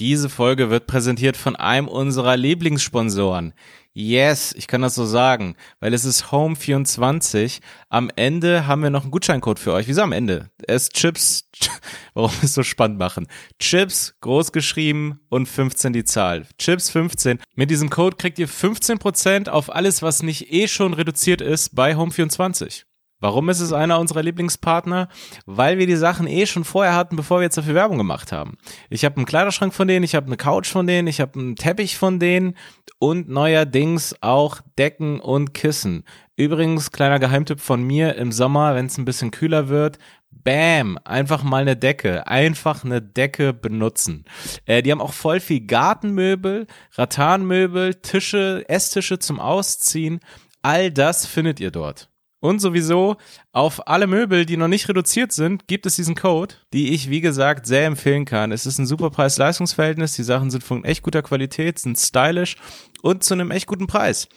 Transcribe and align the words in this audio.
Diese 0.00 0.30
Folge 0.30 0.70
wird 0.70 0.86
präsentiert 0.86 1.36
von 1.36 1.56
einem 1.56 1.86
unserer 1.86 2.34
Lieblingssponsoren. 2.34 3.52
Yes, 3.92 4.54
ich 4.56 4.66
kann 4.66 4.80
das 4.80 4.94
so 4.94 5.04
sagen, 5.04 5.56
weil 5.78 5.92
es 5.92 6.06
ist 6.06 6.32
Home24. 6.32 7.60
Am 7.90 8.10
Ende 8.16 8.66
haben 8.66 8.82
wir 8.82 8.88
noch 8.88 9.02
einen 9.02 9.10
Gutscheincode 9.10 9.58
für 9.58 9.74
euch. 9.74 9.88
Wieso 9.88 10.00
am 10.00 10.12
Ende? 10.12 10.50
Es 10.66 10.84
ist 10.84 10.94
Chips, 10.94 11.50
warum 12.14 12.32
es 12.42 12.54
so 12.54 12.62
spannend 12.62 12.98
machen? 12.98 13.26
Chips, 13.58 14.14
groß 14.22 14.52
geschrieben 14.52 15.20
und 15.28 15.46
15 15.46 15.92
die 15.92 16.04
Zahl. 16.04 16.46
Chips 16.56 16.88
15. 16.88 17.38
Mit 17.54 17.70
diesem 17.70 17.90
Code 17.90 18.16
kriegt 18.16 18.38
ihr 18.38 18.48
15% 18.48 19.50
auf 19.50 19.68
alles, 19.68 20.00
was 20.00 20.22
nicht 20.22 20.50
eh 20.50 20.66
schon 20.66 20.94
reduziert 20.94 21.42
ist 21.42 21.74
bei 21.74 21.94
Home24. 21.94 22.84
Warum 23.20 23.48
ist 23.50 23.60
es 23.60 23.72
einer 23.72 24.00
unserer 24.00 24.22
Lieblingspartner? 24.22 25.08
Weil 25.46 25.78
wir 25.78 25.86
die 25.86 25.96
Sachen 25.96 26.26
eh 26.26 26.46
schon 26.46 26.64
vorher 26.64 26.94
hatten, 26.94 27.16
bevor 27.16 27.38
wir 27.38 27.44
jetzt 27.44 27.58
dafür 27.58 27.74
Werbung 27.74 27.98
gemacht 27.98 28.32
haben. 28.32 28.56
Ich 28.88 29.04
habe 29.04 29.16
einen 29.16 29.26
Kleiderschrank 29.26 29.74
von 29.74 29.86
denen, 29.86 30.04
ich 30.04 30.14
habe 30.14 30.26
eine 30.26 30.36
Couch 30.36 30.68
von 30.68 30.86
denen, 30.86 31.06
ich 31.06 31.20
habe 31.20 31.38
einen 31.38 31.56
Teppich 31.56 31.98
von 31.98 32.18
denen 32.18 32.56
und 32.98 33.28
neuerdings 33.28 34.16
auch 34.22 34.60
Decken 34.78 35.20
und 35.20 35.54
Kissen. 35.54 36.04
Übrigens, 36.36 36.90
kleiner 36.92 37.18
Geheimtipp 37.18 37.60
von 37.60 37.82
mir, 37.82 38.16
im 38.16 38.32
Sommer, 38.32 38.74
wenn 38.74 38.86
es 38.86 38.96
ein 38.96 39.04
bisschen 39.04 39.30
kühler 39.30 39.68
wird, 39.68 39.98
Bam, 40.42 40.98
einfach 41.04 41.42
mal 41.42 41.62
eine 41.62 41.76
Decke, 41.76 42.26
einfach 42.26 42.84
eine 42.84 43.02
Decke 43.02 43.52
benutzen. 43.52 44.24
Äh, 44.64 44.82
die 44.82 44.90
haben 44.90 45.02
auch 45.02 45.12
voll 45.12 45.40
viel 45.40 45.66
Gartenmöbel, 45.66 46.66
Rattanmöbel, 46.92 47.96
Tische, 47.96 48.64
Esstische 48.66 49.18
zum 49.18 49.38
Ausziehen. 49.38 50.20
All 50.62 50.90
das 50.90 51.26
findet 51.26 51.60
ihr 51.60 51.70
dort. 51.70 52.09
Und 52.40 52.58
sowieso 52.60 53.16
auf 53.52 53.86
alle 53.86 54.06
Möbel, 54.06 54.46
die 54.46 54.56
noch 54.56 54.68
nicht 54.68 54.88
reduziert 54.88 55.30
sind, 55.32 55.68
gibt 55.68 55.84
es 55.84 55.96
diesen 55.96 56.14
Code, 56.14 56.54
die 56.72 56.94
ich, 56.94 57.10
wie 57.10 57.20
gesagt, 57.20 57.66
sehr 57.66 57.84
empfehlen 57.86 58.24
kann. 58.24 58.50
Es 58.50 58.64
ist 58.64 58.78
ein 58.78 58.86
super 58.86 59.10
Preis-Leistungs-Verhältnis. 59.10 60.14
Die 60.14 60.22
Sachen 60.22 60.50
sind 60.50 60.64
von 60.64 60.84
echt 60.84 61.02
guter 61.02 61.22
Qualität, 61.22 61.78
sind 61.78 61.98
stylisch 61.98 62.56
und 63.02 63.22
zu 63.22 63.34
einem 63.34 63.50
echt 63.50 63.66
guten 63.66 63.86
Preis. 63.86 64.28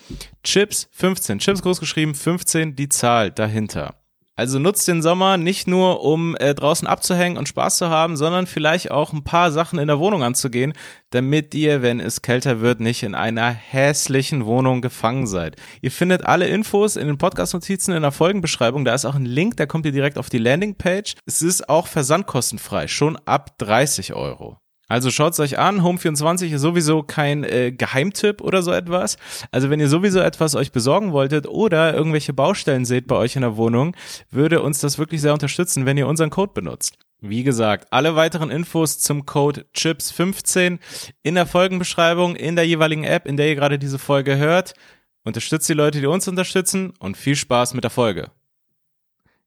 Chips 0.43 0.89
15, 0.91 1.39
Chips 1.39 1.61
großgeschrieben, 1.61 2.13
15 2.13 2.75
die 2.75 2.89
Zahl 2.89 3.31
dahinter. 3.31 3.95
Also 4.35 4.57
nutzt 4.57 4.87
den 4.87 5.03
Sommer 5.03 5.37
nicht 5.37 5.67
nur, 5.67 6.03
um 6.03 6.35
äh, 6.37 6.55
draußen 6.55 6.87
abzuhängen 6.87 7.37
und 7.37 7.47
Spaß 7.47 7.77
zu 7.77 7.89
haben, 7.89 8.17
sondern 8.17 8.47
vielleicht 8.47 8.89
auch 8.89 9.13
ein 9.13 9.23
paar 9.23 9.51
Sachen 9.51 9.77
in 9.77 9.87
der 9.87 9.99
Wohnung 9.99 10.23
anzugehen, 10.23 10.73
damit 11.11 11.53
ihr, 11.53 11.83
wenn 11.83 11.99
es 11.99 12.23
kälter 12.23 12.59
wird, 12.59 12.79
nicht 12.79 13.03
in 13.03 13.13
einer 13.13 13.51
hässlichen 13.51 14.45
Wohnung 14.45 14.81
gefangen 14.81 15.27
seid. 15.27 15.57
Ihr 15.81 15.91
findet 15.91 16.25
alle 16.25 16.47
Infos 16.47 16.95
in 16.95 17.05
den 17.05 17.19
Podcast-Notizen 17.19 17.93
in 17.93 18.01
der 18.01 18.11
Folgenbeschreibung. 18.11 18.85
Da 18.85 18.95
ist 18.95 19.05
auch 19.05 19.15
ein 19.15 19.25
Link, 19.25 19.57
da 19.57 19.67
kommt 19.67 19.85
ihr 19.85 19.91
direkt 19.91 20.17
auf 20.17 20.31
die 20.31 20.39
Landingpage. 20.39 21.13
Es 21.27 21.43
ist 21.43 21.69
auch 21.69 21.85
versandkostenfrei, 21.85 22.87
schon 22.87 23.17
ab 23.25 23.57
30 23.59 24.15
Euro. 24.15 24.62
Also 24.93 25.09
schaut's 25.09 25.39
euch 25.39 25.57
an, 25.57 25.81
Home24 25.81 26.53
ist 26.53 26.61
sowieso 26.61 27.01
kein 27.01 27.43
äh, 27.43 27.71
Geheimtipp 27.71 28.41
oder 28.41 28.61
so 28.61 28.71
etwas. 28.71 29.17
Also 29.49 29.71
wenn 29.71 29.79
ihr 29.79 29.89
sowieso 29.89 30.19
etwas 30.19 30.53
euch 30.53 30.71
besorgen 30.71 31.13
wolltet 31.13 31.47
oder 31.47 31.95
irgendwelche 31.95 32.31
Baustellen 32.31 32.85
seht 32.85 33.07
bei 33.07 33.15
euch 33.15 33.35
in 33.35 33.41
der 33.41 33.57
Wohnung, 33.57 33.95
würde 34.29 34.61
uns 34.61 34.81
das 34.81 34.99
wirklich 34.99 35.21
sehr 35.21 35.33
unterstützen, 35.33 35.87
wenn 35.87 35.97
ihr 35.97 36.05
unseren 36.05 36.29
Code 36.29 36.51
benutzt. 36.53 36.99
Wie 37.21 37.41
gesagt, 37.41 37.87
alle 37.89 38.15
weiteren 38.15 38.51
Infos 38.51 38.99
zum 38.99 39.25
Code 39.25 39.65
CHIPS15 39.75 40.77
in 41.23 41.33
der 41.33 41.47
Folgenbeschreibung, 41.47 42.35
in 42.35 42.55
der 42.55 42.67
jeweiligen 42.67 43.03
App, 43.03 43.25
in 43.25 43.35
der 43.35 43.47
ihr 43.47 43.55
gerade 43.55 43.79
diese 43.79 43.97
Folge 43.97 44.37
hört. 44.37 44.75
Unterstützt 45.23 45.67
die 45.67 45.73
Leute, 45.73 46.01
die 46.01 46.05
uns 46.05 46.27
unterstützen 46.27 46.93
und 46.99 47.17
viel 47.17 47.35
Spaß 47.35 47.73
mit 47.73 47.83
der 47.83 47.89
Folge. 47.89 48.29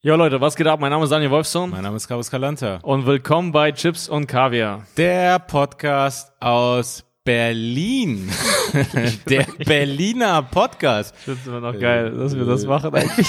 Jo 0.06 0.14
Leute, 0.14 0.40
was 0.40 0.54
geht 0.54 0.68
ab? 0.68 0.78
Mein 0.78 0.90
Name 0.90 1.02
ist 1.02 1.10
Daniel 1.10 1.32
Wolfson. 1.32 1.68
Mein 1.68 1.82
Name 1.82 1.96
ist 1.96 2.06
Carlos 2.06 2.30
Calanta. 2.30 2.78
Und 2.82 3.06
willkommen 3.06 3.50
bei 3.50 3.72
Chips 3.72 4.08
und 4.08 4.28
Kaviar. 4.28 4.86
Der 4.96 5.40
Podcast 5.40 6.32
aus 6.38 7.04
Berlin. 7.24 8.30
Der 9.28 9.48
Berliner 9.66 10.44
Podcast. 10.44 11.12
Finde 11.16 11.40
es 11.40 11.46
immer 11.48 11.58
noch 11.58 11.76
geil, 11.76 12.12
dass 12.12 12.36
wir 12.36 12.44
das 12.44 12.64
machen 12.66 12.94
eigentlich. 12.94 13.26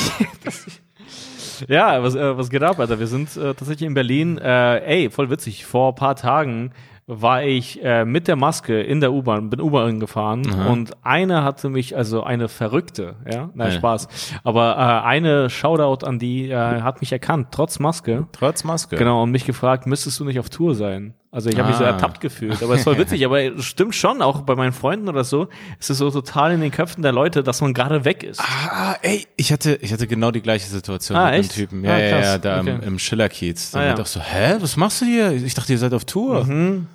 ja, 1.68 2.04
was, 2.04 2.14
äh, 2.14 2.38
was 2.38 2.48
geht 2.48 2.62
ab, 2.62 2.78
Alter? 2.80 3.00
Wir 3.00 3.08
sind 3.08 3.36
äh, 3.36 3.56
tatsächlich 3.56 3.88
in 3.88 3.96
Berlin. 3.96 4.38
Äh, 4.38 4.78
ey, 4.86 5.10
voll 5.10 5.32
witzig. 5.32 5.66
Vor 5.66 5.94
ein 5.94 5.96
paar 5.96 6.16
Tagen 6.16 6.74
war 7.08 7.42
ich 7.42 7.82
äh, 7.82 8.04
mit 8.04 8.28
der 8.28 8.36
Maske 8.36 8.82
in 8.82 9.00
der 9.00 9.14
U-Bahn, 9.14 9.50
bin 9.50 9.62
U-Bahn 9.62 10.02
gefahren 10.02 10.46
Aha. 10.52 10.68
und 10.68 10.92
eine 11.04 11.42
hatte 11.42 11.70
mich, 11.70 11.96
also 11.96 12.24
eine 12.24 12.50
Verrückte, 12.50 13.16
ja, 13.32 13.50
na 13.54 13.68
ja. 13.68 13.72
Spaß, 13.72 14.10
aber 14.44 14.76
äh, 14.76 15.08
eine 15.08 15.50
Shoutout 15.50 16.06
an 16.06 16.20
die 16.20 16.50
äh, 16.50 16.82
hat 16.82 17.00
mich 17.00 17.14
erkannt, 17.14 17.48
trotz 17.52 17.80
Maske. 17.80 18.28
Trotz 18.34 18.66
Maske. 18.66 18.98
Genau, 18.98 19.24
und 19.24 19.32
mich 19.32 19.46
gefragt, 19.46 19.88
müsstest 19.88 20.20
du 20.20 20.26
nicht 20.26 20.38
auf 20.38 20.50
Tour 20.50 20.76
sein? 20.76 21.14
Also 21.32 21.50
ich 21.50 21.58
habe 21.58 21.68
ah. 21.68 21.70
mich 21.70 21.78
so 21.78 21.86
ah. 21.86 21.90
ertappt 21.90 22.20
gefühlt, 22.20 22.62
aber 22.62 22.76
es 22.76 22.86
war 22.86 22.98
witzig, 22.98 23.24
aber 23.26 23.42
es 23.42 23.64
stimmt 23.64 23.96
schon, 23.96 24.22
auch 24.22 24.42
bei 24.42 24.56
meinen 24.56 24.74
Freunden 24.74 25.08
oder 25.08 25.24
so, 25.24 25.48
es 25.80 25.90
ist 25.90 26.00
so 26.00 26.12
total 26.12 26.52
in 26.52 26.60
den 26.60 26.72
Köpfen 26.72 27.04
der 27.04 27.14
Leute, 27.14 27.42
dass 27.42 27.62
man 27.62 27.74
gerade 27.74 28.04
weg 28.04 28.24
ist. 28.24 28.42
Ah, 28.42 28.98
ey, 29.02 29.26
ich 29.38 29.54
hatte, 29.54 29.76
ich 29.82 29.94
hatte 29.94 30.08
genau 30.08 30.32
die 30.32 30.42
gleiche 30.42 30.68
Situation 30.68 31.18
ah, 31.18 31.32
mit 31.32 31.40
echt? 31.40 31.52
dem 31.52 31.56
Typen. 31.56 31.86
Ja, 31.86 31.92
ah, 31.94 32.00
ja, 32.00 32.20
ja, 32.20 32.38
da 32.38 32.60
okay. 32.60 32.72
im, 32.72 32.82
im 32.82 33.00
Schillerkiez. 33.00 33.72
Da 33.72 33.80
ah, 33.80 33.86
ja. 33.86 34.00
ich 34.00 34.08
so, 34.08 34.20
hä, 34.20 34.56
was 34.60 34.76
machst 34.76 35.02
du 35.02 35.06
hier? 35.06 35.32
Ich 35.32 35.54
dachte, 35.54 35.72
ihr 35.72 35.80
seid 35.80 35.94
auf 35.94 36.04
Tour. 36.04 36.44
Mhm. 36.44 36.88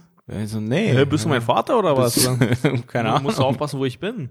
So, 0.47 0.61
nee. 0.61 0.93
Hey, 0.93 1.05
bist 1.05 1.25
du 1.25 1.29
mein 1.29 1.43
Vater 1.43 1.77
oder 1.77 1.97
was? 1.97 2.15
Keine 2.87 3.09
Ahnung. 3.09 3.19
Du 3.19 3.25
musst 3.25 3.41
aufpassen, 3.41 3.81
wo 3.81 3.85
ich 3.85 3.99
bin. 3.99 4.29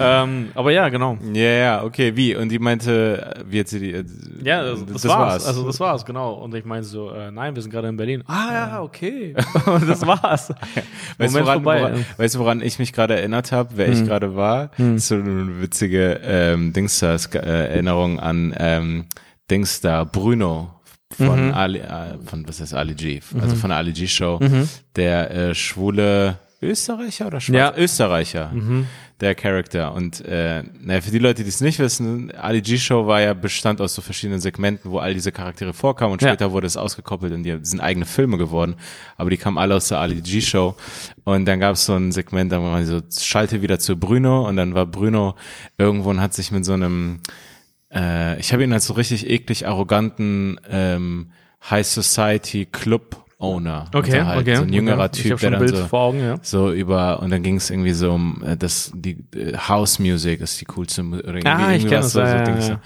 ähm, 0.00 0.48
aber 0.54 0.72
ja, 0.72 0.88
genau. 0.88 1.18
Ja, 1.34 1.42
ja, 1.42 1.84
okay, 1.84 2.16
wie? 2.16 2.34
Und 2.34 2.48
die 2.48 2.58
meinte, 2.58 3.44
wie 3.46 3.60
hat 3.60 3.68
sie 3.68 3.78
die? 3.78 3.92
Äh, 3.92 4.04
ja, 4.42 4.64
das, 4.64 4.86
das, 4.86 5.02
das 5.02 5.04
war's. 5.04 5.18
war's. 5.18 5.46
Also 5.46 5.66
das 5.66 5.78
war's, 5.80 6.06
genau. 6.06 6.32
Und 6.32 6.54
ich 6.54 6.64
meinte 6.64 6.88
so, 6.88 7.10
äh, 7.10 7.30
nein, 7.30 7.54
wir 7.54 7.60
sind 7.60 7.70
gerade 7.70 7.88
in 7.88 7.96
Berlin. 7.98 8.24
Ah 8.26 8.52
ja, 8.52 8.82
okay. 8.82 9.34
Das 9.86 10.06
war's. 10.06 10.48
weißt, 11.18 11.34
Moment 11.34 11.46
woran, 11.46 11.64
Woran, 11.64 12.06
weißt 12.16 12.34
du, 12.36 12.38
woran 12.38 12.62
ich 12.62 12.78
mich 12.78 12.94
gerade 12.94 13.16
erinnert 13.16 13.52
habe, 13.52 13.70
wer 13.74 13.88
hm. 13.88 13.92
ich 13.92 14.04
gerade 14.04 14.34
war? 14.34 14.70
Hm. 14.76 14.98
So 14.98 15.16
eine 15.16 15.60
witzige 15.60 16.20
ähm, 16.24 16.72
Dings 16.72 17.02
äh, 17.02 17.18
Erinnerung 17.34 18.18
an 18.18 18.54
ähm, 18.58 19.04
Dings 19.50 19.82
da, 19.82 20.04
Bruno 20.04 20.73
von 21.14 21.48
mhm. 21.48 21.54
Ali, 21.54 21.78
äh, 21.78 22.18
von 22.24 22.46
was 22.46 22.60
heißt 22.60 22.74
Ali 22.74 22.94
G, 22.94 23.20
also 23.40 23.54
mhm. 23.54 23.60
von 23.60 23.70
der 23.70 23.78
Ali 23.78 23.92
G 23.92 24.06
Show, 24.06 24.38
mhm. 24.40 24.68
der 24.96 25.30
äh, 25.30 25.54
schwule 25.54 26.38
Österreicher 26.64 27.26
oder 27.26 27.40
Schwarz? 27.40 27.76
Ja. 27.76 27.82
Österreicher, 27.82 28.50
mhm. 28.52 28.86
der 29.20 29.34
Charakter. 29.34 29.92
Und 29.92 30.24
äh, 30.24 30.62
naja, 30.80 31.00
für 31.00 31.10
die 31.10 31.18
Leute, 31.18 31.42
die 31.42 31.48
es 31.48 31.60
nicht 31.60 31.78
wissen, 31.78 32.32
Ali 32.32 32.62
G 32.62 32.78
Show 32.78 33.06
war 33.06 33.20
ja 33.20 33.34
bestand 33.34 33.80
aus 33.80 33.94
so 33.94 34.02
verschiedenen 34.02 34.40
Segmenten, 34.40 34.90
wo 34.90 34.98
all 34.98 35.14
diese 35.14 35.30
Charaktere 35.30 35.72
vorkamen 35.72 36.12
und 36.12 36.22
später 36.22 36.46
ja. 36.46 36.52
wurde 36.52 36.66
es 36.66 36.76
ausgekoppelt 36.76 37.32
und 37.32 37.42
die 37.42 37.58
sind 37.62 37.80
eigene 37.80 38.06
Filme 38.06 38.38
geworden. 38.38 38.76
Aber 39.16 39.30
die 39.30 39.36
kamen 39.36 39.58
alle 39.58 39.74
aus 39.74 39.88
der 39.88 39.98
Ali 39.98 40.20
G 40.20 40.40
Show. 40.40 40.74
Und 41.24 41.44
dann 41.46 41.60
gab 41.60 41.74
es 41.74 41.84
so 41.84 41.94
ein 41.94 42.12
Segment, 42.12 42.50
da 42.50 42.62
war 42.62 42.70
man 42.70 42.86
so, 42.86 43.00
schalte 43.18 43.62
wieder 43.62 43.78
zu 43.78 43.96
Bruno 43.96 44.48
und 44.48 44.56
dann 44.56 44.74
war 44.74 44.86
Bruno 44.86 45.34
irgendwo 45.78 46.10
und 46.10 46.20
hat 46.20 46.34
sich 46.34 46.50
mit 46.50 46.64
so 46.64 46.72
einem 46.72 47.20
äh, 47.94 48.38
ich 48.38 48.52
habe 48.52 48.64
ihn 48.64 48.72
als 48.72 48.86
so 48.86 48.94
richtig 48.94 49.28
eklig 49.28 49.66
arroganten 49.66 50.60
ähm, 50.68 51.30
High 51.70 51.86
Society 51.86 52.66
Club 52.66 53.24
Owner. 53.38 53.86
Okay, 53.92 54.18
also 54.18 54.26
halt 54.26 54.40
okay. 54.40 54.56
So 54.56 54.62
ein 54.62 54.72
jüngerer 54.72 55.04
okay. 55.04 55.22
Typ, 55.22 55.38
der 55.40 55.50
dann 55.50 55.68
so, 55.68 55.96
Augen, 55.96 56.20
ja. 56.20 56.36
so 56.42 56.72
über 56.72 57.20
und 57.20 57.30
dann 57.30 57.42
ging 57.42 57.56
es 57.56 57.70
irgendwie 57.70 57.92
so 57.92 58.12
um 58.12 58.42
äh, 58.44 58.56
das 58.56 58.92
die 58.94 59.18
äh, 59.34 59.56
House 59.56 59.98
Music 59.98 60.40
ist 60.40 60.60
die 60.60 60.64
coolste 60.66 61.02
oder 61.02 61.34
irgendwie 61.34 61.48
ah, 61.48 61.72
ich 61.72 61.84
irgendwas 61.84 62.12
so, 62.12 62.20
so, 62.20 62.26
ja, 62.26 62.42
Dings. 62.42 62.68
Ja. 62.68 62.80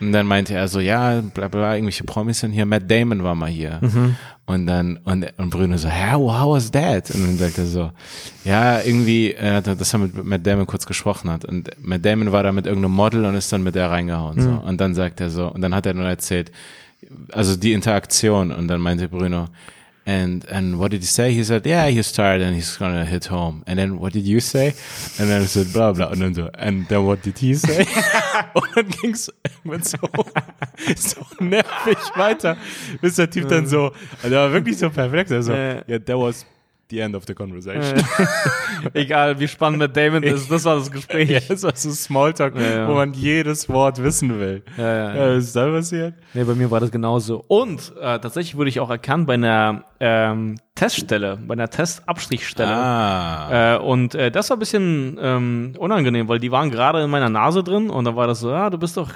Und 0.00 0.12
dann 0.12 0.26
meinte 0.26 0.54
er 0.54 0.68
so, 0.68 0.80
ja, 0.80 1.20
bla 1.20 1.48
bla, 1.48 1.74
irgendwelche 1.74 2.04
Promis 2.04 2.40
sind 2.40 2.52
hier, 2.52 2.66
Matt 2.66 2.90
Damon 2.90 3.22
war 3.24 3.34
mal 3.34 3.48
hier. 3.48 3.80
Mhm. 3.80 4.16
Und 4.46 4.66
dann, 4.66 4.96
und, 5.04 5.26
und 5.36 5.50
Bruno 5.50 5.76
so, 5.76 5.88
hä, 5.88 6.12
how 6.12 6.54
was 6.54 6.70
that? 6.70 7.10
Und 7.10 7.26
dann 7.26 7.36
sagt 7.36 7.58
er 7.58 7.66
so, 7.66 7.90
ja, 8.44 8.80
irgendwie, 8.80 9.32
äh, 9.32 9.60
dass 9.60 9.92
er 9.92 9.98
mit 9.98 10.24
Matt 10.24 10.46
Damon 10.46 10.66
kurz 10.66 10.86
gesprochen 10.86 11.30
hat. 11.30 11.44
Und 11.44 11.70
Matt 11.82 12.04
Damon 12.04 12.32
war 12.32 12.42
da 12.42 12.52
mit 12.52 12.66
irgendeinem 12.66 12.94
Model 12.94 13.24
und 13.24 13.34
ist 13.34 13.52
dann 13.52 13.62
mit 13.62 13.74
der 13.74 13.90
reingehauen. 13.90 14.36
Mhm. 14.36 14.42
So. 14.42 14.50
Und 14.50 14.80
dann 14.80 14.94
sagt 14.94 15.20
er 15.20 15.28
so, 15.30 15.48
und 15.48 15.60
dann 15.60 15.74
hat 15.74 15.84
er 15.84 15.94
nur 15.94 16.06
erzählt, 16.06 16.50
also 17.32 17.56
die 17.56 17.72
Interaktion. 17.72 18.50
Und 18.52 18.68
dann 18.68 18.80
meinte 18.80 19.08
Bruno, 19.08 19.48
And 20.08 20.46
and 20.48 20.78
what 20.78 20.90
did 20.92 21.02
he 21.02 21.06
say? 21.06 21.34
He 21.34 21.44
said, 21.44 21.66
yeah, 21.66 21.86
he's 21.88 22.10
tired 22.10 22.40
and 22.40 22.54
he's 22.54 22.78
gonna 22.78 23.04
hit 23.04 23.26
home. 23.26 23.62
And 23.66 23.78
then 23.78 23.98
what 23.98 24.14
did 24.14 24.24
you 24.24 24.40
say? 24.40 24.68
And 25.18 25.28
then 25.28 25.42
I 25.42 25.44
said, 25.44 25.70
blah 25.70 25.92
blah. 25.92 26.06
Und 26.06 26.20
dann 26.20 26.50
and 26.54 26.88
then 26.88 27.04
what 27.04 27.20
did 27.20 27.36
he 27.36 27.52
say? 27.52 27.84
und 28.54 28.74
dann 28.74 28.88
ging's 28.88 29.26
so, 29.82 29.98
so 30.96 31.26
nervig 31.40 31.98
weiter, 32.16 32.56
bis 33.02 33.16
der 33.16 33.28
Typ 33.28 33.50
dann 33.50 33.64
äh. 33.64 33.66
so, 33.66 33.92
also 34.22 34.34
war 34.34 34.50
wirklich 34.50 34.78
so 34.78 34.88
perfekt. 34.88 35.30
Also, 35.30 35.52
äh. 35.52 35.84
yeah, 35.86 35.98
that 35.98 36.16
was 36.16 36.46
the 36.90 37.00
end 37.00 37.14
of 37.14 37.24
the 37.26 37.34
conversation. 37.34 38.02
Egal, 38.94 39.38
wie 39.38 39.48
spannend 39.48 39.80
mit 39.80 39.96
Damon 39.96 40.22
ist, 40.22 40.50
das 40.50 40.64
war 40.64 40.76
das 40.76 40.90
Gespräch. 40.90 41.28
Ja, 41.28 41.40
das 41.46 41.62
war 41.62 41.74
so 41.74 41.90
Smalltalk, 41.90 42.56
ja, 42.56 42.62
ja. 42.62 42.88
wo 42.88 42.94
man 42.94 43.12
jedes 43.12 43.68
Wort 43.68 44.02
wissen 44.02 44.38
will. 44.40 44.62
Ja, 44.76 44.94
ja, 44.94 45.14
ja. 45.14 45.34
ist 45.34 45.54
da 45.54 45.66
passiert? 45.70 46.14
Nee, 46.32 46.44
bei 46.44 46.54
mir 46.54 46.70
war 46.70 46.80
das 46.80 46.90
genauso. 46.90 47.44
Und 47.48 47.92
äh, 48.00 48.18
tatsächlich 48.18 48.56
wurde 48.56 48.70
ich 48.70 48.80
auch 48.80 48.88
erkannt 48.88 49.26
bei 49.26 49.34
einer 49.34 49.84
ähm, 50.00 50.56
Teststelle, 50.74 51.38
bei 51.46 51.52
einer 51.52 51.68
Testabstrichstelle. 51.68 52.72
Ah. 52.72 53.74
Äh, 53.74 53.78
und 53.78 54.14
äh, 54.14 54.30
das 54.30 54.48
war 54.48 54.56
ein 54.56 54.60
bisschen 54.60 55.18
ähm, 55.20 55.74
unangenehm, 55.78 56.28
weil 56.28 56.38
die 56.38 56.50
waren 56.50 56.70
gerade 56.70 57.02
in 57.02 57.10
meiner 57.10 57.28
Nase 57.28 57.62
drin 57.62 57.90
und 57.90 58.04
dann 58.04 58.16
war 58.16 58.26
das 58.26 58.40
so, 58.40 58.52
ah, 58.52 58.70
du 58.70 58.78
bist 58.78 58.96
doch 58.96 59.10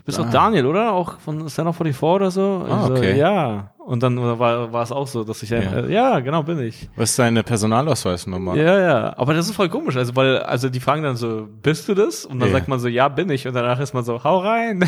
Du 0.00 0.04
bist 0.04 0.18
ah. 0.18 0.22
doch 0.22 0.30
Daniel, 0.30 0.64
oder? 0.64 0.92
Auch 0.92 1.20
von 1.20 1.46
Stand 1.50 1.68
Up 1.68 1.76
44 1.76 2.02
oder 2.02 2.30
so? 2.30 2.64
Ah, 2.66 2.84
also, 2.84 2.94
okay. 2.94 3.18
Ja. 3.18 3.74
Und 3.86 4.02
dann 4.02 4.20
war, 4.38 4.72
war 4.72 4.82
es 4.82 4.92
auch 4.92 5.06
so, 5.06 5.24
dass 5.24 5.42
ich, 5.42 5.50
ja. 5.50 5.58
Äh, 5.58 5.92
ja, 5.92 6.20
genau, 6.20 6.42
bin 6.42 6.60
ich. 6.60 6.88
Was 6.96 7.10
ist 7.10 7.18
deine 7.18 7.42
Personalausweisnummer? 7.42 8.54
Ja, 8.54 8.78
ja. 8.78 9.14
Aber 9.16 9.32
das 9.32 9.48
ist 9.48 9.56
voll 9.56 9.68
komisch. 9.68 9.96
Also, 9.96 10.14
weil, 10.16 10.38
also 10.38 10.68
die 10.68 10.80
fragen 10.80 11.02
dann 11.02 11.16
so, 11.16 11.48
bist 11.62 11.88
du 11.88 11.94
das? 11.94 12.26
Und 12.26 12.40
dann 12.40 12.50
ja. 12.50 12.54
sagt 12.56 12.68
man 12.68 12.78
so, 12.78 12.88
ja, 12.88 13.08
bin 13.08 13.30
ich. 13.30 13.48
Und 13.48 13.54
danach 13.54 13.80
ist 13.80 13.94
man 13.94 14.04
so, 14.04 14.22
hau 14.22 14.38
rein. 14.40 14.84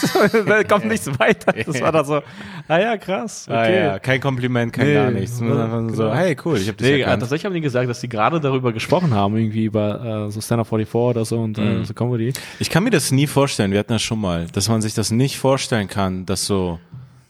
da 0.46 0.62
kommt 0.64 0.86
nichts 0.86 1.06
weiter. 1.18 1.52
Das 1.66 1.80
war 1.80 1.90
dann 1.90 2.04
so, 2.04 2.22
ah 2.68 2.78
ja, 2.78 2.96
krass. 2.96 3.46
Okay. 3.48 3.56
Ah, 3.58 3.70
ja. 3.70 3.98
Kein 3.98 4.20
Kompliment, 4.20 4.72
kein 4.72 4.86
nee, 4.86 4.94
gar 4.94 5.10
nichts. 5.10 5.40
Man 5.40 5.60
einfach 5.60 5.78
genau. 5.78 5.92
so, 5.94 6.14
hey, 6.14 6.36
cool, 6.44 6.56
ich 6.58 6.68
hab 6.68 6.76
dich 6.76 6.86
nee, 6.86 7.00
erkannt. 7.00 7.22
Tatsächlich 7.22 7.44
haben 7.46 7.54
die 7.54 7.60
gesagt, 7.60 7.90
dass 7.90 8.00
die 8.00 8.08
gerade 8.08 8.40
darüber 8.40 8.72
gesprochen 8.72 9.12
haben, 9.12 9.36
irgendwie 9.36 9.64
über 9.64 10.26
äh, 10.26 10.30
so 10.30 10.40
Stand 10.40 10.60
Up 10.60 10.68
44 10.68 10.94
oder 10.94 11.24
so 11.24 11.40
und 11.40 11.58
äh, 11.58 11.60
mhm. 11.62 11.82
äh, 11.82 11.84
so 11.84 11.94
Comedy. 11.94 12.32
Ich 12.60 12.70
kann 12.70 12.84
mir 12.84 12.90
das 12.90 13.10
nie 13.10 13.26
vorstellen, 13.26 13.72
wir 13.72 13.80
hatten 13.80 13.92
das 13.92 14.02
schon 14.02 14.20
mal, 14.20 14.46
dass 14.52 14.68
man 14.68 14.80
sich 14.80 14.94
das 14.94 15.10
nicht 15.10 15.38
vorstellen 15.38 15.88
kann, 15.88 16.24
dass 16.24 16.46
so 16.46 16.78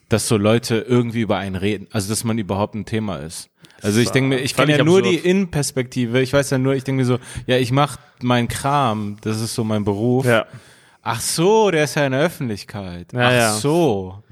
dass 0.08 0.28
so 0.28 0.36
Leute 0.36 0.84
irgendwie 0.88 1.20
über 1.20 1.36
einen 1.36 1.56
reden, 1.56 1.88
also 1.90 2.08
dass 2.08 2.24
man 2.24 2.38
überhaupt 2.38 2.74
ein 2.74 2.84
Thema 2.84 3.16
ist. 3.16 3.50
Also 3.82 4.00
ich 4.00 4.10
denke 4.10 4.30
mir, 4.30 4.40
ich 4.40 4.56
kenne 4.56 4.76
ja 4.76 4.82
nur 4.82 5.02
die 5.02 5.16
Innenperspektive. 5.16 6.20
Ich 6.20 6.32
weiß 6.32 6.50
ja 6.50 6.58
nur, 6.58 6.74
ich 6.74 6.84
denke 6.84 7.00
mir 7.00 7.06
so, 7.06 7.18
ja, 7.46 7.56
ich 7.56 7.72
mache 7.72 7.98
meinen 8.22 8.48
Kram, 8.48 9.18
das 9.20 9.40
ist 9.40 9.54
so 9.54 9.64
mein 9.64 9.84
Beruf. 9.84 10.24
Ja. 10.24 10.46
Ach 11.02 11.20
so, 11.20 11.70
der 11.70 11.84
ist 11.84 11.94
ja 11.94 12.06
in 12.06 12.12
der 12.12 12.22
Öffentlichkeit. 12.22 13.12
Ja, 13.12 13.28
Ach 13.28 13.32
ja. 13.32 13.52
so. 13.52 14.22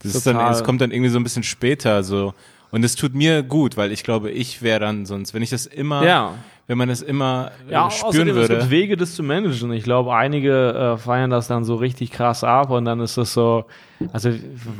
Das 0.00 0.14
ist 0.14 0.26
dann, 0.26 0.36
es 0.52 0.64
kommt 0.64 0.80
dann 0.80 0.90
irgendwie 0.90 1.10
so 1.10 1.18
ein 1.18 1.22
bisschen 1.22 1.42
später 1.42 2.02
so. 2.02 2.34
Und 2.70 2.84
es 2.84 2.96
tut 2.96 3.14
mir 3.14 3.42
gut, 3.42 3.76
weil 3.76 3.92
ich 3.92 4.02
glaube, 4.02 4.30
ich 4.30 4.62
wäre 4.62 4.80
dann 4.80 5.06
sonst, 5.06 5.32
wenn 5.32 5.42
ich 5.42 5.50
das 5.50 5.66
immer 5.66 6.04
ja 6.04 6.34
wenn 6.66 6.78
man 6.78 6.88
es 6.88 7.02
immer 7.02 7.52
äh, 7.68 7.72
ja, 7.72 7.90
spüren 7.90 8.28
würde. 8.34 8.54
Es 8.54 8.60
gibt 8.60 8.70
Wege, 8.70 8.96
das 8.96 9.14
zu 9.14 9.22
managen. 9.22 9.72
Ich 9.72 9.84
glaube, 9.84 10.14
einige 10.14 10.94
äh, 10.94 10.96
feiern 10.96 11.30
das 11.30 11.48
dann 11.48 11.64
so 11.64 11.74
richtig 11.74 12.10
krass 12.10 12.42
ab 12.42 12.70
und 12.70 12.84
dann 12.86 13.00
ist 13.00 13.18
das 13.18 13.34
so, 13.34 13.66
also 14.12 14.30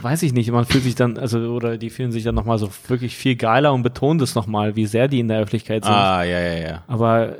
weiß 0.02 0.22
ich 0.22 0.32
nicht, 0.32 0.50
man 0.50 0.64
fühlt 0.64 0.84
sich 0.84 0.94
dann, 0.94 1.18
also 1.18 1.38
oder 1.38 1.76
die 1.76 1.90
fühlen 1.90 2.12
sich 2.12 2.24
dann 2.24 2.34
nochmal 2.34 2.58
so 2.58 2.70
wirklich 2.88 3.16
viel 3.16 3.36
geiler 3.36 3.72
und 3.72 3.82
betonen 3.82 4.18
das 4.18 4.34
nochmal, 4.34 4.76
wie 4.76 4.86
sehr 4.86 5.08
die 5.08 5.20
in 5.20 5.28
der 5.28 5.38
Öffentlichkeit 5.40 5.84
sind. 5.84 5.94
Ah, 5.94 6.22
ja, 6.22 6.40
ja, 6.40 6.54
ja. 6.54 6.82
Aber 6.86 7.34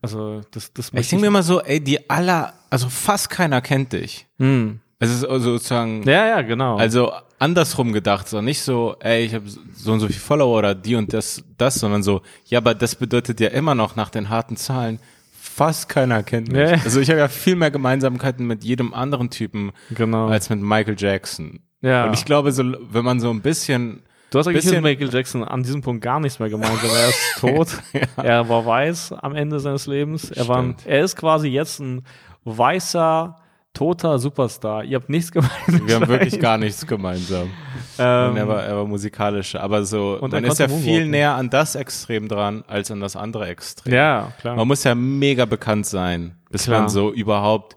also 0.00 0.40
das, 0.50 0.72
das 0.72 0.90
Ich 0.94 1.08
denke 1.08 1.22
mir 1.22 1.28
immer 1.28 1.42
so, 1.42 1.60
ey, 1.60 1.80
die 1.80 2.08
aller, 2.08 2.54
also 2.70 2.88
fast 2.88 3.28
keiner 3.30 3.60
kennt 3.60 3.92
dich. 3.92 4.26
Hm. 4.38 4.80
Es 5.02 5.10
ist 5.10 5.24
also 5.24 5.52
sozusagen. 5.52 6.04
Ja, 6.04 6.28
ja, 6.28 6.42
genau. 6.42 6.76
Also 6.76 7.12
andersrum 7.42 7.92
gedacht, 7.92 8.28
so 8.28 8.40
nicht 8.40 8.62
so, 8.62 8.96
ey, 9.00 9.24
ich 9.24 9.34
habe 9.34 9.44
so 9.74 9.92
und 9.92 10.00
so 10.00 10.06
viel 10.06 10.16
Follower 10.16 10.58
oder 10.58 10.74
die 10.74 10.94
und 10.94 11.12
das, 11.12 11.42
das, 11.58 11.74
sondern 11.74 12.02
so, 12.02 12.22
ja, 12.46 12.58
aber 12.58 12.74
das 12.74 12.94
bedeutet 12.94 13.40
ja 13.40 13.48
immer 13.48 13.74
noch 13.74 13.96
nach 13.96 14.10
den 14.10 14.28
harten 14.28 14.56
Zahlen, 14.56 15.00
fast 15.32 15.88
keiner 15.88 16.22
kennt 16.22 16.52
mich. 16.52 16.70
Nee. 16.70 16.78
Also 16.84 17.00
ich 17.00 17.10
habe 17.10 17.18
ja 17.18 17.28
viel 17.28 17.56
mehr 17.56 17.70
Gemeinsamkeiten 17.70 18.46
mit 18.46 18.64
jedem 18.64 18.94
anderen 18.94 19.28
Typen 19.28 19.72
genau. 19.90 20.28
als 20.28 20.50
mit 20.50 20.60
Michael 20.60 20.94
Jackson. 20.96 21.60
Ja. 21.80 22.06
Und 22.06 22.14
ich 22.14 22.24
glaube, 22.24 22.52
so, 22.52 22.62
wenn 22.90 23.04
man 23.04 23.18
so 23.18 23.30
ein 23.30 23.42
bisschen 23.42 24.02
Du 24.30 24.38
hast 24.38 24.46
eigentlich 24.46 24.64
mit 24.64 24.82
Michael 24.82 25.12
Jackson 25.12 25.44
an 25.44 25.62
diesem 25.62 25.82
Punkt 25.82 26.02
gar 26.02 26.18
nichts 26.18 26.38
mehr 26.38 26.48
gemeint. 26.48 26.78
Er 26.82 27.08
ist 27.10 27.36
tot. 27.38 27.68
ja. 27.92 28.22
Er 28.22 28.48
war 28.48 28.64
weiß 28.64 29.12
am 29.12 29.34
Ende 29.34 29.60
seines 29.60 29.86
Lebens. 29.86 30.30
Er, 30.30 30.48
war, 30.48 30.74
er 30.86 31.04
ist 31.04 31.16
quasi 31.16 31.48
jetzt 31.48 31.80
ein 31.80 32.02
weißer, 32.44 33.36
toter 33.74 34.18
Superstar. 34.18 34.84
Ihr 34.84 34.96
habt 34.96 35.08
nichts 35.08 35.32
gemeinsam. 35.32 35.86
Wir 35.86 35.94
haben 35.94 36.08
wirklich 36.08 36.38
gar 36.40 36.58
nichts 36.58 36.86
gemeinsam. 36.86 37.50
Ähm, 37.98 38.36
er, 38.36 38.48
war, 38.48 38.62
er 38.62 38.76
war 38.76 38.86
musikalisch, 38.86 39.54
aber 39.54 39.84
so, 39.84 40.18
und 40.20 40.32
man 40.32 40.44
ist 40.44 40.58
ja 40.58 40.68
viel 40.68 41.06
näher 41.06 41.34
an 41.34 41.50
das 41.50 41.74
Extrem 41.74 42.28
dran, 42.28 42.64
als 42.66 42.90
an 42.90 43.00
das 43.00 43.16
andere 43.16 43.46
Extrem. 43.46 43.94
Ja, 43.94 44.32
klar. 44.40 44.56
Man 44.56 44.68
muss 44.68 44.84
ja 44.84 44.94
mega 44.94 45.44
bekannt 45.44 45.86
sein, 45.86 46.36
bis 46.50 46.64
klar. 46.64 46.80
man 46.80 46.88
so 46.90 47.12
überhaupt, 47.12 47.76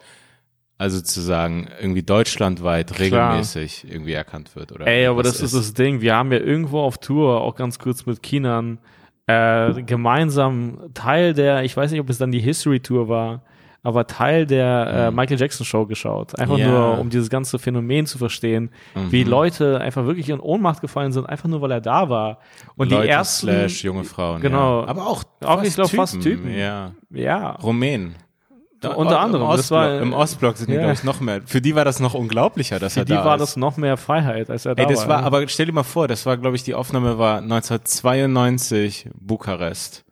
also 0.78 1.00
zu 1.02 1.22
sagen, 1.22 1.70
irgendwie 1.80 2.04
deutschlandweit 2.04 3.00
regelmäßig 3.00 3.82
klar. 3.82 3.94
irgendwie 3.94 4.14
erkannt 4.14 4.56
wird. 4.56 4.74
Oder 4.74 4.88
Ey, 4.88 5.08
aber 5.08 5.24
das 5.24 5.40
ist 5.40 5.56
das 5.56 5.74
Ding. 5.74 6.02
Wir 6.02 6.16
haben 6.16 6.32
ja 6.32 6.40
irgendwo 6.40 6.82
auf 6.82 6.98
Tour, 6.98 7.42
auch 7.42 7.56
ganz 7.56 7.80
kurz 7.80 8.06
mit 8.06 8.22
Kinan, 8.22 8.80
äh, 9.28 9.82
gemeinsam 9.84 10.80
Teil 10.94 11.34
der, 11.34 11.64
ich 11.64 11.76
weiß 11.76 11.92
nicht, 11.92 12.02
ob 12.02 12.10
es 12.10 12.18
dann 12.18 12.32
die 12.32 12.42
History 12.42 12.82
Tour 12.82 13.08
war, 13.08 13.42
aber 13.86 14.08
Teil 14.08 14.48
der 14.48 14.88
äh, 14.88 15.12
mhm. 15.12 15.16
Michael 15.16 15.40
Jackson 15.40 15.64
Show 15.64 15.86
geschaut. 15.86 16.38
Einfach 16.40 16.58
ja. 16.58 16.68
nur, 16.68 16.98
um 16.98 17.12
dieses 17.12 17.30
ganze 17.30 17.60
Phänomen 17.60 18.08
zu 18.08 18.18
verstehen, 18.18 18.72
mhm. 18.96 19.12
wie 19.12 19.24
Leute 19.24 19.80
einfach 19.80 20.06
wirklich 20.06 20.30
in 20.30 20.40
Ohnmacht 20.40 20.82
gefallen 20.82 21.12
sind, 21.12 21.28
einfach 21.30 21.48
nur 21.48 21.62
weil 21.62 21.72
er 21.72 21.82
da 21.82 22.10
war. 22.10 22.40
Und 22.76 22.90
Leute 22.90 23.04
die 23.04 23.10
ersten 23.10 23.48
slash 23.48 23.84
junge 23.84 24.04
Frauen. 24.04 24.42
Genau. 24.42 24.82
Ja. 24.82 24.88
Aber 24.88 25.08
auch, 25.08 25.24
auch 25.44 25.62
ich 25.62 25.76
glaube 25.76 25.92
fast 25.92 26.20
Typen. 26.20 26.52
Ja. 26.52 26.94
Ja. 27.12 27.52
Rumänen. 27.52 28.16
Da, 28.82 28.90
unter 28.90 29.20
anderem. 29.20 29.44
Im 29.44 29.50
Ostblock, 29.50 29.80
war, 29.80 30.02
im 30.02 30.14
Ostblock 30.14 30.58
sind 30.58 30.70
die, 30.70 30.78
glaube 30.78 30.94
ich, 30.94 31.04
noch 31.04 31.20
mehr. 31.20 31.42
Für 31.46 31.62
die 31.62 31.76
war 31.76 31.86
das 31.86 32.00
noch 32.00 32.16
unglaublicher, 32.16 32.80
dass 32.80 32.98
er 32.98 33.06
da 33.06 33.14
ist. 33.14 33.18
Für 33.20 33.24
die 33.24 33.30
war 33.30 33.38
das 33.38 33.56
noch 33.56 33.78
mehr 33.78 33.98
Freiheit, 33.98 34.50
als 34.50 34.66
er 34.66 34.74
da 34.76 34.84
Ey, 34.84 34.90
das 34.90 35.08
war. 35.08 35.18
war 35.18 35.24
aber 35.24 35.48
stell 35.48 35.68
dir 35.68 35.74
mal 35.74 35.84
vor, 35.84 36.08
das 36.08 36.26
war, 36.26 36.38
glaube 36.38 36.56
ich, 36.56 36.64
die 36.64 36.74
Aufnahme 36.74 37.20
war 37.20 37.38
1992 37.38 39.10
Bukarest. 39.14 40.06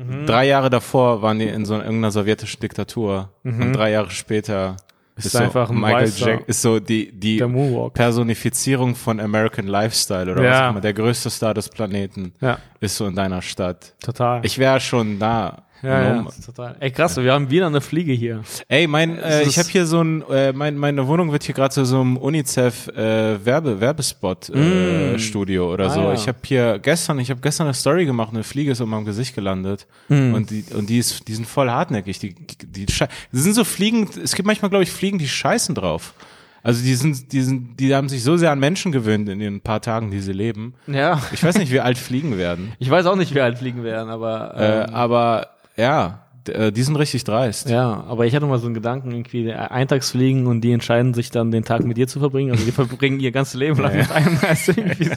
Mhm. 0.00 0.26
Drei 0.26 0.46
Jahre 0.46 0.70
davor 0.70 1.20
waren 1.20 1.38
die 1.38 1.48
in 1.48 1.64
so 1.64 1.74
irgendeiner 1.74 2.10
sowjetischen 2.10 2.60
Diktatur 2.60 3.30
mhm. 3.42 3.62
und 3.62 3.72
drei 3.74 3.90
Jahre 3.90 4.10
später 4.10 4.76
ist, 5.16 5.26
ist 5.26 5.32
so 5.32 5.38
einfach 5.38 5.68
ein 5.68 5.78
Michael 5.78 6.12
Jack 6.16 6.48
ist 6.48 6.62
so 6.62 6.80
die 6.80 7.12
die 7.12 7.44
Personifizierung 7.92 8.94
von 8.94 9.20
American 9.20 9.66
Lifestyle 9.66 10.32
oder 10.32 10.42
ja. 10.42 10.50
was 10.50 10.60
auch 10.60 10.70
immer 10.70 10.80
der 10.80 10.94
größte 10.94 11.28
Star 11.28 11.52
des 11.52 11.68
Planeten 11.68 12.32
ja. 12.40 12.58
ist 12.80 12.96
so 12.96 13.06
in 13.06 13.14
deiner 13.14 13.42
Stadt. 13.42 13.94
Total. 14.00 14.40
Ich 14.44 14.58
wäre 14.58 14.80
schon 14.80 15.18
da 15.18 15.64
ja, 15.82 16.14
ja, 16.16 16.26
total. 16.44 16.76
Ey, 16.80 16.90
krass, 16.90 17.16
wir 17.16 17.32
haben 17.32 17.50
wieder 17.50 17.66
eine 17.66 17.80
Fliege 17.80 18.12
hier. 18.12 18.42
Ey, 18.68 18.86
mein, 18.86 19.18
äh, 19.18 19.42
ich 19.42 19.58
habe 19.58 19.68
hier 19.68 19.86
so 19.86 20.02
ein, 20.02 20.22
äh, 20.30 20.52
mein, 20.52 20.76
meine 20.76 21.06
Wohnung 21.06 21.32
wird 21.32 21.44
hier 21.44 21.54
gerade 21.54 21.72
zu 21.72 21.84
so 21.84 22.00
einem 22.00 22.16
UNICEF 22.16 22.88
äh, 22.88 23.44
Werbe 23.44 23.80
Werbespot 23.80 24.50
äh, 24.54 25.14
mm. 25.14 25.18
Studio 25.18 25.72
oder 25.72 25.86
ah, 25.86 25.90
so. 25.90 26.00
Ja. 26.00 26.12
Ich 26.12 26.28
habe 26.28 26.38
hier 26.42 26.78
gestern, 26.78 27.18
ich 27.18 27.30
habe 27.30 27.40
gestern 27.40 27.66
eine 27.66 27.74
Story 27.74 28.04
gemacht, 28.04 28.30
eine 28.32 28.44
Fliege 28.44 28.72
ist 28.72 28.80
um 28.80 28.90
meinem 28.90 29.04
Gesicht 29.04 29.34
gelandet 29.34 29.86
mm. 30.08 30.34
und 30.34 30.50
die 30.50 30.64
und 30.74 30.88
die 30.88 30.98
ist, 30.98 31.26
die 31.28 31.34
sind 31.34 31.46
voll 31.46 31.70
hartnäckig. 31.70 32.18
Die, 32.18 32.34
die, 32.34 32.56
die, 32.66 32.86
die 32.86 33.38
sind 33.38 33.54
so 33.54 33.64
Fliegen. 33.64 34.08
Es 34.22 34.34
gibt 34.34 34.46
manchmal, 34.46 34.70
glaube 34.70 34.84
ich, 34.84 34.90
Fliegen, 34.90 35.18
die 35.18 35.28
scheißen 35.28 35.74
drauf. 35.74 36.14
Also 36.62 36.82
die 36.82 36.94
sind, 36.94 37.32
die 37.32 37.40
sind, 37.40 37.80
die 37.80 37.94
haben 37.94 38.08
sich 38.08 38.22
so 38.22 38.36
sehr 38.36 38.50
an 38.50 38.58
Menschen 38.58 38.92
gewöhnt 38.92 39.28
in 39.28 39.38
den 39.38 39.60
paar 39.60 39.80
Tagen, 39.80 40.10
die 40.10 40.20
sie 40.20 40.32
leben. 40.32 40.74
Ja. 40.86 41.20
Ich 41.32 41.42
weiß 41.42 41.56
nicht, 41.56 41.72
wie 41.72 41.80
alt 41.80 41.96
Fliegen 41.96 42.36
werden. 42.36 42.72
Ich 42.78 42.90
weiß 42.90 43.06
auch 43.06 43.16
nicht, 43.16 43.34
wie 43.34 43.40
alt 43.40 43.58
Fliegen 43.58 43.82
werden, 43.82 44.10
aber 44.10 44.54
äh, 44.56 44.82
ähm, 44.82 44.90
äh, 44.90 44.92
aber 44.92 45.48
ja, 45.80 46.20
äh, 46.48 46.72
die 46.72 46.82
sind 46.82 46.96
richtig 46.96 47.24
dreist. 47.24 47.68
Ja, 47.68 48.04
aber 48.08 48.26
ich 48.26 48.34
hatte 48.34 48.46
mal 48.46 48.58
so 48.58 48.66
einen 48.66 48.74
Gedanken, 48.74 49.12
irgendwie 49.12 49.52
Eintagsfliegen 49.52 50.46
und 50.46 50.60
die 50.62 50.72
entscheiden 50.72 51.14
sich 51.14 51.30
dann, 51.30 51.50
den 51.50 51.64
Tag 51.64 51.84
mit 51.84 51.96
dir 51.96 52.08
zu 52.08 52.18
verbringen. 52.18 52.52
Also 52.52 52.64
die 52.64 52.72
verbringen 52.72 53.20
ihr 53.20 53.32
ganzes 53.32 53.54
Leben 53.54 53.80
lang 53.80 53.92
ja, 53.92 54.02
mit 54.02 54.12
einem. 54.12 54.38
Also 54.48 54.72
irgendwie 54.76 55.10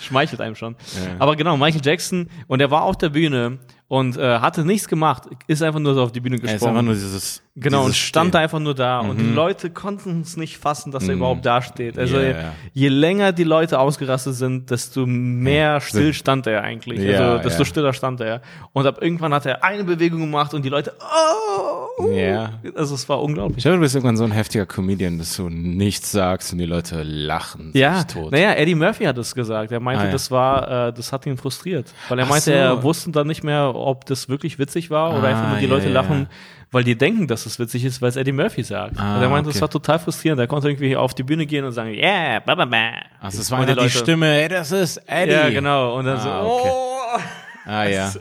schmeichelt 0.00 0.40
einem 0.40 0.54
schon. 0.54 0.76
Ja. 0.94 1.16
Aber 1.18 1.36
genau, 1.36 1.56
Michael 1.56 1.82
Jackson, 1.84 2.28
und 2.46 2.60
er 2.60 2.70
war 2.70 2.82
auf 2.82 2.96
der 2.96 3.10
Bühne 3.10 3.58
und 3.88 4.16
äh, 4.16 4.38
hatte 4.40 4.64
nichts 4.64 4.88
gemacht, 4.88 5.24
ist 5.46 5.62
einfach 5.62 5.80
nur 5.80 5.94
so 5.94 6.02
auf 6.02 6.12
die 6.12 6.20
Bühne 6.20 6.38
gesprungen. 6.38 6.52
Er 6.52 6.56
ist 6.56 6.66
einfach 6.66 6.82
nur 6.82 6.94
dieses 6.94 7.42
Genau, 7.58 7.86
dieses 7.86 7.86
und 7.86 7.94
stand 7.96 8.34
da 8.34 8.40
einfach 8.40 8.58
nur 8.58 8.74
da 8.74 9.02
mhm. 9.02 9.10
und 9.10 9.16
die 9.18 9.24
mhm. 9.24 9.34
Leute 9.34 9.70
konnten 9.70 10.20
es 10.20 10.36
nicht 10.36 10.58
fassen, 10.58 10.92
dass 10.92 11.04
er 11.04 11.14
mhm. 11.14 11.20
überhaupt 11.20 11.46
da 11.46 11.62
steht. 11.62 11.98
Also 11.98 12.18
yeah, 12.18 12.52
je, 12.74 12.82
je, 12.82 12.88
länger 12.88 13.32
die 13.32 13.44
Leute 13.44 13.78
ausgerastet 13.78 14.34
sind, 14.34 14.70
desto 14.70 15.06
mehr 15.06 15.80
still 15.80 16.12
stand 16.12 16.46
er 16.46 16.62
eigentlich. 16.62 17.00
Ja, 17.00 17.36
also 17.36 17.42
desto 17.42 17.62
ja. 17.62 17.64
stiller 17.64 17.92
stand 17.94 18.20
er. 18.20 18.42
Und 18.74 18.86
ab 18.86 18.98
irgendwann 19.00 19.32
hat 19.32 19.46
er 19.46 19.64
eine 19.64 19.84
Bewegung 19.84 20.20
gemacht 20.20 20.52
und 20.52 20.66
die 20.66 20.68
Leute, 20.68 20.92
oh! 21.00 22.10
Ja. 22.12 22.50
Also 22.74 22.94
es 22.94 23.08
war 23.08 23.22
unglaublich. 23.22 23.56
Ich 23.56 23.64
glaube, 23.64 23.78
du 23.78 23.80
bist 23.80 23.94
irgendwann 23.94 24.18
so 24.18 24.24
ein 24.24 24.32
heftiger 24.32 24.66
Comedian, 24.66 25.18
dass 25.18 25.34
du 25.36 25.48
nichts 25.48 26.12
sagst 26.12 26.52
und 26.52 26.58
die 26.58 26.66
Leute 26.66 27.02
lachen 27.04 27.70
ja. 27.72 28.04
tot. 28.04 28.32
Naja, 28.32 28.52
Eddie 28.52 28.74
Murphy 28.74 29.04
hat 29.04 29.16
es 29.16 29.34
gesagt. 29.34 29.72
Er 29.72 29.80
meinte, 29.80 30.02
ah, 30.02 30.06
ja. 30.06 30.12
das 30.12 30.30
war, 30.30 30.88
äh, 30.88 30.92
das 30.92 31.10
hat 31.10 31.24
ihn 31.24 31.38
frustriert. 31.38 31.86
Weil 32.10 32.18
er 32.18 32.26
Ach 32.26 32.28
meinte, 32.28 32.44
so. 32.44 32.52
er 32.52 32.82
wusste 32.82 33.12
dann 33.12 33.28
nicht 33.28 33.42
mehr, 33.42 33.74
ob 33.76 34.06
das 34.06 34.28
wirklich 34.28 34.58
witzig 34.58 34.90
war 34.90 35.10
oder 35.10 35.28
ah, 35.28 35.30
einfach 35.30 35.48
nur 35.50 35.58
die 35.58 35.66
Leute 35.66 35.88
lachen 35.88 36.28
weil 36.76 36.84
die 36.84 36.96
denken, 36.96 37.26
dass 37.26 37.46
es 37.46 37.58
witzig 37.58 37.84
ist, 37.84 38.02
weil 38.02 38.08
es 38.08 38.16
Eddie 38.16 38.32
Murphy 38.32 38.62
sagt. 38.62 38.98
Ah, 38.98 39.16
und 39.16 39.22
er 39.22 39.28
meinte, 39.28 39.48
okay. 39.48 39.54
das 39.54 39.62
war 39.62 39.70
total 39.70 39.98
frustrierend. 39.98 40.40
Er 40.40 40.46
konnte 40.46 40.68
irgendwie 40.68 40.96
auf 40.96 41.14
die 41.14 41.22
Bühne 41.22 41.46
gehen 41.46 41.64
und 41.64 41.72
sagen, 41.72 41.94
yeah, 41.94 42.40
ba, 42.40 42.54
ba, 42.54 42.64
ba. 42.64 42.90
Also 43.20 43.40
es 43.40 43.50
war 43.50 43.64
die, 43.64 43.74
die 43.74 43.90
Stimme, 43.90 44.42
ey, 44.42 44.48
das 44.48 44.72
ist 44.72 44.98
Eddie. 45.06 45.32
Ja, 45.32 45.48
genau. 45.50 45.96
Und 45.96 46.06
dann 46.06 46.18
ah, 46.18 46.20
so, 46.20 46.28
okay. 46.28 46.70
oh. 46.70 47.20
Ah 47.66 47.84
ja. 47.84 48.10
So. 48.12 48.20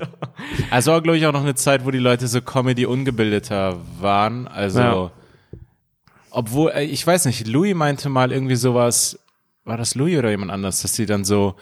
Also 0.72 0.92
war, 0.92 1.02
glaube 1.02 1.18
ich, 1.18 1.26
auch 1.26 1.34
noch 1.34 1.42
eine 1.42 1.56
Zeit, 1.56 1.86
wo 1.86 1.92
die 1.92 2.00
Leute 2.00 2.28
so 2.28 2.42
Comedy 2.42 2.86
ungebildeter 2.86 3.78
waren. 4.00 4.48
Also, 4.48 4.80
ja. 4.80 5.12
obwohl, 6.32 6.72
äh, 6.72 6.84
ich 6.84 7.06
weiß 7.06 7.26
nicht, 7.26 7.48
Louis 7.48 7.76
meinte 7.76 8.10
mal 8.10 8.32
irgendwie 8.32 8.56
sowas, 8.56 9.20
war 9.64 9.78
das 9.78 9.96
Louis 9.96 10.18
oder 10.18 10.30
jemand 10.30 10.52
anders, 10.52 10.82
dass 10.82 10.94
die 10.94 11.06
dann 11.06 11.26
so, 11.26 11.56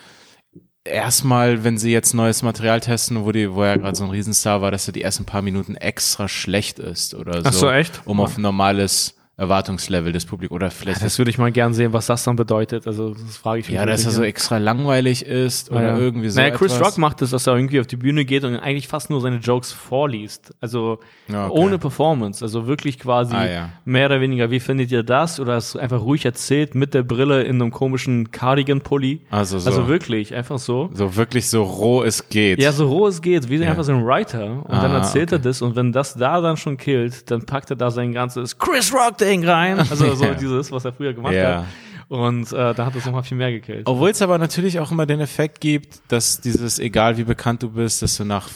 erstmal, 0.86 1.64
wenn 1.64 1.78
sie 1.78 1.92
jetzt 1.92 2.14
neues 2.14 2.42
Material 2.42 2.80
testen, 2.80 3.24
wo, 3.26 3.32
die, 3.32 3.54
wo 3.54 3.64
er 3.64 3.78
gerade 3.78 3.96
so 3.96 4.04
ein 4.04 4.10
Riesenstar 4.10 4.62
war, 4.62 4.72
dass 4.72 4.88
er 4.88 4.94
die 4.94 5.02
ersten 5.02 5.26
paar 5.26 5.42
Minuten 5.42 5.76
extra 5.76 6.28
schlecht 6.28 6.80
ist 6.80 7.14
oder 7.14 7.42
so. 7.42 7.48
Ach 7.48 7.54
so, 7.54 7.72
echt? 7.72 8.02
Um 8.06 8.20
auf 8.20 8.38
normales 8.38 9.16
Erwartungslevel 9.36 10.12
des 10.12 10.26
Publikums. 10.26 10.56
Oder 10.56 10.70
vielleicht 10.70 11.02
Das 11.04 11.18
würde 11.18 11.32
ich 11.32 11.38
mal 11.40 11.52
gern 11.52 11.74
sehen, 11.74 11.92
was 11.92 12.06
das 12.06 12.24
dann 12.24 12.36
bedeutet. 12.36 12.86
Also 12.86 13.14
das 13.16 13.38
frage 13.38 13.62
ich 13.62 13.68
mich. 13.68 13.76
ja, 13.76 13.86
dass 13.86 14.06
er 14.06 14.12
so 14.12 14.22
extra 14.24 14.58
langweilig 14.60 15.26
ist 15.26 15.72
oder 15.72 15.82
Ja. 15.94 15.98
irgendwie 15.98 16.30
so. 16.30 16.40
Naja, 16.40 16.56
Chris 16.56 16.74
etwas. 16.76 16.88
Rock 16.90 16.98
macht 17.00 17.22
es, 17.24 17.32
dass 17.32 17.48
er 17.48 17.56
irgendwie 17.56 17.80
auf 17.80 17.88
die 17.88 17.96
Bühne 17.96 18.26
geht 18.26 18.44
und 18.44 18.56
eigentlich 18.58 18.88
fast 18.88 19.10
nur 19.10 19.22
seine 19.22 19.38
Jokes 19.38 19.72
vorliest. 19.72 20.54
Also 20.62 21.00
Ja, 21.28 21.48
okay. 21.48 21.60
ohne 21.60 21.80
Performance. 21.80 22.44
Also 22.46 22.68
wirklich 22.68 23.00
quasi 23.00 23.34
Ah, 23.36 23.50
ja. 23.50 23.70
mehr 23.86 24.06
oder 24.06 24.22
weniger, 24.22 24.52
wie 24.52 24.60
findet 24.60 24.92
ihr 24.92 25.02
das? 25.04 25.40
Oder 25.40 25.58
es 25.58 25.76
einfach 25.76 26.02
ruhig 26.02 26.26
erzählt 26.26 26.76
mit 26.76 26.94
der 26.94 27.02
Brille 27.04 27.42
in 27.44 27.60
einem 27.62 27.72
komischen 27.72 28.30
Cardigan-Pulli. 28.32 29.22
Also 29.32 29.58
so. 29.58 29.70
Also 29.70 29.88
wirklich, 29.88 30.36
einfach 30.36 30.60
so. 30.60 30.90
So 30.94 31.16
wirklich 31.16 31.50
so 31.50 31.64
roh 31.64 32.04
es 32.04 32.30
geht. 32.30 32.62
Ja, 32.62 32.72
so 32.72 32.88
roh 32.88 33.08
es 33.08 33.22
geht, 33.22 33.50
wie 33.50 33.64
einfach 33.66 33.84
so 33.84 33.94
ein 33.94 34.06
Writer. 34.06 34.64
Und 34.64 34.72
dann 34.72 34.92
Ah, 34.92 34.98
erzählt 34.98 35.32
er 35.32 35.38
okay. 35.40 35.48
das 35.50 35.62
und 35.64 35.76
wenn 35.76 35.92
das 35.92 36.14
da 36.14 36.40
dann 36.40 36.56
schon 36.58 36.78
killt, 36.78 37.32
dann 37.32 37.46
packt 37.46 37.72
er 37.72 37.76
da 37.76 37.90
sein 37.90 38.14
ganzes 38.14 38.58
Chris 38.60 38.94
Rock-Ding 39.24 39.46
rein. 39.46 39.78
Also 39.90 40.16
so 40.16 40.26
Ja. 40.26 40.34
dieses, 40.34 40.72
was 40.72 40.86
er 40.86 40.94
früher 40.94 41.14
gemacht 41.14 41.34
Ja. 41.34 41.58
hat. 41.60 41.66
Und 42.10 42.52
äh, 42.52 42.74
da 42.76 42.86
hat 42.86 42.96
es 42.96 43.06
nochmal 43.06 43.24
viel 43.24 43.38
mehr 43.38 43.52
gekillt. 43.52 43.84
Obwohl 43.88 44.10
es 44.10 44.22
aber 44.22 44.38
natürlich 44.38 44.80
auch 44.80 44.92
immer 44.92 45.06
den 45.06 45.20
Effekt 45.20 45.62
gibt, 45.62 46.00
dass 46.10 46.42
dieses, 46.42 46.78
egal 46.80 47.18
wie 47.18 47.24
bekannt 47.24 47.64
du 47.64 47.70
bist, 47.72 48.02
dass 48.02 48.18
du 48.18 48.26
nach 48.26 48.50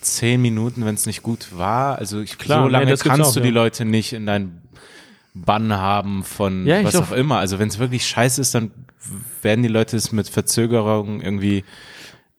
zehn 0.00 0.40
Minuten, 0.42 0.84
wenn 0.84 0.94
es 0.94 1.06
nicht 1.06 1.22
gut 1.22 1.48
war, 1.56 1.98
also 1.98 2.20
ich, 2.20 2.38
Klar, 2.38 2.60
so 2.60 2.66
nee, 2.66 2.72
lange 2.72 2.86
das 2.90 3.02
gibt's 3.02 3.16
kannst 3.16 3.30
auch, 3.30 3.34
du 3.34 3.40
die 3.40 3.48
ja. 3.48 3.54
Leute 3.54 3.84
nicht 3.84 4.12
in 4.14 4.26
deinen 4.26 4.62
Bann 5.34 5.72
haben 5.74 6.24
von 6.24 6.66
Ja, 6.66 6.82
was 6.82 6.92
glaub- 6.92 7.10
auch 7.10 7.12
immer. 7.12 7.38
Also 7.38 7.58
wenn 7.58 7.68
es 7.68 7.78
wirklich 7.78 8.06
scheiße 8.06 8.40
ist, 8.40 8.54
dann 8.54 8.70
werden 9.42 9.62
die 9.62 9.68
Leute 9.68 9.96
es 9.96 10.10
mit 10.12 10.28
Verzögerung 10.28 11.20
irgendwie 11.20 11.64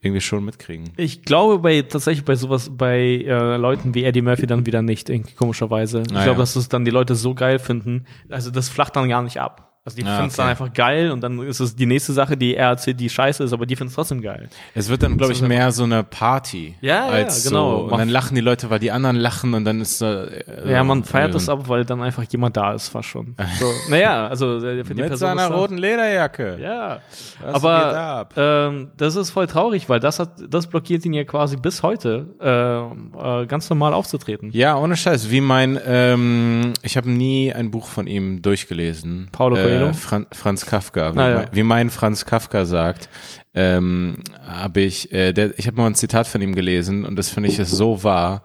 irgendwie 0.05 0.21
schon 0.21 0.45
mitkriegen. 0.45 0.91
Ich 0.97 1.23
glaube 1.23 1.59
bei 1.59 1.81
tatsächlich 1.81 2.23
bei 2.25 2.35
sowas 2.35 2.71
bei 2.75 2.99
äh, 3.25 3.57
Leuten 3.57 3.93
wie 3.95 4.03
Eddie 4.03 4.21
Murphy 4.21 4.47
dann 4.47 4.65
wieder 4.65 4.81
nicht, 4.81 5.09
irgendwie 5.09 5.33
komischerweise. 5.33 6.03
Ich 6.05 6.15
Ah, 6.15 6.23
glaube, 6.23 6.37
ja. 6.37 6.43
dass 6.43 6.55
es 6.55 6.69
dann 6.69 6.85
die 6.85 6.91
Leute 6.91 7.15
so 7.15 7.33
geil 7.35 7.59
finden. 7.59 8.05
Also 8.29 8.51
das 8.51 8.69
flacht 8.69 8.95
dann 8.95 9.09
gar 9.09 9.21
nicht 9.23 9.39
ab. 9.41 9.74
Also 9.87 9.97
die 9.97 10.03
Ah, 10.03 10.15
finden 10.15 10.29
es 10.29 10.35
dann 10.35 10.45
okay. 10.45 10.49
einfach 10.51 10.73
geil 10.73 11.11
und 11.11 11.21
dann 11.21 11.37
ist 11.43 11.59
es 11.59 11.75
die 11.75 11.85
nächste 11.85 12.11
Sache, 12.11 12.35
die 12.35 12.55
erzählt, 12.55 12.99
die 12.99 13.07
scheiße 13.07 13.43
ist, 13.43 13.53
aber 13.53 13.67
die 13.67 13.75
finden 13.75 13.89
es 13.89 13.93
trotzdem 13.93 14.19
geil. 14.19 14.49
Es 14.73 14.89
wird 14.89 15.03
dann, 15.03 15.15
glaube 15.15 15.31
ich, 15.33 15.43
mehr 15.43 15.71
so 15.71 15.83
eine 15.83 16.03
Party. 16.03 16.73
Ja, 16.81 17.05
ja, 17.05 17.11
als 17.11 17.43
genau. 17.47 17.81
So, 17.87 17.93
und 17.93 17.99
dann 17.99 18.09
lachen 18.09 18.33
die 18.33 18.41
Leute, 18.41 18.67
weil 18.71 18.79
die 18.79 18.89
anderen 18.89 19.15
lachen 19.15 19.53
und 19.53 19.63
dann 19.63 19.81
ist 19.81 20.01
da. 20.01 20.23
äh, 20.23 20.71
Ja, 20.71 20.83
man 20.83 21.03
feiert 21.03 21.29
äh, 21.29 21.33
das 21.33 21.49
ab, 21.49 21.69
weil 21.69 21.85
dann 21.85 22.01
einfach 22.01 22.23
jemand 22.23 22.57
da 22.57 22.73
ist, 22.73 22.89
fast 22.89 23.09
schon. 23.09 23.35
So, 23.59 23.67
naja, 23.91 24.27
also 24.27 24.57
äh, 24.57 24.83
für 24.83 24.95
die 24.95 25.01
Mit 25.01 25.09
Person 25.09 25.17
seiner 25.29 25.43
ist 25.43 25.49
das- 25.51 25.57
roten 25.59 25.77
Lederjacke. 25.77 26.57
Ja, 26.59 27.01
Was 27.43 27.53
aber 27.53 27.95
ab? 27.95 28.33
ähm, 28.37 28.87
das 28.97 29.15
ist 29.15 29.29
voll 29.29 29.45
traurig, 29.45 29.87
weil 29.87 29.99
das 29.99 30.17
hat, 30.17 30.31
das 30.49 30.65
blockiert 30.65 31.05
ihn 31.05 31.13
ja 31.13 31.25
quasi 31.25 31.57
bis 31.57 31.83
heute, 31.83 32.25
äh, 32.41 33.41
äh, 33.43 33.45
ganz 33.45 33.69
normal 33.69 33.93
aufzutreten. 33.93 34.49
Ja, 34.51 34.77
ohne 34.77 34.95
Scheiß. 34.97 35.29
Wie 35.29 35.41
mein, 35.41 35.79
ähm, 35.85 36.73
ich 36.81 36.97
habe 36.97 37.07
nie 37.11 37.53
ein 37.53 37.69
Buch 37.69 37.85
von 37.85 38.07
ihm 38.07 38.41
durchgelesen. 38.41 39.29
Paulo 39.31 39.55
Coelho? 39.77 39.89
Äh, 39.89 39.93
Fran 39.93 40.25
Franz 40.31 40.65
Kafka. 40.65 41.15
Wie, 41.15 41.19
Ah, 41.19 41.29
ja. 41.29 41.35
mein, 41.37 41.47
wie 41.51 41.63
mein 41.63 41.89
Franz 41.89 42.25
Kafka 42.25 42.65
sagt, 42.65 43.09
ähm, 43.53 44.17
habe 44.45 44.81
ich, 44.81 45.11
äh, 45.13 45.31
der, 45.33 45.57
ich 45.59 45.67
habe 45.67 45.77
mal 45.77 45.87
ein 45.87 45.95
Zitat 45.95 46.27
von 46.27 46.41
ihm 46.41 46.55
gelesen 46.55 47.05
und 47.05 47.15
das 47.15 47.29
finde 47.29 47.49
ich 47.49 47.59
ist 47.59 47.71
so 47.71 48.03
wahr. 48.03 48.43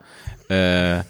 Äh, 0.48 1.00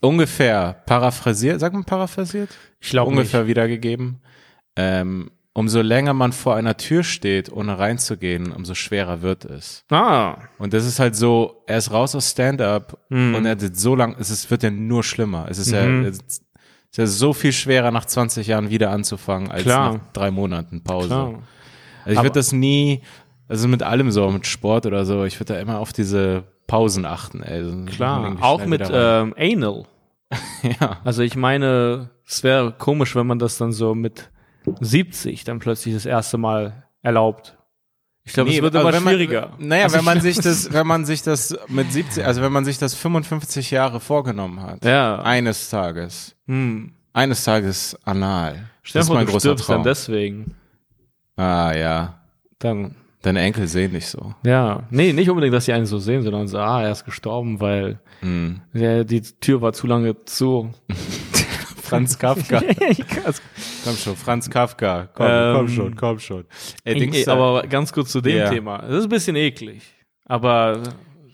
ungefähr 0.00 0.82
paraphrasiert, 0.86 1.60
sagt 1.60 1.74
man 1.74 1.84
paraphrasiert? 1.84 2.50
Ich 2.80 2.90
glaube 2.90 3.10
ungefähr 3.10 3.46
wiedergegeben. 3.46 4.20
Ähm, 4.76 5.30
umso 5.54 5.80
länger 5.80 6.12
man 6.12 6.32
vor 6.32 6.54
einer 6.54 6.76
Tür 6.76 7.02
steht, 7.02 7.50
ohne 7.50 7.78
reinzugehen, 7.78 8.52
umso 8.52 8.74
schwerer 8.74 9.22
wird 9.22 9.46
es. 9.46 9.84
Ah, 9.90 10.36
Und 10.58 10.74
das 10.74 10.84
ist 10.84 10.98
halt 11.00 11.16
so, 11.16 11.62
er 11.66 11.78
ist 11.78 11.90
raus 11.90 12.14
aus 12.14 12.30
Stand-up 12.30 12.98
Mhm. 13.08 13.34
und 13.34 13.46
er 13.46 13.52
hat 13.52 13.76
so 13.76 13.94
lang, 13.94 14.14
es 14.18 14.30
ist, 14.30 14.50
wird 14.50 14.62
ja 14.62 14.70
nur 14.70 15.02
schlimmer. 15.02 15.46
Es 15.48 15.56
ist 15.58 15.70
ja, 15.70 15.84
es 16.02 16.18
ist 16.90 16.96
ja 16.98 17.06
so 17.06 17.32
viel 17.32 17.52
schwerer, 17.52 17.90
nach 17.90 18.04
20 18.04 18.46
Jahren 18.46 18.70
wieder 18.70 18.90
anzufangen, 18.90 19.50
als 19.50 19.62
Klar. 19.62 19.94
nach 19.94 20.00
drei 20.12 20.30
Monaten 20.30 20.82
Pause. 20.82 21.08
klar. 21.08 21.34
Also 22.04 22.18
ich 22.20 22.22
würde 22.24 22.38
das 22.38 22.52
nie, 22.52 23.02
also 23.48 23.66
mit 23.68 23.82
allem 23.82 24.10
so, 24.10 24.30
mit 24.30 24.46
Sport 24.46 24.86
oder 24.86 25.04
so, 25.04 25.24
ich 25.24 25.38
würde 25.40 25.54
da 25.54 25.60
immer 25.60 25.78
auf 25.80 25.92
diese 25.92 26.44
Pausen 26.66 27.04
achten. 27.04 27.42
Also 27.42 27.84
Klar, 27.86 28.36
auch 28.40 28.64
mit 28.64 28.82
ähm, 28.92 29.34
Anal. 29.38 29.84
ja. 30.80 30.98
Also 31.04 31.22
ich 31.22 31.36
meine, 31.36 32.10
es 32.26 32.42
wäre 32.44 32.72
komisch, 32.72 33.14
wenn 33.16 33.26
man 33.26 33.38
das 33.38 33.58
dann 33.58 33.72
so 33.72 33.94
mit 33.94 34.30
70 34.80 35.44
dann 35.44 35.58
plötzlich 35.58 35.94
das 35.94 36.06
erste 36.06 36.38
Mal 36.38 36.84
erlaubt. 37.02 37.56
Ich 38.24 38.32
glaube, 38.32 38.50
es 38.50 38.60
wird 38.60 38.74
also 38.74 38.80
immer 38.88 38.96
wenn 38.96 39.04
man- 39.04 39.14
schwieriger. 39.14 39.50
Naja, 39.58 39.84
Also 39.84 39.98
wenn 39.98 40.04
man 40.04 40.16
ich- 40.18 40.22
sich 40.24 40.36
das, 40.40 40.72
wenn 40.72 40.86
man 40.86 41.04
sich 41.04 41.22
das 41.22 41.56
mit 41.68 41.92
70, 41.92 42.24
also 42.24 42.42
wenn 42.42 42.52
man 42.52 42.64
sich 42.64 42.78
das 42.78 42.94
55 42.94 43.70
Jahre 43.70 44.00
vorgenommen 44.00 44.60
hat, 44.62 44.84
Ja. 44.84 45.20
eines 45.22 45.70
Tages, 45.70 46.34
Hm. 46.48 46.92
eines 47.12 47.44
Tages 47.44 47.96
anal. 48.04 48.68
Stell 48.82 49.00
das 49.00 49.08
ist 49.08 49.14
mein 49.14 49.26
du 49.26 49.32
großer 49.32 49.40
stirbst 49.50 49.68
dann 49.68 49.76
Traum. 49.76 49.84
deswegen. 49.84 50.54
Ah 51.36 51.72
ja, 51.76 52.20
Dann, 52.58 52.94
deine 53.22 53.40
Enkel 53.42 53.66
sehen 53.68 53.92
dich 53.92 54.06
so. 54.06 54.34
ja. 54.44 54.84
Nee, 54.90 55.12
nicht 55.12 55.28
unbedingt, 55.28 55.52
dass 55.54 55.64
sie 55.66 55.72
einen 55.72 55.86
so 55.86 55.98
sehen, 55.98 56.22
sondern 56.22 56.46
so, 56.48 56.58
ah, 56.58 56.82
er 56.82 56.92
ist 56.92 57.04
gestorben, 57.04 57.60
weil 57.60 57.98
Hm. 58.20 58.60
ja, 58.72 59.04
die 59.04 59.20
Tür 59.20 59.60
war 59.60 59.72
zu 59.72 59.86
lange 59.86 60.24
zu. 60.24 60.70
Franz 61.82 62.18
Kafka. 62.18 62.60
Komm 63.84 63.96
schon, 63.96 64.16
Franz 64.16 64.50
Kafka. 64.50 65.08
Komm, 65.14 65.26
Ähm, 65.28 65.54
komm 65.56 65.68
schon, 65.68 65.94
komm 65.96 66.18
schon. 66.18 66.44
Ey, 66.82 66.94
Dings, 66.96 67.28
aber 67.28 67.62
ganz 67.68 67.92
kurz 67.92 68.10
zu 68.10 68.20
dem 68.20 68.38
Ja. 68.38 68.50
Thema. 68.50 68.78
Das 68.78 68.96
ist 68.96 69.02
ein 69.04 69.08
bisschen 69.08 69.36
eklig. 69.36 69.82
Aber 70.24 70.82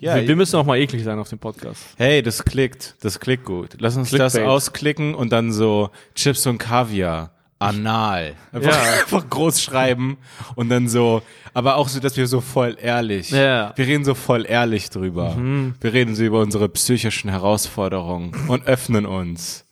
Ja, 0.03 0.17
wir, 0.17 0.29
wir 0.29 0.37
müssen 0.37 0.57
auch 0.57 0.67
mal 0.67 0.77
eklig 0.79 1.05
sein 1.05 1.19
auf 1.19 1.29
dem 1.29 1.39
Podcast. 1.39 1.81
hey, 1.97 2.23
das 2.23 2.45
klickt, 2.45 2.97
das 3.03 3.21
klickt 3.21 3.45
gut. 3.45 3.71
Lass 3.79 3.97
uns 3.97 4.11
das 4.11 4.33
Clickbait. 4.33 4.51
ausklicken 4.51 5.15
und 5.15 5.31
dann 5.33 5.53
so 5.53 5.91
Chips 6.15 6.47
und 6.47 6.59
Kaviar. 6.59 7.31
Anal. 7.61 8.35
Einfach, 8.51 8.73
Ja. 8.73 8.93
einfach 9.03 9.31
groß 9.31 9.63
schreiben 9.63 10.19
und 10.57 10.69
dann 10.69 10.89
so, 10.89 11.23
aber 11.55 11.77
auch 11.77 11.89
so, 11.89 12.01
dass 12.01 12.17
wir 12.17 12.27
so 12.27 12.41
voll 12.41 12.77
ehrlich. 12.83 13.31
Ja. 13.31 13.69
Mhm. 13.69 13.79
Wir 13.79 13.87
reden 13.87 14.05
so 14.05 14.15
voll 14.15 14.45
ehrlich 14.49 14.91
drüber. 14.91 15.37
Wir 15.81 15.93
reden 15.93 16.17
so 16.17 16.25
über 16.25 16.41
unsere 16.41 16.69
psychischen 16.69 17.31
Herausforderungen 17.31 18.33
und 18.49 18.67
öffnen 18.67 19.07
uns. 19.07 19.65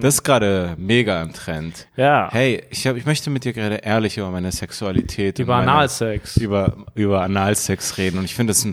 Das 0.00 0.14
ist 0.14 0.22
gerade 0.22 0.74
mega 0.78 1.20
im 1.22 1.32
Trend. 1.32 1.88
Ja. 1.96 2.28
Hey, 2.30 2.62
ich, 2.70 2.86
hab, 2.86 2.96
ich 2.96 3.04
möchte 3.04 3.30
mit 3.30 3.44
dir 3.44 3.52
gerade 3.52 3.76
ehrlich 3.76 4.16
über 4.16 4.30
meine 4.30 4.52
Sexualität 4.52 5.38
Über 5.38 5.56
meine, 5.56 5.72
Analsex. 5.72 6.36
über 6.36 6.86
über 6.94 7.22
Analsex 7.22 7.98
reden 7.98 8.18
und 8.18 8.24
ich 8.24 8.34
finde 8.34 8.52
es 8.52 8.66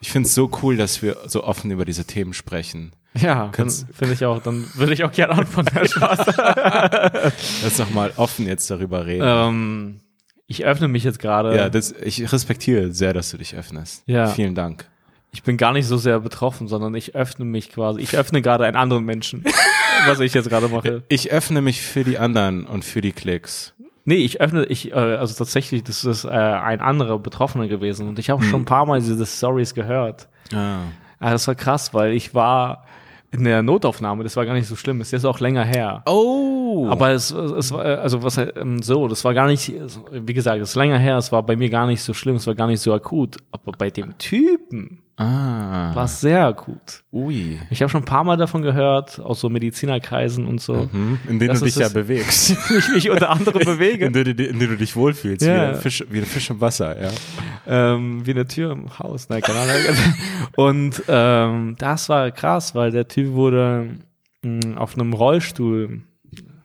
ich 0.00 0.10
finde 0.10 0.26
es 0.26 0.34
so 0.34 0.50
cool, 0.62 0.76
dass 0.76 1.02
wir 1.02 1.16
so 1.26 1.44
offen 1.44 1.70
über 1.70 1.84
diese 1.84 2.04
Themen 2.04 2.34
sprechen. 2.34 2.92
Ja, 3.18 3.50
finde 3.52 4.14
ich 4.14 4.24
auch. 4.24 4.40
Dann 4.42 4.66
würde 4.74 4.92
ich 4.92 5.02
auch 5.04 5.12
gerne 5.12 5.34
anfangen. 5.34 5.68
Spaß. 5.86 6.26
Lass 7.62 7.76
doch 7.76 7.90
mal 7.90 8.12
offen 8.16 8.46
jetzt 8.46 8.70
darüber 8.70 9.06
reden. 9.06 9.24
ähm, 9.26 10.00
ich 10.46 10.64
öffne 10.64 10.88
mich 10.88 11.04
jetzt 11.04 11.20
gerade. 11.20 11.56
ja, 11.56 11.68
das, 11.68 11.92
ich 11.92 12.32
respektiere 12.32 12.92
sehr, 12.92 13.12
dass 13.12 13.30
du 13.30 13.38
dich 13.38 13.54
öffnest. 13.54 14.02
Ja. 14.06 14.26
Vielen 14.26 14.54
Dank. 14.54 14.84
Ich 15.32 15.42
bin 15.42 15.56
gar 15.56 15.72
nicht 15.72 15.86
so 15.86 15.96
sehr 15.96 16.20
betroffen, 16.20 16.68
sondern 16.68 16.94
ich 16.94 17.14
öffne 17.14 17.44
mich 17.44 17.70
quasi. 17.70 18.00
Ich 18.00 18.16
öffne 18.16 18.42
gerade 18.42 18.64
einen 18.64 18.76
anderen 18.76 19.04
Menschen, 19.04 19.44
was 20.06 20.20
ich 20.20 20.34
jetzt 20.34 20.48
gerade 20.48 20.68
mache. 20.68 21.02
Ich 21.08 21.30
öffne 21.30 21.62
mich 21.62 21.80
für 21.80 22.04
die 22.04 22.18
anderen 22.18 22.66
und 22.66 22.84
für 22.84 23.00
die 23.00 23.12
Klicks. 23.12 23.74
Nee, 24.04 24.16
ich 24.16 24.40
öffne, 24.40 24.64
ich, 24.64 24.92
äh, 24.92 24.94
also 24.94 25.34
tatsächlich, 25.34 25.84
das 25.84 26.04
ist 26.04 26.24
äh, 26.24 26.28
ein 26.28 26.80
anderer 26.80 27.18
Betroffener 27.18 27.68
gewesen 27.68 28.08
und 28.08 28.18
ich 28.18 28.30
habe 28.30 28.42
schon 28.42 28.62
ein 28.62 28.64
paar 28.64 28.86
Mal 28.86 29.00
diese 29.00 29.24
Stories 29.24 29.74
gehört. 29.74 30.28
Ah. 30.52 30.78
Ah, 31.20 31.30
das 31.30 31.46
war 31.46 31.54
krass, 31.54 31.92
weil 31.92 32.12
ich 32.12 32.34
war 32.34 32.86
in 33.30 33.44
der 33.44 33.62
Notaufnahme, 33.62 34.24
das 34.24 34.36
war 34.36 34.44
gar 34.46 34.54
nicht 34.54 34.66
so 34.66 34.74
schlimm, 34.74 35.00
ist 35.00 35.12
jetzt 35.12 35.26
auch 35.26 35.38
länger 35.38 35.64
her. 35.64 36.02
Oh. 36.06 36.88
Aber 36.90 37.10
es, 37.10 37.30
es 37.30 37.70
war, 37.70 37.84
also 37.84 38.22
was 38.22 38.38
ähm, 38.38 38.82
so, 38.82 39.06
das 39.06 39.24
war 39.24 39.34
gar 39.34 39.46
nicht, 39.46 39.72
wie 40.10 40.34
gesagt, 40.34 40.60
es 40.60 40.70
ist 40.70 40.74
länger 40.74 40.98
her, 40.98 41.16
es 41.16 41.30
war 41.30 41.42
bei 41.42 41.54
mir 41.54 41.70
gar 41.70 41.86
nicht 41.86 42.02
so 42.02 42.14
schlimm, 42.14 42.36
es 42.36 42.46
war 42.46 42.54
gar 42.54 42.66
nicht 42.66 42.80
so 42.80 42.92
akut. 42.92 43.36
Aber 43.52 43.72
bei 43.72 43.90
dem 43.90 44.18
Typen 44.18 45.02
ah. 45.20 45.94
war 45.94 46.08
sehr 46.08 46.46
akut. 46.46 47.02
Ui. 47.12 47.58
Ich 47.70 47.82
habe 47.82 47.90
schon 47.90 48.02
ein 48.02 48.06
paar 48.06 48.24
Mal 48.24 48.36
davon 48.36 48.62
gehört, 48.62 49.20
aus 49.20 49.40
so 49.40 49.48
Medizinerkreisen 49.48 50.46
und 50.46 50.60
so, 50.60 50.88
Hm, 50.90 51.18
in 51.28 51.38
denen 51.38 51.58
du 51.58 51.64
dich 51.64 51.76
ja 51.76 51.88
bewegst. 51.88 52.56
ich 52.70 52.88
mich 52.92 53.10
unter 53.10 53.30
anderem 53.30 53.60
in, 53.60 53.66
bewege, 53.66 54.10
denen, 54.10 54.38
in 54.38 54.58
denen 54.58 54.70
du 54.70 54.76
dich 54.76 54.96
wohlfühlst. 54.96 55.46
Ja. 55.46 55.54
Wie, 55.54 55.74
ein 55.74 55.76
Fisch, 55.76 56.04
wie 56.08 56.18
ein 56.18 56.26
Fisch 56.26 56.50
im 56.50 56.60
Wasser, 56.60 57.00
ja. 57.00 57.10
ähm, 57.66 58.26
wie 58.26 58.32
eine 58.32 58.46
Tür 58.46 58.72
im 58.72 58.98
Haus, 58.98 59.28
nein, 59.28 59.42
keine 59.42 59.60
Ahnung. 59.60 59.74
Und 60.56 61.02
ähm, 61.08 61.76
das 61.78 62.08
war 62.08 62.30
krass, 62.30 62.74
weil 62.74 62.90
der 62.90 63.06
Typ 63.08 63.32
wurde 63.32 63.88
mh, 64.42 64.76
auf 64.78 64.94
einem 64.94 65.12
Rollstuhl 65.12 66.02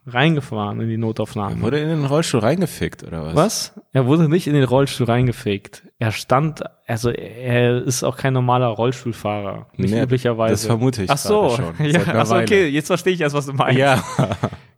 reingefahren 0.07 0.79
in 0.81 0.89
die 0.89 0.97
Notaufnahme. 0.97 1.61
Wurde 1.61 1.79
in 1.79 1.89
den 1.89 2.05
Rollstuhl 2.05 2.39
reingefickt, 2.41 3.03
oder 3.03 3.25
was? 3.25 3.35
Was? 3.35 3.73
Er 3.93 4.05
wurde 4.05 4.29
nicht 4.29 4.47
in 4.47 4.53
den 4.53 4.63
Rollstuhl 4.63 5.07
reingefegt. 5.07 5.83
Er 5.97 6.11
stand, 6.11 6.61
also 6.87 7.09
er 7.09 7.81
ist 7.83 8.03
auch 8.03 8.17
kein 8.17 8.33
normaler 8.33 8.67
Rollstuhlfahrer, 8.67 9.67
nicht 9.77 9.93
Nee, 9.93 10.01
üblicherweise. 10.03 10.53
das 10.53 10.65
vermute 10.65 11.03
ich 11.03 11.09
Ach 11.09 11.17
so, 11.17 11.57
ja, 11.79 12.01
ach 12.07 12.25
so, 12.25 12.35
okay, 12.35 12.67
jetzt 12.67 12.87
verstehe 12.87 13.13
ich 13.13 13.21
erst, 13.21 13.35
was 13.35 13.45
du 13.47 13.53
meinst. 13.53 13.79
Ja. 13.79 14.03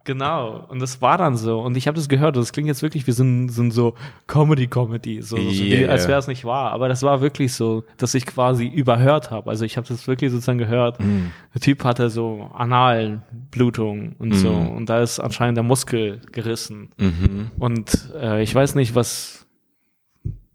Genau, 0.07 0.63
und 0.69 0.81
das 0.81 1.01
war 1.01 1.17
dann 1.17 1.35
so. 1.35 1.59
Und 1.59 1.75
ich 1.75 1.85
habe 1.85 1.97
das 1.97 2.07
gehört, 2.07 2.37
das 2.37 2.53
klingt 2.53 2.69
jetzt 2.69 2.81
wirklich 2.81 3.07
wie 3.07 3.11
so 3.11 3.25
ein, 3.25 3.49
so, 3.49 3.61
ein 3.61 3.71
so 3.71 3.93
Comedy-Comedy, 4.27 5.21
so, 5.21 5.35
so 5.35 5.41
wie, 5.43 5.81
Yeah. 5.81 5.91
als 5.91 6.07
wäre 6.07 6.17
es 6.17 6.27
nicht 6.27 6.45
wahr. 6.45 6.71
Aber 6.71 6.87
das 6.87 7.03
war 7.03 7.19
wirklich 7.19 7.53
so, 7.53 7.83
dass 7.97 8.13
ich 8.13 8.25
quasi 8.25 8.67
überhört 8.67 9.31
habe. 9.31 9.49
Also 9.49 9.65
ich 9.65 9.75
habe 9.75 9.85
das 9.85 10.07
wirklich 10.07 10.31
sozusagen 10.31 10.59
gehört. 10.59 10.97
Mm. 11.01 11.33
Der 11.53 11.59
Typ 11.59 11.83
hatte 11.83 12.09
so 12.09 12.49
Analblutung 12.53 14.15
und 14.17 14.31
so. 14.31 14.53
Und 14.53 14.87
da 14.87 15.01
ist 15.01 15.19
anscheinend 15.19 15.57
der 15.57 15.65
Muskel 15.65 16.21
gerissen. 16.31 16.91
Mhm. 16.97 17.51
Und 17.59 18.09
äh, 18.15 18.41
ich 18.41 18.55
weiß 18.55 18.75
nicht, 18.75 18.95
was. 18.95 19.45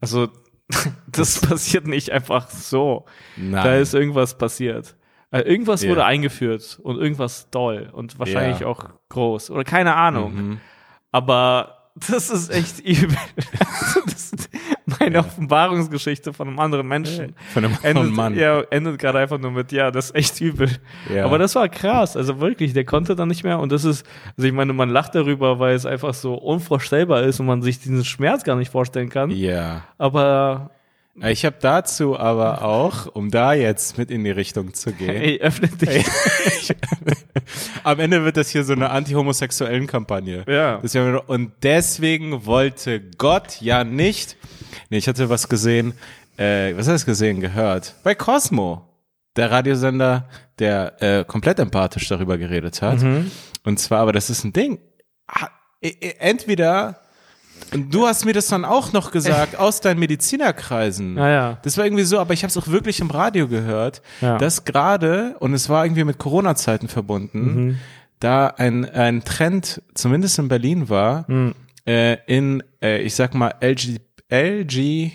Also, 0.00 0.28
das 1.12 1.42
passiert 1.42 1.86
nicht 1.86 2.10
einfach 2.10 2.48
so. 2.48 3.04
Nein. 3.36 3.64
Da 3.64 3.76
ist 3.76 3.92
irgendwas 3.92 4.38
passiert. 4.38 4.96
Äh, 5.32 5.40
irgendwas 5.40 5.82
Ja. 5.82 5.90
wurde 5.90 6.04
eingeführt 6.04 6.78
und 6.82 6.98
irgendwas 7.00 7.50
doll 7.50 7.88
und 7.92 8.18
wahrscheinlich 8.18 8.60
Ja. 8.60 8.66
auch 8.68 8.84
groß 9.08 9.50
oder 9.50 9.64
keine 9.64 9.96
Ahnung. 9.96 10.34
Mhm. 10.34 10.60
Aber 11.10 11.78
das 12.08 12.30
ist 12.30 12.50
echt 12.50 12.80
übel. 12.86 13.16
das 14.06 14.32
ist 14.32 14.50
meine 15.00 15.18
Offenbarungsgeschichte 15.20 16.32
von 16.32 16.48
einem 16.48 16.58
anderen 16.58 16.86
Menschen. 16.88 17.34
Von 17.52 17.64
einem 17.64 17.74
anderen 17.76 17.96
Endet, 17.98 18.16
Mann. 18.16 18.34
ja, 18.36 18.60
endet 18.70 18.98
gerade 18.98 19.18
einfach 19.18 19.38
nur 19.38 19.50
mit, 19.50 19.72
ja, 19.72 19.90
das 19.90 20.06
ist 20.10 20.14
echt 20.16 20.40
übel. 20.40 20.68
Ja. 21.12 21.24
Aber 21.24 21.38
das 21.38 21.54
war 21.54 21.68
krass, 21.68 22.16
also 22.16 22.40
wirklich, 22.40 22.72
der 22.72 22.84
konnte 22.84 23.14
dann 23.14 23.28
nicht 23.28 23.44
mehr 23.44 23.58
und 23.58 23.72
das 23.72 23.84
ist, 23.84 24.06
also 24.36 24.46
ich 24.46 24.52
meine, 24.54 24.72
man 24.72 24.88
lacht 24.90 25.14
darüber, 25.14 25.58
weil 25.58 25.74
es 25.74 25.86
einfach 25.86 26.14
so 26.14 26.34
unvorstellbar 26.34 27.22
ist 27.24 27.40
und 27.40 27.46
man 27.46 27.62
sich 27.62 27.78
diesen 27.80 28.04
Schmerz 28.04 28.44
gar 28.44 28.56
nicht 28.56 28.70
vorstellen 28.70 29.08
kann. 29.08 29.30
Ja. 29.30 29.82
Aber 29.98 30.70
Ich 31.14 31.44
habe 31.44 31.56
dazu 31.60 32.18
aber 32.18 32.62
auch, 32.64 33.06
um 33.06 33.30
da 33.30 33.52
jetzt 33.52 33.98
mit 33.98 34.10
in 34.10 34.24
die 34.24 34.30
Richtung 34.30 34.72
zu 34.72 34.92
gehen, 34.92 35.10
ey, 35.10 35.40
öffne 35.42 35.68
dich. 35.68 36.06
am 37.84 38.00
Ende 38.00 38.24
wird 38.24 38.38
das 38.38 38.48
hier 38.48 38.64
so 38.64 38.72
eine 38.72 38.88
anti-homosexuellen 38.90 39.86
Kampagne. 39.86 40.44
Ja. 40.48 40.80
Und 41.26 41.52
deswegen 41.62 42.46
wollte 42.46 43.00
Gott 43.18 43.60
ja 43.60 43.84
nicht. 43.84 44.36
Nee, 44.88 44.98
ich 44.98 45.06
hatte 45.08 45.28
was 45.28 45.48
gesehen. 45.48 45.92
Äh, 46.38 46.74
was 46.76 46.88
hast 46.88 47.02
du 47.02 47.06
gesehen, 47.10 47.40
gehört? 47.40 47.94
Bei 48.04 48.14
Cosmo, 48.14 48.88
der 49.36 49.50
Radiosender, 49.50 50.28
der 50.58 51.02
äh, 51.02 51.24
komplett 51.24 51.58
empathisch 51.58 52.08
darüber 52.08 52.38
geredet 52.38 52.80
hat. 52.80 53.02
Mhm. 53.02 53.30
Und 53.64 53.78
zwar, 53.78 54.00
aber 54.00 54.12
das 54.12 54.30
ist 54.30 54.44
ein 54.44 54.54
Ding. 54.54 54.78
Ah, 55.26 55.48
e- 55.82 55.88
e- 55.88 56.14
Entweder 56.20 57.00
und 57.72 57.92
du 57.94 58.06
hast 58.06 58.24
mir 58.24 58.32
das 58.32 58.48
dann 58.48 58.64
auch 58.64 58.92
noch 58.92 59.10
gesagt 59.10 59.56
aus 59.58 59.80
deinen 59.80 59.98
Medizinerkreisen. 60.00 61.16
Ja, 61.16 61.28
ja. 61.28 61.58
Das 61.62 61.76
war 61.78 61.84
irgendwie 61.84 62.04
so, 62.04 62.18
aber 62.18 62.34
ich 62.34 62.42
habe 62.42 62.50
es 62.50 62.56
auch 62.56 62.68
wirklich 62.68 63.00
im 63.00 63.10
Radio 63.10 63.48
gehört, 63.48 64.02
Ja. 64.20 64.38
dass 64.38 64.64
gerade, 64.64 65.36
und 65.40 65.54
es 65.54 65.68
war 65.68 65.84
irgendwie 65.84 66.04
mit 66.04 66.18
Corona-Zeiten 66.18 66.88
verbunden, 66.88 67.54
Mhm. 67.68 67.76
da 68.20 68.46
ein, 68.48 68.84
ein 68.88 69.24
Trend, 69.24 69.82
zumindest 69.94 70.38
in 70.38 70.48
Berlin 70.48 70.88
war, 70.88 71.24
Mhm. 71.28 71.54
äh, 71.86 72.16
in, 72.26 72.62
äh, 72.82 73.00
ich 73.02 73.14
sag 73.14 73.34
mal, 73.34 73.54
LG, 73.60 73.98
LG, 74.30 75.12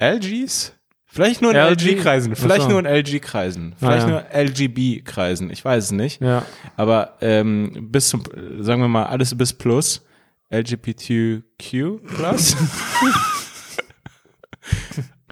LGs? 0.00 0.72
Vielleicht 1.08 1.40
nur 1.40 1.52
in 1.52 1.56
LG? 1.56 1.92
LG-Kreisen, 1.92 2.36
vielleicht 2.36 2.60
Ach 2.62 2.64
so. 2.64 2.70
nur 2.72 2.80
in 2.80 2.86
LG-Kreisen, 2.86 3.74
vielleicht 3.78 4.06
ja. 4.06 4.10
nur 4.10 4.24
LGB-Kreisen, 4.34 5.50
ich 5.50 5.64
weiß 5.64 5.84
es 5.84 5.90
nicht. 5.92 6.20
Ja. 6.20 6.42
Aber 6.76 7.14
ähm, 7.22 7.88
bis 7.90 8.08
zum, 8.08 8.22
sagen 8.60 8.82
wir 8.82 8.88
mal, 8.88 9.06
alles 9.06 9.36
bis 9.36 9.54
plus, 9.54 10.04
LGBTQ 10.50 12.06
plus. 12.16 12.56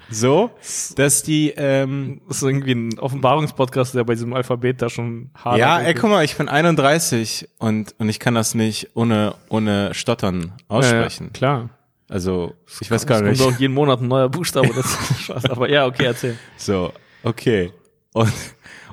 so, 0.09 0.51
dass 0.95 1.23
die, 1.23 1.53
ähm, 1.55 2.21
Das 2.27 2.37
ist 2.37 2.43
irgendwie 2.43 2.73
ein 2.73 2.99
Offenbarungspodcast, 2.99 3.95
der 3.95 4.03
bei 4.03 4.13
diesem 4.13 4.33
Alphabet 4.33 4.81
da 4.81 4.89
schon 4.89 5.31
hart 5.35 5.57
ja, 5.57 5.79
ey, 5.79 5.93
guck 5.93 6.09
mal, 6.09 6.23
ich 6.23 6.35
bin 6.35 6.49
31 6.49 7.49
und, 7.59 7.95
und 7.97 8.09
ich 8.09 8.19
kann 8.19 8.35
das 8.35 8.55
nicht 8.55 8.95
ohne, 8.95 9.35
ohne 9.49 9.93
Stottern 9.93 10.53
aussprechen. 10.67 11.27
Ja, 11.27 11.33
klar. 11.33 11.69
Also, 12.07 12.53
ich 12.81 12.91
weiß 12.91 13.07
gar 13.07 13.17
es 13.17 13.29
nicht. 13.29 13.41
kommt 13.41 13.55
auch 13.55 13.59
jeden 13.59 13.73
Monat 13.73 13.99
ein 14.01 14.07
neuer 14.07 14.29
Buchstabe. 14.29 14.69
Das. 14.75 15.45
Aber 15.49 15.69
ja, 15.69 15.87
okay, 15.87 16.05
erzähl. 16.05 16.37
So, 16.57 16.93
okay. 17.23 17.71
Und, 18.13 18.31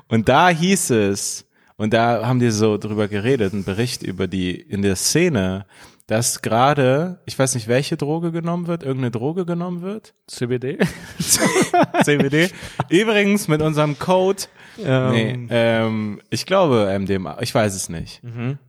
und 0.07 0.27
da 0.27 0.49
hieß 0.49 0.89
es, 0.89 1.45
und 1.75 1.93
da 1.93 2.25
haben 2.25 2.39
die 2.39 2.49
so 2.49 2.77
drüber 2.77 3.07
geredet, 3.07 3.53
ein 3.53 3.63
Bericht 3.63 4.03
über 4.03 4.27
die, 4.27 4.51
in 4.55 4.81
der 4.81 4.95
Szene, 4.95 5.65
dass 6.07 6.41
gerade, 6.41 7.19
ich 7.25 7.37
weiß 7.39 7.55
nicht, 7.55 7.67
welche 7.67 7.95
Droge 7.97 8.31
genommen 8.31 8.67
wird, 8.67 8.83
irgendeine 8.83 9.11
Droge 9.11 9.45
genommen 9.45 9.81
wird. 9.81 10.13
CBD. 10.27 10.77
CBD. 12.03 12.49
Übrigens 12.89 13.47
mit 13.47 13.61
unserem 13.61 13.97
Code, 13.99 14.43
Ähm, 14.83 15.11
nee, 15.11 15.47
ähm, 15.51 16.21
ich 16.29 16.45
glaube 16.45 16.93
MDMA, 16.99 17.37
ich 17.41 17.53
weiß 17.53 17.75
es 17.75 17.89
nicht. 17.89 18.21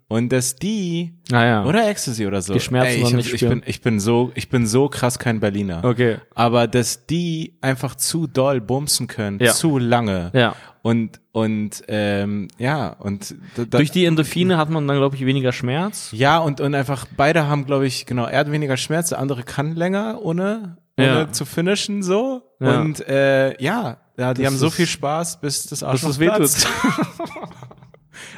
Und 0.09 0.33
dass 0.33 0.57
die, 0.57 1.15
Naja. 1.31 1.65
oder 1.65 1.89
Ecstasy 1.89 2.27
oder 2.27 2.43
so. 2.43 2.53
Die 2.53 2.61
Schmerzen 2.61 3.01
Ey, 3.01 3.03
ich, 3.03 3.13
nicht 3.15 3.33
ich 3.33 3.41
spüren. 3.41 3.61
bin, 3.61 3.69
ich 3.69 3.81
bin 3.81 3.99
so, 4.01 4.31
ich 4.35 4.49
bin 4.51 4.67
so 4.67 4.89
krass 4.89 5.19
kein 5.19 5.41
Berliner. 5.41 5.83
Okay. 5.83 6.19
Aber 6.35 6.67
dass 6.69 7.07
die 7.07 7.57
einfach 7.63 7.95
zu 7.95 8.27
doll 8.27 8.61
bumsen 8.61 9.07
können, 9.07 9.39
Ja. 9.41 9.53
zu 9.53 9.79
lange. 9.79 10.31
Ja. 10.35 10.55
Und, 10.85 11.19
und, 11.33 11.83
ähm, 11.89 12.49
ja, 12.59 12.89
und 12.89 13.35
da, 13.57 13.65
da, 13.65 13.79
Durch 13.79 13.91
die 13.91 14.05
Endorphine 14.05 14.59
hat 14.59 14.69
man 14.69 14.87
dann, 14.87 14.99
glaube 14.99 15.17
ich, 15.17 15.25
weniger 15.25 15.51
Schmerz. 15.51 16.11
ja, 16.13 16.37
und, 16.37 16.61
und 16.61 16.75
einfach, 16.75 17.07
beide 17.17 17.47
haben, 17.47 17.65
glaube 17.65 17.87
ich, 17.87 18.05
genau, 18.05 18.27
er 18.27 18.41
hat 18.41 18.53
weniger 18.53 18.77
Schmerz, 18.77 19.09
der 19.09 19.19
andere 19.19 19.45
kann 19.45 19.75
länger, 19.77 20.19
ohne, 20.21 20.77
ohne 20.99 21.07
Ja. 21.07 21.33
zu 21.33 21.47
finishen, 21.47 22.03
so. 22.03 22.43
Ja. 22.61 22.83
Und, 22.83 23.01
äh, 23.09 23.59
ja, 23.63 23.97
ja, 24.19 24.35
die 24.35 24.43
Das 24.43 24.53
haben 24.53 24.59
so 24.59 24.69
viel 24.69 24.87
Spaß, 24.87 25.41
bis 25.41 25.65
das 25.69 25.83
Arschloch 25.83 26.11
es 26.11 26.19
wehtut. 26.19 26.51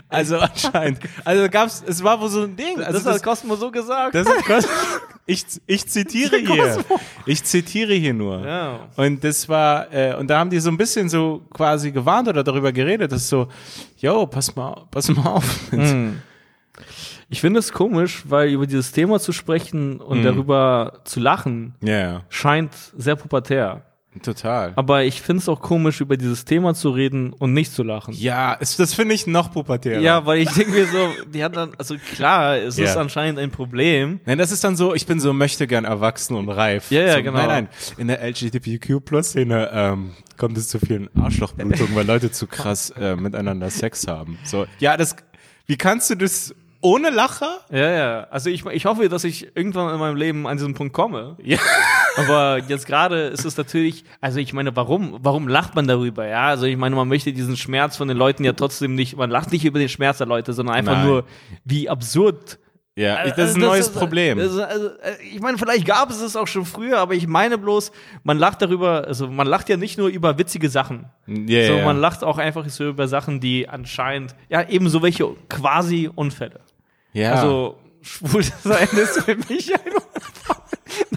Also 0.08 0.38
anscheinend. 0.38 1.00
Also 1.24 1.48
gab's, 1.50 1.82
es 1.86 2.02
war 2.02 2.20
wohl 2.20 2.28
so 2.28 2.42
ein 2.42 2.56
Ding. 2.56 2.80
Also 2.80 3.00
das 3.00 3.06
hat 3.06 3.22
Cosmo 3.22 3.56
so 3.56 3.70
gesagt. 3.70 4.14
Das 4.14 4.26
ist 4.26 4.44
Cos 4.44 4.68
ich, 5.26 5.44
ich 5.66 5.86
zitiere 5.88 6.36
hier. 6.36 6.74
Cosmo. 6.76 7.00
Ich 7.26 7.42
zitiere 7.44 7.94
hier 7.94 8.14
nur. 8.14 8.46
Ja. 8.46 8.88
Und 8.96 9.22
das 9.24 9.48
war, 9.48 9.92
äh, 9.92 10.14
und 10.14 10.28
da 10.28 10.38
haben 10.38 10.50
die 10.50 10.60
so 10.60 10.70
ein 10.70 10.76
bisschen 10.76 11.08
so 11.08 11.42
quasi 11.52 11.90
gewarnt 11.90 12.28
oder 12.28 12.44
darüber 12.44 12.72
geredet, 12.72 13.10
dass 13.10 13.28
so, 13.28 13.48
yo, 13.98 14.26
pass 14.26 14.54
mal, 14.54 14.86
pass 14.90 15.08
mal 15.08 15.26
auf. 15.26 15.70
Hm. 15.70 16.20
Ich 17.28 17.40
finde 17.40 17.58
es 17.58 17.72
komisch, 17.72 18.22
weil 18.28 18.50
über 18.50 18.66
dieses 18.66 18.92
Thema 18.92 19.18
zu 19.18 19.32
sprechen 19.32 20.00
und 20.00 20.22
darüber 20.22 21.00
zu 21.04 21.18
lachen 21.18 21.74
ja, 21.80 22.22
scheint 22.28 22.72
sehr 22.96 23.16
pubertär. 23.16 23.82
Total. 24.22 24.72
Aber 24.76 25.04
ich 25.04 25.22
finde 25.22 25.40
es 25.42 25.48
auch 25.48 25.60
komisch, 25.60 26.00
über 26.00 26.16
dieses 26.16 26.44
Thema 26.44 26.74
zu 26.74 26.90
reden 26.90 27.32
und 27.32 27.52
nicht 27.52 27.72
zu 27.72 27.82
lachen. 27.82 28.14
Ja, 28.16 28.56
es, 28.60 28.76
das 28.76 28.94
finde 28.94 29.14
ich 29.14 29.26
noch 29.26 29.52
pubertärer. 29.52 30.00
Ja, 30.00 30.26
weil 30.26 30.38
ich 30.38 30.50
denke 30.50 30.72
mir 30.72 30.86
so, 30.86 31.10
die 31.32 31.42
hat 31.44 31.56
dann, 31.56 31.72
also 31.78 31.96
klar, 32.14 32.56
es 32.58 32.78
ist 32.78 32.94
Ja. 32.94 33.00
anscheinend 33.00 33.38
ein 33.38 33.50
Problem. 33.50 34.20
Nein, 34.24 34.38
das 34.38 34.52
ist 34.52 34.64
dann 34.64 34.76
so, 34.76 34.94
ich 34.94 35.06
bin 35.06 35.20
so 35.20 35.32
möchte 35.32 35.66
gern 35.66 35.84
erwachsen 35.84 36.36
und 36.36 36.48
reif. 36.48 36.90
Ja, 36.90 37.02
ja, 37.02 37.12
so, 37.16 37.22
genau. 37.22 37.38
Nein, 37.38 37.48
nein. 37.48 37.68
In 37.98 38.08
der 38.08 38.22
LGBTQ-Plus-Szene 38.22 39.70
ähm, 39.72 40.10
kommt 40.36 40.56
es 40.58 40.68
zu 40.68 40.78
vielen 40.78 41.08
Arschlochblutungen, 41.16 41.94
weil 41.94 42.06
Leute 42.06 42.30
zu 42.30 42.46
krass 42.46 42.90
äh, 42.90 43.16
miteinander 43.16 43.70
Sex 43.70 44.06
haben. 44.06 44.38
So, 44.44 44.66
ja, 44.78 44.96
das, 44.96 45.16
wie 45.66 45.76
kannst 45.76 46.10
du 46.10 46.14
das 46.16 46.54
ohne 46.82 47.10
Lacher? 47.10 47.58
Ja, 47.70 47.90
ja. 47.90 48.20
Also 48.30 48.50
ich, 48.50 48.64
ich 48.66 48.84
hoffe, 48.84 49.08
dass 49.08 49.24
ich 49.24 49.56
irgendwann 49.56 49.92
in 49.92 49.98
meinem 49.98 50.16
Leben 50.16 50.46
an 50.46 50.56
diesen 50.56 50.74
Punkt 50.74 50.92
komme. 50.92 51.36
Ja. 51.42 51.58
Aber 52.16 52.58
jetzt 52.68 52.86
gerade 52.86 53.22
ist 53.28 53.44
es 53.44 53.56
natürlich, 53.56 54.04
also 54.20 54.38
ich 54.40 54.52
meine, 54.52 54.74
warum, 54.74 55.18
warum 55.22 55.48
lacht 55.48 55.74
man 55.74 55.86
darüber? 55.86 56.26
Ja, 56.26 56.48
also 56.48 56.66
ich 56.66 56.76
meine, 56.76 56.96
man 56.96 57.08
möchte 57.08 57.32
diesen 57.32 57.56
Schmerz 57.56 57.96
von 57.96 58.08
den 58.08 58.16
Leuten 58.16 58.42
ja 58.44 58.52
trotzdem 58.54 58.94
nicht, 58.94 59.16
man 59.16 59.30
lacht 59.30 59.52
nicht 59.52 59.64
über 59.64 59.78
den 59.78 59.88
Schmerz 59.88 60.18
der 60.18 60.26
Leute, 60.26 60.52
sondern 60.52 60.74
einfach 60.76 60.94
Nein. 60.96 61.06
nur, 61.06 61.24
wie 61.64 61.88
absurd. 61.88 62.58
Ja, 62.98 63.16
Also 63.16 63.34
das 63.36 63.50
ist 63.50 63.56
ein 63.56 63.60
neues 63.60 63.88
ist- 63.88 63.94
Problem. 63.94 64.38
das 64.38 64.52
ist- 64.54 64.58
also, 64.60 64.86
äh, 64.86 65.16
ich 65.30 65.40
meine, 65.40 65.58
vielleicht 65.58 65.84
gab 65.84 66.08
es 66.08 66.18
es 66.22 66.34
auch 66.34 66.46
schon 66.46 66.64
früher, 66.64 66.98
aber 66.98 67.12
ich 67.12 67.26
meine 67.26 67.58
bloß, 67.58 67.92
man 68.24 68.38
lacht 68.38 68.62
darüber, 68.62 69.06
also 69.06 69.28
man 69.28 69.46
lacht 69.46 69.68
ja 69.68 69.76
nicht 69.76 69.98
nur 69.98 70.08
über 70.08 70.38
witzige 70.38 70.70
Sachen, 70.70 71.04
Ja, 71.26 71.66
so, 71.66 71.72
ja. 71.74 71.84
man 71.84 71.98
lacht 72.00 72.24
auch 72.24 72.38
einfach 72.38 72.66
so 72.70 72.84
über 72.88 73.06
Sachen, 73.06 73.38
die 73.40 73.68
anscheinend, 73.68 74.34
ja, 74.48 74.66
eben 74.66 74.88
so 74.88 75.02
welche 75.02 75.26
quasi 75.50 76.08
Unfälle. 76.14 76.60
ja. 77.12 77.32
Also, 77.32 77.76
schwul 78.00 78.42
sein 78.64 78.88
ist 78.92 79.20
für 79.24 79.34
mich 79.36 79.74
ein 79.74 79.80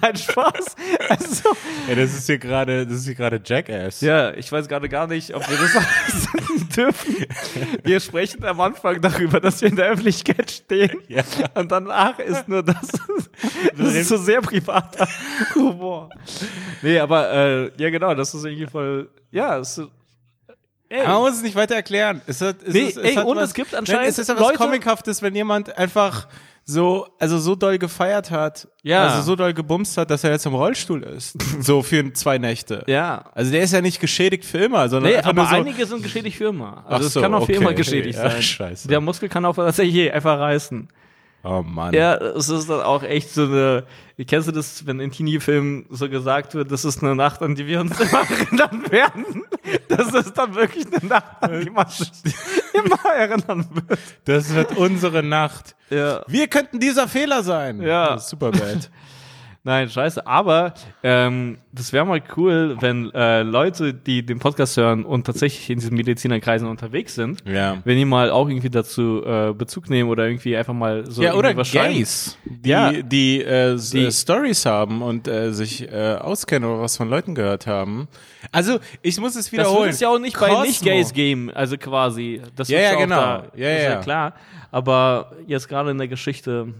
Nein, 0.01 0.15
Spaß. 0.15 0.75
Also, 1.09 1.49
ja, 1.87 1.95
das 1.95 2.13
ist 2.15 2.25
hier 2.27 2.37
gerade, 2.37 2.85
das 2.85 2.97
ist 2.97 3.05
hier 3.05 3.15
gerade 3.15 3.41
Jackass. 3.43 4.01
ja, 4.01 4.31
ich 4.33 4.51
weiß 4.51 4.67
gerade 4.67 4.87
gar 4.89 5.07
nicht, 5.07 5.33
ob 5.33 5.47
wir 5.49 5.57
das 5.57 5.73
sagen 5.73 6.69
dürfen. 6.75 7.15
Wir 7.83 7.99
sprechen 7.99 8.43
am 8.45 8.59
Anfang 8.61 9.01
darüber, 9.01 9.39
dass 9.39 9.61
wir 9.61 9.69
in 9.69 9.75
der 9.75 9.87
Öffentlichkeit 9.89 10.51
stehen. 10.51 10.99
Ja. 11.07 11.23
Und 11.55 11.71
danach 11.71 12.19
ist 12.19 12.47
nur 12.47 12.63
das, 12.63 12.87
das 13.77 13.93
ist 13.95 14.09
so 14.09 14.17
sehr 14.17 14.41
privater 14.41 15.07
Humor. 15.55 16.09
Nee, 16.81 16.99
aber, 16.99 17.31
äh, 17.31 17.71
ja, 17.77 17.89
genau, 17.89 18.13
das 18.15 18.33
ist 18.33 18.45
irgendwie 18.45 18.67
voll, 18.67 19.09
ja, 19.31 19.57
es 19.59 19.77
ist, 19.77 19.87
ey, 20.89 21.05
Man 21.07 21.17
muss 21.21 21.35
es 21.35 21.41
nicht 21.41 21.55
weiter 21.55 21.75
erklären. 21.75 22.21
Es 22.27 22.41
hat, 22.41 22.57
es 22.63 22.73
Nee, 22.73 22.81
ist, 22.81 22.97
es 22.97 23.03
ey, 23.03 23.15
hat 23.15 23.25
und 23.25 23.37
was, 23.37 23.49
es 23.49 23.53
gibt 23.53 23.71
Nein, 23.71 23.79
anscheinend 23.79 24.07
es 24.09 24.19
ist 24.19 24.27
ja 24.27 24.35
was 24.35 24.41
Leute- 24.41 24.57
Comichaftes, 24.57 25.21
wenn 25.21 25.35
jemand 25.35 25.77
einfach 25.77 26.27
so, 26.69 27.07
also 27.19 27.39
so 27.39 27.55
doll 27.55 27.77
gefeiert 27.79 28.29
hat, 28.29 28.67
Ja. 28.83 29.07
also 29.07 29.23
so 29.23 29.35
doll 29.35 29.53
gebumst 29.53 29.97
hat, 29.97 30.11
dass 30.11 30.23
er 30.23 30.31
jetzt 30.31 30.45
im 30.45 30.53
Rollstuhl 30.53 31.01
ist. 31.03 31.35
so 31.61 31.81
für 31.81 32.13
zwei 32.13 32.37
Nächte. 32.37 32.83
ja. 32.87 33.25
Also 33.33 33.51
der 33.51 33.61
ist 33.63 33.73
ja 33.73 33.81
nicht 33.81 33.99
geschädigt 33.99 34.45
für 34.45 34.59
immer, 34.59 34.87
sondern 34.87 35.11
Nee, 35.11 35.17
einfach 35.17 35.31
aber 35.31 35.41
nur 35.41 35.49
so, 35.49 35.55
einige 35.55 35.85
sind 35.85 36.03
geschädigt 36.03 36.37
für 36.37 36.45
immer. 36.49 36.83
Also 36.87 37.07
es 37.07 37.13
so, 37.13 37.21
kann 37.21 37.33
auch 37.33 37.45
für 37.45 37.53
okay. 37.53 37.61
immer 37.61 37.73
geschädigt 37.73 38.19
Ja, 38.23 38.29
sein. 38.29 38.41
scheiße. 38.43 38.87
Der 38.87 39.01
Muskel 39.01 39.29
kann 39.29 39.45
auch 39.45 39.55
tatsächlich 39.55 40.13
einfach 40.13 40.37
reißen. 40.39 40.87
Oh 41.43 41.63
Mann. 41.63 41.93
Ja, 41.93 42.15
es 42.15 42.49
ist 42.49 42.69
dann 42.69 42.81
auch 42.81 43.03
echt 43.03 43.29
so 43.29 43.43
eine. 43.43 43.85
Kennst 44.27 44.49
du 44.49 44.51
das, 44.51 44.85
wenn 44.85 44.99
in 44.99 45.11
Teenie-Filmen 45.11 45.85
so 45.89 46.09
gesagt 46.09 46.53
wird, 46.53 46.69
das 46.71 46.83
ist 46.83 47.01
eine 47.01 47.15
Nacht, 47.15 47.41
an 47.41 47.55
die 47.55 47.65
wir 47.65 47.79
uns 47.79 47.97
immer 47.99 48.29
erinnern 48.29 48.91
werden? 48.91 49.43
Das 49.87 50.13
ist 50.13 50.33
dann 50.37 50.53
wirklich 50.55 50.85
eine 50.93 51.07
Nacht, 51.07 51.41
an 51.41 51.61
die 51.61 51.69
man 51.69 51.87
sich 51.87 52.11
immer 52.73 53.15
erinnern 53.15 53.65
wird. 53.71 53.99
Das 54.25 54.53
wird 54.53 54.75
unsere 54.75 55.23
Nacht. 55.23 55.75
Ja. 55.89 56.23
Wir 56.27 56.47
könnten 56.47 56.79
dieser 56.79 57.07
Fehler 57.07 57.43
sein. 57.43 57.81
Ja. 57.81 58.15
Das 58.15 58.23
ist 58.25 58.29
super 58.31 58.51
bad. 58.51 58.89
Nein, 59.65 59.89
scheiße. 59.89 60.25
Aber 60.25 60.73
ähm, 61.03 61.57
das 61.73 61.91
wäre 61.91 62.05
mal 62.05 62.21
cool, 62.37 62.77
wenn 62.79 63.11
äh, 63.13 63.43
Leute, 63.43 63.93
die 63.93 64.25
den 64.25 64.39
Podcast 64.39 64.77
hören 64.77 65.03
und 65.03 65.25
tatsächlich 65.25 65.69
in 65.69 65.79
diesen 65.79 65.97
Medizinerkreisen 65.97 66.65
unterwegs 66.67 67.13
sind, 67.15 67.43
Ja. 67.45 67.77
wenn 67.83 67.97
die 67.97 68.05
mal 68.05 68.31
auch 68.31 68.47
irgendwie 68.47 68.69
dazu 68.69 69.21
äh, 69.25 69.53
Bezug 69.53 69.89
nehmen 69.89 70.09
oder 70.09 70.25
irgendwie 70.27 70.55
einfach 70.55 70.73
mal 70.73 71.05
so 71.11 71.21
Ja, 71.21 71.33
oder 71.33 71.55
was. 71.57 71.71
Gays, 71.71 72.37
die, 72.45 72.69
Ja. 72.69 72.91
die, 72.93 73.41
äh, 73.43 73.77
Die- 73.77 74.05
äh, 74.05 74.11
Stories 74.11 74.65
haben 74.65 75.01
und 75.01 75.27
äh, 75.27 75.51
sich 75.51 75.91
äh, 75.91 76.15
auskennen 76.19 76.67
oder 76.69 76.81
was 76.81 76.95
von 76.95 77.09
Leuten 77.09 77.35
gehört 77.35 77.67
haben. 77.67 78.07
Also, 78.53 78.79
ich 79.01 79.19
muss 79.19 79.35
es 79.35 79.45
Das 79.45 79.51
wiederholen. 79.51 79.83
wird 79.83 79.93
es 79.93 79.99
ja 79.99 80.07
auch 80.09 80.19
nicht 80.19 80.39
bei 80.39 80.47
Cosmo. 80.47 80.63
Nicht-Gays 80.63 81.11
geben, 81.13 81.51
also 81.51 81.77
quasi. 81.77 82.41
Das 82.55 82.69
Ja, 82.69 82.79
ja, 82.79 82.95
auch 82.95 82.99
genau. 82.99 83.15
Da, 83.19 83.43
Ja, 83.55 83.69
ist 83.75 83.83
ja, 83.83 83.89
ja. 83.91 83.95
klar. 84.01 84.33
Aber 84.71 85.33
jetzt 85.47 85.67
gerade 85.67 85.91
in 85.91 85.97
der 85.97 86.07
Geschichte 86.07 86.73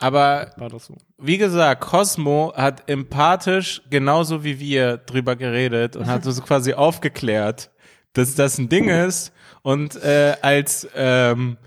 Aber 0.00 0.50
so. 0.78 0.96
wie 1.18 1.36
gesagt, 1.38 1.82
Cosmo 1.82 2.52
hat 2.56 2.88
empathisch 2.88 3.82
genauso 3.90 4.42
wie 4.44 4.58
wir 4.58 4.96
drüber 4.96 5.36
geredet 5.36 5.94
und 5.94 6.06
hat 6.06 6.26
uns 6.26 6.42
quasi 6.42 6.72
aufgeklärt, 6.74 7.70
dass 8.14 8.34
das 8.34 8.56
ein 8.58 8.68
Ding 8.70 8.88
ist 8.88 9.32
und 9.62 10.02
äh, 10.02 10.36
als 10.40 10.88
ähm, 10.96 11.58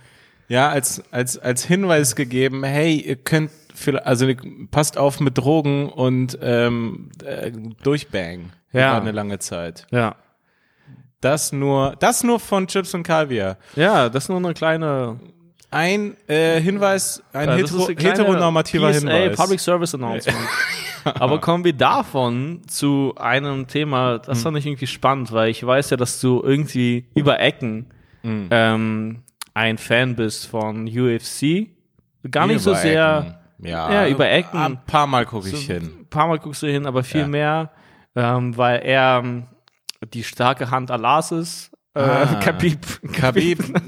ja 0.47 0.69
als 0.69 1.03
als 1.11 1.37
als 1.37 1.63
Hinweis 1.63 2.15
gegeben, 2.15 2.63
hey, 2.63 2.95
ihr 2.95 3.15
könnt 3.17 3.51
also 4.03 4.27
passt 4.71 4.97
auf 4.97 5.19
mit 5.19 5.37
Drogen 5.37 5.89
und 5.89 6.37
ähm, 6.41 7.11
äh, 7.23 7.51
durchbang 7.83 8.51
Ja. 8.71 8.91
über 8.97 9.01
eine 9.01 9.11
lange 9.11 9.39
Zeit. 9.39 9.85
Ja. 9.91 10.15
Das 11.21 11.51
nur 11.53 11.95
das 11.99 12.23
nur 12.23 12.39
von 12.39 12.67
Chips 12.67 12.93
und 12.93 13.03
Kaviar. 13.03 13.57
Ja, 13.75 14.09
das 14.09 14.27
nur 14.27 14.37
eine 14.39 14.53
kleine 14.53 15.19
Ein 15.73 16.15
äh, 16.27 16.59
Hinweis, 16.62 17.23
ein 17.33 17.49
Ja, 17.49 17.55
hetero 17.55 17.88
heteronormativer 17.89 18.91
PSA, 18.91 18.99
Hinweis. 18.99 19.38
Public 19.38 19.59
Service 19.59 19.93
Announcement. 19.95 20.38
Aber 21.05 21.39
kommen 21.41 21.63
wir 21.65 21.73
davon 21.73 22.62
zu 22.67 23.13
einem 23.17 23.67
Thema, 23.67 24.19
das 24.19 24.38
Hm. 24.39 24.43
fand 24.43 24.57
ich 24.57 24.65
irgendwie 24.65 24.88
spannend, 24.88 25.31
weil 25.33 25.49
ich 25.49 25.65
weiß 25.65 25.89
ja, 25.89 25.97
dass 25.97 26.21
du 26.21 26.41
irgendwie 26.43 27.05
über 27.15 27.39
Ecken 27.39 27.88
Hm. 28.21 28.47
ähm, 28.51 29.23
ein 29.53 29.77
Fan 29.77 30.15
bist 30.15 30.47
von 30.47 30.88
UFC. 30.88 31.67
Gar 32.31 32.47
nicht 32.47 32.62
so 32.62 32.69
Über 32.71 32.79
sehr, 32.79 33.17
Ecken. 33.19 33.67
Ja, 33.69 33.91
Ja, 33.91 34.07
über 34.07 34.29
Ecken. 34.29 34.57
Ein 34.59 34.79
paar 34.86 35.07
Mal 35.07 35.25
gucke 35.25 35.49
ich 35.49 35.55
so 35.67 35.73
hin. 35.73 35.83
ein 36.01 36.05
paar 36.09 36.27
Mal 36.27 36.39
guckst 36.39 36.63
du 36.63 36.67
hin, 36.67 36.86
aber 36.86 37.03
viel 37.03 37.21
Ja. 37.21 37.27
mehr, 37.27 37.71
ähm, 38.15 38.55
weil 38.55 38.79
er 38.83 39.21
ähm, 39.23 39.43
die 40.13 40.23
starke 40.23 40.71
Hand 40.71 40.89
Allahs 40.89 41.31
ist. 41.33 41.71
Äh, 41.95 41.99
Ah. 41.99 42.39
Khabib. 42.41 42.79
Khabib. 43.13 43.60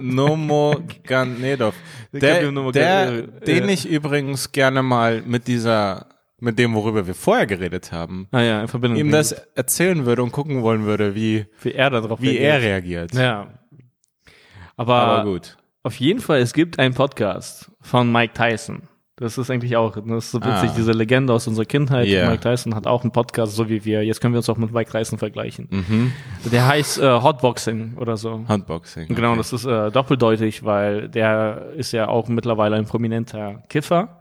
Khabib 2.11 2.21
Der, 2.21 2.41
Nurmagomedov, 2.43 2.71
der, 2.73 3.13
äh, 3.13 3.45
den 3.45 3.69
äh. 3.69 3.73
ich 3.73 3.87
übrigens 3.89 4.51
gerne 4.51 4.83
mal 4.83 5.21
mit 5.23 5.47
dieser, 5.47 6.07
mit 6.39 6.59
dem, 6.59 6.75
worüber 6.75 7.07
wir 7.07 7.15
vorher 7.15 7.47
geredet 7.47 7.91
haben, 7.91 8.27
Ah 8.31 8.41
ja, 8.41 8.61
in 8.61 8.67
Verbindung 8.67 8.99
ihm 8.99 9.09
das 9.11 9.31
erzählen 9.31 10.05
würde 10.05 10.21
und 10.21 10.31
gucken 10.31 10.61
wollen 10.61 10.85
würde, 10.85 11.15
wie, 11.15 11.47
wie 11.61 11.71
er 11.71 11.89
darauf 11.89 12.21
wie 12.21 12.37
er 12.37 12.61
reagiert. 12.61 13.13
Ja. 13.15 13.47
Aber, 14.77 14.95
Aber 14.95 15.23
gut. 15.31 15.57
auf 15.83 15.95
jeden 15.99 16.19
Fall, 16.19 16.39
es 16.41 16.53
gibt 16.53 16.77
einen 16.79 16.93
Podcast 16.93 17.71
von 17.81 18.11
Mike 18.11 18.33
Tyson. 18.33 18.83
Das 19.17 19.37
ist 19.37 19.49
eigentlich 19.49 19.77
auch, 19.77 19.95
das 19.95 20.25
ist 20.25 20.31
so 20.31 20.39
witzig, 20.41 20.71
Ah. 20.71 20.73
diese 20.75 20.91
Legende 20.91 21.31
aus 21.31 21.47
unserer 21.47 21.63
Kindheit. 21.65 22.07
Ja. 22.07 22.29
Mike 22.29 22.41
Tyson 22.41 22.75
hat 22.75 22.85
auch 22.85 23.03
einen 23.03 23.11
Podcast, 23.11 23.55
so 23.55 23.69
wie 23.69 23.85
wir. 23.85 24.03
Jetzt 24.03 24.19
können 24.19 24.33
wir 24.33 24.39
uns 24.39 24.49
auch 24.49 24.57
mit 24.57 24.73
Mike 24.73 24.91
Tyson 24.91 25.17
vergleichen. 25.17 25.69
Mhm. 25.71 26.11
Der 26.51 26.67
heißt 26.67 26.99
äh, 26.99 27.21
Hotboxing 27.21 27.93
oder 27.95 28.17
so. 28.17 28.43
Handboxing. 28.49 29.07
Genau, 29.07 29.29
okay. 29.29 29.37
das 29.37 29.53
ist 29.53 29.65
äh, 29.65 29.89
doppeldeutig, 29.89 30.65
weil 30.65 31.07
der 31.07 31.67
ist 31.77 31.93
ja 31.93 32.09
auch 32.09 32.27
mittlerweile 32.27 32.75
ein 32.75 32.85
prominenter 32.85 33.63
Kiffer. 33.69 34.17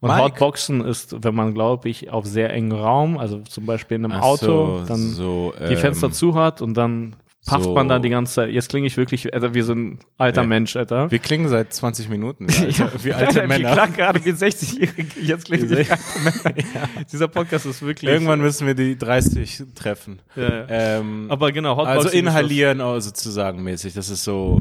Und 0.00 0.10
Mike. 0.10 0.24
Hotboxen 0.24 0.84
ist, 0.84 1.22
wenn 1.22 1.36
man, 1.36 1.54
glaube 1.54 1.88
ich, 1.88 2.10
auf 2.10 2.26
sehr 2.26 2.52
engen 2.52 2.72
Raum, 2.72 3.18
also 3.18 3.38
zum 3.42 3.66
Beispiel 3.66 3.98
in 3.98 4.06
einem 4.06 4.14
Ach 4.18 4.22
Auto, 4.22 4.78
so, 4.78 4.84
dann 4.88 4.98
so, 4.98 5.54
die 5.60 5.74
ähm, 5.74 5.78
Fenster 5.78 6.10
zu 6.10 6.34
hat 6.34 6.60
und 6.60 6.74
dann 6.76 7.14
pafft 7.44 7.64
so- 7.64 7.74
man 7.74 7.88
da 7.88 7.98
die 7.98 8.08
ganze 8.08 8.34
Zeit. 8.34 8.50
Jetzt 8.50 8.68
klinge 8.68 8.86
ich 8.86 8.96
wirklich 8.96 9.34
Alter, 9.34 9.52
wie 9.54 9.62
so 9.62 9.72
ein 9.74 9.98
alter 10.18 10.42
Ja. 10.42 10.46
Mensch, 10.46 10.76
Alter. 10.76 11.10
Wir 11.10 11.18
klingen 11.18 11.48
seit 11.48 11.72
20 11.74 12.08
Minuten 12.08 12.48
wie 12.48 12.54
alte, 12.82 12.90
wie 13.04 13.12
alte 13.12 13.34
Wir 13.40 13.48
Männer. 13.48 13.72
klangen 13.72 13.94
gerade 13.94 14.24
wie 14.24 14.30
60-Jährige. 14.30 15.20
Jetzt 15.20 15.46
klinge 15.46 15.64
ich 15.64 15.70
wie 15.70 15.90
alte 15.90 15.98
Männer. 16.24 16.88
Dieser 17.12 17.28
Podcast 17.28 17.66
ist 17.66 17.82
wirklich. 17.82 18.10
Irgendwann 18.10 18.40
müssen 18.40 18.66
wir 18.66 18.74
die 18.74 18.96
30 18.96 19.62
treffen. 19.74 20.20
Ja. 20.36 20.66
Ähm, 20.68 21.26
Aber 21.28 21.50
genau, 21.52 21.76
Hotboxing. 21.76 21.96
also 22.04 22.08
inhalieren 22.16 22.80
oh, 22.80 22.98
sozusagen 23.00 23.62
mäßig. 23.62 23.94
Das 23.94 24.08
ist 24.10 24.24
so. 24.24 24.60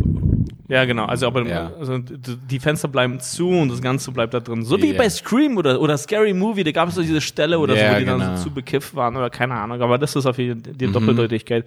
Ja, 0.72 0.86
genau. 0.86 1.04
Also, 1.06 1.28
aber 1.28 1.46
Ja. 1.46 1.70
also, 1.78 1.98
die 1.98 2.60
Fenster 2.60 2.88
bleiben 2.88 3.20
zu 3.20 3.50
und 3.50 3.70
das 3.70 3.82
Ganze 3.82 4.10
bleibt 4.12 4.34
da 4.34 4.40
drin. 4.40 4.64
So 4.64 4.82
wie 4.82 4.94
Ja. 4.94 4.98
bei 4.98 5.10
Scream 5.10 5.58
oder, 5.58 5.82
oder 5.82 5.98
Scary 5.98 6.34
Movie, 6.34 6.64
da 6.64 6.72
gab 6.72 6.88
es 6.88 6.96
so 6.96 7.02
diese 7.02 7.20
Stelle 7.20 7.60
oder 7.60 7.76
Ja, 7.76 7.90
so, 7.90 7.96
wo 7.96 8.00
die 8.00 8.06
genau. 8.06 8.18
dann 8.20 8.38
so 8.38 8.44
zu 8.46 8.52
bekifft 8.52 8.96
waren 8.96 9.18
oder 9.18 9.30
keine 9.30 9.56
Ahnung. 9.56 9.82
Aber 9.82 9.98
das 9.98 10.16
ist 10.16 10.26
auf 10.26 10.38
jeden 10.38 10.64
Fall 10.64 10.74
die 10.74 10.88
Mhm. 10.88 10.94
Doppeldeutigkeit. 10.94 11.66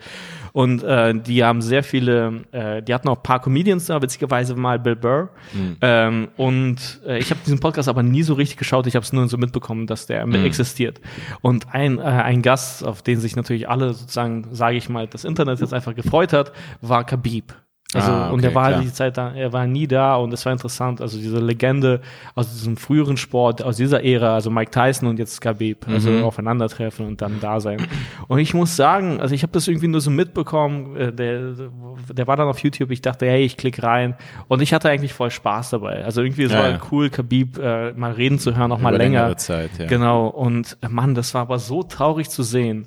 Und 0.53 0.83
äh, 0.83 1.13
die 1.15 1.45
haben 1.45 1.61
sehr 1.61 1.83
viele, 1.83 2.45
äh, 2.53 2.83
die 2.83 2.95
hatten 2.95 3.09
auch 3.09 3.17
ein 3.19 3.23
paar 3.23 3.43
Comedians 3.43 3.85
da, 3.87 4.01
witzigerweise 4.01 4.55
mal 4.55 4.79
Bill 4.79 4.97
Burr. 4.97 5.29
Mhm. 5.53 5.77
Ähm, 5.83 6.29
und 6.39 7.01
äh, 7.07 7.19
ich 7.19 7.29
habe 7.31 7.41
diesen 7.45 7.61
Podcast 7.61 7.91
aber 7.91 8.03
nie 8.03 8.23
so 8.23 8.33
richtig 8.33 8.57
geschaut. 8.57 8.87
Ich 8.87 8.97
habe 8.97 9.05
es 9.05 9.13
nur 9.13 9.29
so 9.29 9.37
mitbekommen, 9.37 9.87
dass 9.87 10.07
der 10.07 10.27
Mhm. 10.27 10.47
existiert. 10.47 11.01
Und 11.43 11.75
ein, 11.75 11.99
äh, 11.99 12.03
ein 12.03 12.41
Gast, 12.41 12.83
auf 12.87 13.03
den 13.03 13.21
sich 13.21 13.37
natürlich 13.37 13.69
alle 13.69 13.93
sozusagen, 13.93 14.47
sage 14.53 14.77
ich 14.79 14.89
mal, 14.89 15.07
das 15.07 15.25
Internet 15.25 15.61
jetzt 15.61 15.75
einfach 15.75 15.95
gefreut 15.95 16.33
hat, 16.33 16.53
war 16.81 17.05
Khabib. 17.05 17.53
Also, 17.95 18.11
Ah, 18.11 18.29
und 18.31 18.41
okay, 18.41 18.47
er 18.49 18.55
war 18.55 18.69
klar. 18.71 18.81
die 18.83 18.93
Zeit 18.93 19.17
da, 19.17 19.33
er 19.35 19.53
war 19.53 19.67
nie 19.67 19.87
da 19.87 20.17
und 20.17 20.33
es 20.33 20.45
war 20.45 20.53
interessant. 20.53 21.01
Also 21.01 21.17
diese 21.17 21.39
Legende 21.39 22.01
aus 22.35 22.51
diesem 22.53 22.77
früheren 22.77 23.17
Sport, 23.17 23.63
aus 23.63 23.77
dieser 23.77 24.03
Ära, 24.05 24.35
also 24.35 24.51
Mike 24.51 24.71
Tyson 24.73 25.09
und 25.09 25.19
jetzt 25.19 25.41
Khabib, 25.41 25.87
also 25.89 26.11
Mhm. 26.11 26.25
aufeinandertreffen 26.25 27.07
und 27.07 27.23
dann 27.23 27.39
da 27.41 27.61
sein. 27.61 27.87
Und 28.29 28.39
ich 28.41 28.53
muss 28.55 28.75
sagen, 28.77 29.21
also 29.21 29.35
ich 29.35 29.43
habe 29.43 29.53
das 29.53 29.69
irgendwie 29.69 29.87
nur 29.89 30.01
so 30.01 30.11
mitbekommen, 30.11 30.97
äh, 30.97 31.13
der, 31.13 31.53
der 32.13 32.27
war 32.27 32.37
dann 32.37 32.49
auf 32.49 32.59
YouTube, 32.59 32.91
ich 32.91 33.01
dachte, 33.01 33.27
hey, 33.27 33.45
ich 33.45 33.57
klicke 33.57 33.83
rein 33.83 34.15
und 34.49 34.61
ich 34.61 34.75
hatte 34.75 34.91
eigentlich 34.91 35.13
voll 35.13 35.31
Spaß 35.31 35.71
dabei. 35.71 36.05
Also 36.05 36.23
irgendwie, 36.23 36.43
es 36.45 36.53
Ja, 36.53 36.59
war 36.59 36.69
ja. 36.71 36.79
cool, 36.91 37.11
Khabib 37.11 37.59
äh, 37.59 37.93
mal 37.93 38.13
reden 38.13 38.39
zu 38.39 38.57
hören, 38.57 38.73
auch 38.73 38.81
mal 38.81 38.91
über 38.91 38.99
länger. 38.99 39.37
Zeit, 39.37 39.71
ja. 39.79 39.87
Genau, 39.87 40.27
und 40.27 40.77
äh, 40.83 40.89
Mann, 40.89 41.15
das 41.15 41.33
war 41.35 41.43
aber 41.43 41.59
so 41.61 41.83
traurig 41.85 42.29
zu 42.29 42.43
sehen, 42.43 42.87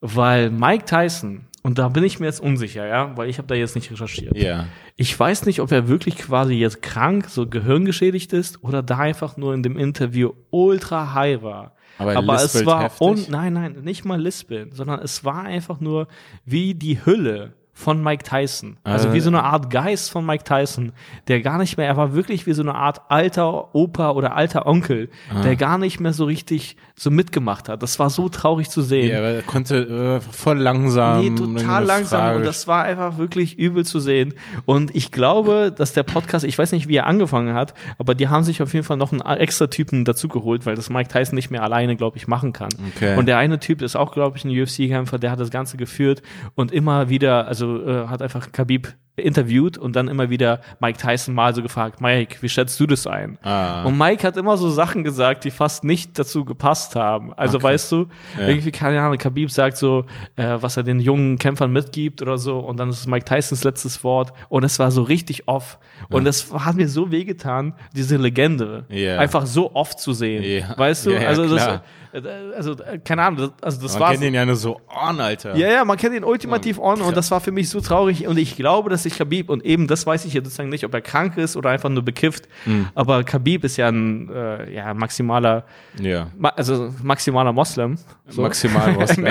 weil 0.00 0.50
Mike 0.50 0.84
Tyson, 0.84 1.42
und 1.62 1.78
da 1.78 1.88
bin 1.88 2.04
ich 2.04 2.20
mir 2.20 2.26
jetzt 2.26 2.40
unsicher, 2.40 2.86
ja, 2.86 3.16
weil 3.16 3.28
ich 3.28 3.38
habe 3.38 3.48
da 3.48 3.54
jetzt 3.54 3.74
nicht 3.74 3.90
recherchiert. 3.90 4.36
Ja. 4.36 4.66
Ich 4.96 5.18
weiß 5.18 5.46
nicht, 5.46 5.60
ob 5.60 5.70
er 5.72 5.88
wirklich 5.88 6.16
quasi 6.16 6.54
jetzt 6.54 6.80
krank, 6.82 7.26
so 7.28 7.46
gehirngeschädigt 7.46 8.32
ist 8.32 8.62
oder 8.64 8.82
da 8.82 8.98
einfach 8.98 9.36
nur 9.36 9.52
in 9.54 9.62
dem 9.62 9.76
Interview 9.76 10.32
ultra 10.50 11.12
high 11.14 11.42
war. 11.42 11.74
Aber 11.98 12.12
er 12.12 12.18
Aber 12.18 12.34
es 12.36 12.64
war 12.64 12.84
heftig? 12.84 13.00
und 13.06 13.28
nein, 13.28 13.52
nein, 13.52 13.76
nicht 13.82 14.06
mal 14.06 14.20
lispeln, 14.20 14.72
sondern 14.72 15.00
es 15.00 15.22
war 15.24 15.42
einfach 15.42 15.80
nur 15.80 16.08
wie 16.46 16.74
die 16.74 17.04
Hülle 17.04 17.52
von 17.72 18.02
Mike 18.02 18.24
Tyson. 18.24 18.76
Also 18.84 19.08
Äh. 19.08 19.12
wie 19.14 19.20
so 19.20 19.30
eine 19.30 19.42
Art 19.44 19.70
Geist 19.70 20.10
von 20.10 20.26
Mike 20.26 20.44
Tyson, 20.44 20.92
der 21.28 21.40
gar 21.40 21.56
nicht 21.58 21.76
mehr, 21.78 21.86
er 21.86 21.96
war 21.96 22.14
wirklich 22.14 22.46
wie 22.46 22.52
so 22.52 22.62
eine 22.62 22.74
Art 22.74 23.00
alter 23.08 23.74
Opa 23.74 24.10
oder 24.10 24.36
alter 24.36 24.66
Onkel, 24.66 25.08
Ah. 25.34 25.42
der 25.42 25.56
gar 25.56 25.78
nicht 25.78 25.98
mehr 26.00 26.12
so 26.12 26.24
richtig 26.24 26.76
so 26.96 27.10
mitgemacht 27.10 27.68
hat. 27.70 27.82
Das 27.82 27.98
war 27.98 28.10
so 28.10 28.28
traurig 28.28 28.68
zu 28.68 28.82
sehen. 28.82 29.10
Ja, 29.10 29.18
aber 29.18 29.28
er 29.28 29.42
konnte 29.42 29.76
äh, 29.76 30.20
voll 30.20 30.58
langsam. 30.58 31.20
Nee, 31.20 31.30
total 31.34 31.84
langsam 31.84 32.20
Frage 32.20 32.36
und 32.38 32.44
das 32.46 32.66
war 32.68 32.84
einfach 32.84 33.16
wirklich 33.16 33.58
übel 33.58 33.84
zu 33.86 34.00
sehen. 34.00 34.34
Und 34.66 34.94
ich 34.94 35.10
glaube, 35.10 35.72
dass 35.74 35.94
der 35.94 36.02
Podcast, 36.02 36.44
ich 36.44 36.58
weiß 36.58 36.72
nicht, 36.72 36.88
wie 36.88 36.96
er 36.96 37.06
angefangen 37.06 37.54
hat, 37.54 37.72
aber 37.98 38.14
die 38.14 38.28
haben 38.28 38.44
sich 38.44 38.60
auf 38.60 38.74
jeden 38.74 38.84
Fall 38.84 38.98
noch 38.98 39.12
einen 39.12 39.22
extra 39.22 39.68
Typen 39.68 40.04
dazugeholt, 40.04 40.66
weil 40.66 40.74
das 40.74 40.90
Mike 40.90 41.08
Tyson 41.08 41.36
nicht 41.36 41.50
mehr 41.50 41.62
alleine, 41.62 41.96
glaube 41.96 42.18
ich, 42.18 42.28
machen 42.28 42.52
kann. 42.52 42.68
Okay. 42.96 43.16
Und 43.16 43.26
der 43.26 43.38
eine 43.38 43.58
Typ 43.58 43.80
ist 43.80 43.96
auch, 43.96 44.12
glaube 44.12 44.36
ich, 44.36 44.44
ein 44.44 44.50
UFC-Kämpfer, 44.50 45.18
der 45.18 45.30
hat 45.30 45.40
das 45.40 45.50
Ganze 45.50 45.78
geführt 45.78 46.20
und 46.54 46.72
immer 46.72 47.08
wieder, 47.08 47.46
also 47.48 47.59
äh, 47.66 48.06
hat 48.08 48.22
einfach 48.22 48.52
Khabib 48.52 48.94
interviewt 49.20 49.78
und 49.78 49.96
dann 49.96 50.08
immer 50.08 50.30
wieder 50.30 50.60
Mike 50.80 50.98
Tyson 50.98 51.34
mal 51.34 51.54
so 51.54 51.62
gefragt, 51.62 52.00
Mike, 52.00 52.36
wie 52.40 52.48
schätzt 52.48 52.78
du 52.80 52.86
das 52.86 53.06
ein? 53.06 53.38
Ah. 53.42 53.84
Und 53.84 53.96
Mike 53.98 54.26
hat 54.26 54.36
immer 54.36 54.56
so 54.56 54.70
Sachen 54.70 55.04
gesagt, 55.04 55.44
die 55.44 55.50
fast 55.50 55.84
nicht 55.84 56.18
dazu 56.18 56.44
gepasst 56.44 56.96
haben. 56.96 57.32
Also 57.34 57.58
Okay. 57.58 57.64
weißt 57.66 57.92
du, 57.92 58.06
Ja. 58.38 58.48
irgendwie, 58.48 58.70
keine 58.72 59.00
Ahnung, 59.00 59.18
Khabib 59.18 59.50
sagt 59.50 59.76
so, 59.76 60.04
äh, 60.36 60.56
was 60.60 60.76
er 60.76 60.82
den 60.82 61.00
jungen 61.00 61.38
Kämpfern 61.38 61.72
mitgibt 61.72 62.22
oder 62.22 62.38
so 62.38 62.58
und 62.58 62.78
dann 62.78 62.90
ist 62.90 63.06
Mike 63.06 63.24
Tysons 63.24 63.64
letztes 63.64 64.02
Wort 64.04 64.32
und 64.48 64.64
es 64.64 64.78
war 64.78 64.90
so 64.90 65.02
richtig 65.02 65.46
off. 65.48 65.78
Und 66.10 66.24
das 66.24 66.52
hat 66.52 66.76
mir 66.76 66.88
so 66.88 67.10
wehgetan, 67.10 67.74
diese 67.94 68.16
Legende 68.16 68.84
Ja. 68.88 69.18
einfach 69.18 69.46
so 69.46 69.74
oft 69.74 70.00
zu 70.00 70.12
sehen. 70.12 70.42
Ja. 70.42 70.76
Weißt 70.78 71.06
du? 71.06 71.10
Ja, 71.10 71.22
ja, 71.22 71.28
also, 71.28 71.48
das, 71.48 71.66
äh, 71.66 72.20
also, 72.56 72.72
äh, 72.72 72.98
keine 73.04 73.22
Ahnung, 73.22 73.38
das, 73.38 73.50
also 73.62 73.82
das 73.82 73.92
Man 73.92 74.00
war 74.00 74.10
kennt 74.12 74.24
ihn 74.24 74.34
ja 74.34 74.44
nur 74.44 74.56
so 74.56 74.80
on, 74.88 75.20
Alter. 75.20 75.54
ja, 75.56 75.68
ja, 75.68 75.84
man 75.84 75.96
kennt 75.96 76.14
ihn 76.14 76.24
ultimativ 76.24 76.78
on 76.78 77.00
und 77.00 77.16
das 77.16 77.30
war 77.30 77.40
für 77.40 77.52
mich 77.52 77.68
so 77.68 77.80
traurig 77.80 78.26
und 78.26 78.36
ich 78.38 78.56
glaube, 78.56 78.90
dass 78.90 79.04
ich 79.06 79.09
sich 79.10 79.18
Khabib 79.18 79.50
und 79.50 79.64
eben 79.64 79.86
das 79.86 80.06
weiß 80.06 80.24
ich 80.24 80.32
jetzt 80.34 80.44
sozusagen 80.44 80.68
nicht, 80.70 80.84
ob 80.84 80.94
er 80.94 81.00
krank 81.00 81.36
ist 81.36 81.56
oder 81.56 81.70
einfach 81.70 81.88
nur 81.88 82.02
bekifft. 82.04 82.48
Mhm. 82.66 82.88
Aber 82.94 83.24
Khabib 83.24 83.64
ist 83.64 83.76
ja 83.76 83.88
ein 83.88 84.30
äh, 84.30 84.72
ja, 84.74 84.94
maximaler, 84.94 85.64
Ja. 86.00 86.28
ma 86.38 86.50
also 86.50 86.92
maximaler 87.02 87.52
Moslem. 87.52 87.96
So. 88.28 88.42
Maximal 88.42 88.92
Moslem. 88.94 89.24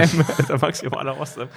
Maximaler 0.61 1.15
Moslem. 1.15 1.47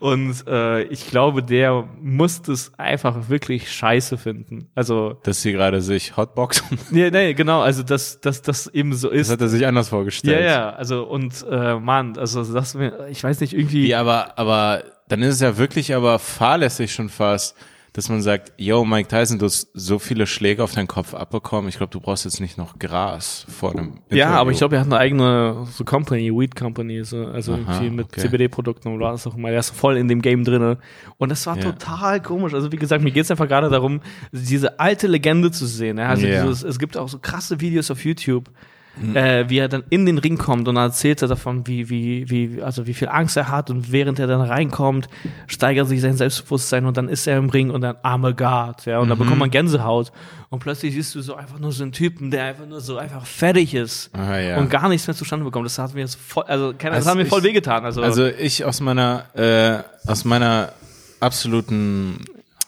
Und 0.00 0.46
äh, 0.48 0.82
ich 0.84 1.08
glaube, 1.08 1.42
der 1.42 1.84
muss 2.02 2.42
das 2.42 2.72
einfach 2.78 3.28
wirklich 3.28 3.70
scheiße 3.70 4.18
finden. 4.18 4.68
Also, 4.74 5.18
Dass 5.22 5.42
sie 5.42 5.52
gerade 5.52 5.80
sich 5.80 6.16
hotboxen. 6.16 6.78
nee, 6.90 7.10
nee, 7.10 7.34
genau, 7.34 7.60
also 7.60 7.82
dass 7.82 8.20
das, 8.20 8.42
das 8.42 8.66
eben 8.66 8.92
so 8.94 9.08
Das 9.10 9.18
ist. 9.20 9.30
hat 9.30 9.40
er 9.40 9.48
sich 9.48 9.66
anders 9.66 9.86
Ja, 9.86 9.90
vorgestellt. 9.90 10.44
ja, 10.44 10.70
also 10.70 11.04
und 11.04 11.44
äh, 11.48 11.76
Mann, 11.78 12.18
also 12.18 12.42
das 12.44 12.76
ich 13.10 13.22
weiß 13.22 13.40
nicht, 13.40 13.52
irgendwie. 13.54 13.86
Ja, 13.88 14.00
aber, 14.00 14.36
aber 14.38 14.82
dann 15.08 15.22
ist 15.22 15.34
es 15.36 15.40
ja 15.40 15.56
wirklich 15.58 15.94
aber 15.94 16.18
fahrlässig 16.18 16.92
schon 16.92 17.08
fast, 17.08 17.56
dass 17.92 18.08
man 18.08 18.20
sagt, 18.22 18.52
yo, 18.56 18.84
Mike 18.84 19.08
Tyson, 19.08 19.38
du 19.38 19.46
hast 19.46 19.68
so 19.72 20.00
viele 20.00 20.26
Schläge 20.26 20.64
auf 20.64 20.72
deinen 20.72 20.88
Kopf 20.88 21.14
abbekommen. 21.14 21.68
Ich 21.68 21.76
glaube, 21.76 21.92
du 21.92 22.00
brauchst 22.00 22.24
jetzt 22.24 22.40
nicht 22.40 22.58
noch 22.58 22.76
Gras 22.80 23.46
vor 23.48 23.70
einem 23.70 24.00
Ja, 24.10 24.30
aber 24.30 24.50
ich 24.50 24.56
Interview. 24.56 24.58
glaube, 24.58 24.74
er 24.76 24.80
hat 24.80 24.86
eine 24.88 24.96
eigene 24.98 25.66
so 25.70 25.84
Company, 25.84 26.32
Weed 26.36 26.56
Company, 26.56 27.04
so, 27.04 27.24
also 27.26 27.52
Aha, 27.52 27.60
irgendwie 27.60 27.90
mit 27.90 28.06
okay. 28.06 28.22
CBD-Produkten 28.22 28.88
oder 28.88 29.12
was 29.12 29.24
auch 29.28 29.36
immer. 29.36 29.50
Der 29.50 29.60
ist 29.60 29.70
voll 29.70 29.96
in 29.96 30.08
dem 30.08 30.22
Game 30.22 30.42
drinne. 30.42 30.78
Und 31.18 31.28
das 31.28 31.46
war 31.46 31.56
Ja. 31.56 31.62
total 31.70 32.20
komisch. 32.20 32.52
Also 32.52 32.72
wie 32.72 32.76
gesagt, 32.78 33.04
mir 33.04 33.12
geht's 33.12 33.30
einfach 33.30 33.46
gerade 33.46 33.70
darum, 33.70 34.00
diese 34.32 34.80
alte 34.80 35.06
Legende 35.06 35.52
zu 35.52 35.64
sehen. 35.66 36.00
Also 36.00 36.26
Ja. 36.26 36.42
dieses, 36.42 36.64
es 36.64 36.80
gibt 36.80 36.96
auch 36.96 37.08
so 37.08 37.20
krasse 37.20 37.60
Videos 37.60 37.92
auf 37.92 38.04
YouTube. 38.04 38.50
Mhm. 38.96 39.16
Äh, 39.16 39.50
wie 39.50 39.58
er 39.58 39.68
dann 39.68 39.82
in 39.90 40.06
den 40.06 40.18
Ring 40.18 40.38
kommt 40.38 40.68
und 40.68 40.76
dann 40.76 40.84
erzählt 40.84 41.20
er 41.20 41.26
davon, 41.26 41.66
wie, 41.66 41.90
wie, 41.90 42.30
wie, 42.30 42.62
also 42.62 42.86
wie 42.86 42.94
viel 42.94 43.08
Angst 43.08 43.36
er 43.36 43.48
hat 43.48 43.68
und 43.68 43.90
während 43.90 44.20
er 44.20 44.28
dann 44.28 44.40
reinkommt, 44.40 45.08
steigert 45.48 45.88
sich 45.88 46.00
sein 46.00 46.16
Selbstbewusstsein 46.16 46.84
und 46.86 46.96
dann 46.96 47.08
ist 47.08 47.26
er 47.26 47.36
im 47.38 47.50
Ring 47.50 47.70
und 47.70 47.80
dann 47.80 47.96
I'm 48.04 48.24
a 48.24 48.30
God, 48.30 48.86
ja, 48.86 49.00
und 49.00 49.08
dann 49.08 49.18
Mhm. 49.18 49.22
bekommt 49.24 49.38
man 49.40 49.50
Gänsehaut 49.50 50.12
und 50.48 50.60
plötzlich 50.60 50.94
siehst 50.94 51.12
du 51.16 51.22
so 51.22 51.34
einfach 51.34 51.58
nur 51.58 51.72
so 51.72 51.82
einen 51.82 51.90
Typen, 51.90 52.30
der 52.30 52.44
einfach 52.44 52.66
nur 52.66 52.80
so 52.80 52.96
einfach 52.96 53.26
fertig 53.26 53.74
ist 53.74 54.10
Ah, 54.14 54.38
ja. 54.38 54.58
und 54.58 54.70
gar 54.70 54.88
nichts 54.88 55.08
mehr 55.08 55.16
zustande 55.16 55.44
bekommt. 55.44 55.66
Das 55.66 55.76
hat 55.76 55.92
mir 55.92 56.02
jetzt 56.02 56.14
voll, 56.14 56.44
also, 56.44 56.72
keine, 56.78 56.94
das 56.94 57.06
Also 57.06 57.10
hat 57.10 57.16
mir 57.24 57.26
voll 57.26 57.40
ich- 57.40 57.46
wehgetan. 57.46 57.84
Also, 57.84 58.00
Also 58.00 58.26
ich 58.26 58.64
aus 58.64 58.80
meiner, 58.80 59.24
äh, 59.34 59.82
aus 60.08 60.24
meiner 60.24 60.72
absoluten 61.18 62.24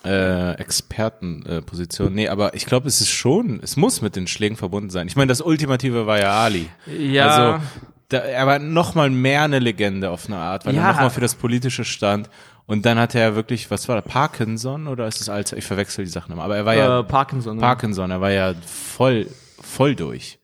äh, 0.06 0.52
Expertenposition, 0.60 2.08
äh, 2.08 2.14
nee, 2.14 2.28
aber 2.28 2.54
ich 2.54 2.66
glaube, 2.66 2.88
es 2.88 3.00
ist 3.00 3.10
schon, 3.10 3.60
es 3.62 3.76
muss 3.76 4.02
mit 4.02 4.16
den 4.16 4.26
Schlägen 4.26 4.56
verbunden 4.56 4.90
sein. 4.90 5.06
Ich 5.08 5.16
meine, 5.16 5.28
das 5.28 5.40
Ultimative 5.40 6.06
war 6.06 6.18
ja 6.20 6.30
Ali. 6.32 6.68
ja, 6.86 7.26
Also 7.26 7.64
da, 8.08 8.18
er 8.18 8.46
war 8.46 8.58
noch 8.58 8.94
mal 8.94 9.10
mehr 9.10 9.42
eine 9.42 9.58
Legende 9.58 10.10
auf 10.10 10.26
eine 10.26 10.36
Art, 10.38 10.64
weil 10.66 10.74
Ja. 10.74 10.82
er 10.88 10.92
noch 10.94 11.00
mal 11.00 11.10
für 11.10 11.20
das 11.20 11.34
Politische 11.34 11.84
stand. 11.84 12.30
Und 12.66 12.84
dann 12.84 12.98
hatte 12.98 13.18
er 13.20 13.36
wirklich, 13.36 13.70
was 13.70 13.88
war 13.88 13.94
der, 13.96 14.02
Parkinson 14.08 14.88
oder 14.88 15.06
ist 15.06 15.20
es 15.20 15.28
Alzheimer? 15.28 15.58
Ich 15.58 15.64
verwechsel 15.66 16.04
die 16.04 16.10
Sachen 16.10 16.32
immer. 16.32 16.42
Aber 16.42 16.56
er 16.56 16.64
war 16.66 16.74
ja 16.74 17.00
äh, 17.00 17.04
Parkinson. 17.04 17.56
ne? 17.56 17.60
Parkinson, 17.60 18.10
er 18.10 18.20
war 18.20 18.30
ja 18.32 18.54
voll, 18.64 19.28
voll 19.60 19.94
durch. 19.94 20.38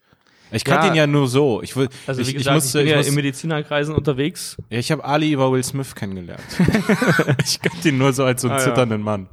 Ich 0.53 0.65
kannte 0.65 0.87
Ja. 0.89 0.93
ihn 0.93 0.97
ja 0.97 1.07
nur 1.07 1.29
so. 1.29 1.63
Ich, 1.63 1.75
will- 1.77 1.89
Also 2.07 2.21
wie 2.21 2.29
ich, 2.31 2.35
gesagt, 2.37 2.57
ich, 2.59 2.63
musste, 2.65 2.79
bin 2.79 2.87
ich, 2.87 2.91
ja 2.93 2.99
muss, 2.99 3.09
in 3.09 3.15
Medizinerkreisen 3.15 3.95
unterwegs. 3.95 4.57
ja, 4.71 4.79
ich 4.79 4.93
habe 4.93 5.05
Ali 5.05 5.33
über 5.33 5.51
Will 5.51 5.63
Smith 5.65 5.95
kennengelernt. 5.95 6.43
ich 7.45 7.61
kannte 7.61 7.89
ihn 7.89 7.99
nur 7.99 8.13
so 8.13 8.25
als 8.25 8.43
so 8.43 8.49
einen 8.49 8.57
Ah, 8.57 8.61
ja. 8.61 8.65
zitternden 8.67 9.03
Mann. 9.03 9.29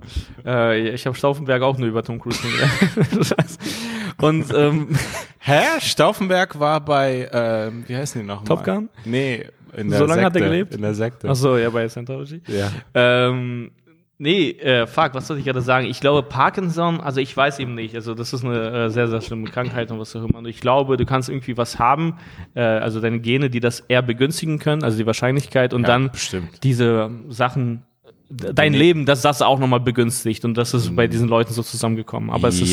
Äh, 0.45 0.89
ich 0.89 1.05
habe 1.05 1.15
Stauffenberg 1.17 1.61
auch 1.61 1.77
nur 1.77 1.87
über 1.87 2.03
Tom 2.03 2.19
Cruise 2.19 2.39
kennengelernt. 2.41 3.35
Und 4.21 4.53
ähm, 4.53 4.87
Hä? 5.39 5.61
Stauffenberg 5.79 6.59
war 6.59 6.81
bei, 6.81 7.29
ähm, 7.31 7.83
wie 7.87 7.95
heißen 7.95 8.21
die 8.21 8.27
noch? 8.27 8.43
Top 8.43 8.63
Gun? 8.63 8.89
Nee, 9.05 9.45
in 9.75 9.89
der 9.89 9.99
So 9.99 10.05
lange 10.05 10.21
Sekte. 10.23 10.25
hat 10.25 10.35
er 10.35 10.41
gelebt? 10.41 10.75
In 10.75 10.81
der 10.81 10.93
Sekte. 10.93 11.29
ach 11.29 11.35
so, 11.35 11.57
ja, 11.57 11.69
bei 11.69 11.87
Scientology. 11.87 12.41
Ja. 12.47 12.71
Ähm, 12.93 13.71
nee, 14.19 14.51
äh, 14.51 14.85
fuck, 14.85 15.13
was 15.13 15.25
soll 15.25 15.39
ich 15.39 15.45
gerade 15.45 15.61
sagen? 15.61 15.87
Ich 15.87 15.99
glaube, 15.99 16.21
Parkinson, 16.21 17.01
also 17.01 17.19
ich 17.19 17.35
weiß 17.35 17.57
eben 17.59 17.73
nicht. 17.73 17.95
Also, 17.95 18.13
das 18.13 18.31
ist 18.33 18.45
eine 18.45 18.85
äh, 18.85 18.89
sehr, 18.89 19.07
sehr 19.07 19.21
schlimme 19.21 19.49
Krankheit 19.49 19.89
und 19.91 19.99
was 19.99 20.15
auch 20.15 20.23
immer. 20.23 20.37
Und 20.37 20.45
ich 20.45 20.61
glaube, 20.61 20.97
du 20.97 21.05
kannst 21.05 21.29
irgendwie 21.29 21.57
was 21.57 21.79
haben, 21.79 22.17
äh, 22.53 22.61
also 22.61 23.01
deine 23.01 23.19
Gene, 23.19 23.49
die 23.49 23.59
das 23.59 23.79
eher 23.79 24.03
begünstigen 24.03 24.59
können, 24.59 24.83
also 24.83 24.97
die 24.97 25.05
Wahrscheinlichkeit 25.07 25.73
und 25.73 25.81
Ja, 25.81 25.87
dann 25.87 26.11
bestimmt. 26.11 26.63
diese 26.63 27.09
Sachen, 27.29 27.83
dein. 28.29 28.73
Leben, 28.73 29.05
dass 29.05 29.21
das 29.21 29.41
auch 29.41 29.57
nochmal 29.57 29.79
begünstigt 29.79 30.45
und 30.45 30.55
das 30.55 30.73
ist 30.73 30.95
bei 30.95 31.07
diesen 31.07 31.27
Leuten 31.27 31.53
so 31.53 31.63
zusammengekommen. 31.63 32.29
Aber 32.29 32.49
es 32.49 32.61
ist. 32.61 32.71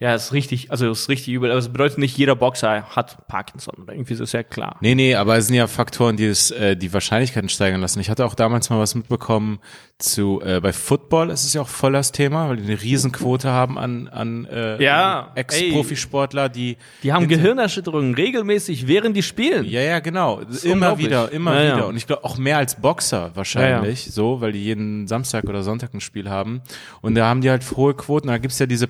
Ja, 0.00 0.14
es 0.14 0.24
ist 0.24 0.32
richtig, 0.32 0.70
also 0.70 0.90
es 0.90 1.02
ist 1.02 1.08
richtig 1.10 1.34
übel. 1.34 1.50
Aber 1.50 1.58
es 1.58 1.68
bedeutet 1.68 1.98
nicht, 1.98 2.16
jeder 2.16 2.34
Boxer 2.34 2.84
hat 2.96 3.26
Parkinson 3.28 3.74
oder 3.82 3.92
irgendwie 3.92 4.14
ist 4.14 4.20
das 4.20 4.32
ja 4.32 4.42
klar. 4.42 4.76
Nee, 4.80 4.94
nee, 4.94 5.14
aber 5.14 5.36
es 5.36 5.46
sind 5.46 5.56
ja 5.56 5.66
Faktoren, 5.66 6.16
die 6.16 6.24
es, 6.24 6.50
äh, 6.50 6.74
die 6.74 6.92
Wahrscheinlichkeiten 6.92 7.50
steigern 7.50 7.82
lassen. 7.82 8.00
Ich 8.00 8.08
hatte 8.08 8.24
auch 8.24 8.34
damals 8.34 8.70
mal 8.70 8.78
was 8.78 8.94
mitbekommen 8.94 9.58
zu, 9.98 10.40
äh, 10.42 10.60
bei 10.60 10.72
Football 10.72 11.28
ist 11.28 11.44
es 11.44 11.52
ja 11.52 11.60
auch 11.60 11.68
voll 11.68 11.92
das 11.92 12.12
Thema, 12.12 12.48
weil 12.48 12.56
die 12.56 12.62
eine 12.64 12.80
Riesenquote 12.80 13.50
haben 13.50 13.78
an, 13.78 14.08
an 14.08 14.46
äh, 14.46 14.82
Ja, 14.82 15.32
Ex-Profisportler, 15.34 16.48
die 16.48 16.78
Die 17.02 17.12
haben 17.12 17.28
Gehirnerschütterungen 17.28 18.14
regelmäßig, 18.14 18.88
während 18.88 19.16
die 19.16 19.22
spielen. 19.22 19.66
Ja, 19.66 19.82
ja, 19.82 20.00
genau. 20.00 20.40
ist 20.40 20.64
Immer 20.64 20.96
wieder, 20.98 21.30
immer 21.30 21.54
Ja, 21.54 21.62
ja. 21.62 21.76
wieder. 21.76 21.86
Und 21.88 21.96
ich 21.96 22.06
glaube 22.06 22.24
auch 22.24 22.38
mehr 22.38 22.56
als 22.56 22.76
Boxer 22.76 23.32
wahrscheinlich, 23.34 24.10
so, 24.10 24.40
weil 24.40 24.52
die 24.52 24.64
jeden 24.64 25.06
Samstag 25.06 25.44
oder 25.44 25.62
Sonntag 25.62 25.92
ein 25.92 26.00
Spiel 26.00 26.30
haben. 26.30 26.62
Und 27.02 27.14
da 27.14 27.26
haben 27.26 27.42
die 27.42 27.50
halt 27.50 27.64
hohe 27.76 27.92
Quoten. 27.94 28.28
Da 28.28 28.38
gibt's 28.38 28.58
ja 28.58 28.66
diese 28.66 28.86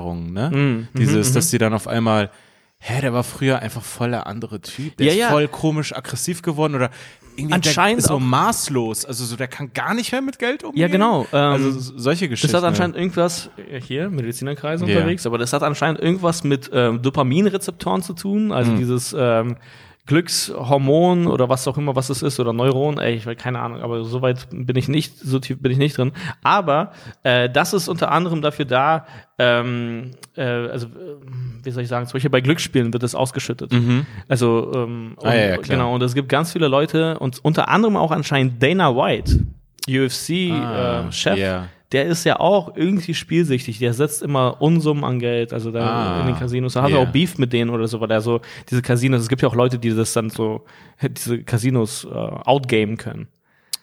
Persönlichkeitsveränderungen, 0.00 0.32
ne? 0.32 0.50
Mhm, 0.50 0.88
Dieses, 0.94 1.32
dass 1.32 1.50
die 1.50 1.58
dann 1.58 1.74
auf 1.74 1.86
einmal, 1.86 2.30
hä, 2.78 3.00
der 3.00 3.12
war 3.12 3.24
früher 3.24 3.58
einfach 3.60 3.82
voll 3.82 4.10
der 4.10 4.26
andere 4.26 4.60
Typ. 4.60 4.96
Der 4.96 5.06
Ja, 5.06 5.12
ist 5.12 5.18
ja. 5.18 5.28
voll 5.30 5.48
komisch 5.48 5.94
aggressiv 5.94 6.42
geworden 6.42 6.74
oder 6.74 6.90
irgendwie 7.36 7.54
Anscheinend 7.54 8.02
so 8.02 8.14
auch- 8.14 8.20
maßlos. 8.20 9.04
Also 9.04 9.24
so, 9.24 9.36
der 9.36 9.46
kann 9.48 9.72
gar 9.72 9.94
nicht 9.94 10.10
mehr 10.10 10.22
mit 10.22 10.38
Geld 10.38 10.64
umgehen. 10.64 10.80
Ja, 10.80 10.88
genau. 10.88 11.22
Ähm, 11.32 11.38
also 11.38 11.70
so- 11.70 11.96
solche 11.96 12.28
Geschichten. 12.28 12.52
Das 12.52 12.62
hat 12.62 12.68
anscheinend 12.68 12.96
irgendwas, 12.96 13.50
hier, 13.86 14.10
Medizinerkreise 14.10 14.84
Ja. 14.86 14.96
unterwegs, 14.96 15.24
aber 15.26 15.38
das 15.38 15.52
hat 15.52 15.62
anscheinend 15.62 16.00
irgendwas 16.00 16.42
mit 16.42 16.68
ähm, 16.72 17.00
Dopaminrezeptoren 17.02 18.02
zu 18.02 18.14
tun, 18.14 18.50
also 18.52 18.72
Hm. 18.72 18.78
dieses 18.78 19.14
ähm, 19.16 19.56
Glückshormon 20.08 21.26
oder 21.26 21.48
was 21.48 21.68
auch 21.68 21.78
immer, 21.78 21.94
was 21.94 22.10
es 22.10 22.22
ist, 22.22 22.40
oder 22.40 22.52
Neuron, 22.52 22.98
ey, 22.98 23.14
ich 23.14 23.26
weiß 23.26 23.36
keine 23.38 23.60
Ahnung, 23.60 23.80
aber 23.82 24.04
soweit 24.04 24.48
bin 24.50 24.74
ich 24.76 24.88
nicht, 24.88 25.16
so 25.18 25.38
tief 25.38 25.60
bin 25.62 25.70
ich 25.70 25.78
nicht 25.78 25.96
drin. 25.96 26.12
Aber 26.42 26.92
äh, 27.22 27.48
das 27.48 27.72
ist 27.74 27.88
unter 27.88 28.10
anderem 28.10 28.42
dafür 28.42 28.64
da, 28.64 29.06
ähm, 29.38 30.12
äh, 30.36 30.42
also 30.42 30.86
äh, 30.86 30.90
wie 31.62 31.70
soll 31.70 31.82
ich 31.82 31.88
sagen, 31.88 32.06
zum 32.06 32.14
Beispiel 32.14 32.30
bei 32.30 32.40
Glücksspielen 32.40 32.92
wird 32.92 33.02
das 33.02 33.14
ausgeschüttet. 33.14 33.72
Also 34.28 34.72
ähm, 34.74 34.88
Mhm. 35.10 35.16
Ah, 35.22 35.34
ja, 35.34 35.46
ja, 35.50 35.56
und, 35.58 35.68
genau, 35.68 35.94
und 35.94 36.02
es 36.02 36.14
gibt 36.14 36.28
ganz 36.28 36.52
viele 36.52 36.68
Leute 36.68 37.18
und 37.18 37.38
unter 37.44 37.68
anderem 37.68 37.96
auch 37.96 38.10
anscheinend 38.10 38.62
Dana 38.62 38.94
White, 38.96 39.46
Ah, 39.88 39.90
UFC-Chef, 39.90 41.38
ja. 41.38 41.68
Der 41.92 42.06
ist 42.06 42.24
ja 42.24 42.38
auch 42.38 42.76
irgendwie 42.76 43.14
spielsüchtig. 43.14 43.78
Der 43.78 43.94
setzt 43.94 44.22
immer 44.22 44.60
Unsummen 44.60 45.04
an 45.04 45.18
Geld, 45.18 45.52
also 45.52 45.70
da 45.70 45.88
Ah, 45.88 46.20
in 46.20 46.26
den 46.26 46.36
Casinos. 46.36 46.74
Da 46.74 46.82
hat 46.82 46.90
yeah. 46.90 47.00
er 47.00 47.08
auch 47.08 47.12
Beef 47.12 47.38
mit 47.38 47.52
denen 47.52 47.70
oder 47.70 47.88
so, 47.88 48.00
weil 48.00 48.10
er 48.10 48.20
so 48.20 48.40
diese 48.68 48.82
Casinos, 48.82 49.22
es 49.22 49.28
gibt 49.28 49.40
ja 49.42 49.48
auch 49.48 49.54
Leute, 49.54 49.78
die 49.78 49.94
das 49.94 50.12
dann 50.12 50.28
so, 50.28 50.64
diese 51.02 51.42
Casinos 51.42 52.04
äh, 52.04 52.08
outgamen 52.14 52.96
können. 52.96 53.28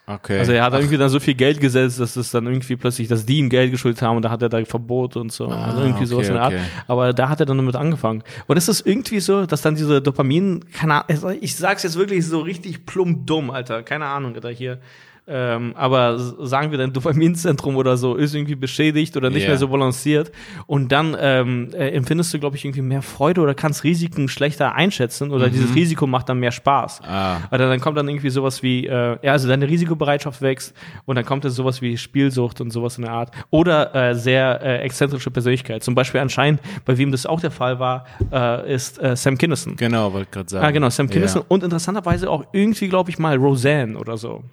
Okay. 0.07 0.37
Also 0.37 0.51
er 0.51 0.63
hat 0.63 0.73
irgendwie 0.73 0.97
dann 0.97 1.09
so 1.09 1.19
viel 1.19 1.33
Geld 1.33 1.59
gesetzt, 1.59 1.99
dass 1.99 2.15
es 2.15 2.29
dann 2.29 2.45
irgendwie 2.45 2.75
plötzlich, 2.75 3.07
dass 3.07 3.25
die 3.25 3.39
ihm 3.39 3.49
Geld 3.49 3.71
geschuldet 3.71 4.03
haben 4.03 4.17
und 4.17 4.21
da 4.21 4.29
hat 4.29 4.41
er 4.43 4.49
da 4.49 4.63
Verbot 4.63 5.17
und 5.17 5.31
so. 5.31 5.47
also 5.47 5.79
irgendwie 5.79 5.97
okay, 5.97 6.05
sowas 6.05 6.27
in 6.27 6.35
der 6.35 6.43
Art. 6.43 6.53
okay. 6.53 6.63
Aber 6.87 7.11
da 7.11 7.27
hat 7.27 7.39
er 7.39 7.47
dann 7.47 7.57
damit 7.57 7.75
angefangen. 7.75 8.21
Und 8.45 8.55
es 8.55 8.67
ist 8.67 8.85
irgendwie 8.85 9.19
so, 9.19 9.47
dass 9.47 9.63
dann 9.63 9.73
diese 9.73 10.03
Dopamin, 10.03 10.63
keine 10.71 11.09
Ahnung, 11.09 11.37
ich 11.41 11.55
sag's 11.55 11.81
jetzt 11.81 11.97
wirklich 11.97 12.23
so 12.23 12.41
richtig 12.41 12.85
plump 12.85 13.25
dumm, 13.25 13.49
Alter. 13.49 13.81
Keine 13.81 14.05
Ahnung, 14.05 14.35
Alter, 14.35 14.51
hier. 14.51 14.79
Ähm, 15.27 15.73
aber 15.75 16.19
sagen 16.19 16.69
wir, 16.69 16.77
dein 16.77 16.93
Dopaminzentrum 16.93 17.77
oder 17.77 17.97
so 17.97 18.15
ist 18.15 18.35
irgendwie 18.35 18.53
beschädigt 18.55 19.17
oder 19.17 19.29
nicht 19.31 19.43
Ja. 19.43 19.49
mehr 19.49 19.57
so 19.57 19.67
balanciert. 19.69 20.31
Und 20.67 20.91
dann 20.91 21.17
ähm, 21.19 21.69
äh, 21.73 21.89
empfindest 21.89 22.31
du, 22.33 22.39
glaube 22.39 22.57
ich, 22.57 22.63
irgendwie 22.65 22.83
mehr 22.83 23.01
Freude 23.01 23.41
oder 23.41 23.55
kannst 23.55 23.83
Risiken 23.83 24.27
schlechter 24.27 24.75
einschätzen 24.75 25.31
oder 25.31 25.49
dieses 25.49 25.73
Risiko 25.73 26.05
macht 26.05 26.29
dann 26.29 26.39
mehr 26.39 26.51
Spaß. 26.51 27.01
Mhm. 27.01 27.07
Ah. 27.09 27.37
Oder 27.51 27.69
dann 27.69 27.79
kommt 27.79 27.97
dann 27.97 28.07
irgendwie 28.07 28.29
sowas 28.29 28.61
wie, 28.61 28.85
äh, 28.85 29.17
ja, 29.23 29.31
also 29.31 29.47
deine 29.47 29.67
Risikobereitschaft 29.67 30.41
wächst 30.43 30.75
und 31.05 31.15
dann 31.15 31.25
kommt 31.25 31.43
dann 31.43 31.51
sowas 31.51 31.81
wie 31.81 31.97
Spielsucht 31.97 32.61
und 32.61 32.69
sowas 32.71 32.97
in 32.97 33.05
der 33.05 33.13
Art. 33.13 33.31
Oder 33.49 33.95
äh, 33.95 34.13
sehr 34.15 34.61
äh, 34.61 34.77
exzentrische 34.81 35.31
Persönlichkeit. 35.31 35.83
Zum 35.83 35.95
Beispiel 35.95 36.21
anscheinend, 36.21 36.61
bei 36.85 36.97
wem 36.97 37.11
das 37.11 37.25
auch 37.25 37.39
der 37.41 37.51
Fall 37.51 37.79
war, 37.79 38.05
äh, 38.31 38.73
ist 38.73 39.01
äh, 39.01 39.15
Sam 39.15 39.37
Kinison. 39.39 39.75
genau, 39.75 40.13
wollte 40.13 40.29
gerade 40.31 40.49
sagen. 40.49 40.65
Ah, 40.65 40.71
genau, 40.71 40.89
Sam 40.91 41.09
Kinison 41.09 41.41
Ja. 41.41 41.45
und 41.47 41.63
interessanterweise 41.63 42.29
auch 42.29 42.43
irgendwie, 42.53 42.87
glaube 42.89 43.09
ich, 43.09 43.17
mal 43.17 43.35
Roseanne 43.37 43.97
oder 43.97 44.17
so. 44.17 44.43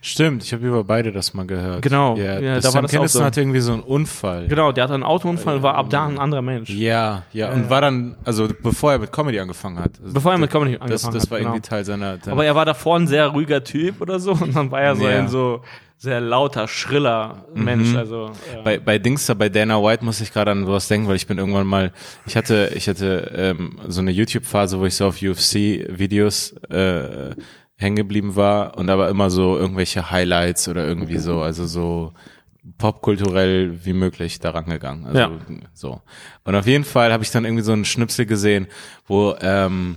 Stimmt, 0.00 0.42
ich 0.44 0.52
habe 0.52 0.66
über 0.66 0.84
beide 0.84 1.12
das 1.12 1.34
mal 1.34 1.46
gehört. 1.46 1.82
Genau, 1.82 2.16
Ja, 2.16 2.38
ja, 2.40 2.54
das 2.56 2.64
da 2.64 2.74
war 2.74 2.82
das 2.82 2.90
Kinison 2.90 3.20
so. 3.20 3.24
hatte 3.24 3.40
irgendwie 3.40 3.60
so 3.60 3.72
einen 3.72 3.82
Unfall. 3.82 4.46
Genau, 4.48 4.72
der 4.72 4.84
hatte 4.84 4.94
einen 4.94 5.02
Autounfall, 5.02 5.62
war 5.62 5.74
ab 5.76 5.88
da 5.90 6.06
ein 6.06 6.18
anderer 6.18 6.42
Mensch. 6.42 6.70
Ja, 6.70 7.22
ja, 7.32 7.52
und 7.52 7.70
war 7.70 7.80
dann, 7.80 8.16
also 8.24 8.48
bevor 8.62 8.92
er 8.92 8.98
mit 8.98 9.12
Comedy 9.12 9.38
angefangen 9.40 9.78
hat. 9.78 9.92
Also 10.02 10.14
Bevor 10.14 10.32
er 10.32 10.38
mit 10.38 10.50
Comedy 10.50 10.72
das, 10.72 10.80
angefangen 10.82 11.14
das 11.14 11.22
hat, 11.24 11.30
war 11.30 11.38
genau. 11.38 11.50
irgendwie 11.50 11.68
Teil 11.68 11.84
seiner. 11.84 12.18
seiner 12.18 12.32
Aber 12.32 12.44
er 12.44 12.54
war 12.54 12.64
davor 12.64 12.96
ein 12.96 13.06
sehr 13.06 13.26
ruhiger 13.28 13.62
Typ 13.62 14.00
oder 14.00 14.18
so 14.18 14.32
und 14.32 14.54
dann 14.54 14.70
war 14.70 14.80
er 14.80 14.96
so 14.96 15.04
Ja. 15.08 15.18
ein 15.18 15.28
so 15.28 15.62
sehr 16.00 16.20
lauter, 16.20 16.68
schriller 16.68 17.44
Mensch. 17.54 17.94
Also 17.96 18.26
äh, 18.56 18.62
bei, 18.62 18.78
bei 18.78 18.98
Dings 19.00 19.26
da, 19.26 19.34
bei 19.34 19.48
Dana 19.48 19.82
White 19.82 20.04
muss 20.04 20.20
ich 20.20 20.32
gerade 20.32 20.52
an 20.52 20.64
sowas 20.64 20.86
denken, 20.86 21.08
weil 21.08 21.16
ich 21.16 21.26
bin 21.26 21.38
irgendwann 21.38 21.66
mal, 21.66 21.92
ich 22.24 22.36
hatte, 22.36 22.70
ich 22.76 22.88
hatte 22.88 23.32
ähm, 23.34 23.78
so 23.88 24.00
eine 24.00 24.12
YouTube-Phase, 24.12 24.78
wo 24.78 24.84
ich 24.86 24.94
so 24.94 25.06
auf 25.06 25.16
UFC-Videos 25.20 26.52
äh, 26.70 27.30
hängen 27.80 27.96
geblieben 27.96 28.34
war 28.36 28.76
und 28.76 28.90
aber 28.90 29.08
immer 29.08 29.30
so 29.30 29.56
irgendwelche 29.56 30.10
Highlights 30.10 30.68
oder 30.68 30.84
irgendwie 30.86 31.18
so, 31.18 31.40
also 31.42 31.64
so 31.66 32.12
popkulturell 32.76 33.84
wie 33.84 33.92
möglich 33.92 34.40
daran 34.40 34.66
gegangen. 34.66 35.06
Also 35.06 35.18
Ja. 35.18 35.30
so. 35.72 36.02
Und 36.44 36.54
auf 36.54 36.66
jeden 36.66 36.84
Fall 36.84 37.12
habe 37.12 37.22
ich 37.22 37.30
dann 37.30 37.44
irgendwie 37.44 37.62
so 37.64 37.72
einen 37.72 37.84
Schnipsel 37.84 38.26
gesehen, 38.26 38.66
wo 39.06 39.34
ähm, 39.40 39.96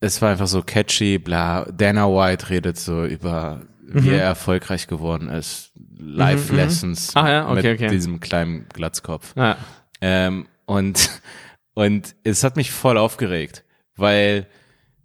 es 0.00 0.20
war 0.22 0.30
einfach 0.30 0.46
so 0.46 0.62
catchy, 0.62 1.18
bla. 1.18 1.64
Dana 1.72 2.06
White 2.08 2.50
redet 2.50 2.76
so 2.78 3.04
über, 3.04 3.62
Mhm. 3.82 4.04
wie 4.04 4.10
er 4.10 4.22
erfolgreich 4.22 4.86
geworden 4.86 5.28
ist. 5.28 5.72
Life 5.98 6.54
Lessons 6.54 7.16
Ah 7.16 7.28
ja, 7.30 7.48
okay, 7.50 7.54
mit 7.72 7.80
okay. 7.80 7.88
diesem 7.88 8.20
kleinen 8.20 8.66
Glatzkopf. 8.68 9.34
Ja. 9.36 9.56
Ähm, 10.00 10.46
und, 10.66 11.08
und 11.74 12.14
es 12.24 12.44
hat 12.44 12.56
mich 12.56 12.70
voll 12.70 12.98
aufgeregt, 12.98 13.64
weil 13.96 14.46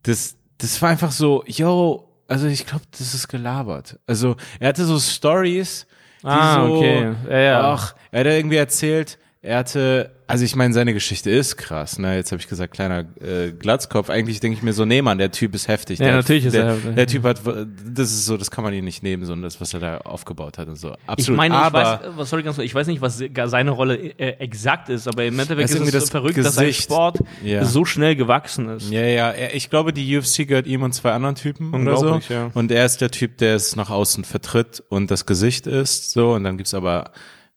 das, 0.04 0.36
das 0.64 0.82
war 0.82 0.90
einfach 0.90 1.12
so, 1.12 1.44
yo, 1.46 2.08
also 2.28 2.48
ich 2.48 2.66
glaube, 2.66 2.86
das 2.92 3.14
ist 3.14 3.28
gelabert. 3.28 4.00
Also 4.08 4.38
er 4.60 4.70
hatte 4.70 4.86
so 4.86 4.98
Stories, 4.98 5.86
die 6.22 6.28
Ah, 6.28 6.56
so, 6.56 6.76
okay. 6.76 7.16
Ja, 7.30 7.38
ja. 7.38 7.74
ach, 7.74 7.96
er 8.12 8.22
hat 8.22 8.28
irgendwie 8.28 8.56
erzählt, 8.56 9.20
er 9.42 9.58
hatte, 9.58 10.16
also 10.28 10.46
ich 10.46 10.56
meine, 10.56 10.74
seine 10.74 10.94
Geschichte 10.94 11.30
ist 11.30 11.58
krass, 11.58 12.00
ne? 12.00 12.16
Jetzt 12.16 12.32
habe 12.32 12.42
ich 12.42 12.48
gesagt, 12.48 12.74
kleiner 12.74 13.06
äh, 13.22 13.52
Glatzkopf. 13.52 14.10
Eigentlich 14.10 14.40
denke 14.40 14.58
ich 14.58 14.64
mir 14.64 14.74
so, 14.74 14.86
nee, 14.86 15.02
Mann, 15.02 15.18
der 15.18 15.32
Typ 15.32 15.54
ist 15.56 15.68
heftig. 15.68 16.00
Ja, 16.00 16.06
der, 16.06 16.16
natürlich 16.16 16.46
ist 16.46 16.54
der, 16.54 16.66
er 16.66 16.74
heftig. 16.76 16.96
Der 16.96 17.08
Typ 17.08 17.24
hat, 17.24 17.42
das 17.46 18.12
ist 18.12 18.26
so, 18.26 18.38
das 18.38 18.52
kann 18.52 18.64
man 18.64 18.74
ihn 18.74 18.86
nicht 18.86 19.04
nehmen, 19.04 19.26
sondern 19.26 19.44
das, 19.44 19.60
was 19.62 19.74
er 19.74 19.80
da 19.80 19.98
aufgebaut 20.00 20.58
hat 20.58 20.68
und 20.68 20.78
so. 20.78 20.96
Absolut. 21.08 21.20
Ich 21.20 21.30
meine, 21.38 21.56
ich 21.56 21.62
aber, 21.62 21.84
weiß, 21.84 22.00
was 22.16 22.30
soll 22.30 22.40
ich 22.40 22.46
ganz 22.46 22.56
kurz, 22.58 22.66
ich 22.66 22.76
weiß 22.76 22.88
nicht, 22.88 23.02
was 23.02 23.22
seine 23.46 23.72
Rolle 23.72 23.96
äh, 23.96 24.38
exakt 24.40 24.90
ist, 24.90 25.08
aber 25.08 25.26
im 25.26 25.38
Endeffekt 25.40 25.70
ist 25.70 25.80
es 25.80 25.92
das 25.92 26.10
verrückt, 26.10 26.38
dass 26.38 26.56
sein 26.56 26.68
Gesicht. 26.68 26.84
Sport 26.84 27.20
Ja. 27.44 27.66
so 27.66 27.86
schnell 27.86 28.16
gewachsen 28.16 28.70
ist. 28.70 28.90
Ja, 28.92 29.02
ja, 29.02 29.34
ich 29.54 29.70
glaube, 29.70 29.94
die 29.94 30.18
UFC 30.18 30.48
gehört 30.48 30.68
ihm 30.68 30.84
und 30.84 30.94
zwei 30.94 31.12
anderen 31.12 31.36
Typen 31.36 31.74
oder 31.74 31.98
so. 31.98 32.06
Unglaublich, 32.06 32.30
ja. 32.30 32.50
Und 32.54 32.72
er 32.72 32.86
ist 32.86 33.02
der 33.02 33.12
Typ, 33.12 33.38
der 33.38 33.56
es 33.56 33.76
nach 33.76 33.90
außen 33.90 34.24
vertritt 34.24 34.84
und 34.90 35.12
das 35.12 35.26
Gesicht 35.26 35.68
ist, 35.68 36.12
so. 36.12 36.34
Und 36.34 36.44
dann 36.44 36.58
gibt's 36.58 36.74
aber 36.74 37.12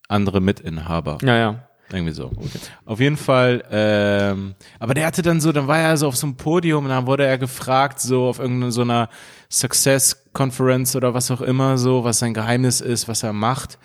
andere 0.09 0.41
Mitinhaber. 0.41 1.19
Ja, 1.23 1.37
ja. 1.37 1.66
Irgendwie 1.93 2.13
so. 2.13 2.33
Auf 2.85 2.99
jeden 2.99 3.17
Fall, 3.17 3.63
ähm, 3.71 4.55
aber 4.81 4.95
der 4.95 5.07
hatte 5.07 5.23
dann 5.23 5.41
so, 5.41 5.53
dann 5.53 5.69
war 5.69 5.79
er 5.79 5.97
so 5.97 6.09
auf 6.09 6.17
so 6.17 6.27
einem 6.27 6.37
Podium 6.37 6.85
und 6.85 6.91
dann 6.91 7.07
wurde 7.07 7.25
er 7.25 7.39
gefragt, 7.39 8.01
so 8.01 8.27
auf 8.27 8.41
irgendeiner 8.41 8.73
so 8.73 8.83
einer 8.83 9.09
Success 9.51 10.25
Conference 10.33 10.97
oder 10.97 11.15
was 11.15 11.31
auch 11.31 11.41
immer, 11.41 11.79
so, 11.79 12.03
was 12.03 12.19
sein 12.19 12.35
Geheimnis 12.35 12.81
ist, 12.81 13.07
was 13.07 13.23
er 13.23 13.33
macht. 13.33 13.79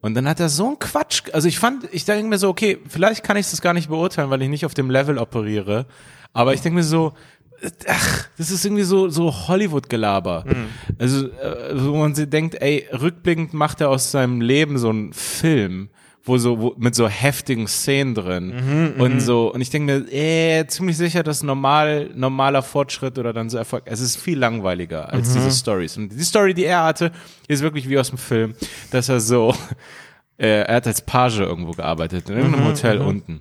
Und 0.00 0.14
dann 0.14 0.28
hat 0.28 0.40
er 0.40 0.48
so 0.48 0.66
einen 0.66 0.78
Quatsch, 0.78 1.22
also 1.32 1.48
ich 1.48 1.58
fand, 1.58 1.88
ich 1.90 2.04
denke 2.04 2.28
mir 2.28 2.38
so, 2.38 2.48
okay, 2.50 2.78
vielleicht 2.86 3.24
kann 3.24 3.36
ich 3.36 3.50
das 3.50 3.60
gar 3.62 3.72
nicht 3.72 3.88
beurteilen, 3.88 4.30
weil 4.30 4.42
ich 4.42 4.48
nicht 4.48 4.66
auf 4.66 4.74
dem 4.74 4.90
Level 4.90 5.18
operiere, 5.18 5.86
aber 6.34 6.54
ich 6.54 6.60
denke 6.60 6.76
mir 6.76 6.84
so, 6.84 7.14
ach, 7.88 8.28
das 8.36 8.50
ist 8.50 8.64
irgendwie 8.64 8.84
so, 8.84 9.08
so 9.08 9.48
Hollywood-Gelaber. 9.48 10.44
Also, 10.98 11.26
äh, 11.26 11.72
wo 11.74 11.96
man 11.96 12.14
sich 12.14 12.28
denkt, 12.28 12.60
ey, 12.60 12.86
rückblickend 12.92 13.54
macht 13.54 13.80
er 13.80 13.88
aus 13.90 14.10
seinem 14.10 14.40
Leben 14.40 14.78
so 14.78 14.90
einen 14.90 15.12
Film, 15.12 15.88
wo 16.28 16.38
so, 16.38 16.60
wo, 16.60 16.74
mit 16.76 16.94
so 16.94 17.08
heftigen 17.08 17.66
Szenen 17.66 18.14
drin 18.14 18.94
und 18.98 19.20
so, 19.20 19.52
und 19.52 19.60
ich 19.60 19.70
denke 19.70 20.00
mir, 20.00 20.12
äh, 20.12 20.66
ziemlich 20.66 20.96
sicher, 20.96 21.22
dass 21.22 21.42
normal, 21.42 22.10
normaler 22.14 22.62
Fortschritt 22.62 23.18
oder 23.18 23.32
dann 23.32 23.50
so 23.50 23.58
Erfolg, 23.58 23.84
es 23.86 24.00
ist 24.00 24.16
viel 24.16 24.38
langweiliger 24.38 25.12
als 25.12 25.32
diese 25.32 25.50
Stories. 25.50 25.96
Und 25.96 26.10
die 26.10 26.24
Story, 26.24 26.54
die 26.54 26.64
er 26.64 26.84
hatte, 26.84 27.12
ist 27.48 27.62
wirklich 27.62 27.88
wie 27.88 27.98
aus 27.98 28.10
dem 28.10 28.18
Film, 28.18 28.54
dass 28.90 29.08
er 29.08 29.20
so, 29.20 29.54
äh, 30.38 30.62
er 30.62 30.76
hat 30.76 30.86
als 30.86 31.00
Page 31.00 31.40
irgendwo 31.40 31.72
gearbeitet, 31.72 32.28
in 32.30 32.36
irgendeinem 32.36 32.66
Hotel 32.66 32.98
unten. 32.98 33.40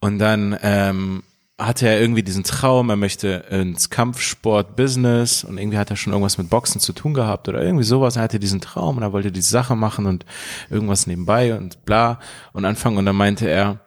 Und 0.00 0.18
dann 0.18 0.56
ähm, 0.62 1.22
hatte 1.66 1.88
er 1.88 2.00
irgendwie 2.00 2.22
diesen 2.22 2.44
Traum, 2.44 2.90
er 2.90 2.96
möchte 2.96 3.44
ins 3.50 3.90
Kampfsport-Business 3.90 5.44
und 5.44 5.58
irgendwie 5.58 5.78
hat 5.78 5.90
er 5.90 5.96
schon 5.96 6.12
irgendwas 6.12 6.38
mit 6.38 6.50
Boxen 6.50 6.80
zu 6.80 6.92
tun 6.92 7.14
gehabt 7.14 7.48
oder 7.48 7.62
irgendwie 7.62 7.84
sowas. 7.84 8.16
Er 8.16 8.22
hatte 8.22 8.38
diesen 8.38 8.60
Traum 8.60 8.96
und 8.96 9.02
er 9.02 9.12
wollte 9.12 9.32
die 9.32 9.42
Sache 9.42 9.76
machen 9.76 10.06
und 10.06 10.24
irgendwas 10.70 11.06
nebenbei 11.06 11.54
und 11.56 11.84
bla 11.84 12.18
und 12.52 12.64
anfangen. 12.64 12.98
Und 12.98 13.06
dann 13.06 13.16
meinte 13.16 13.48
er, 13.48 13.80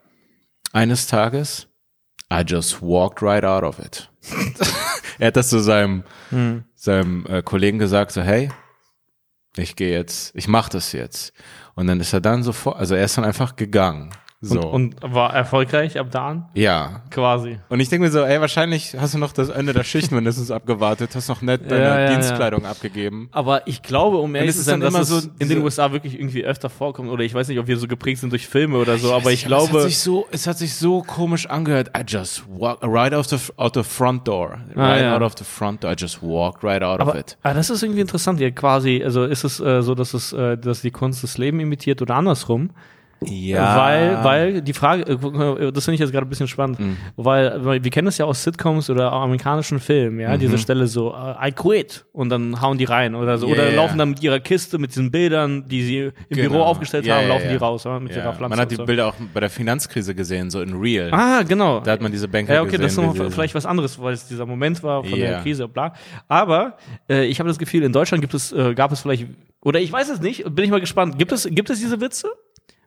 eines 0.74 1.08
Tages, 1.08 1.68
I 2.32 2.42
just 2.46 2.82
walked 2.82 3.22
right 3.22 3.44
out 3.44 3.64
of 3.64 3.80
it. 3.80 4.10
er 5.20 5.28
hat 5.28 5.36
das 5.36 5.50
zu 5.50 5.60
seinem, 5.60 6.04
seinem 6.76 7.26
äh, 7.28 7.42
Kollegen 7.42 7.80
gesagt, 7.80 8.12
so 8.12 8.22
hey, 8.22 8.52
ich 9.58 9.76
gehe 9.76 9.92
jetzt, 9.92 10.36
ich 10.36 10.48
mach 10.48 10.70
das 10.70 10.92
jetzt. 10.92 11.34
Und 11.76 11.88
dann 11.88 12.00
ist 12.00 12.14
er 12.14 12.22
dann 12.22 12.44
sofort, 12.44 12.78
also 12.78 12.96
er 12.96 13.06
ist 13.06 13.18
dann 13.18 13.26
einfach 13.26 13.56
gegangen. 13.56 14.12
So. 14.42 14.60
Und, 14.60 15.02
und 15.04 15.14
war 15.16 15.34
erfolgreich 15.34 15.98
ab 15.98 16.08
da 16.12 16.28
an? 16.28 16.46
ja, 16.54 17.02
Quasi. 17.10 17.58
und 17.70 17.80
ich 17.80 17.90
denke 17.90 18.06
mir 18.06 18.12
so, 18.12 18.20
ey, 18.22 18.40
wahrscheinlich 18.42 18.96
hast 19.00 19.14
du 19.14 19.18
noch 19.18 19.32
das 19.32 19.50
Ende 19.50 19.74
der 19.74 19.84
Schicht 19.84 20.12
mindestens 20.12 20.52
abgewartet, 20.52 21.16
hast 21.16 21.30
noch 21.30 21.42
nett 21.42 21.72
deine 21.72 21.84
Ja, 21.84 22.00
ja, 22.02 22.10
Dienstskleidung 22.14 22.66
abgegeben. 22.66 23.30
Aber 23.32 23.66
ich 23.66 23.82
glaube, 23.82 24.18
um 24.18 24.36
ehrlich 24.36 24.52
zu 24.54 24.60
ist 24.60 24.66
sein, 24.66 24.82
dann 24.82 24.94
dass 24.94 25.10
immer 25.10 25.18
es 25.20 25.24
so 25.24 25.30
in 25.40 25.50
den 25.50 25.64
USA 25.64 25.92
wirklich 25.94 26.20
irgendwie 26.20 26.44
öfter 26.44 26.70
vorkommt. 26.70 27.10
Oder 27.10 27.24
ich 27.24 27.34
weiß 27.34 27.48
nicht, 27.48 27.58
ob 27.60 27.66
wir 27.68 27.78
so 27.78 27.88
geprägt 27.88 28.20
sind 28.20 28.32
durch 28.32 28.48
Filme 28.48 28.78
oder 28.78 28.98
so, 28.98 29.14
aber 29.14 29.32
ich 29.32 29.46
Es 29.46 29.52
hat 29.52 29.70
glaube. 29.70 29.82
sich 29.84 29.98
so, 30.00 30.28
es 30.32 30.46
hat 30.46 30.58
sich 30.60 30.76
so 30.76 31.02
komisch 31.02 31.48
angehört. 31.50 31.92
I 31.98 32.02
just 32.06 32.44
walk 32.48 32.80
right 32.84 33.14
out 33.14 33.28
the, 33.30 33.38
out 33.58 33.74
the 33.74 33.84
front 33.84 34.28
door. 34.28 34.60
Ah, 34.76 34.82
Right 34.90 35.02
ja. 35.02 35.16
out 35.16 35.22
of 35.24 35.34
the 35.40 35.46
front 35.46 35.84
door. 35.84 35.92
I 35.92 35.96
just 35.98 36.22
walked 36.22 36.64
right 36.64 36.84
out 36.84 37.00
of 37.00 37.08
Aber, 37.08 37.18
it. 37.18 37.38
aber 37.42 37.54
das 37.56 37.70
ist 37.72 37.82
irgendwie 37.82 38.02
interessant, 38.02 38.40
ja, 38.40 38.52
quasi, 38.52 39.02
also 39.04 39.24
ist 39.24 39.44
es 39.44 39.60
äh, 39.60 39.82
so, 39.82 39.96
dass 39.96 40.14
es, 40.14 40.34
äh, 40.34 40.58
dass 40.58 40.82
die 40.82 40.92
Kunst 40.92 41.24
das 41.24 41.38
Leben 41.40 41.60
imitiert 41.62 42.02
oder 42.02 42.16
andersrum? 42.16 42.70
Ja. 43.30 43.78
Weil, 43.78 44.24
weil 44.24 44.62
die 44.62 44.74
Frage, 44.74 45.04
äh, 45.04 45.72
das 45.72 45.86
finde 45.86 45.96
ich 45.96 46.00
jetzt 46.00 46.12
gerade 46.12 46.26
ein 46.26 46.30
bisschen 46.30 46.48
spannend, 46.48 46.80
Mhm. 46.80 46.98
weil, 47.16 47.84
wir 47.84 47.92
kennen 47.92 48.06
das 48.06 48.18
ja 48.18 48.26
aus 48.26 48.44
Sitcoms 48.44 48.90
oder 48.90 49.12
auch 49.14 49.22
amerikanischen 49.24 49.80
Filmen, 49.80 50.20
ja, 50.20 50.36
Mhm. 50.36 50.40
diese 50.40 50.58
Stelle 50.58 50.88
so, 50.88 51.14
äh, 51.14 51.48
I 51.50 51.52
quit 51.52 52.06
und 52.14 52.30
dann 52.30 52.62
hauen 52.62 52.78
die 52.78 52.84
rein 52.86 53.16
oder 53.16 53.38
so, 53.38 53.48
oder 53.48 53.64
Yeah. 53.68 53.76
laufen 53.76 53.98
dann 53.98 54.10
mit 54.10 54.24
ihrer 54.24 54.40
Kiste, 54.40 54.78
mit 54.78 54.92
diesen 54.92 55.12
Bildern, 55.12 55.68
die 55.68 55.84
sie 55.84 55.98
im 56.00 56.14
Genau. 56.30 56.50
Büro 56.50 56.62
aufgestellt 56.64 57.06
Ja, 57.06 57.18
haben, 57.18 57.28
laufen 57.28 57.50
die 57.50 57.56
raus, 57.56 57.84
ja, 57.84 58.00
mit 58.00 58.12
ihrer 58.16 58.34
Pflanze. 58.34 58.50
Man 58.50 58.60
hat 58.60 58.72
die 58.72 58.76
so. 58.76 58.86
Bilder 58.86 59.08
auch 59.08 59.16
bei 59.34 59.40
der 59.40 59.50
Finanzkrise 59.50 60.14
gesehen, 60.16 60.50
so 60.50 60.62
in 60.62 60.74
Real. 60.76 61.10
Ah, 61.14 61.44
genau. 61.44 61.80
Da 61.80 61.92
hat 61.92 62.02
man 62.02 62.12
diese 62.12 62.28
Banker 62.28 62.54
Ja, 62.54 62.62
okay, 62.62 62.78
gesehen. 62.78 62.84
das 62.84 62.92
ist 62.94 63.20
noch 63.22 63.32
vielleicht 63.34 63.56
was 63.56 63.66
anderes, 63.66 64.02
weil 64.02 64.14
es 64.14 64.28
dieser 64.28 64.46
Moment 64.46 64.82
war 64.84 65.04
von 65.04 65.18
der 65.20 65.40
Krise, 65.42 65.68
bla. 65.68 65.94
Aber 66.28 66.78
äh, 67.10 67.26
ich 67.26 67.40
habe 67.40 67.48
das 67.50 67.58
Gefühl, 67.58 67.84
in 67.84 67.92
Deutschland 67.94 68.22
gibt 68.22 68.34
es, 68.34 68.52
äh, 68.52 68.74
gab 68.74 68.92
es 68.92 69.02
vielleicht, 69.02 69.26
oder 69.62 69.80
ich 69.80 69.92
weiß 69.92 70.10
es 70.10 70.20
nicht, 70.22 70.44
bin 70.54 70.66
ich 70.66 70.72
mal 70.72 70.80
gespannt. 70.80 71.18
Gibt 71.18 71.32
es, 71.32 71.48
gibt 71.52 71.70
es 71.70 71.80
diese 71.80 72.00
Witze? 72.02 72.30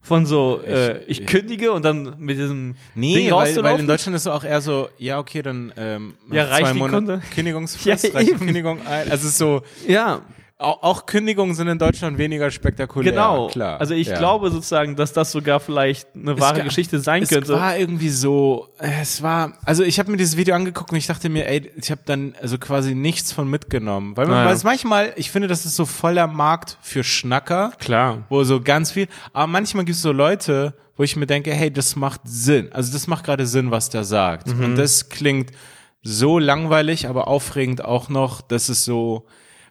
Von 0.00 0.24
so, 0.26 0.60
äh, 0.66 1.02
ich, 1.04 1.26
kündige 1.26 1.72
und 1.72 1.84
dann 1.84 2.14
mit 2.18 2.38
diesem 2.38 2.76
Nee, 2.94 3.14
Ding 3.14 3.30
weil, 3.30 3.62
weil 3.62 3.80
in 3.80 3.86
Deutschland 3.86 4.16
ist 4.16 4.22
es 4.22 4.26
auch 4.28 4.44
eher 4.44 4.60
so, 4.60 4.88
ja, 4.96 5.18
okay, 5.18 5.42
dann 5.42 5.72
ähm, 5.76 6.14
Ja, 6.30 6.44
reicht 6.44 6.66
zwei 6.66 6.72
die 6.72 6.78
Monate 6.78 6.96
Kunde? 6.96 7.22
Kündigungsfrist, 7.34 8.04
Ja, 8.04 8.12
reicht 8.14 8.30
eben. 8.30 8.38
Kündigung 8.38 8.78
ein. 8.86 9.10
Also 9.10 9.26
es 9.26 9.32
ist 9.32 9.38
so, 9.38 9.62
ja, 9.86 10.22
auch, 10.60 10.82
auch 10.82 11.06
Kündigungen 11.06 11.54
sind 11.54 11.68
in 11.68 11.78
Deutschland 11.78 12.18
weniger 12.18 12.50
spektakulär. 12.50 13.12
genau. 13.12 13.46
klar. 13.46 13.80
Also 13.80 13.94
ich 13.94 14.08
ja. 14.08 14.18
glaube 14.18 14.50
sozusagen, 14.50 14.96
dass 14.96 15.12
das 15.12 15.30
sogar 15.30 15.60
vielleicht 15.60 16.08
eine 16.16 16.38
wahre 16.40 16.58
ga- 16.58 16.64
Geschichte 16.64 16.98
sein 16.98 17.22
es 17.22 17.28
könnte. 17.28 17.52
war 17.52 17.76
irgendwie 17.78 18.08
so, 18.08 18.68
es 18.78 19.22
war, 19.22 19.52
also 19.64 19.84
ich 19.84 20.00
habe 20.00 20.10
mir 20.10 20.16
dieses 20.16 20.36
Video 20.36 20.56
angeguckt 20.56 20.90
und 20.90 20.96
ich 20.96 21.06
dachte 21.06 21.28
mir, 21.28 21.46
ey, 21.48 21.70
ich 21.76 21.90
habe 21.92 22.00
dann 22.06 22.34
also 22.42 22.58
quasi 22.58 22.94
nichts 22.96 23.30
von 23.32 23.48
mitgenommen, 23.48 24.16
weil, 24.16 24.26
man, 24.26 24.38
ja. 24.38 24.44
weil 24.46 24.54
es 24.54 24.64
manchmal, 24.64 25.12
ich 25.14 25.30
finde, 25.30 25.46
das 25.46 25.64
ist 25.64 25.76
so 25.76 25.86
voller 25.86 26.26
Markt 26.26 26.76
für 26.82 27.04
Schnacker, 27.04 27.72
Klar. 27.78 28.24
wo 28.28 28.42
so 28.42 28.60
ganz 28.60 28.90
viel, 28.90 29.06
aber 29.32 29.46
manchmal 29.46 29.84
gibt 29.84 29.94
es 29.96 30.02
so 30.02 30.10
Leute, 30.10 30.74
wo 30.96 31.04
ich 31.04 31.14
mir 31.14 31.26
denke, 31.26 31.52
hey, 31.54 31.70
das 31.72 31.94
macht 31.94 32.22
Sinn, 32.24 32.72
also 32.72 32.92
das 32.92 33.06
macht 33.06 33.24
gerade 33.24 33.46
Sinn, 33.46 33.70
was 33.70 33.90
der 33.90 34.02
sagt 34.02 34.48
Mhm. 34.48 34.64
und 34.64 34.76
das 34.76 35.08
klingt 35.08 35.52
so 36.02 36.40
langweilig, 36.40 37.06
aber 37.08 37.28
aufregend 37.28 37.84
auch 37.84 38.08
noch, 38.08 38.40
dass 38.40 38.68
es 38.68 38.84
so, 38.84 39.26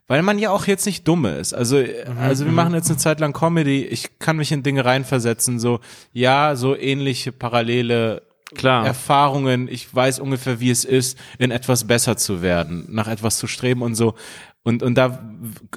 weil 0.07 0.21
man 0.21 0.39
ja 0.39 0.51
auch 0.51 0.65
jetzt 0.67 0.85
nicht 0.85 1.07
dumm 1.07 1.25
ist. 1.25 1.53
Also, 1.53 1.83
also 2.19 2.45
wir 2.45 2.51
machen 2.51 2.73
jetzt 2.73 2.89
eine 2.89 2.97
Zeit 2.97 3.19
lang 3.19 3.33
Comedy. 3.33 3.83
Ich 3.83 4.19
kann 4.19 4.37
mich 4.37 4.51
in 4.51 4.63
Dinge 4.63 4.85
reinversetzen. 4.85 5.59
So, 5.59 5.79
ja, 6.13 6.55
so 6.55 6.75
ähnliche 6.75 7.31
parallele 7.31 8.23
Klar. 8.55 8.85
Erfahrungen. 8.85 9.67
Ich 9.67 9.93
weiß 9.93 10.19
ungefähr, 10.19 10.61
wie 10.61 10.71
es 10.71 10.85
ist, 10.85 11.17
in 11.37 11.51
etwas 11.51 11.85
besser 11.85 12.15
zu 12.15 12.41
werden, 12.41 12.85
nach 12.89 13.09
etwas 13.09 13.37
zu 13.37 13.47
streben 13.47 13.81
und 13.81 13.95
so. 13.95 14.15
Und, 14.63 14.83
und 14.83 14.95
da 14.95 15.19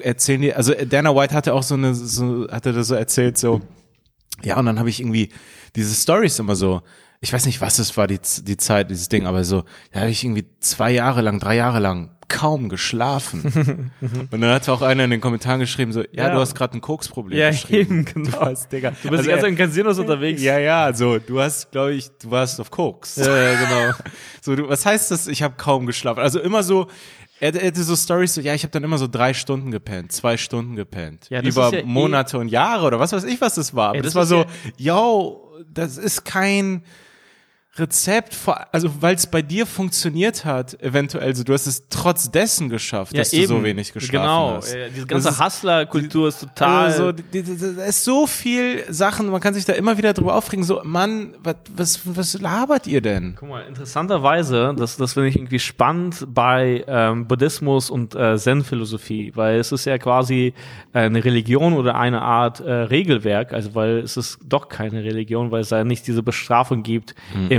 erzählen 0.01 0.41
die, 0.41 0.53
also 0.53 0.73
Dana 0.73 1.15
White 1.15 1.33
hatte 1.33 1.53
auch 1.53 1.63
so 1.63 1.75
eine, 1.75 1.93
so, 1.93 2.47
hatte 2.49 2.73
das 2.73 2.87
so 2.87 2.95
erzählt, 2.95 3.37
so, 3.37 3.61
ja, 4.43 4.57
und 4.57 4.65
dann 4.65 4.79
habe 4.79 4.89
ich 4.89 4.99
irgendwie 4.99 5.29
diese 5.75 5.93
Stories 5.93 6.39
immer 6.39 6.55
so, 6.55 6.81
ich 7.21 7.31
weiß 7.31 7.45
nicht, 7.45 7.61
was 7.61 7.79
es 7.79 7.95
war, 7.95 8.07
die, 8.07 8.19
die 8.43 8.57
Zeit, 8.57 8.89
dieses 8.89 9.07
Ding, 9.07 9.27
aber 9.27 9.43
so, 9.43 9.63
da 9.91 10.01
habe 10.01 10.09
ich 10.09 10.23
irgendwie 10.23 10.45
zwei 10.59 10.91
Jahre 10.91 11.21
lang, 11.21 11.39
drei 11.39 11.55
Jahre 11.55 11.79
lang 11.79 12.09
kaum 12.31 12.69
geschlafen. 12.69 13.91
und 14.31 14.31
dann 14.41 14.49
hat 14.49 14.67
auch 14.69 14.81
einer 14.81 15.03
in 15.03 15.11
den 15.11 15.21
Kommentaren 15.21 15.59
geschrieben, 15.59 15.91
so, 15.91 16.01
ja, 16.01 16.07
Ja. 16.27 16.33
du 16.33 16.39
hast 16.39 16.55
gerade 16.55 16.77
ein 16.77 16.81
Koksproblem 16.81 17.37
Ja, 17.37 17.49
geschrieben. 17.51 17.99
eben, 17.99 18.05
genau. 18.05 18.31
Du, 18.39 18.41
hast, 18.45 18.71
Digga. 18.71 18.91
Du 19.03 19.09
bist 19.09 19.27
Also 19.29 19.45
er- 19.45 19.47
in 19.49 19.55
Casinos 19.55 19.99
unterwegs. 19.99 20.41
ja, 20.41 20.57
ja, 20.57 20.93
so, 20.93 21.19
du 21.19 21.39
hast, 21.41 21.71
glaube 21.71 21.93
ich, 21.93 22.09
du 22.21 22.31
warst 22.31 22.59
auf 22.59 22.71
Koks. 22.71 23.17
ja, 23.17 23.37
ja, 23.37 23.53
genau. 23.59 23.93
So, 24.41 24.55
du, 24.55 24.67
was 24.67 24.85
heißt 24.85 25.11
das? 25.11 25.27
Ich 25.27 25.43
habe 25.43 25.53
kaum 25.57 25.85
geschlafen. 25.85 26.19
Also 26.21 26.39
immer 26.39 26.63
so, 26.63 26.87
er, 27.39 27.53
hatte 27.53 27.83
so 27.83 27.95
Stories, 27.95 28.33
so, 28.33 28.41
ja, 28.41 28.53
ich 28.55 28.63
habe 28.63 28.71
dann 28.71 28.83
immer 28.83 28.97
so 28.97 29.07
drei 29.07 29.33
Stunden 29.35 29.69
gepennt, 29.71 30.11
zwei 30.11 30.37
Stunden 30.37 30.75
gepennt. 30.75 31.27
Ja, 31.29 31.41
über 31.41 31.71
ja 31.71 31.79
eh- 31.79 31.83
Monate 31.83 32.37
und 32.39 32.47
Jahre 32.47 32.85
oder 32.87 32.99
was 32.99 33.11
weiß 33.13 33.23
ich, 33.25 33.39
was 33.41 33.55
das 33.55 33.75
war. 33.75 33.89
Aber 33.89 33.95
Ey, 33.97 34.01
das, 34.01 34.13
das 34.13 34.15
war 34.15 34.25
so, 34.25 34.45
yo, 34.77 35.47
das 35.71 35.97
ist 35.97 36.23
kein, 36.25 36.83
Rezept, 37.77 38.33
vor, 38.33 38.67
also 38.73 39.01
weil 39.01 39.15
es 39.15 39.25
bei 39.25 39.41
dir 39.41 39.65
funktioniert 39.65 40.43
hat, 40.43 40.77
eventuell 40.81 41.33
so, 41.33 41.45
du 41.45 41.53
hast 41.53 41.67
es 41.67 41.87
trotz 41.87 42.29
dessen 42.29 42.67
geschafft, 42.67 43.17
dass 43.17 43.29
du 43.31 43.47
so 43.47 43.63
wenig 43.63 43.93
geschlafen 43.93 44.23
genau. 44.23 44.55
hast. 44.57 44.73
Genau, 44.73 44.87
diese 44.93 45.07
ganze 45.07 45.39
Hustler-Kultur 45.39 46.27
ist 46.27 46.41
total. 46.41 46.87
Also, 46.87 47.13
da 47.13 47.85
ist 47.85 48.03
so 48.03 48.27
viel 48.27 48.83
Sachen, 48.89 49.29
man 49.29 49.39
kann 49.39 49.53
sich 49.53 49.63
da 49.63 49.71
immer 49.71 49.97
wieder 49.97 50.11
drüber 50.11 50.35
aufregen, 50.35 50.65
so, 50.65 50.81
Mann, 50.83 51.33
was, 51.41 51.55
was, 51.73 51.99
was 52.03 52.41
labert 52.41 52.87
ihr 52.87 52.99
denn? 52.99 53.35
Guck 53.39 53.47
mal, 53.47 53.61
interessanterweise, 53.61 54.75
das, 54.77 54.97
das 54.97 55.13
finde 55.13 55.29
ich 55.29 55.37
irgendwie 55.37 55.59
spannend 55.59 56.27
bei 56.27 56.83
ähm, 56.87 57.25
Buddhismus 57.25 57.89
und 57.89 58.15
äh, 58.15 58.37
Zen-Philosophie, 58.37 59.31
weil 59.35 59.59
es 59.59 59.71
ist 59.71 59.85
ja 59.85 59.97
quasi 59.97 60.53
äh, 60.91 60.99
eine 60.99 61.23
Religion 61.23 61.71
oder 61.71 61.95
eine 61.95 62.21
Art 62.21 62.59
äh, 62.59 62.69
Regelwerk, 62.69 63.53
also 63.53 63.75
weil 63.75 63.99
es 63.99 64.17
ist 64.17 64.39
doch 64.43 64.67
keine 64.67 65.05
Religion, 65.05 65.51
weil 65.51 65.61
es 65.61 65.69
da 65.69 65.85
nicht 65.85 66.05
diese 66.05 66.21
Bestrafung 66.21 66.83
gibt 66.83 67.15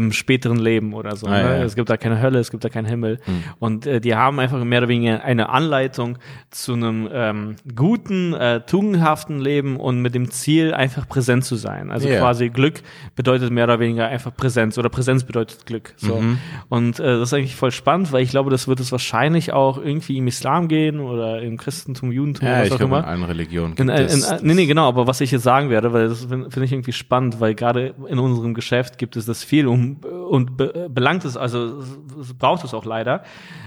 im 0.06 0.12
späteren 0.12 0.58
Leben 0.58 0.92
oder 0.94 1.16
so. 1.16 1.26
Ah, 1.26 1.30
ne? 1.30 1.58
ja. 1.58 1.62
Es 1.64 1.74
gibt 1.76 1.88
da 1.90 1.96
keine 1.96 2.20
Hölle, 2.20 2.38
es 2.38 2.50
gibt 2.50 2.64
da 2.64 2.68
keinen 2.68 2.86
Himmel. 2.86 3.18
Und 3.58 3.86
äh, 3.86 4.00
die 4.00 4.14
haben 4.14 4.38
einfach 4.40 4.62
mehr 4.64 4.78
oder 4.80 4.88
weniger 4.88 5.22
eine 5.24 5.48
Anleitung 5.48 6.18
zu 6.50 6.74
einem 6.74 7.08
ähm, 7.12 7.56
guten, 7.74 8.34
äh, 8.34 8.60
tugendhaften 8.66 9.40
Leben 9.40 9.76
und 9.76 10.00
mit 10.02 10.14
dem 10.14 10.30
Ziel, 10.30 10.74
einfach 10.74 11.08
präsent 11.08 11.44
zu 11.44 11.56
sein. 11.56 11.90
Also 11.90 12.08
Ja. 12.08 12.18
quasi 12.20 12.48
Glück 12.48 12.82
bedeutet 13.16 13.50
mehr 13.50 13.64
oder 13.64 13.80
weniger 13.80 14.06
einfach 14.08 14.34
Präsenz 14.34 14.78
oder 14.78 14.88
Präsenz 14.88 15.24
bedeutet 15.24 15.66
Glück. 15.66 15.94
So. 15.96 16.16
Mhm. 16.16 16.38
Und 16.68 17.00
äh, 17.00 17.04
das 17.18 17.28
ist 17.28 17.34
eigentlich 17.34 17.56
voll 17.56 17.70
spannend, 17.70 18.12
weil 18.12 18.22
ich 18.22 18.30
glaube, 18.30 18.50
das 18.50 18.68
wird 18.68 18.80
es 18.80 18.92
wahrscheinlich 18.92 19.52
auch 19.52 19.78
irgendwie 19.78 20.18
im 20.18 20.26
Islam 20.26 20.68
gehen 20.68 21.00
oder 21.00 21.40
im 21.42 21.56
Christentum, 21.56 22.12
Judentum, 22.12 22.46
Ja, 22.48 22.60
was 22.60 22.66
ich 22.68 22.72
auch 22.72 22.78
glaube, 22.78 22.94
in 22.96 23.00
immer. 23.00 23.08
allen 23.08 23.24
Religionen 23.24 23.70
In, 23.76 23.86
gibt 23.88 23.98
in, 23.98 24.04
es. 24.06 24.30
in, 24.30 24.46
nee, 24.46 24.54
nee, 24.54 24.66
genau, 24.66 24.88
aber 24.88 25.06
was 25.06 25.20
ich 25.20 25.30
jetzt 25.30 25.42
sagen 25.42 25.70
werde, 25.70 25.92
weil 25.92 26.08
das 26.08 26.24
finde 26.24 26.50
find 26.50 26.66
ich 26.66 26.72
irgendwie 26.72 26.92
spannend, 26.92 27.40
weil 27.40 27.54
gerade 27.54 27.94
in 28.08 28.18
unserem 28.18 28.54
Geschäft 28.54 28.98
gibt 28.98 29.16
es 29.16 29.26
das 29.26 29.44
viel 29.44 29.66
um, 29.66 29.91
und 30.04 30.56
be, 30.56 30.88
belangt 30.90 31.24
es, 31.24 31.36
also 31.36 31.78
es, 31.80 32.28
es 32.28 32.34
braucht 32.34 32.64
es 32.64 32.74
auch 32.74 32.84
leider, 32.84 33.22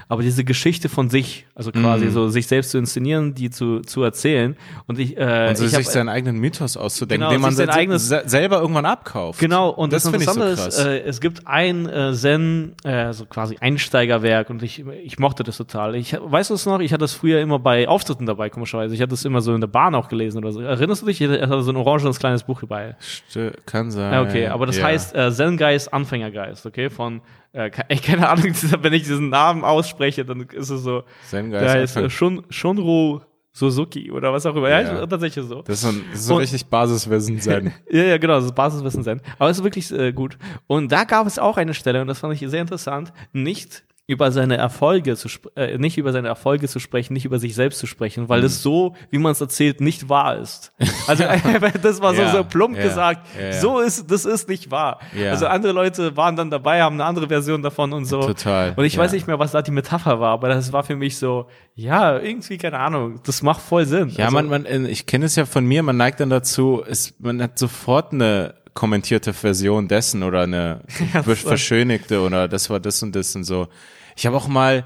aber 0.09 0.21
diese 0.21 0.43
Geschichte 0.43 0.89
von 0.89 1.09
sich, 1.09 1.45
also 1.55 1.71
quasi 1.71 2.05
Mhm. 2.05 2.11
so 2.11 2.27
sich 2.29 2.47
selbst 2.47 2.71
zu 2.71 2.77
inszenieren, 2.77 3.33
die 3.33 3.49
zu, 3.49 3.79
zu 3.81 4.03
erzählen 4.03 4.55
und 4.87 4.99
ich, 4.99 5.17
äh, 5.17 5.47
und 5.49 5.57
so 5.57 5.65
ich 5.65 5.71
sich 5.71 5.85
hab, 5.87 5.93
seinen 5.93 6.09
eigenen 6.09 6.37
Mythos 6.39 6.77
auszudenken, 6.77 7.21
Genau, 7.27 7.31
den 7.31 7.41
man 7.41 7.53
sein 7.53 7.67
se- 7.67 7.73
eigenes- 7.73 8.07
se 8.09 8.23
selber 8.25 8.59
irgendwann 8.61 8.85
abkauft. 8.85 9.39
Genau, 9.39 9.69
und 9.69 9.93
das, 9.93 10.03
das 10.03 10.11
finde 10.11 10.25
ich 10.25 10.29
so 10.31 10.39
Interessante 10.41 10.61
krass. 10.71 10.79
ist, 10.79 10.85
äh, 10.85 10.99
es 11.07 11.21
gibt 11.21 11.47
ein 11.47 11.87
äh, 11.87 12.13
Zen, 12.13 12.73
äh, 12.83 13.13
so 13.13 13.25
quasi 13.25 13.57
Einsteigerwerk 13.59 14.49
und 14.49 14.61
ich, 14.63 14.83
ich 15.03 15.19
mochte 15.19 15.43
das 15.43 15.57
total. 15.57 15.95
Ich 15.95 16.15
weißt 16.19 16.49
du 16.49 16.53
es 16.55 16.65
noch? 16.65 16.79
Ich 16.79 16.91
hatte 16.91 17.01
das 17.01 17.13
früher 17.13 17.39
immer 17.41 17.59
bei 17.59 17.87
Auftritten 17.87 18.25
dabei, 18.25 18.49
komischerweise. 18.49 18.93
Ich 18.95 19.01
hatte 19.01 19.09
das 19.11 19.25
immer 19.25 19.41
so 19.41 19.53
in 19.53 19.61
der 19.61 19.67
Bahn 19.67 19.95
auch 19.95 20.07
gelesen 20.07 20.37
oder 20.39 20.51
so. 20.51 20.61
Erinnerst 20.61 21.01
du 21.01 21.05
dich? 21.07 21.21
Ich 21.21 21.29
hatte 21.29 21.61
so 21.61 21.71
ein 21.71 21.77
orangenes 21.77 22.19
kleines 22.19 22.43
Buch 22.43 22.61
dabei. 22.61 22.95
St 23.29 23.39
kann 23.65 23.91
sein. 23.91 24.13
Ja, 24.13 24.21
okay, 24.21 24.47
aber 24.47 24.65
das 24.65 24.77
Ja. 24.77 24.85
heißt 24.85 25.15
äh, 25.15 25.31
Zen-Geist, 25.31 25.93
Anfängergeist, 26.23 26.65
okay? 26.65 26.89
Von, 26.89 27.21
äh, 27.53 27.69
ey, 27.89 27.97
keine 27.97 28.29
Ahnung, 28.29 28.45
wenn 28.81 28.93
ich 28.93 29.03
diesen 29.03 29.29
Namen 29.29 29.63
ausspreche, 29.63 30.25
dann 30.25 30.41
ist 30.41 30.69
es 30.69 30.81
so, 30.81 31.03
Zen-Geist, 31.27 31.63
der 31.63 31.81
heißt 31.81 31.97
äh, 31.97 32.09
Shun, 32.09 33.21
Suzuki 33.57 34.11
oder 34.11 34.33
was 34.33 34.45
auch 34.45 34.55
immer. 34.55 34.69
Ja, 34.69 34.81
Ja. 34.81 34.99
ist 35.03 35.09
tatsächlich 35.09 35.45
so. 35.45 35.61
Das 35.61 35.75
ist 35.77 35.81
so, 35.83 35.87
ein, 35.87 36.03
das 36.11 36.19
ist 36.19 36.25
so 36.25 36.33
Und- 36.35 36.41
richtig 36.41 36.65
Basiswissen 36.65 37.39
sein. 37.39 37.73
Ja, 37.89 38.03
ja, 38.03 38.17
genau, 38.17 38.35
das 38.35 38.45
ist 38.45 38.55
Basiswissen 38.55 39.01
sein. 39.03 39.21
Aber 39.39 39.49
es 39.49 39.57
ist 39.59 39.63
wirklich 39.63 39.89
äh, 39.93 40.11
gut. 40.11 40.37
Und 40.67 40.91
da 40.91 41.05
gab 41.05 41.25
es 41.25 41.39
auch 41.39 41.55
eine 41.55 41.73
Stelle, 41.73 42.01
und 42.01 42.07
das 42.07 42.19
fand 42.19 42.33
ich 42.33 42.49
sehr 42.49 42.59
interessant, 42.59 43.13
nicht 43.31 43.83
über 44.07 44.31
seine 44.31 44.57
Erfolge 44.57 45.15
zu 45.15 45.27
äh, 45.55 45.77
nicht 45.79 45.97
über 45.97 46.11
seine 46.11 46.27
Erfolge 46.27 46.67
zu 46.67 46.79
sprechen, 46.79 47.13
nicht 47.13 47.25
über 47.25 47.39
sich 47.39 47.55
selbst 47.55 47.79
zu 47.79 47.87
sprechen, 47.87 48.29
weil 48.29 48.43
es 48.43 48.61
so, 48.61 48.95
wie 49.09 49.17
man 49.17 49.31
es 49.31 49.41
erzählt, 49.41 49.81
nicht 49.81 50.09
wahr 50.09 50.37
ist. 50.37 50.71
Also 51.07 51.23
das 51.83 52.01
war 52.01 52.15
so, 52.15 52.21
Ja, 52.21 52.31
so 52.31 52.43
plump 52.43 52.77
ja, 52.77 52.83
gesagt. 52.83 53.27
ja. 53.39 53.53
So 53.53 53.79
ist 53.79 54.09
das 54.09 54.25
ist 54.25 54.49
nicht 54.49 54.71
wahr. 54.71 54.99
Also 55.29 55.47
andere 55.47 55.71
Leute 55.71 56.17
waren 56.17 56.35
dann 56.35 56.49
dabei, 56.49 56.81
haben 56.81 56.95
eine 56.95 57.05
andere 57.05 57.27
Version 57.27 57.61
davon 57.61 57.93
und 57.93 58.05
so. 58.05 58.21
Total, 58.21 58.73
Und 58.75 58.85
ich 58.85 58.97
weiß 58.97 59.11
nicht 59.11 59.27
mehr, 59.27 59.37
was 59.39 59.51
da 59.51 59.61
die 59.61 59.71
Metapher 59.71 60.19
war, 60.19 60.31
aber 60.31 60.49
das 60.49 60.71
war 60.73 60.83
für 60.83 60.95
mich 60.95 61.17
so, 61.17 61.47
ja, 61.75 62.17
irgendwie 62.19 62.57
keine 62.57 62.79
Ahnung, 62.79 63.19
das 63.25 63.41
macht 63.43 63.61
voll 63.61 63.85
Sinn. 63.85 64.09
Ja, 64.09 64.25
also, 64.25 64.35
man, 64.35 64.47
man, 64.49 64.65
äh, 64.65 64.87
ich 64.87 65.05
kenne 65.05 65.25
es 65.25 65.35
ja 65.35 65.45
von 65.45 65.65
mir, 65.65 65.83
man 65.83 65.97
neigt 65.97 66.19
dann 66.19 66.29
dazu, 66.29 66.83
es, 66.87 67.13
man 67.19 67.41
hat 67.41 67.59
sofort 67.59 68.13
eine 68.13 68.55
kommentierte 68.75 69.33
Version 69.33 69.87
dessen 69.87 70.21
oder 70.21 70.43
eine 70.43 70.81
verschönigte 71.23 72.21
oder 72.21 72.47
das 72.47 72.69
war 72.69 72.79
das 72.79 73.01
und 73.01 73.15
das 73.15 73.35
und 73.35 73.43
so. 73.43 73.67
Ich 74.15 74.27
habe 74.27 74.37
auch 74.37 74.47
mal, 74.47 74.83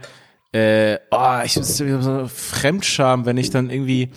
äh, 0.53 0.97
oh, 1.11 1.39
ich 1.43 1.57
ich 1.57 1.81
hab 1.81 2.01
so 2.03 2.27
Fremdscham, 2.27 3.25
wenn 3.25 3.37
ich 3.37 3.49
dann 3.49 3.69
irgendwie, 3.69 4.11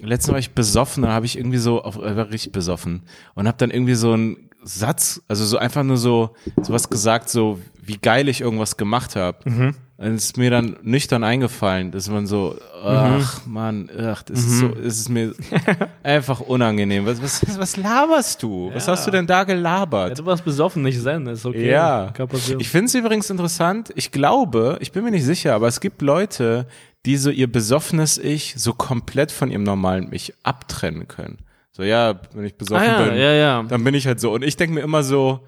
letztens 0.00 0.32
war 0.32 0.38
ich 0.38 0.50
besoffen, 0.52 1.04
da 1.04 1.10
habe 1.10 1.26
ich 1.26 1.38
irgendwie 1.38 1.58
so, 1.58 1.82
auf, 1.82 1.96
äh, 1.96 2.16
war 2.16 2.30
richtig 2.30 2.52
besoffen 2.52 3.02
und 3.34 3.46
habe 3.46 3.58
dann 3.58 3.70
irgendwie 3.70 3.94
so 3.94 4.12
einen 4.12 4.50
Satz, 4.62 5.22
also 5.28 5.44
so 5.44 5.58
einfach 5.58 5.82
nur 5.82 5.96
so 5.96 6.34
sowas 6.60 6.90
gesagt, 6.90 7.28
so 7.28 7.60
wie 7.82 7.98
geil 7.98 8.28
ich 8.28 8.40
irgendwas 8.40 8.76
gemacht 8.76 9.16
habe. 9.16 9.38
Mhm. 9.48 9.74
Und 10.00 10.14
es 10.14 10.24
ist 10.24 10.38
mir 10.38 10.50
dann 10.50 10.78
nüchtern 10.80 11.22
eingefallen, 11.22 11.90
dass 11.90 12.08
man 12.08 12.26
so, 12.26 12.56
ach 12.82 13.44
man, 13.44 13.90
ach, 13.98 14.22
das 14.22 14.38
ist 14.38 14.58
so, 14.60 14.68
Mhm. 14.68 14.86
es 14.86 14.98
ist 14.98 15.10
mir 15.10 15.34
einfach 16.02 16.40
unangenehm. 16.40 17.04
Was, 17.04 17.20
was, 17.22 17.58
was 17.58 17.76
laberst 17.76 18.42
du? 18.42 18.70
Was 18.72 18.88
hast 18.88 19.06
du 19.06 19.10
denn 19.10 19.26
da 19.26 19.40
ja, 19.40 19.44
gelabert? 19.44 20.18
du 20.18 20.24
warst 20.24 20.42
besoffen, 20.42 20.82
nicht 20.82 21.02
Zen, 21.02 21.26
ist 21.26 21.44
okay. 21.44 21.70
Ja, 21.70 22.14
ich 22.58 22.70
finde 22.70 22.86
es 22.86 22.94
übrigens 22.94 23.28
interessant. 23.28 23.92
Ich 23.94 24.10
glaube, 24.10 24.78
ich 24.80 24.90
bin 24.90 25.04
mir 25.04 25.10
nicht 25.10 25.26
sicher, 25.26 25.54
aber 25.54 25.68
es 25.68 25.80
gibt 25.80 26.00
Leute, 26.00 26.66
die 27.04 27.18
so 27.18 27.28
ihr 27.28 27.52
besoffenes 27.52 28.16
Ich 28.16 28.54
so 28.56 28.72
komplett 28.72 29.30
von 29.30 29.50
ihrem 29.50 29.64
normalen 29.64 30.08
Ich 30.12 30.32
abtrennen 30.44 31.08
können. 31.08 31.40
So, 31.72 31.82
ja, 31.82 32.18
wenn 32.32 32.46
ich 32.46 32.56
besoffen 32.56 32.88
ah, 32.88 33.00
ja, 33.00 33.04
bin, 33.04 33.18
ja, 33.18 33.32
ja. 33.32 33.62
dann 33.64 33.84
bin 33.84 33.92
ich 33.94 34.06
halt 34.06 34.18
so. 34.18 34.32
Und 34.32 34.44
ich 34.44 34.56
denke 34.56 34.74
mir 34.74 34.80
immer 34.80 35.02
so, 35.02 35.40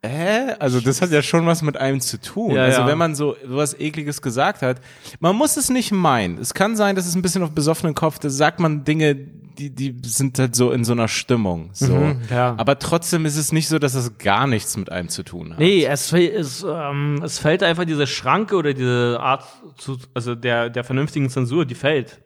äh, 0.00 0.54
also 0.60 0.80
das 0.80 1.02
hat 1.02 1.10
ja 1.10 1.22
schon 1.22 1.46
was 1.46 1.62
mit 1.62 1.76
einem 1.76 2.00
zu 2.00 2.20
tun. 2.20 2.52
Ja, 2.52 2.64
also 2.64 2.82
ja. 2.82 2.86
wenn 2.86 2.98
man 2.98 3.16
so 3.16 3.36
was 3.44 3.78
ekliges 3.78 4.22
gesagt 4.22 4.62
hat, 4.62 4.80
man 5.18 5.34
muss 5.34 5.56
es 5.56 5.70
nicht 5.70 5.90
meinen. 5.90 6.38
Es 6.38 6.54
kann 6.54 6.76
sein, 6.76 6.94
dass 6.94 7.06
es 7.06 7.16
ein 7.16 7.22
bisschen 7.22 7.42
auf 7.42 7.50
besoffenen 7.50 7.94
Kopf, 7.94 8.20
da 8.20 8.30
sagt 8.30 8.60
man 8.60 8.84
Dinge, 8.84 9.16
die 9.16 9.74
die 9.74 9.96
sind 10.04 10.38
halt 10.38 10.54
so 10.54 10.70
in 10.70 10.84
so 10.84 10.92
einer 10.92 11.08
Stimmung, 11.08 11.70
so. 11.72 11.92
Mhm, 11.92 12.20
ja. 12.30 12.54
Aber 12.56 12.78
trotzdem 12.78 13.26
ist 13.26 13.36
es 13.36 13.50
nicht 13.50 13.66
so, 13.66 13.80
dass 13.80 13.94
es 13.94 14.18
gar 14.18 14.46
nichts 14.46 14.76
mit 14.76 14.92
einem 14.92 15.08
zu 15.08 15.24
tun 15.24 15.52
hat. 15.52 15.58
Nee, 15.58 15.84
es, 15.84 16.12
es, 16.12 16.64
ähm, 16.68 17.20
es 17.24 17.40
fällt 17.40 17.64
einfach 17.64 17.84
diese 17.84 18.06
Schranke 18.06 18.54
oder 18.54 18.74
diese 18.74 19.18
Art 19.20 19.44
zu, 19.76 19.98
also 20.14 20.36
der, 20.36 20.70
der 20.70 20.84
vernünftigen 20.84 21.28
Zensur, 21.28 21.66
die 21.66 21.74
fällt. 21.74 22.20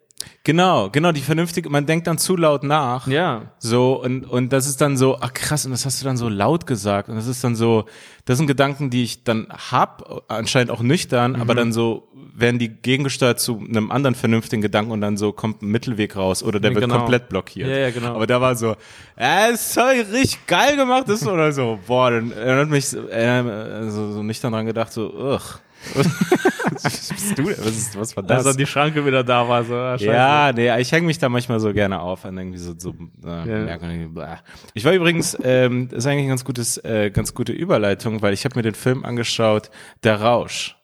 Genau, 0.45 0.91
genau, 0.91 1.13
die 1.13 1.21
vernünftige, 1.21 1.71
man 1.71 1.87
denkt 1.87 2.07
dann 2.07 2.19
zu 2.19 2.37
laut 2.37 2.65
nach. 2.65 3.07
Ja. 3.07 3.53
So, 3.59 4.03
und, 4.03 4.25
und 4.25 4.53
das 4.53 4.67
ist 4.67 4.81
dann 4.81 4.97
so, 4.97 5.19
ach 5.21 5.33
krass, 5.33 5.65
und 5.65 5.71
das 5.71 5.87
hast 5.87 6.01
du 6.01 6.05
dann 6.05 6.17
so 6.17 6.29
laut 6.29 6.67
gesagt. 6.67 7.09
Und 7.09 7.15
das 7.17 7.27
ist 7.29 7.45
dann 7.45 7.55
so, 7.55 7.85
das 8.25 8.39
sind 8.39 8.47
Gedanken, 8.49 8.91
die 8.91 9.05
ich 9.05 9.25
dann 9.25 9.47
hab, 9.71 10.25
anscheinend 10.29 10.71
auch 10.71 10.81
nüchtern, 10.83 11.33
Mhm. 11.33 11.41
aber 11.41 11.55
dann 11.55 11.73
so 11.73 12.09
werden 12.35 12.59
die 12.59 12.69
gegengesteuert 12.71 13.39
zu 13.41 13.59
einem 13.61 13.91
anderen 13.91 14.15
vernünftigen 14.15 14.63
Gedanken 14.63 14.91
und 14.91 15.01
dann 15.01 15.17
so 15.17 15.33
kommt 15.33 15.63
ein 15.63 15.67
Mittelweg 15.69 16.17
raus 16.17 16.43
oder 16.43 16.59
der 16.61 16.71
Ja, 16.71 16.77
wird 16.77 16.85
genau. 16.87 16.99
komplett 17.01 17.29
blockiert. 17.29 17.69
Ja, 17.69 17.77
ja, 17.77 17.91
genau. 17.91 18.15
Aber 18.15 18.27
da 18.27 18.41
war 18.41 18.57
so, 18.57 18.75
äh, 19.17 19.55
sorry, 19.57 20.01
richtig 20.01 20.47
geil 20.47 20.77
gemacht 20.77 21.09
ist 21.09 21.27
oder 21.27 21.53
so. 21.53 21.79
Boah, 21.87 22.11
dann 22.11 22.33
erinnert 22.33 22.71
mich 22.71 22.93
äh, 22.95 23.91
so, 23.91 24.13
so 24.13 24.23
nicht 24.23 24.43
daran 24.43 24.67
gedacht, 24.67 24.93
so, 24.93 25.13
ugh. 25.13 25.61
Was 25.95 27.09
bist 27.09 27.39
du 27.39 27.43
denn? 27.45 27.57
Was, 27.59 27.67
ist, 27.67 27.99
was 27.99 28.17
war 28.17 28.23
das? 28.23 28.39
Als 28.39 28.47
dann 28.47 28.57
die 28.57 28.67
Schranke 28.67 29.05
wieder 29.05 29.25
da 29.25 29.49
war, 29.49 29.65
so, 29.65 29.75
ah. 29.75 29.97
Ja, 29.97 30.53
nee, 30.53 30.81
ich 30.81 30.91
hänge 30.93 31.07
mich 31.07 31.19
da 31.19 31.29
manchmal 31.29 31.61
so 31.61 31.73
gerne 31.73 32.01
auf 32.01 32.25
an 32.25 32.37
irgendwie 32.39 32.59
so, 32.59 32.75
so 32.77 32.95
äh, 33.25 33.69
Ja. 33.69 34.39
Ich 34.75 34.85
war 34.85 34.93
übrigens, 34.93 35.37
ähm, 35.43 35.89
das 35.89 35.99
ist 35.99 36.07
eigentlich 36.07 36.25
ein 36.25 36.29
ganz 36.29 36.45
gutes, 36.45 36.79
äh, 36.79 37.11
ganz 37.11 37.35
gute 37.35 37.53
Überleitung, 37.53 38.23
weil 38.23 38.33
ich 38.35 38.45
habe 38.45 38.57
mir 38.57 38.63
den 38.63 38.75
Film 38.75 39.05
angeschaut, 39.05 39.71
Der 40.03 40.21
Rausch. 40.21 40.77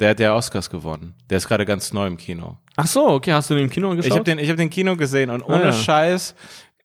Der 0.00 0.10
hat 0.10 0.18
ja 0.20 0.34
Oscars 0.34 0.70
gewonnen. 0.70 1.14
Der 1.30 1.38
ist 1.38 1.46
gerade 1.46 1.64
ganz 1.64 1.92
neu 1.92 2.06
im 2.08 2.16
Kino. 2.16 2.58
Ach 2.76 2.86
so, 2.86 3.06
okay, 3.10 3.32
hast 3.32 3.48
du 3.50 3.54
den 3.54 3.64
im 3.64 3.70
Kino 3.70 3.90
geschaut? 3.90 4.06
Ich 4.06 4.12
habe 4.12 4.24
den, 4.24 4.38
ich 4.40 4.48
habe 4.48 4.56
den 4.56 4.70
Kino 4.70 4.96
gesehen 4.96 5.30
und 5.30 5.42
ohne 5.42 5.62
Ah, 5.62 5.66
ja. 5.66 5.72
Scheiß, 5.72 6.34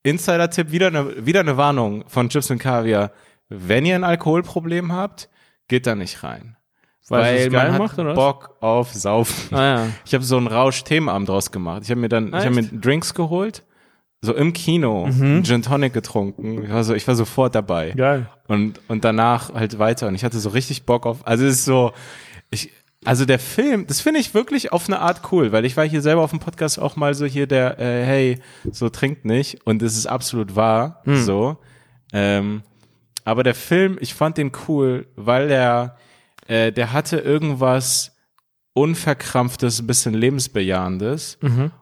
Insider-Tipp, 0.04 0.72
wieder 0.72 0.88
eine, 0.88 1.26
wieder 1.26 1.40
eine 1.40 1.58
Warnung 1.58 2.04
von 2.08 2.30
Chips 2.30 2.52
und 2.52 2.60
Kaviar. 2.60 3.12
Wenn 3.50 3.86
ihr 3.86 3.96
ein 3.96 4.04
Alkoholproblem 4.04 4.94
habt, 4.94 5.28
geht 5.68 5.88
da 5.88 5.96
nicht 5.96 6.24
rein. 6.24 6.56
Weil 7.10 7.52
Weil 7.52 7.72
man 7.72 7.74
hat 7.74 7.98
macht? 7.98 8.16
Bock 8.16 8.56
auf 8.60 8.94
Saufen. 8.94 9.56
Ah, 9.56 9.62
ja. 9.62 9.88
Ich 10.06 10.14
habe 10.14 10.24
so 10.24 10.38
einen 10.38 10.48
Rausch-Themenabend 10.48 11.30
draus 11.30 11.52
gemacht. 11.52 11.82
Ich 11.84 11.92
habe 11.92 12.00
mir 12.00 12.10
dann, 12.10 12.28
ich 12.28 12.34
habe 12.34 12.52
mir? 12.52 12.64
Drinks 12.64 13.14
geholt, 13.14 13.64
so 14.22 14.34
im 14.34 14.54
Kino, 14.54 15.06
einen 15.06 15.44
Gin 15.44 15.62
Tonic 15.62 15.94
getrunken. 15.94 16.64
Ich 16.64 16.72
war, 16.72 16.84
so, 16.84 16.94
ich 16.94 17.08
war 17.08 17.16
sofort 17.16 17.56
dabei. 17.56 17.92
Geil. 17.92 18.28
Und, 18.48 18.80
und 18.88 19.04
danach 19.06 19.54
halt 19.54 19.80
weiter. 19.80 20.08
Und 20.08 20.16
ich 20.16 20.24
hatte 20.24 20.40
so 20.40 20.50
richtig 20.50 20.86
Bock 20.86 21.06
auf, 21.06 21.26
also 21.26 21.46
es 21.46 21.56
ist 21.60 21.66
so, 21.66 21.94
ich, 22.52 22.72
also 23.06 23.26
der 23.26 23.40
Film, 23.40 23.88
das 23.88 24.02
finde 24.02 24.20
ich 24.20 24.34
wirklich 24.34 24.74
auf 24.74 24.88
eine 24.88 25.00
Art 25.00 25.22
cool, 25.32 25.52
weil 25.54 25.64
ich 25.64 25.78
war 25.78 25.88
hier 25.88 26.02
selber 26.02 26.22
auf 26.22 26.32
dem 26.32 26.40
Podcast 26.40 26.80
auch 26.80 26.98
mal 26.98 27.14
so 27.14 27.26
hier 27.26 27.48
der, 27.48 27.80
äh, 27.80 28.04
hey, 28.04 28.40
so 28.72 28.90
trinkt 28.90 29.24
nicht. 29.24 29.66
Und 29.66 29.82
es 29.82 29.98
ist 29.98 30.06
absolut 30.06 30.56
wahr, 30.56 31.02
so. 31.06 31.58
Ähm, 32.12 32.62
aber 33.24 33.44
der 33.44 33.56
Film, 33.56 33.98
ich 34.02 34.14
fand 34.14 34.38
den 34.38 34.52
cool, 34.68 35.08
weil 35.16 35.48
der, 35.48 35.96
äh, 36.50 36.72
der 36.72 36.92
hatte 36.92 37.18
irgendwas 37.20 38.16
unverkrampftes, 38.74 39.82
ein 39.82 39.88
bisschen 39.88 40.14
lebensbejahendes. 40.14 41.38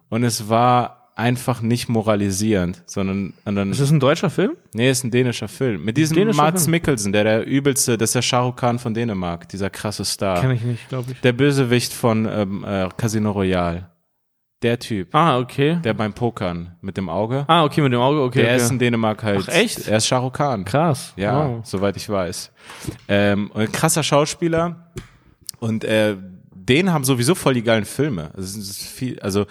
Und 0.10 0.24
es 0.24 0.50
war 0.50 1.12
einfach 1.16 1.62
nicht 1.62 1.90
moralisierend, 1.90 2.84
sondern 2.86 3.34
und 3.44 3.56
dann, 3.56 3.72
Ist 3.72 3.82
das 3.82 3.90
ein 3.92 4.00
deutscher 4.00 4.30
Film? 4.30 4.52
nee, 4.74 4.90
ist 4.90 5.04
ein 5.04 5.10
dänischer 5.12 5.48
Film. 5.48 5.84
Mit 5.84 5.98
diesem 5.98 6.16
Dänischer 6.16 6.44
Mats 6.44 6.64
Film? 6.64 6.72
Mikkelsen, 6.72 7.12
der 7.12 7.24
der 7.24 7.48
übelste, 7.48 7.98
das 7.98 8.10
ist 8.10 8.16
der 8.16 8.22
Shah 8.22 8.42
Rukh 8.42 8.56
Khan 8.60 8.78
von 8.78 8.94
Dänemark, 8.94 9.50
dieser 9.50 9.70
krasse 9.72 10.06
Star. 10.06 10.42
Kenn 10.42 10.52
ich 10.52 10.62
nicht, 10.62 10.88
glaube 10.90 11.12
ich. 11.12 11.22
Der 11.22 11.34
Bösewicht 11.34 11.92
von 11.92 12.28
ähm, 12.30 12.64
äh, 12.64 12.88
Casino 12.98 13.32
Royale. 13.32 13.90
Der 14.64 14.80
Typ, 14.80 15.14
Ah, 15.14 15.38
okay. 15.38 15.78
der 15.84 15.94
beim 15.94 16.14
Pokern 16.14 16.76
mit 16.82 16.98
dem 16.98 17.10
Auge. 17.10 17.46
Ah, 17.48 17.64
okay, 17.64 17.82
mit 17.82 17.94
dem 17.94 18.00
Auge, 18.02 18.22
okay. 18.24 18.42
der 18.42 18.54
okay. 18.56 18.64
ist 18.64 18.72
in 18.72 18.80
Dänemark 18.80 19.22
halt. 19.24 19.42
Ach, 19.44 19.54
echt? 19.54 19.88
Er 19.88 19.98
ist 19.98 20.08
Shah 20.08 20.18
Rukh 20.18 20.36
Khan. 20.38 20.66
Krass. 20.66 21.14
Ja, 21.16 21.48
Wow. 21.48 21.60
soweit 21.66 21.96
ich 21.96 22.10
weiß. 22.10 22.52
Ähm, 23.08 23.52
und 23.52 23.62
ein 23.62 23.72
krasser 23.72 24.02
Schauspieler. 24.02 24.92
Und 25.60 25.84
äh, 25.84 26.16
den 26.56 26.92
haben 26.92 27.04
sowieso 27.04 27.36
voll 27.36 27.54
die 27.54 27.62
geilen 27.64 27.86
Filme. 27.86 28.32
Also, 28.36 28.60
viel, 28.74 29.20
also 29.20 29.46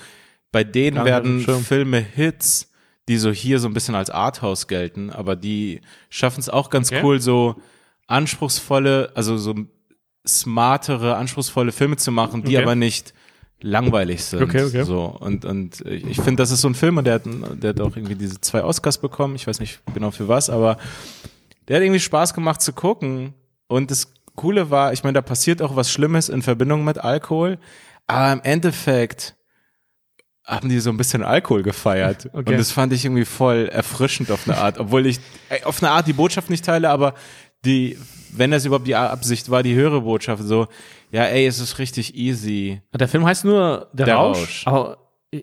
bei 0.50 0.64
denen 0.64 0.98
auf 0.98 1.04
werden. 1.04 1.40
Filme 1.40 1.98
Hits, 2.00 2.72
die 3.08 3.16
so 3.18 3.30
hier 3.30 3.60
so 3.60 3.68
ein 3.68 3.74
bisschen 3.74 3.94
als 3.94 4.10
Arthouse 4.10 4.66
gelten, 4.66 5.10
aber 5.10 5.36
die 5.36 5.82
schaffen 6.10 6.40
es 6.40 6.48
auch 6.48 6.68
ganz 6.68 6.90
Okay. 6.90 7.02
cool, 7.04 7.20
so 7.20 7.54
anspruchsvolle, 8.08 9.12
also 9.14 9.36
so 9.36 9.54
smartere, 10.26 11.16
anspruchsvolle 11.16 11.70
Filme 11.72 11.96
zu 11.96 12.10
machen, 12.10 12.42
die 12.42 12.56
Okay. 12.56 12.64
aber 12.64 12.74
nicht 12.74 13.14
langweilig 13.60 14.24
sind. 14.24 14.42
Okay, 14.42 14.64
okay. 14.64 14.84
So 14.84 15.04
und 15.04 15.44
und 15.44 15.80
ich 15.86 16.20
finde, 16.20 16.36
das 16.36 16.50
ist 16.50 16.60
so 16.60 16.68
ein 16.68 16.74
Film 16.74 16.98
und 16.98 17.04
der 17.04 17.14
hat, 17.14 17.22
der 17.24 17.70
hat 17.70 17.80
auch 17.80 17.96
irgendwie 17.96 18.14
diese 18.14 18.40
zwei 18.40 18.62
Oscars 18.62 18.98
bekommen. 18.98 19.34
Ich 19.34 19.46
weiß 19.46 19.60
nicht 19.60 19.80
genau 19.94 20.10
für 20.10 20.28
was, 20.28 20.50
aber 20.50 20.76
der 21.68 21.76
hat 21.76 21.82
irgendwie 21.82 22.00
Spaß 22.00 22.34
gemacht 22.34 22.60
zu 22.60 22.72
gucken. 22.72 23.34
Und 23.68 23.90
das 23.90 24.12
Coole 24.36 24.70
war, 24.70 24.92
ich 24.92 25.02
meine, 25.02 25.14
da 25.14 25.22
passiert 25.22 25.62
auch 25.62 25.74
was 25.74 25.90
Schlimmes 25.90 26.28
in 26.28 26.42
Verbindung 26.42 26.84
mit 26.84 26.98
Alkohol, 26.98 27.58
aber 28.06 28.32
im 28.32 28.40
Endeffekt 28.42 29.34
haben 30.44 30.68
die 30.68 30.78
so 30.78 30.90
ein 30.90 30.96
bisschen 30.96 31.24
Alkohol 31.24 31.62
gefeiert. 31.62 32.30
Okay. 32.36 32.50
Und 32.50 32.58
das 32.58 32.70
fand 32.70 32.92
ich 32.92 33.04
irgendwie 33.04 33.24
voll 33.24 33.68
erfrischend 33.68 34.30
auf 34.30 34.46
eine 34.46 34.58
Art, 34.58 34.78
obwohl 34.78 35.06
ich 35.06 35.18
äh, 35.48 35.64
auf 35.64 35.82
eine 35.82 35.90
Art 35.90 36.06
die 36.06 36.12
Botschaft 36.12 36.50
nicht 36.50 36.64
teile, 36.64 36.90
aber 36.90 37.14
die, 37.64 37.98
wenn 38.30 38.50
das 38.50 38.64
überhaupt 38.64 38.86
die 38.86 38.94
Absicht 38.94 39.50
war, 39.50 39.62
die 39.62 39.74
höhere 39.74 40.02
Botschaft, 40.02 40.42
so, 40.44 40.68
ja, 41.12 41.24
ey, 41.24 41.46
es 41.46 41.58
ist 41.60 41.78
richtig 41.78 42.14
easy. 42.16 42.80
Der 42.94 43.08
Film 43.08 43.24
heißt 43.24 43.44
nur 43.44 43.88
Der, 43.92 44.06
Der 44.06 44.14
Rausch. 44.16 44.38
Rausch. 44.38 44.66
Aber 44.66 44.98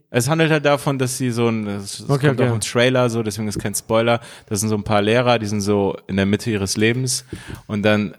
Es 0.09 0.29
handelt 0.29 0.49
halt 0.51 0.65
davon, 0.65 0.97
dass 0.97 1.17
sie 1.17 1.29
so 1.29 1.49
ein, 1.49 1.67
es 1.67 2.01
Okay, 2.09 2.27
kommt 2.27 2.39
okay. 2.39 2.49
auch 2.49 2.53
im 2.55 2.61
Trailer 2.61 3.09
so, 3.09 3.21
deswegen 3.21 3.47
ist 3.47 3.59
kein 3.59 3.75
Spoiler. 3.75 4.21
Das 4.47 4.59
sind 4.61 4.69
so 4.69 4.75
ein 4.75 4.83
paar 4.83 5.01
Lehrer, 5.01 5.37
die 5.39 5.45
sind 5.45 5.61
so 5.61 5.95
in 6.07 6.15
der 6.15 6.25
Mitte 6.25 6.49
ihres 6.51 6.77
Lebens 6.77 7.25
und 7.67 7.83
dann 7.83 8.15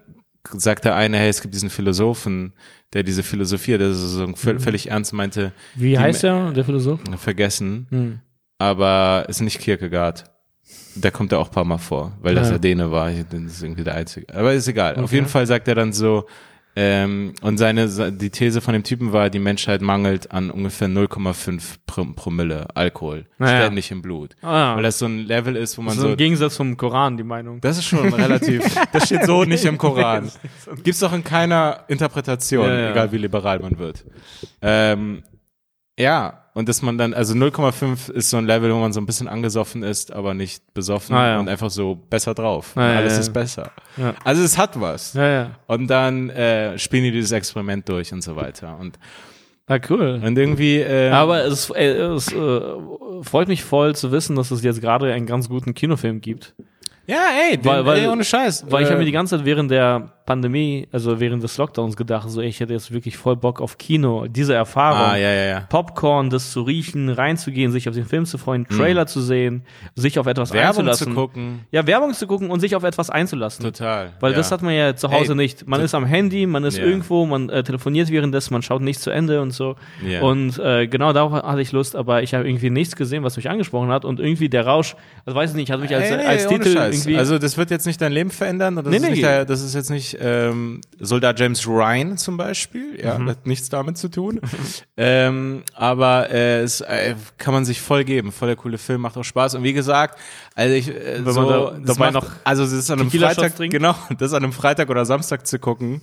sagt 0.52 0.84
der 0.84 0.94
eine, 0.94 1.16
hey, 1.16 1.28
es 1.30 1.40
gibt 1.40 1.54
diesen 1.54 1.70
Philosophen, 1.70 2.52
der 2.92 3.02
diese 3.02 3.22
Philosophie, 3.22 3.78
der 3.78 3.92
so 3.94 4.26
Mhm. 4.26 4.34
völ- 4.34 4.60
völlig 4.60 4.90
ernst 4.90 5.12
meinte, 5.14 5.52
wie 5.74 5.98
heißt 5.98 6.22
der, 6.22 6.52
der 6.52 6.64
Philosoph? 6.64 7.00
vergessen, 7.16 7.86
Hm. 7.90 8.20
aber 8.58 9.24
ist 9.28 9.40
nicht 9.40 9.58
Kierkegaard. 9.60 10.24
Der 10.96 11.10
kommt 11.10 11.32
da 11.32 11.38
auch 11.38 11.48
ein 11.48 11.52
paar 11.52 11.64
Mal 11.64 11.78
vor, 11.78 12.12
weil 12.20 12.34
das 12.34 12.50
Ja. 12.50 12.58
Däne 12.58 12.90
war. 12.90 13.10
Das 13.10 13.40
ist 13.42 13.62
irgendwie 13.62 13.84
der 13.84 13.94
einzige. 13.96 14.32
Aber 14.34 14.52
ist 14.52 14.68
egal. 14.68 14.94
Auf 14.96 15.04
Okay. 15.04 15.16
jeden 15.16 15.26
Fall 15.28 15.46
sagt 15.46 15.66
er 15.66 15.74
dann 15.74 15.92
so, 15.92 16.26
ähm, 16.76 17.34
und 17.42 17.58
seine, 17.58 17.88
die 18.12 18.30
These 18.30 18.60
von 18.60 18.72
dem 18.74 18.82
Typen 18.82 19.12
war, 19.12 19.30
die 19.30 19.38
Menschheit 19.38 19.80
mangelt 19.80 20.32
an 20.32 20.50
ungefähr 20.50 20.88
0,5 20.88 21.62
Pro- 21.86 22.04
Promille 22.16 22.66
Alkohol. 22.74 23.26
Naja. 23.38 23.62
Ständig 23.66 23.90
im 23.90 24.02
Blut. 24.02 24.34
Ah, 24.42 24.74
Weil 24.76 24.82
das 24.82 24.98
so 24.98 25.06
ein 25.06 25.18
Level 25.26 25.54
ist, 25.56 25.78
wo 25.78 25.82
man 25.82 25.90
das 25.90 25.96
ist 25.96 26.00
so 26.02 26.06
so, 26.08 26.12
im 26.12 26.16
Gegensatz 26.18 26.54
zum 26.56 26.76
Koran, 26.76 27.16
die 27.16 27.22
Meinung. 27.22 27.60
das 27.60 27.78
ist 27.78 27.84
schon 27.86 28.12
relativ, 28.12 28.62
das 28.92 29.06
steht 29.06 29.24
so 29.24 29.44
nicht 29.44 29.64
im 29.64 29.78
Koran. 29.78 30.30
Gibt's 30.82 31.00
doch 31.00 31.12
in 31.12 31.22
keiner 31.24 31.84
Interpretation, 31.88 32.66
Ja, 32.66 32.78
ja. 32.80 32.90
egal 32.90 33.12
wie 33.12 33.18
liberal 33.18 33.60
man 33.60 33.78
wird. 33.78 34.04
Ähm, 34.60 35.22
ja, 35.98 36.43
und 36.54 36.68
dass 36.68 36.80
man 36.82 36.96
dann, 36.96 37.12
also 37.14 37.34
0,5 37.34 38.10
ist 38.12 38.30
so 38.30 38.36
ein 38.38 38.46
Level, 38.46 38.72
wo 38.72 38.78
man 38.78 38.92
so 38.92 39.00
ein 39.00 39.06
bisschen 39.06 39.28
angesoffen 39.28 39.82
ist, 39.82 40.12
aber 40.12 40.32
nicht 40.34 40.72
besoffen 40.72 41.14
Ah, 41.14 41.28
ja. 41.28 41.40
und 41.40 41.48
einfach 41.48 41.68
so 41.70 41.94
besser 41.96 42.32
drauf. 42.34 42.72
Ah, 42.76 42.92
ja, 42.92 42.98
Alles 42.98 43.14
ja. 43.14 43.20
ist 43.20 43.32
besser. 43.32 43.70
Also 44.24 44.42
es 44.42 44.56
hat 44.56 44.80
was. 44.80 45.16
Und 45.66 45.88
dann 45.88 46.30
äh, 46.30 46.78
spielen 46.78 47.04
die 47.04 47.10
dieses 47.12 47.32
Experiment 47.32 47.88
durch 47.88 48.12
und 48.12 48.22
so 48.22 48.36
weiter. 48.36 48.78
Und, 48.80 48.98
Ah, 49.66 49.78
cool. 49.88 50.20
und 50.22 50.36
irgendwie, 50.38 50.76
äh, 50.78 51.10
Aber 51.10 51.44
es, 51.44 51.70
äh, 51.70 51.86
es 51.86 52.30
äh, 52.32 52.60
freut 53.22 53.48
mich 53.48 53.64
voll 53.64 53.96
zu 53.96 54.12
wissen, 54.12 54.36
dass 54.36 54.50
es 54.50 54.62
jetzt 54.62 54.80
gerade 54.80 55.12
einen 55.12 55.26
ganz 55.26 55.48
guten 55.48 55.72
Kinofilm 55.74 56.20
gibt. 56.20 56.54
ja, 57.06 57.22
ey, 57.50 57.56
den, 57.56 57.64
weil- 57.64 57.84
weil- 57.86 57.98
ey 58.00 58.08
ohne 58.08 58.24
Scheiß. 58.24 58.66
Weil 58.70 58.82
ich 58.82 58.88
äh, 58.88 58.90
habe 58.92 59.00
mir 59.00 59.06
die 59.06 59.12
ganze 59.12 59.36
Zeit 59.36 59.44
während 59.46 59.70
der 59.70 60.12
Pandemie, 60.26 60.88
also 60.92 61.20
während 61.20 61.42
des 61.42 61.56
Lockdowns 61.58 61.96
gedacht, 61.96 62.30
so 62.30 62.40
ey, 62.40 62.48
ich 62.48 62.60
hätte 62.60 62.72
jetzt 62.72 62.92
wirklich 62.92 63.16
voll 63.16 63.36
Bock 63.36 63.60
auf 63.60 63.76
Kino, 63.78 64.26
diese 64.28 64.54
Erfahrung. 64.54 65.00
Ah, 65.12 65.16
ja, 65.16 65.30
ja, 65.32 65.44
ja. 65.44 65.60
Popcorn, 65.68 66.30
das 66.30 66.50
zu 66.52 66.62
riechen, 66.62 67.08
reinzugehen, 67.10 67.70
sich 67.72 67.88
auf 67.88 67.94
den 67.94 68.06
Film 68.06 68.24
zu 68.24 68.38
freuen, 68.38 68.66
Trailer 68.66 69.06
zu 69.06 69.20
sehen, 69.20 69.64
sich 69.94 70.18
auf 70.18 70.26
etwas 70.26 70.50
Hm. 70.50 70.56
Werbung 70.56 70.78
einzulassen. 70.88 71.08
zu 71.08 71.14
gucken. 71.14 71.60
Ja, 71.70 71.86
Werbung 71.86 72.12
zu 72.14 72.26
gucken 72.26 72.50
und 72.50 72.60
sich 72.60 72.74
auf 72.74 72.84
etwas 72.84 73.10
einzulassen. 73.10 73.64
Total. 73.64 74.12
Weil 74.20 74.32
ja. 74.32 74.36
das 74.38 74.50
hat 74.50 74.62
man 74.62 74.74
ja 74.74 74.96
zu 74.96 75.10
Hause 75.10 75.32
Ey, 75.32 75.36
nicht. 75.36 75.66
Man 75.68 75.80
ist 75.80 75.94
am 75.94 76.06
Handy, 76.06 76.46
man 76.46 76.64
ist 76.64 76.78
Ja. 76.78 76.84
irgendwo, 76.84 77.26
man 77.26 77.48
äh, 77.50 77.62
telefoniert 77.62 78.10
währenddessen, 78.10 78.52
man 78.54 78.62
schaut 78.62 78.82
nicht 78.82 79.00
zu 79.00 79.10
Ende 79.10 79.40
und 79.42 79.50
so. 79.52 79.76
Ja. 80.06 80.22
Und 80.22 80.58
äh, 80.58 80.86
genau 80.86 81.12
darauf 81.12 81.32
hatte 81.32 81.60
ich 81.60 81.72
Lust, 81.72 81.96
aber 81.96 82.22
ich 82.22 82.34
habe 82.34 82.48
irgendwie 82.48 82.70
nichts 82.70 82.96
gesehen, 82.96 83.22
was 83.24 83.36
mich 83.36 83.50
angesprochen 83.50 83.90
hat 83.90 84.04
und 84.04 84.20
irgendwie 84.20 84.48
der 84.48 84.66
Rausch, 84.66 84.96
also 85.26 85.36
weiß 85.38 85.50
ich 85.50 85.56
nicht, 85.56 85.70
hat 85.70 85.80
mich 85.80 85.94
als, 85.94 86.10
Ey, 86.10 86.16
nee, 86.16 86.24
als 86.24 86.46
Titel 86.46 86.72
Scheiß. 86.72 86.94
irgendwie. 86.94 87.18
Also 87.18 87.38
das 87.38 87.56
wird 87.58 87.70
jetzt 87.70 87.86
nicht 87.86 88.00
dein 88.00 88.12
Leben 88.12 88.30
verändern. 88.30 88.78
Oder 88.78 88.90
das, 88.90 89.00
Nee, 89.02 89.08
ist 89.08 89.14
nee. 89.16 89.20
der, 89.22 89.44
das 89.44 89.60
ist 89.62 89.74
jetzt 89.74 89.90
nicht 89.90 90.13
ähm, 90.20 90.80
Soldat 90.98 91.38
James 91.40 91.66
Ryan 91.66 92.16
zum 92.16 92.36
Beispiel. 92.36 93.00
Ja, 93.02 93.18
Mhm. 93.18 93.28
hat 93.30 93.46
nichts 93.46 93.68
damit 93.68 93.98
zu 93.98 94.08
tun. 94.08 94.40
ähm, 94.96 95.62
aber 95.74 96.30
äh, 96.30 96.60
es 96.62 96.80
äh, 96.80 97.14
kann 97.38 97.54
man 97.54 97.64
sich 97.64 97.80
voll 97.80 98.04
geben. 98.04 98.32
Voll 98.32 98.48
der 98.48 98.56
coole 98.56 98.78
Film, 98.78 99.00
macht 99.02 99.16
auch 99.16 99.22
Spaß. 99.24 99.54
Und 99.54 99.62
wie 99.62 99.72
gesagt, 99.72 100.18
also 100.54 100.74
ich 100.74 100.88
äh, 100.88 101.24
Wenn 101.24 101.32
so, 101.32 101.48
da- 101.48 101.70
das 101.78 101.96
dabei 101.96 102.10
macht, 102.12 102.24
noch 102.24 102.30
also 102.44 102.62
es 102.64 102.72
ist 102.72 102.90
an 102.90 103.00
einem 103.00 103.10
Freitag, 103.10 103.56
genau, 103.70 103.94
das 104.18 104.32
an 104.32 104.42
einem 104.44 104.52
Freitag 104.52 104.90
oder 104.90 105.04
Samstag 105.04 105.46
zu 105.46 105.58
gucken, 105.58 106.02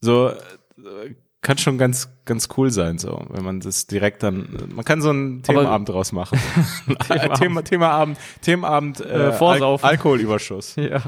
so 0.00 0.28
äh, 0.28 1.14
kann 1.42 1.58
schon 1.58 1.76
ganz 1.76 2.08
ganz 2.24 2.48
cool 2.56 2.70
sein, 2.70 2.98
so 2.98 3.20
wenn 3.30 3.44
man 3.44 3.58
das 3.60 3.86
direkt 3.88 4.22
dann, 4.22 4.68
man 4.74 4.84
kann 4.84 5.02
so 5.02 5.10
einen 5.10 5.38
Aber- 5.38 5.42
Themenabend 5.58 5.88
draus 5.88 6.12
machen. 6.12 6.38
Themenabend. 7.08 7.38
Thema, 7.38 7.62
Themaabend, 7.62 8.18
Themenabend 8.42 9.00
äh, 9.00 9.28
Äh, 9.28 9.32
vorsaufen. 9.32 9.84
Al 9.84 9.90
Alkoholüberschuss. 9.92 10.76
Ja. 10.76 11.02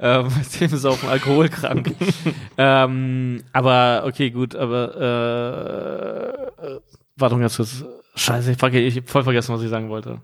Ähm, 0.00 0.28
Themen 0.58 0.72
ist 0.74 0.84
auf 0.84 1.00
dem 1.00 1.10
Alkoholkrank. 1.10 1.94
ähm, 2.56 3.44
aber 3.52 4.04
okay, 4.06 4.30
gut, 4.30 4.56
aber 4.56 6.50
äh, 6.62 6.66
äh, 6.76 6.80
warte 7.16 7.38
ganz 7.38 7.56
kurz. 7.56 7.84
Scheiße, 8.14 8.50
ich, 8.52 8.62
ich 8.74 8.96
hab 8.96 9.08
voll 9.10 9.22
vergessen, 9.22 9.54
was 9.54 9.62
ich 9.62 9.68
sagen 9.70 9.88
wollte. 9.90 10.20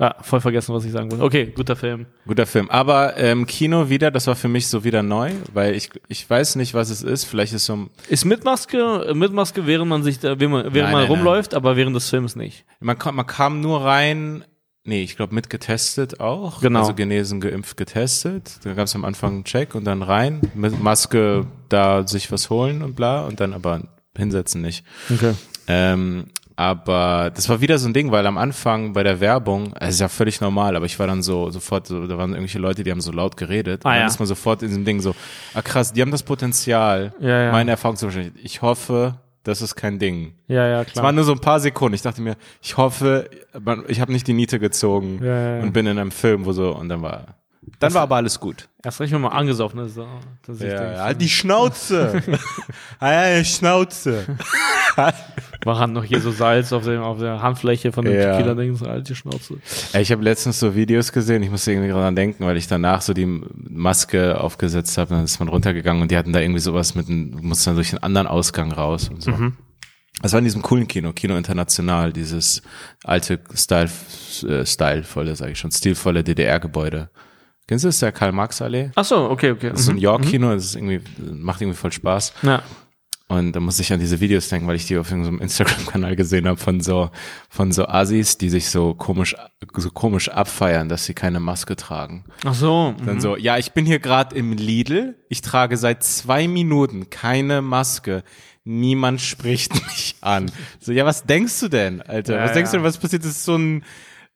Ja, 0.00 0.16
voll 0.20 0.40
vergessen, 0.40 0.74
was 0.74 0.84
ich 0.84 0.90
sagen 0.90 1.10
wollte. 1.10 1.22
Okay, 1.22 1.52
guter 1.54 1.76
Film. 1.76 2.06
Guter 2.26 2.46
Film. 2.46 2.68
Aber 2.70 3.16
ähm, 3.18 3.46
Kino 3.46 3.88
wieder, 3.88 4.10
das 4.10 4.26
war 4.26 4.34
für 4.34 4.48
mich 4.48 4.66
so 4.66 4.82
wieder 4.84 5.02
neu, 5.02 5.30
weil 5.52 5.74
ich 5.74 5.90
ich 6.08 6.28
weiß 6.28 6.56
nicht, 6.56 6.74
was 6.74 6.90
es 6.90 7.02
ist. 7.02 7.24
Vielleicht 7.24 7.52
ist 7.52 7.66
so 7.66 7.76
ein, 7.76 7.90
Ist 8.08 8.24
mit 8.24 8.42
Maske, 8.44 9.12
mit 9.14 9.32
Maske, 9.32 9.66
während 9.66 9.88
man 9.88 10.02
sich 10.02 10.18
da, 10.18 10.40
während 10.40 10.52
man, 10.52 10.62
während 10.64 10.74
Nein, 10.74 10.92
man 10.92 11.02
nein, 11.02 11.10
rumläuft, 11.10 11.54
aber 11.54 11.76
während 11.76 11.94
des 11.94 12.08
Films 12.08 12.34
nicht. 12.34 12.64
man 12.80 12.98
kam, 12.98 13.14
man 13.16 13.26
kam 13.26 13.60
nur 13.60 13.84
rein. 13.84 14.44
Nee, 14.84 15.04
ich 15.04 15.14
glaube 15.14 15.32
mit 15.34 15.48
getestet 15.50 16.18
auch. 16.18 16.60
Genau. 16.60 16.80
Also 16.80 16.94
genesen, 16.94 17.40
geimpft, 17.40 17.76
getestet. 17.76 18.58
Da 18.64 18.72
gab 18.72 18.86
es 18.86 18.96
am 18.96 19.04
Anfang 19.04 19.34
einen 19.34 19.44
Check 19.44 19.76
und 19.76 19.84
dann 19.84 20.02
rein 20.02 20.40
mit 20.54 20.82
Maske 20.82 21.46
da 21.68 22.04
sich 22.08 22.32
was 22.32 22.50
holen 22.50 22.82
und 22.82 22.96
bla 22.96 23.24
und 23.24 23.38
dann 23.38 23.52
aber 23.52 23.82
hinsetzen 24.16 24.62
nicht. 24.62 24.84
Okay. 25.08 25.34
Ähm, 25.68 26.24
aber 26.56 27.30
das 27.34 27.48
war 27.48 27.60
wieder 27.60 27.78
so 27.78 27.88
ein 27.88 27.94
Ding, 27.94 28.10
weil 28.12 28.26
am 28.26 28.38
Anfang 28.38 28.92
bei 28.92 29.02
der 29.02 29.20
Werbung, 29.20 29.72
es 29.80 29.94
ist 29.94 30.00
ja 30.00 30.08
völlig 30.08 30.40
normal, 30.40 30.76
aber 30.76 30.86
ich 30.86 30.98
war 30.98 31.06
dann 31.06 31.22
so 31.22 31.50
sofort, 31.50 31.86
so, 31.86 32.06
da 32.06 32.18
waren 32.18 32.30
irgendwelche 32.30 32.58
Leute, 32.58 32.84
die 32.84 32.90
haben 32.90 33.00
so 33.00 33.12
laut 33.12 33.36
geredet. 33.36 33.82
Ah, 33.84 33.88
und 33.88 33.94
dann 33.94 34.00
ja. 34.02 34.06
ist 34.06 34.18
man 34.18 34.26
sofort 34.26 34.62
in 34.62 34.68
diesem 34.68 34.84
Ding 34.84 35.00
so, 35.00 35.14
ah 35.54 35.62
krass, 35.62 35.92
die 35.92 36.00
haben 36.02 36.10
das 36.10 36.22
Potenzial, 36.22 37.12
Ja, 37.20 37.44
ja. 37.44 37.52
meine 37.52 37.70
Erfahrung 37.72 37.96
zu 37.96 38.10
verstehen. 38.10 38.34
Ich 38.42 38.62
hoffe, 38.62 39.14
das 39.44 39.60
ist 39.62 39.74
kein 39.74 39.98
Ding. 39.98 40.34
Ja, 40.46 40.66
ja, 40.68 40.80
Es 40.82 40.94
waren 40.96 41.02
klar. 41.02 41.12
nur 41.12 41.24
so 41.24 41.32
ein 41.32 41.40
paar 41.40 41.58
Sekunden. 41.58 41.94
Ich 41.94 42.02
dachte 42.02 42.22
mir, 42.22 42.36
ich 42.60 42.76
hoffe, 42.76 43.28
ich 43.88 44.00
habe 44.00 44.12
nicht 44.12 44.26
die 44.28 44.34
Niete 44.34 44.58
gezogen 44.60 45.18
Ja, 45.22 45.26
ja, 45.26 45.56
ja. 45.56 45.62
und 45.62 45.72
bin 45.72 45.86
in 45.86 45.98
einem 45.98 46.12
Film, 46.12 46.44
wo 46.44 46.52
so, 46.52 46.74
und 46.76 46.88
dann 46.88 47.02
war, 47.02 47.26
dann 47.78 47.94
war 47.94 48.02
aber 48.02 48.16
alles 48.16 48.40
gut. 48.40 48.68
Erst 48.84 49.00
recht, 49.00 49.12
man 49.12 49.24
angesoffen 49.26 49.80
ist. 49.80 49.94
So, 49.94 50.06
dass 50.46 50.58
Ja, 50.58 50.66
denke, 50.78 51.00
halt 51.00 51.20
die 51.20 51.28
Schnauze. 51.28 52.22
ja, 53.00 53.38
die 53.38 53.44
Schnauze. 53.44 54.24
Halt 54.96 55.14
noch 55.94 56.04
hier 56.04 56.20
so 56.20 56.30
Salz 56.32 56.70
auf, 56.72 56.84
dem, 56.84 57.00
auf 57.00 57.18
der 57.18 57.40
Handfläche 57.40 57.92
von 57.92 58.04
dem 58.04 58.14
Ja. 58.14 58.36
Tequila-Ding, 58.36 58.78
alte 58.84 59.14
Schnauze. 59.14 59.54
Ey, 59.94 60.02
Ich 60.02 60.12
habe 60.12 60.22
letztens 60.22 60.60
so 60.60 60.74
Videos 60.74 61.12
gesehen, 61.12 61.42
ich 61.42 61.50
musste 61.50 61.72
irgendwie 61.72 61.90
dran 61.90 62.14
denken, 62.14 62.44
weil 62.44 62.58
ich 62.58 62.66
danach 62.66 63.00
so 63.00 63.14
die 63.14 63.24
Maske 63.24 64.38
aufgesetzt 64.38 64.98
habe, 64.98 65.14
dann 65.14 65.24
ist 65.24 65.38
man 65.38 65.48
runtergegangen 65.48 66.02
und 66.02 66.10
die 66.10 66.16
hatten 66.18 66.34
da 66.34 66.40
irgendwie 66.40 66.60
sowas 66.60 66.94
mit 66.94 67.08
einem, 67.08 67.32
du 67.32 67.42
musst 67.42 67.66
dann 67.66 67.76
durch 67.76 67.92
einen 67.92 68.02
anderen 68.02 68.26
Ausgang 68.26 68.70
raus 68.70 69.08
und 69.08 69.22
so. 69.22 69.30
Mhm. 69.30 69.56
Das 70.20 70.32
war 70.32 70.38
in 70.38 70.44
diesem 70.44 70.60
coolen 70.60 70.86
Kino, 70.86 71.12
Kino 71.14 71.36
International, 71.36 72.12
dieses 72.12 72.60
alte 73.02 73.40
Style, 73.54 73.88
äh, 74.46 74.66
stylevolle, 74.66 75.36
sage 75.36 75.52
ich 75.52 75.58
schon, 75.58 75.70
stilvolle 75.70 76.22
DDR-Gebäude. 76.22 77.08
Kennst 77.68 77.84
du 77.84 77.88
das, 77.88 78.00
der 78.00 78.12
Karl-Marx-Allee? 78.12 78.90
Ach 78.94 79.04
so, 79.04 79.30
okay, 79.30 79.52
okay. 79.52 79.70
Das 79.70 79.80
ist 79.80 79.86
so 79.86 79.92
ein 79.92 79.96
Mhm. 79.96 80.02
York-Kino, 80.02 80.52
das 80.54 80.64
ist 80.64 80.74
irgendwie, 80.76 81.00
macht 81.32 81.60
irgendwie 81.60 81.76
voll 81.78 81.92
Spaß. 81.92 82.34
Ja. 82.42 82.62
Und 83.28 83.52
da 83.52 83.60
muss 83.60 83.78
ich 83.78 83.90
an 83.92 84.00
diese 84.00 84.20
Videos 84.20 84.48
denken, 84.50 84.66
weil 84.68 84.76
ich 84.76 84.86
die 84.86 84.98
auf 84.98 85.10
irgendeinem 85.10 85.40
Instagram-Kanal 85.40 86.16
gesehen 86.16 86.46
habe 86.46 86.58
von 86.58 86.80
so, 86.80 87.10
von 87.48 87.72
so 87.72 87.86
Assis, 87.86 88.36
die 88.36 88.50
sich 88.50 88.68
so 88.68 88.92
komisch, 88.92 89.34
so 89.76 89.90
komisch 89.90 90.28
abfeiern, 90.28 90.90
dass 90.90 91.06
sie 91.06 91.14
keine 91.14 91.40
Maske 91.40 91.74
tragen. 91.76 92.24
Ach 92.44 92.52
so. 92.52 92.94
Dann 93.06 93.22
so, 93.22 93.36
ja, 93.38 93.56
ich 93.56 93.72
bin 93.72 93.86
hier 93.86 94.00
gerade 94.00 94.36
im 94.36 94.52
Lidl, 94.52 95.16
ich 95.30 95.40
trage 95.40 95.78
seit 95.78 96.04
zwei 96.04 96.46
Minuten 96.46 97.08
keine 97.08 97.62
Maske. 97.62 98.22
Niemand 98.64 99.22
spricht 99.22 99.72
mich 99.86 100.16
an. 100.20 100.50
So, 100.78 100.92
ja, 100.92 101.06
was 101.06 101.24
denkst 101.24 101.58
du 101.60 101.68
denn, 101.68 102.02
Alter? 102.02 102.36
Ja, 102.36 102.44
was 102.44 102.52
denkst 102.52 102.68
ja. 102.68 102.72
du 102.72 102.82
denn, 102.82 102.84
was 102.84 102.98
passiert? 102.98 103.24
Das 103.24 103.30
ist 103.30 103.44
so 103.44 103.56
ein, 103.56 103.82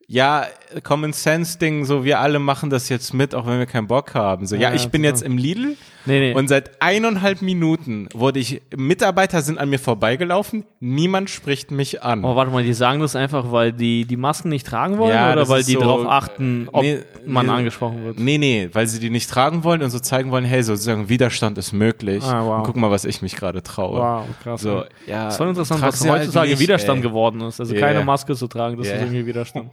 ja, 0.07 0.45
Common 0.83 1.13
Sense 1.13 1.57
Ding, 1.59 1.85
so 1.85 2.03
wir 2.05 2.19
alle 2.19 2.39
machen 2.39 2.69
das 2.69 2.89
jetzt 2.89 3.13
mit, 3.13 3.35
auch 3.35 3.45
wenn 3.45 3.59
wir 3.59 3.65
keinen 3.65 3.87
Bock 3.87 4.13
haben. 4.13 4.47
So, 4.47 4.55
ja, 4.55 4.69
Ja, 4.69 4.73
ich 4.73 4.89
bin 4.89 5.01
total. 5.03 5.13
jetzt 5.13 5.21
im 5.23 5.37
Lidl 5.37 5.75
Nee, 6.07 6.19
nee. 6.19 6.33
und 6.33 6.47
seit 6.47 6.81
eineinhalb 6.81 7.41
Minuten 7.41 8.07
wurde 8.13 8.39
ich, 8.39 8.61
Mitarbeiter 8.75 9.41
sind 9.41 9.57
an 9.59 9.69
mir 9.69 9.77
vorbeigelaufen, 9.79 10.63
niemand 10.79 11.29
spricht 11.29 11.69
mich 11.71 12.01
an. 12.03 12.23
Oh, 12.23 12.35
warte 12.35 12.51
mal, 12.51 12.63
die 12.63 12.73
sagen 12.73 12.99
das 13.01 13.15
einfach, 13.15 13.51
weil 13.51 13.73
die 13.73 14.05
die 14.05 14.17
Masken 14.17 14.49
nicht 14.49 14.65
tragen 14.65 14.97
wollen 14.97 15.13
Ja, 15.13 15.33
oder 15.33 15.47
weil 15.49 15.63
die 15.63 15.73
so, 15.73 15.79
darauf 15.81 16.05
achten, 16.07 16.69
ob 16.71 16.81
nee, 16.83 16.99
man 17.25 17.49
angesprochen 17.49 18.03
wird? 18.05 18.19
Nee, 18.19 18.37
nee, 18.37 18.69
weil 18.73 18.87
sie 18.87 18.99
die 18.99 19.09
nicht 19.09 19.29
tragen 19.29 19.63
wollen 19.63 19.81
und 19.83 19.89
so 19.89 19.99
zeigen 19.99 20.31
wollen, 20.31 20.45
hey, 20.45 20.63
sozusagen 20.63 21.09
Widerstand 21.09 21.57
ist 21.57 21.73
möglich. 21.73 22.23
Ah, 22.23 22.43
wow. 22.45 22.57
Und 22.59 22.63
guck 22.63 22.75
mal, 22.77 22.89
was 22.89 23.05
ich 23.05 23.21
mich 23.21 23.35
gerade 23.35 23.61
traue. 23.61 23.99
Wow, 23.99 24.25
krass. 24.41 24.61
So, 24.61 24.83
ja. 25.05 25.25
Das 25.25 25.33
ist 25.33 25.37
voll 25.37 25.49
interessant, 25.49 25.81
was 25.81 26.01
heutzutage 26.07 26.47
eigentlich, 26.47 26.59
Widerstand 26.59 26.97
ey. 26.99 27.03
geworden 27.09 27.41
ist. 27.41 27.59
Also 27.59 27.75
Ja, 27.75 27.81
keine. 27.81 28.03
Maske 28.03 28.35
zu 28.35 28.47
tragen, 28.47 28.77
das 28.77 28.87
Ja. 28.87 28.93
ist 28.95 29.01
irgendwie 29.01 29.25
Widerstand. 29.25 29.69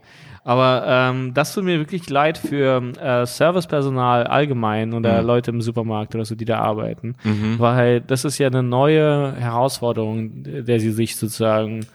Aber 0.47 0.85
ähm, 0.87 1.32
das 1.32 1.55
tut 1.55 1.64
mir 1.64 1.78
wirklich 1.78 2.11
leid 2.11 2.37
für 2.37 2.82
äh, 3.01 3.24
Servicepersonal 3.24 4.26
allgemein 4.26 4.93
oder 4.93 5.20
Mhm. 5.22 5.26
Leute 5.26 5.51
im 5.53 5.62
Supermarkt 5.62 6.14
oder 6.14 6.24
so, 6.25 6.35
die 6.35 6.45
da 6.45 6.59
arbeiten. 6.61 7.16
Weil 7.59 8.01
das 8.01 8.25
ist 8.25 8.39
ja 8.39 8.49
eine 8.49 8.62
neue 8.62 9.35
Herausforderung, 9.37 10.45
der 10.45 10.81
sie 10.81 10.93
sich 10.93 11.16
sozusagen 11.16 11.87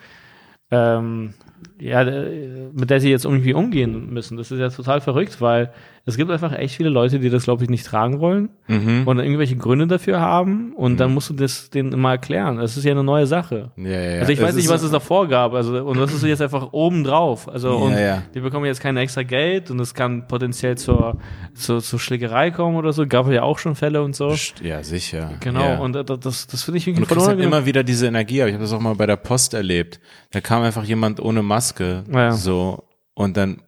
ähm, 0.72 1.34
ja, 1.80 2.02
äh, 2.04 2.70
mit 2.74 2.90
der 2.90 3.00
sie 3.00 3.10
jetzt 3.10 3.26
irgendwie 3.26 3.54
umgehen 3.54 4.14
müssen. 4.14 4.38
Das 4.38 4.52
ist 4.52 4.60
ja 4.60 4.70
total 4.70 5.02
verrückt, 5.02 5.42
weil 5.42 5.72
es 6.06 6.18
gibt 6.18 6.32
einfach 6.32 6.54
echt 6.54 6.76
viele 6.76 6.90
Leute, 6.90 7.20
die 7.20 7.30
das, 7.30 7.44
glaube 7.44 7.64
ich, 7.64 7.70
nicht 7.70 7.86
tragen 7.86 8.20
wollen 8.20 8.50
Mhm. 8.68 9.04
und 9.06 9.20
irgendwelche 9.20 9.56
Gründe 9.56 9.88
dafür 9.88 10.20
haben 10.20 10.74
und 10.76 11.00
dann 11.00 11.14
musst 11.14 11.30
du 11.30 11.34
das 11.34 11.70
denen 11.70 11.92
immer 11.94 12.12
erklären. 12.12 12.58
Das 12.58 12.78
ist 12.78 12.84
ja 12.84 12.92
eine 12.92 13.04
neue 13.04 13.26
Sache. 13.28 13.72
Ja, 13.78 13.84
ja, 13.90 14.02
ja. 14.14 14.20
Also 14.22 14.32
ich 14.32 14.42
weiß 14.42 14.56
nicht, 14.56 14.70
was 14.70 14.82
es 14.84 14.92
davor 14.92 15.28
gab. 15.28 15.54
Also 15.54 15.84
und 15.86 15.98
das 16.00 16.14
ist 16.14 16.24
jetzt 16.24 16.42
einfach 16.42 16.70
oben 16.72 17.04
drauf. 17.04 17.48
Also 17.50 17.76
und 17.78 17.96
die 18.34 18.40
bekommen 18.40 18.66
jetzt 18.66 18.82
kein 18.82 18.96
extra 18.98 19.24
Geld 19.24 19.72
und 19.72 19.80
es 19.80 19.94
kann 19.94 20.28
potenziell 20.28 20.78
zur, 20.78 21.18
zur, 21.54 21.82
zur 21.82 22.00
Schlägerei 22.00 22.52
kommen 22.52 22.76
oder 22.78 22.94
so. 22.94 23.06
Gab 23.08 23.30
ja 23.32 23.44
auch 23.44 23.60
schon 23.60 23.76
Fälle 23.76 24.02
und 24.04 24.16
so. 24.16 24.36
Ja, 24.64 24.84
sicher. 24.84 25.32
Genau. 25.40 25.84
Und 25.84 25.94
das, 25.94 26.48
das 26.48 26.64
finde 26.64 26.78
ich 26.78 26.88
Und 26.88 26.94
irgendwie 26.94 27.08
du 27.10 27.14
kriegst 27.16 27.28
halt 27.28 27.40
immer 27.40 27.66
wieder 27.66 27.84
diese 27.84 28.08
Energie, 28.08 28.42
aber 28.42 28.50
ich 28.50 28.54
habe 28.56 28.64
das 28.64 28.74
auch 28.74 28.80
mal 28.80 28.96
bei 28.96 29.06
der 29.06 29.16
Post 29.18 29.54
erlebt. 29.54 30.00
Da 30.32 30.42
kam 30.42 30.64
einfach 30.64 30.84
jemand 30.84 31.20
ohne 31.20 31.42
Maske, 31.44 32.04
Ja. 32.14 32.32
so, 32.32 32.84
und 33.16 33.36
dann, 33.38 33.62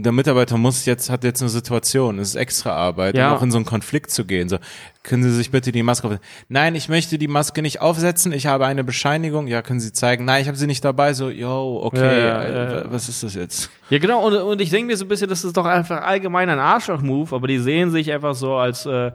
der 0.00 0.12
Mitarbeiter 0.12 0.56
muss 0.56 0.86
jetzt, 0.86 1.10
hat 1.10 1.24
jetzt 1.24 1.42
eine 1.42 1.48
Situation, 1.48 2.18
es 2.18 2.28
ist 2.30 2.34
extra 2.36 2.72
Arbeit, 2.72 3.16
Ja. 3.16 3.30
um 3.32 3.36
auch 3.36 3.42
in 3.42 3.50
so 3.50 3.58
einen 3.58 3.64
Konflikt 3.66 4.10
zu 4.10 4.24
gehen, 4.24 4.48
so, 4.48 4.58
können 5.02 5.22
Sie 5.24 5.32
sich 5.32 5.50
bitte 5.50 5.72
die 5.72 5.82
Maske 5.82 6.06
aufsetzen? 6.06 6.24
Nein, 6.48 6.74
ich 6.74 6.88
möchte 6.88 7.18
die 7.18 7.28
Maske 7.28 7.62
nicht 7.62 7.80
aufsetzen, 7.80 8.32
ich 8.32 8.46
habe 8.46 8.64
eine 8.66 8.84
Bescheinigung, 8.84 9.46
ja, 9.48 9.60
können 9.62 9.80
Sie 9.80 9.92
zeigen? 9.92 10.24
Nein, 10.24 10.42
ich 10.42 10.48
habe 10.48 10.56
sie 10.56 10.66
nicht 10.66 10.84
dabei, 10.84 11.14
so, 11.14 11.30
yo, 11.30 11.80
okay, 11.82 11.98
Ja, 11.98 12.12
ja, 12.12 12.42
äh, 12.42 12.52
ja, 12.52 12.74
ja. 12.82 12.84
was 12.92 13.08
ist 13.08 13.22
das 13.22 13.34
jetzt? 13.34 13.70
Ja, 13.90 13.98
genau. 13.98 14.24
Und, 14.26 14.34
und 14.36 14.60
ich 14.60 14.70
denke 14.70 14.86
mir 14.86 14.96
so 14.96 15.04
ein 15.04 15.08
bisschen, 15.08 15.28
das 15.28 15.44
ist 15.44 15.56
doch 15.56 15.66
einfach 15.66 16.02
allgemein 16.02 16.48
ein 16.48 16.58
Arschloch-Move, 16.58 17.34
aber 17.34 17.48
die 17.48 17.58
sehen 17.58 17.90
sich 17.90 18.12
einfach 18.12 18.34
so 18.34 18.54
als 18.54 18.86
äh, 18.86 19.10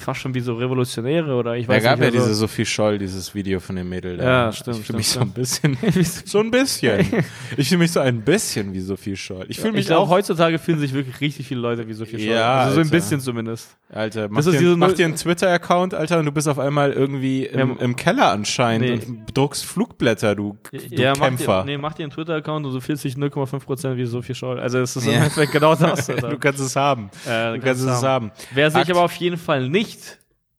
fast 0.00 0.20
schon 0.20 0.32
wie 0.32 0.40
so 0.40 0.54
Revolutionäre 0.54 1.34
oder 1.34 1.56
ich 1.56 1.66
Da 1.66 1.72
weiß 1.74 1.82
gab 1.82 1.98
nicht. 1.98 2.14
ja 2.14 2.18
also- 2.20 2.28
diese 2.28 2.34
Sophie 2.38 2.64
Scholl, 2.64 2.98
dieses 2.98 3.34
Video 3.34 3.58
von 3.58 3.74
dem 3.74 3.88
Mädel 3.88 4.16
da. 4.16 4.24
Ja, 4.46 4.52
stimmt, 4.52 4.78
Ich 4.78 4.86
fühle 4.86 4.98
mich 4.98 5.08
stimmt, 5.08 5.34
so 5.34 5.68
ein 5.68 5.74
bisschen, 5.74 5.78
so 6.24 6.38
ein 6.40 6.50
bisschen. 6.50 7.24
Ich 7.56 7.68
fühle 7.68 7.78
mich 7.80 7.90
so 7.90 7.98
ein 8.00 8.22
bisschen 8.22 8.72
wie 8.72 8.80
Sophie 8.80 9.16
Scholl. 9.16 9.46
Ich 9.48 9.58
fühle 9.58 9.72
mich 9.72 9.80
ich 9.82 9.86
glaube, 9.88 10.02
auch 10.02 10.08
heutzutage 10.10 10.58
fühlen 10.60 10.78
sich 10.78 10.92
wirklich 10.94 11.20
richtig 11.20 11.48
viele 11.48 11.60
Leute 11.60 11.88
wie 11.88 11.94
so 11.94 12.04
viel 12.04 12.20
Ja, 12.20 12.60
Also 12.60 12.76
so 12.76 12.80
ein 12.82 12.90
bisschen 12.90 13.20
zumindest. 13.20 13.76
Alter, 13.90 14.28
mach, 14.28 14.44
Das 14.44 14.54
dir, 14.56 14.76
mach 14.76 14.92
dir 14.92 15.06
einen 15.06 15.16
Twitter-Account, 15.16 15.94
Alter, 15.94 16.18
und 16.20 16.26
du 16.26 16.32
bist 16.32 16.46
auf 16.46 16.58
einmal 16.58 16.92
irgendwie 16.92 17.46
im, 17.46 17.78
im 17.78 17.96
Keller 17.96 18.30
anscheinend 18.32 19.08
Nee. 19.08 19.16
und 19.18 19.36
druckst 19.36 19.64
Flugblätter, 19.64 20.36
du, 20.36 20.58
du 20.70 20.78
ja, 20.94 21.14
mach 21.18 21.26
Kämpfer. 21.26 21.60
dir, 21.62 21.66
nee, 21.66 21.78
mach 21.78 21.94
dir 21.94 22.02
einen 22.04 22.12
Twitter-Account 22.12 22.66
und 22.66 22.74
du 22.74 22.80
fühlst 22.80 23.02
dich 23.04 23.14
0,5% 23.14 23.96
wie 23.96 24.04
so 24.04 24.20
viel 24.22 24.34
Scholl. 24.34 24.60
Also 24.60 24.78
es 24.78 24.94
ist 24.94 25.06
Ja. 25.06 25.12
im 25.12 25.18
Endeffekt 25.22 25.52
genau 25.52 25.74
das. 25.74 26.08
Alter. 26.10 26.28
du 26.28 26.38
kannst 26.38 26.60
es 26.60 26.76
haben. 26.76 27.10
Äh, 27.26 27.54
Du 27.54 27.60
kannst 27.60 27.82
es 27.82 28.02
haben. 28.02 28.30
Wer 28.52 28.70
sich 28.70 28.90
aber 28.90 29.00
auf 29.02 29.14
jeden 29.14 29.38
Fall 29.38 29.68
nicht, 29.70 29.87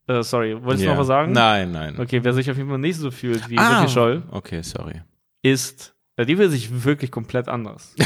äh, 0.08 0.24
sorry, 0.24 0.56
wolltest 0.64 0.84
Ja. 0.84 0.90
du 0.92 0.94
noch 0.96 1.02
was 1.02 1.08
sagen? 1.08 1.32
Nein, 1.32 1.72
nein. 1.72 2.00
Okay, 2.00 2.24
wer 2.24 2.34
sich 2.34 2.50
auf 2.50 2.58
jeden 2.58 2.70
Fall 2.70 2.78
nicht 2.80 2.98
so 2.98 3.12
fühlt 3.12 3.50
wie 3.50 3.58
Ah. 3.58 3.82
Sophie 3.82 3.94
Scholl, 3.94 4.24
Okay, 4.32 4.62
sorry. 4.64 5.02
ist, 5.42 5.94
äh, 6.18 6.26
die 6.26 6.38
will 6.38 6.50
sich 6.50 6.84
wirklich 6.84 7.12
komplett 7.12 7.48
anders. 7.48 7.94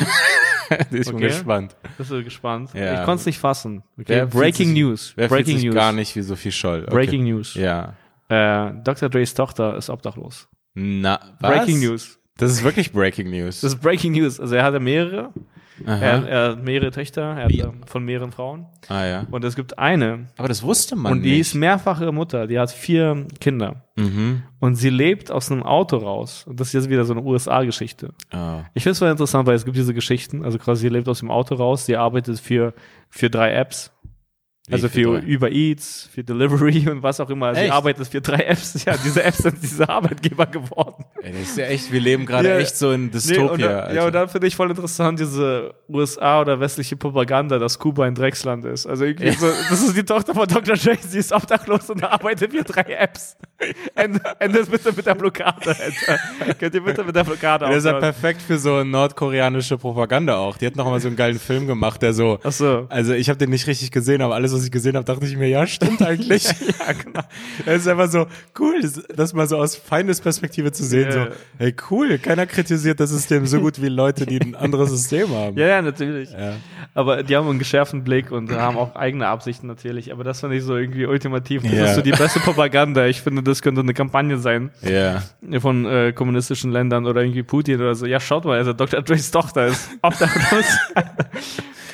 Die 0.92 0.98
ist 0.98 1.14
Okay. 1.14 1.28
gespannt. 1.28 1.76
Bist 2.00 2.10
du 2.10 2.24
gespannt? 2.24 2.72
Ja. 2.74 3.00
Ich 3.02 3.06
konnte 3.06 3.20
es 3.20 3.26
nicht 3.28 3.38
fassen. 3.38 3.84
Okay. 4.00 4.26
Breaking 4.26 4.70
sich- 4.70 4.78
News. 4.78 5.14
Wer 5.16 5.28
Breaking 5.28 5.46
fühlt 5.46 5.58
sich 5.60 5.66
News. 5.66 5.76
gar 5.76 5.92
nicht 5.92 6.16
wie 6.16 6.22
Sophie 6.22 6.52
Scholl? 6.52 6.84
Okay. 6.84 6.92
Breaking 6.96 7.24
News. 7.26 7.54
Ja. 7.54 7.94
Äh, 8.30 8.72
Dr. 8.84 9.10
Dre's 9.10 9.36
Tochter 9.36 9.76
ist 9.76 9.90
obdachlos. 9.92 10.48
Na, 10.74 11.20
was? 11.40 11.52
Breaking 11.52 11.80
News. 11.82 12.18
Das 12.38 12.50
ist 12.52 12.64
wirklich 12.64 12.92
Breaking 12.92 13.30
News. 13.30 13.62
Das 13.62 13.74
ist 13.74 13.82
Breaking 13.82 14.14
News. 14.14 14.40
Also 14.40 14.56
er 14.56 14.64
hatte 14.64 14.80
mehrere. 14.80 15.32
Er, 15.86 16.28
er 16.28 16.50
hat 16.52 16.64
mehrere 16.64 16.92
Töchter. 16.92 17.22
Er 17.22 17.44
hat 17.46 17.50
Wie? 17.52 17.60
äh, 17.62 17.72
von 17.86 18.04
mehreren 18.06 18.32
Frauen. 18.32 18.66
ah, 18.90 19.06
ja. 19.06 19.28
Und 19.32 19.44
es 19.44 19.56
gibt 19.56 19.80
eine. 19.80 20.28
Aber 20.38 20.48
das 20.48 20.64
wusste 20.64 20.96
man 20.96 21.14
und 21.14 21.22
die 21.24 21.32
nicht. 21.32 21.40
ist 21.42 21.54
mehrfache 21.56 22.12
Mutter. 22.12 22.48
Die 22.48 22.60
hat 22.60 22.72
vier 22.72 23.26
Kinder. 23.40 23.84
mhm. 23.96 24.44
Und 24.60 24.76
sie 24.76 24.90
lebt 24.90 25.32
aus 25.32 25.52
einem 25.52 25.64
Auto 25.64 25.98
raus. 25.98 26.46
Und 26.48 26.60
das 26.60 26.68
ist 26.68 26.74
jetzt 26.74 26.90
wieder 26.90 27.06
so 27.06 27.14
eine 27.14 27.22
USA-Geschichte. 27.24 28.14
oh. 28.34 28.62
Ich 28.74 28.84
finde 28.84 28.92
es 28.94 29.00
voll 29.00 29.10
interessant, 29.10 29.48
weil 29.48 29.56
es 29.56 29.66
gibt 29.66 29.78
diese 29.78 29.94
Geschichten. 29.94 30.44
Also 30.44 30.58
quasi, 30.58 30.82
sie 30.82 30.90
lebt 30.90 31.08
aus 31.10 31.20
dem 31.20 31.32
Auto 31.32 31.56
raus. 31.56 31.86
Sie 31.86 31.96
arbeitet 31.98 32.40
für, 32.40 32.74
für 33.10 33.30
drei 33.30 33.54
Apps. 33.54 33.93
Also 34.72 34.88
für 34.88 35.20
drei? 35.20 35.36
Uber 35.36 35.52
Eats, 35.52 36.10
für 36.14 36.24
Delivery 36.24 36.88
und 36.90 37.04
was 37.04 37.20
auch 37.20 37.30
immer. 37.30 37.54
Sie 37.54 37.62
Echt? 37.62 37.72
arbeitet 37.74 38.08
für 38.08 38.22
drei 38.22 38.38
Apps. 38.46 38.82
Ja, 38.86 38.96
diese 39.04 39.22
Apps 39.22 39.40
sind 39.40 39.58
diese 39.62 39.88
Arbeitgeber 39.90 40.46
geworden. 40.46 41.04
Ey, 41.22 41.34
das 41.34 41.42
ist 41.50 41.58
ja 41.58 41.66
echt, 41.66 41.92
wir 41.92 42.00
leben 42.00 42.26
gerade 42.26 42.48
Ja. 42.48 42.58
echt 42.60 42.78
so 42.78 42.92
in 42.92 43.06
Nee, 43.06 43.12
Dystopia. 43.12 43.52
und 43.52 43.62
dann, 43.62 43.96
ja, 43.96 44.06
und 44.06 44.14
dann 44.16 44.30
finde 44.30 44.48
ich 44.48 44.56
voll 44.56 44.70
interessant, 44.70 45.20
diese 45.20 45.74
USA 45.90 46.40
oder 46.42 46.60
westliche 46.62 46.96
Propaganda, 46.96 47.60
dass 47.60 47.78
Kuba 47.78 48.06
ein 48.06 48.16
Drecksland 48.16 48.64
ist. 48.64 48.86
Also 48.88 49.04
irgendwie 49.04 49.32
so, 49.32 49.48
das 49.70 49.82
ist 49.84 49.98
die 49.98 50.04
Tochter 50.04 50.34
von 50.34 50.48
Dr. 50.48 50.76
J, 50.76 50.98
sie 51.02 51.20
ist 51.20 51.34
obdachlos 51.34 51.90
und 51.90 52.02
arbeitet 52.04 52.52
für 52.54 52.64
drei 52.64 52.84
Apps. 52.94 53.36
Ende, 53.96 54.22
endet 54.40 54.72
bitte 54.72 54.94
mit 54.94 55.06
der 55.06 55.16
Blockade, 55.16 55.56
Alter. 55.68 56.54
Könnt 56.58 56.74
ihr 56.76 56.84
bitte 56.84 57.04
mit 57.04 57.16
der 57.16 57.24
Blockade 57.26 57.66
Das 57.66 57.76
ist 57.78 57.84
ja 57.86 57.92
aufhören? 57.98 58.14
perfekt 58.14 58.42
für 58.42 58.58
so 58.58 58.84
nordkoreanische 58.84 59.78
Propaganda 59.78 60.38
auch. 60.38 60.58
Die 60.58 60.66
hat 60.68 60.76
noch 60.78 60.86
mal 60.86 61.00
so 61.02 61.08
einen 61.10 61.18
geilen 61.18 61.40
Film 61.40 61.68
gemacht, 61.68 62.02
der 62.02 62.14
so. 62.14 62.40
Ach 62.44 62.52
so. 62.52 62.86
Also 62.90 63.14
ich 63.14 63.28
habe 63.30 63.38
den 63.38 63.50
nicht 63.50 63.68
richtig 63.68 63.92
gesehen, 63.92 64.22
aber 64.22 64.36
alles, 64.36 64.53
was 64.54 64.64
ich 64.64 64.72
gesehen 64.72 64.96
habe, 64.96 65.06
dachte 65.06 65.26
ich 65.26 65.36
mir, 65.36 65.48
ja, 65.50 65.66
stimmt 65.68 66.02
eigentlich. 66.02 66.44
Ja, 66.80 66.92
genau. 66.94 67.22
Es 67.66 67.82
ist 67.82 67.88
einfach 67.88 68.10
so 68.10 68.26
cool, 68.60 68.82
das, 68.82 69.02
das 69.16 69.34
mal 69.34 69.48
so 69.48 69.58
aus 69.58 69.76
Feindesperspektive 69.76 70.72
zu 70.72 70.84
sehen. 70.84 71.06
Ja. 71.06 71.12
So, 71.12 71.28
hey, 71.58 71.76
cool, 71.90 72.18
keiner 72.18 72.46
kritisiert 72.46 73.00
das 73.00 73.10
System 73.12 73.46
so 73.48 73.60
gut 73.60 73.82
wie 73.82 73.88
Leute, 73.90 74.26
die 74.26 74.40
ein 74.42 74.56
anderes 74.56 74.90
System 74.92 75.30
haben. 75.30 75.58
Ja, 75.58 75.68
ja, 75.68 75.82
natürlich. 75.82 76.32
Ja. 76.32 76.54
Aber 76.94 77.24
die 77.24 77.36
haben 77.36 77.48
einen 77.50 77.60
geschärften 77.60 78.04
Blick 78.04 78.32
und 78.32 78.52
haben 78.52 78.78
auch 78.78 78.96
eigene 78.96 79.28
Absichten 79.28 79.68
natürlich. 79.68 80.12
Aber 80.12 80.24
das 80.24 80.42
fand 80.42 80.54
ich 80.54 80.64
so 80.64 80.76
irgendwie 80.76 81.06
ultimativ. 81.06 81.64
Das 81.64 81.72
Ja. 81.72 81.86
ist 81.86 81.96
so 81.96 82.02
die 82.02 82.12
beste 82.12 82.40
Propaganda. 82.40 83.06
Ich 83.08 83.22
finde, 83.22 83.42
das 83.44 83.62
könnte 83.62 83.82
eine 83.82 83.94
Kampagne 83.94 84.38
sein 84.38 84.70
Ja. 84.82 85.24
von 85.60 85.86
äh, 85.86 86.12
kommunistischen 86.14 86.72
Ländern 86.72 87.06
oder 87.06 87.22
irgendwie 87.22 87.44
Putin 87.44 87.80
oder 87.82 87.96
so. 87.96 88.06
Ja, 88.06 88.20
schaut 88.20 88.46
mal, 88.46 88.58
also 88.58 88.74
Dr. 88.74 89.02
Dre's 89.02 89.32
Tochter 89.32 89.68
ist 89.68 89.90
obdachlos. 90.02 90.66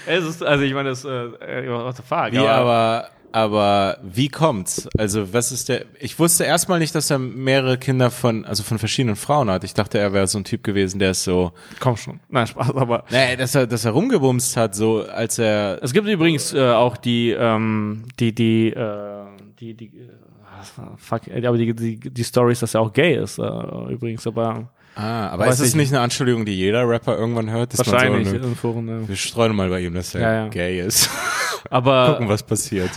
Es 0.10 0.26
ist, 0.26 0.43
also 0.43 0.64
ich 0.64 0.74
meine, 0.74 0.89
das, 0.89 1.05
äh, 1.05 1.10
äh, 1.10 1.70
what 1.70 1.95
the 1.95 2.03
fuck. 2.03 2.32
Wie 2.32 2.39
aber, 2.39 3.10
aber 3.32 3.97
wie 4.01 4.28
kommt's? 4.30 4.89
Also 4.97 5.32
was 5.34 5.51
ist 5.51 5.70
der? 5.70 5.86
Ich 5.99 6.18
wusste 6.18 6.45
erstmal 6.45 6.80
nicht, 6.80 6.95
dass 6.95 7.12
er 7.12 7.20
mehrere 7.20 7.78
Kinder 7.78 8.10
von, 8.10 8.43
also 8.45 8.64
von 8.64 8.80
verschiedenen 8.80 9.16
Frauen 9.16 9.49
hat. 9.51 9.64
Ich 9.64 9.76
dachte, 9.76 9.99
er 9.99 10.12
wäre 10.12 10.28
so 10.28 10.39
ein 10.39 10.43
Typ 10.43 10.64
gewesen, 10.64 10.99
der 10.99 11.12
ist 11.12 11.24
so, 11.24 11.51
Komm 11.80 11.95
schon. 11.95 12.20
Nein, 12.30 12.47
Spaß, 12.47 12.72
aber. 12.76 13.03
nee, 13.12 13.36
dass 13.36 13.53
er, 13.53 13.68
dass 13.68 13.86
er 13.86 13.91
rumgebumst 13.91 14.57
hat, 14.57 14.74
so 14.74 15.03
als 15.03 15.38
er. 15.38 15.80
Es 15.84 15.93
gibt 15.93 16.07
übrigens 16.07 16.53
äh, 16.53 16.72
auch 16.72 16.97
die, 16.97 17.32
ähm, 17.32 18.05
die, 18.20 18.34
die, 18.34 18.70
äh, 18.70 19.26
die, 19.60 19.76
die, 19.76 19.86
äh, 19.86 20.97
fuck, 20.97 21.22
aber 21.32 21.57
die, 21.57 21.76
die, 21.76 21.99
die 21.99 22.24
Stories, 22.24 22.62
dass 22.62 22.74
er 22.74 22.82
auch 22.82 22.91
gay 22.91 23.16
ist, 23.16 23.38
äh, 23.38 23.43
übrigens, 23.89 24.26
aber 24.26 24.72
Ah, 25.02 25.30
aber 25.30 25.45
Weiß 25.45 25.56
ist 25.56 25.60
es 25.62 25.68
ich 25.70 25.76
nicht 25.76 25.93
eine 25.93 26.02
Anschuldigung, 26.02 26.45
die 26.45 26.56
jeder 26.56 26.88
Rapper 26.88 27.18
irgendwann 27.18 27.50
hört? 27.50 27.72
dass 27.72 27.86
man 27.88 27.93
wahrscheinlich 27.93 28.28
So 28.30 28.36
eine, 28.36 28.45
in 28.47 28.56
Foren, 28.56 28.88
ja. 28.88 29.08
wir 29.08 29.16
streuen 29.16 29.56
mal 29.56 29.70
bei 29.70 29.80
ihm, 29.82 29.93
dass 29.93 30.14
er 30.14 30.22
Ja, 30.22 30.34
ja. 30.43 30.47
gay 30.50 30.82
ist. 30.82 31.10
Aber 31.70 32.12
Gucken, 32.14 32.28
was 32.30 32.43
passiert. 32.43 32.89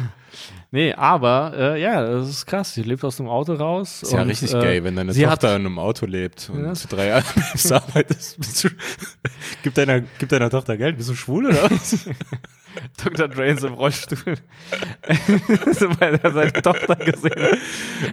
Nee, 0.74 0.94
aber 0.94 1.52
äh, 1.54 1.82
ja, 1.82 2.02
das 2.02 2.30
ist 2.30 2.46
krass. 2.46 2.72
Sie 2.72 2.82
lebt 2.82 3.04
aus 3.04 3.18
dem 3.18 3.28
Auto 3.28 3.52
raus. 3.52 4.02
Ist 4.02 4.12
ja 4.14 4.22
und, 4.22 4.28
richtig 4.30 4.54
äh, 4.54 4.60
gay, 4.60 4.82
wenn 4.84 4.96
deine 4.96 5.12
Tochter 5.12 5.30
hat- 5.30 5.42
in 5.60 5.66
einem 5.66 5.78
Auto 5.78 6.06
lebt 6.06 6.48
und 6.50 6.64
Ja. 6.64 6.72
zu 6.72 6.88
drei 6.88 7.08
Jahren 7.08 7.24
arbeitest. 7.70 8.38
Bist 8.38 8.64
du, 8.64 8.68
gib, 9.62 9.74
deiner, 9.74 10.00
gib 10.00 10.30
deiner 10.30 10.48
Tochter 10.48 10.78
Geld. 10.78 10.96
Bist 10.96 11.10
du 11.10 11.14
schwul 11.14 11.46
oder 11.48 11.70
was? 11.70 11.98
Dr. 13.04 13.28
Dre 13.28 13.46
ist 13.48 13.64
im 13.64 13.74
Rollstuhl. 13.74 14.36
Weil 15.98 16.18
er 16.22 16.30
seine 16.32 16.52
Tochter 16.52 16.96
gesehen 16.96 17.32
hat. 17.42 17.58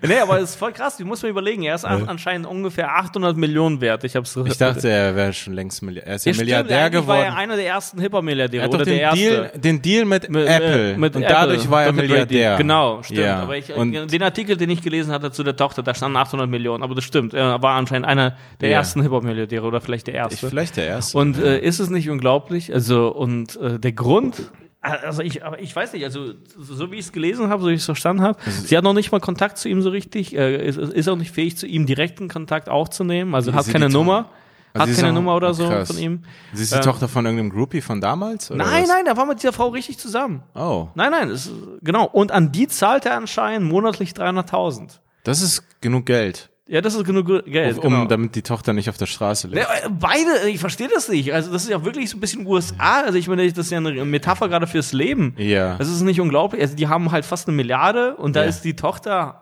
Nee, 0.08 0.20
aber 0.20 0.40
es 0.40 0.52
ist 0.52 0.56
voll 0.56 0.72
krass. 0.74 0.98
Du 0.98 1.06
musst 1.06 1.24
mir 1.24 1.30
überlegen, 1.30 1.64
er 1.64 1.76
ist 1.76 1.86
an, 1.86 2.08
anscheinend 2.08 2.48
ungefähr 2.48 2.96
800 2.96 3.38
Millionen 3.38 3.82
wert. 3.82 4.04
Ich 4.04 4.16
hab's 4.16 4.36
Ich 4.46 4.58
dachte, 4.58 4.90
er 4.90 5.16
wäre 5.16 5.34
schon 5.34 5.54
längst 5.54 5.82
Milliardär. 5.82 6.10
Er 6.12 6.16
ist 6.16 6.26
ja, 6.26 6.30
Ja, 6.32 6.34
stimmt, 6.34 6.48
Milliardär 6.48 6.78
war 6.78 6.84
er 6.84 6.90
geworden. 6.90 7.34
einer 7.38 7.56
der 7.56 7.68
ersten 7.68 8.00
Hipper-Milliardäre 8.02 8.62
Er 8.62 8.66
hat 8.68 8.74
oder 8.74 8.86
den 8.86 8.94
der 8.94 9.02
erste. 9.02 9.20
Deal, 9.20 9.52
den 9.56 9.82
Deal 9.82 10.06
mit, 10.06 10.30
Mit, 10.30 10.48
Apple. 10.48 10.94
äh, 10.94 10.98
mit 10.98 11.16
und 11.16 11.24
Apple, 11.24 11.36
dadurch 11.36 11.70
war 11.70 11.84
er 11.84 11.92
Dr. 11.92 12.02
Milliardär. 12.04 12.58
Genau, 12.58 13.04
stimmt. 13.04 13.20
Ja. 13.20 13.40
Aber 13.42 13.58
ich, 13.58 13.74
und 13.74 13.92
den 14.12 14.24
Artikel, 14.24 14.58
den 14.58 14.70
ich 14.70 14.82
gelesen 14.82 15.12
hatte 15.14 15.32
zu 15.32 15.44
der 15.44 15.56
Tochter, 15.56 15.84
da 15.84 15.94
standen 15.94 16.18
800 16.18 16.50
Millionen. 16.50 16.84
Aber 16.84 16.96
das 16.96 17.04
stimmt. 17.04 17.34
Er 17.34 17.62
war 17.62 17.76
anscheinend 17.76 18.08
einer 18.08 18.36
der 18.62 18.70
Ja. 18.70 18.78
ersten 18.80 19.02
Hip-Hop-Milliardäre 19.02 19.66
oder 19.66 19.82
vielleicht 19.82 20.08
der 20.08 20.14
ich, 20.16 20.20
erste. 20.20 20.50
vielleicht 20.50 20.78
der 20.78 20.88
Erste. 20.88 21.18
Und 21.18 21.38
äh, 21.38 21.60
ist 21.60 21.80
es 21.80 21.90
nicht 21.90 22.10
unglaublich? 22.10 22.74
Also, 22.74 23.10
und 23.10 23.56
äh, 23.58 23.80
der 23.80 23.92
Grund, 23.92 24.49
also 24.82 25.22
ich, 25.22 25.44
aber 25.44 25.60
ich 25.60 25.76
weiß 25.76 25.94
nicht, 25.94 26.04
also 26.06 26.34
so 26.58 26.92
wie 26.92 26.96
ich 26.96 27.06
es 27.06 27.12
gelesen 27.12 27.50
habe, 27.50 27.62
so 27.62 27.70
wie 27.70 27.74
ich 27.74 27.80
es 27.82 27.86
verstanden 27.86 28.22
habe, 28.24 28.40
Also 28.46 28.66
sie 28.66 28.78
hat 28.78 28.84
noch 28.84 28.94
nicht 28.94 29.12
mal 29.12 29.20
Kontakt 29.20 29.58
zu 29.58 29.68
ihm 29.70 29.82
so 29.82 29.90
richtig, 29.90 30.36
äh, 30.36 30.66
ist, 30.68 30.78
ist 30.78 31.08
auch 31.10 31.16
nicht 31.18 31.32
fähig, 31.32 31.58
zu 31.58 31.68
ihm 31.68 31.86
direkten 31.86 32.28
Kontakt 32.30 32.70
aufzunehmen, 32.70 33.36
also 33.36 33.54
hat 33.54 33.68
keine 33.68 33.90
Nummer, 33.90 34.30
Also 34.74 34.84
hat 34.84 34.90
ist 34.90 34.96
keine 34.98 35.10
auch- 35.10 35.14
Nummer 35.16 35.36
oder 35.36 35.50
ah, 35.50 35.54
so 35.54 35.68
krass. 35.68 35.88
von 35.90 35.98
ihm. 35.98 36.24
Sie 36.54 36.64
ist 36.64 36.72
die 36.74 36.78
äh, 36.78 36.82
Tochter 36.82 37.08
von 37.10 37.26
irgendeinem 37.26 37.50
Groupie 37.52 37.82
von 37.82 38.00
damals? 38.00 38.50
Nein, 38.52 38.84
was? 38.84 38.88
nein, 38.88 39.06
er 39.06 39.18
war 39.18 39.26
mit 39.26 39.40
dieser 39.40 39.52
Frau 39.54 39.68
richtig 39.70 39.98
zusammen. 39.98 40.44
Oh, 40.56 40.88
Nein, 40.96 41.12
nein, 41.12 41.30
es, 41.30 41.52
genau. 41.82 42.06
Und 42.06 42.32
an 42.32 42.52
die 42.54 42.68
zahlt 42.68 43.06
er 43.06 43.18
anscheinend 43.18 43.70
monatlich 43.70 44.12
300.000. 44.12 45.00
das 45.26 45.42
ist 45.42 45.64
genug 45.82 46.06
Geld, 46.06 46.50
Ja, 46.72 46.82
das 46.82 46.94
ist 46.94 47.04
genug 47.04 47.26
Geld. 47.46 47.78
um, 47.78 47.82
genau. 47.82 48.06
damit 48.06 48.36
die 48.36 48.44
Tochter 48.44 48.74
nicht 48.74 48.90
auf 48.90 48.98
der 48.98 49.08
Straße 49.08 49.48
lebt. 49.48 49.62
Äh, 49.66 49.90
Beide, 49.90 50.48
ich 50.50 50.60
verstehe 50.60 50.88
das 50.88 51.10
nicht. 51.10 51.34
Also, 51.34 51.52
das 51.52 51.64
ist 51.64 51.70
ja 51.70 51.84
wirklich 51.84 52.12
so 52.12 52.18
ein 52.18 52.20
bisschen 52.20 52.46
USA. 52.46 53.02
Also, 53.02 53.18
ich 53.18 53.28
meine, 53.28 53.48
das 53.52 53.66
ist 53.66 53.72
ja 53.72 53.80
eine 53.80 54.06
Metapher 54.06 54.48
gerade 54.50 54.68
fürs 54.68 54.94
Leben. 54.94 55.34
Ja. 55.38 55.78
Das 55.78 55.90
ist 55.90 56.02
nicht 56.02 56.22
unglaublich. 56.22 56.62
Also, 56.62 56.76
die 56.76 56.88
haben 56.88 57.12
halt 57.12 57.26
fast 57.26 57.48
eine 57.48 57.58
Milliarde 57.58 58.16
und 58.18 58.36
da 58.36 58.44
Ja. 58.44 58.50
ist 58.50 58.62
die 58.62 58.76
Tochter 58.76 59.42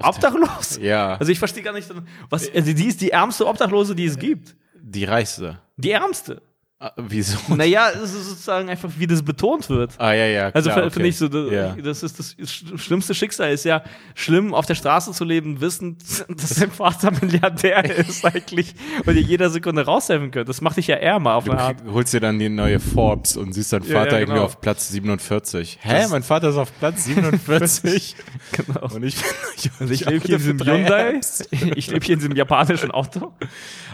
obdachlos. 0.00 0.78
Ja, 0.80 1.16
Also, 1.16 1.32
ich 1.32 1.38
verstehe 1.40 1.64
gar 1.64 1.72
nicht, 1.72 1.88
was, 2.30 2.48
also, 2.54 2.72
die 2.72 2.86
ist 2.86 3.00
die 3.00 3.10
ärmste 3.10 3.46
Obdachlose, 3.48 3.94
die 3.96 4.04
es 4.04 4.16
gibt. 4.18 4.54
die 4.80 5.04
reichste. 5.04 5.58
Die 5.76 5.90
ärmste. 5.90 6.42
Ah, 6.80 6.92
wieso? 6.96 7.36
Naja, 7.56 7.90
es 7.90 8.14
ist 8.14 8.28
sozusagen 8.28 8.68
einfach, 8.68 8.88
wie 8.98 9.08
das 9.08 9.20
betont 9.24 9.68
wird. 9.68 9.94
Ah, 9.98 10.12
ja, 10.12 10.26
ja. 10.26 10.50
Also 10.50 10.70
klar, 10.70 10.84
finde 10.84 10.98
okay. 11.00 11.08
ich 11.08 11.16
so, 11.18 11.26
das, 11.26 11.50
Ja. 11.50 11.74
das 11.74 12.04
ist 12.04 12.20
das 12.20 12.36
sch- 12.38 12.78
schlimmste 12.78 13.14
Schicksal 13.16 13.50
ist 13.52 13.64
ja 13.64 13.82
schlimm, 14.14 14.54
auf 14.54 14.64
der 14.64 14.76
Straße 14.76 15.10
zu 15.10 15.24
leben, 15.24 15.60
wissend, 15.60 16.04
dass 16.28 16.50
dein 16.54 16.70
Vater 16.70 17.10
Milliardär 17.20 17.84
ist 17.98 18.24
eigentlich 18.24 18.76
und 19.04 19.12
dir 19.12 19.20
jeder 19.22 19.50
Sekunde 19.50 19.84
raushelfen 19.86 20.30
könnte. 20.30 20.46
Das 20.46 20.60
macht 20.60 20.76
dich 20.76 20.86
ja 20.86 20.94
ärmer 20.94 21.34
auf 21.34 21.50
eine 21.50 21.58
Art. 21.58 21.80
Du 21.84 21.92
holst 21.94 22.14
dir 22.14 22.20
dann 22.20 22.38
die 22.38 22.48
neue 22.48 22.78
Forbes 22.78 23.36
und 23.36 23.54
siehst 23.54 23.72
deinen 23.72 23.82
Ja, 23.88 23.94
Vater 23.94 24.12
ja, 24.12 24.18
irgendwie 24.18 24.34
genau. 24.34 24.44
auf 24.44 24.60
Platz 24.60 24.88
47. 24.90 25.78
Hä? 25.82 26.06
mein 26.10 26.22
Vater 26.22 26.50
ist 26.50 26.56
auf 26.58 26.70
Platz 26.78 27.06
47. 27.06 28.14
Genau. 28.52 28.94
und 28.94 29.02
ich, 29.04 29.16
ich, 29.56 29.70
Also 29.80 29.92
ich 29.92 30.04
lebe 30.04 30.24
hier 30.24 30.36
in 30.36 30.42
diesem 30.42 30.60
Hyundai, 30.64 31.20
ich 31.74 31.90
lebe 31.90 32.04
hier 32.06 32.14
in 32.14 32.20
diesem 32.20 32.36
japanischen 32.36 32.90
Auto. 32.92 33.32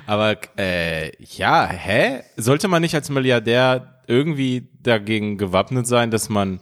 Aber 0.06 0.36
äh, 0.58 1.12
ja, 1.36 1.66
hä? 1.66 2.20
Sollte 2.36 2.68
man 2.68 2.73
nicht 2.80 2.94
als 2.94 3.10
Milliardär 3.10 4.00
irgendwie 4.06 4.68
dagegen 4.82 5.38
gewappnet 5.38 5.86
sein, 5.86 6.10
dass 6.10 6.28
man 6.28 6.60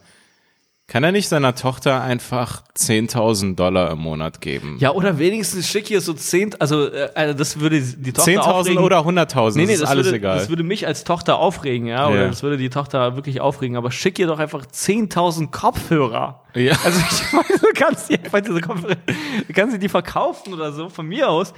kann 0.89 1.05
er 1.05 1.13
nicht 1.13 1.29
seiner 1.29 1.55
Tochter 1.55 2.03
einfach 2.03 2.65
10.000 2.77 3.55
Dollar 3.55 3.93
im 3.93 4.01
Monat 4.01 4.41
geben? 4.43 4.77
Ja, 4.79 4.91
oder 4.91 5.19
wenigstens 5.19 5.67
schick 5.69 5.87
hier 5.89 6.03
so 6.03 6.13
10, 6.13 6.57
also 6.61 6.87
äh, 6.93 7.09
also 7.15 7.35
das 7.35 7.61
würde 7.61 7.81
die 7.81 8.13
Tochter 8.13 8.31
10.000 8.33 8.39
aufregen. 8.41 8.83
oder 8.85 8.99
100.000, 8.99 9.57
Nee, 9.57 9.63
nee, 9.67 9.73
das 9.73 9.83
ist 9.83 9.87
alles 9.89 10.07
würde, 10.07 10.17
egal. 10.19 10.39
das 10.39 10.49
würde 10.51 10.65
mich 10.65 10.87
als 10.87 11.05
Tochter 11.05 11.39
aufregen, 11.39 11.87
ja, 11.87 12.09
oder 12.09 12.23
Ja. 12.23 12.29
das 12.29 12.43
würde 12.43 12.59
die 12.59 12.69
Tochter 12.69 13.17
wirklich 13.17 13.41
aufregen, 13.41 13.77
aber 13.77 13.91
schick 13.91 14.19
ihr 14.19 14.27
doch 14.27 14.39
einfach 14.39 14.67
10.000 14.67 15.51
Kopfhörer. 15.51 16.43
Ja. 16.55 16.77
Also 16.85 17.01
ich 17.11 17.33
meine, 17.33 17.59
du 17.59 17.69
kannst 17.75 18.11
die 18.11 18.19
einfach 18.19 18.41
diese 18.43 18.61
Kopfhörer, 18.61 18.97
du 19.47 19.53
kannst 19.55 19.73
sie 19.73 19.79
die 19.79 19.89
verkaufen 19.89 20.53
oder 20.53 20.73
so, 20.73 20.91
von 20.91 21.07
mir 21.07 21.31
aus. 21.31 21.55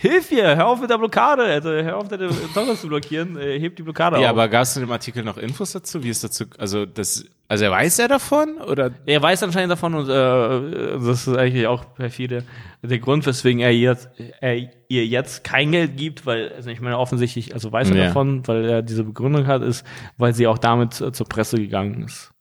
Hilf 0.00 0.32
ihr, 0.32 0.56
hör 0.56 0.66
auf 0.68 0.80
mit 0.80 0.88
der 0.88 0.96
Blockade, 0.96 1.42
also 1.42 1.68
hör 1.68 1.98
auf 1.98 2.08
deine 2.08 2.28
Tochter 2.54 2.74
zu 2.74 2.88
blockieren, 2.88 3.36
äh, 3.36 3.60
heb 3.60 3.76
die 3.76 3.82
Blockade 3.82 4.16
ja, 4.16 4.22
auf. 4.22 4.30
aber 4.30 4.48
gab 4.48 4.62
es 4.62 4.74
in 4.74 4.80
dem 4.82 4.90
Artikel 4.90 5.22
noch 5.22 5.36
Infos 5.36 5.72
dazu? 5.72 6.02
Wie 6.02 6.08
ist 6.08 6.24
dazu? 6.24 6.44
Also 6.56 6.86
das, 6.86 7.26
also 7.48 7.66
weiß 7.66 7.98
er 7.98 8.08
davon 8.08 8.56
oder? 8.66 8.92
Er 9.04 9.20
weiß 9.20 9.42
anscheinend 9.42 9.72
davon 9.72 9.94
und 9.94 10.08
äh, 10.08 10.98
das 11.06 11.26
ist 11.26 11.36
eigentlich 11.36 11.66
auch 11.66 11.92
perfide. 11.94 12.44
Der 12.82 12.98
Grund, 12.98 13.26
weswegen 13.26 13.60
er, 13.60 13.74
jetzt, 13.76 14.08
er 14.40 14.56
ihr 14.88 15.06
jetzt 15.06 15.44
kein 15.44 15.70
Geld 15.70 15.98
gibt, 15.98 16.24
weil, 16.24 16.50
also 16.54 16.70
ich 16.70 16.80
meine 16.80 16.96
offensichtlich, 16.98 17.52
also 17.52 17.70
weiß 17.70 17.90
er 17.90 17.96
Ja. 17.96 18.04
davon, 18.06 18.46
weil 18.48 18.64
er 18.64 18.80
diese 18.82 19.04
Begründung 19.04 19.46
hat, 19.46 19.60
ist, 19.60 19.84
weil 20.16 20.32
sie 20.32 20.46
auch 20.46 20.56
damit 20.56 20.98
äh, 21.02 21.12
zur 21.12 21.28
Presse 21.28 21.58
gegangen 21.58 22.04
ist. 22.04 22.32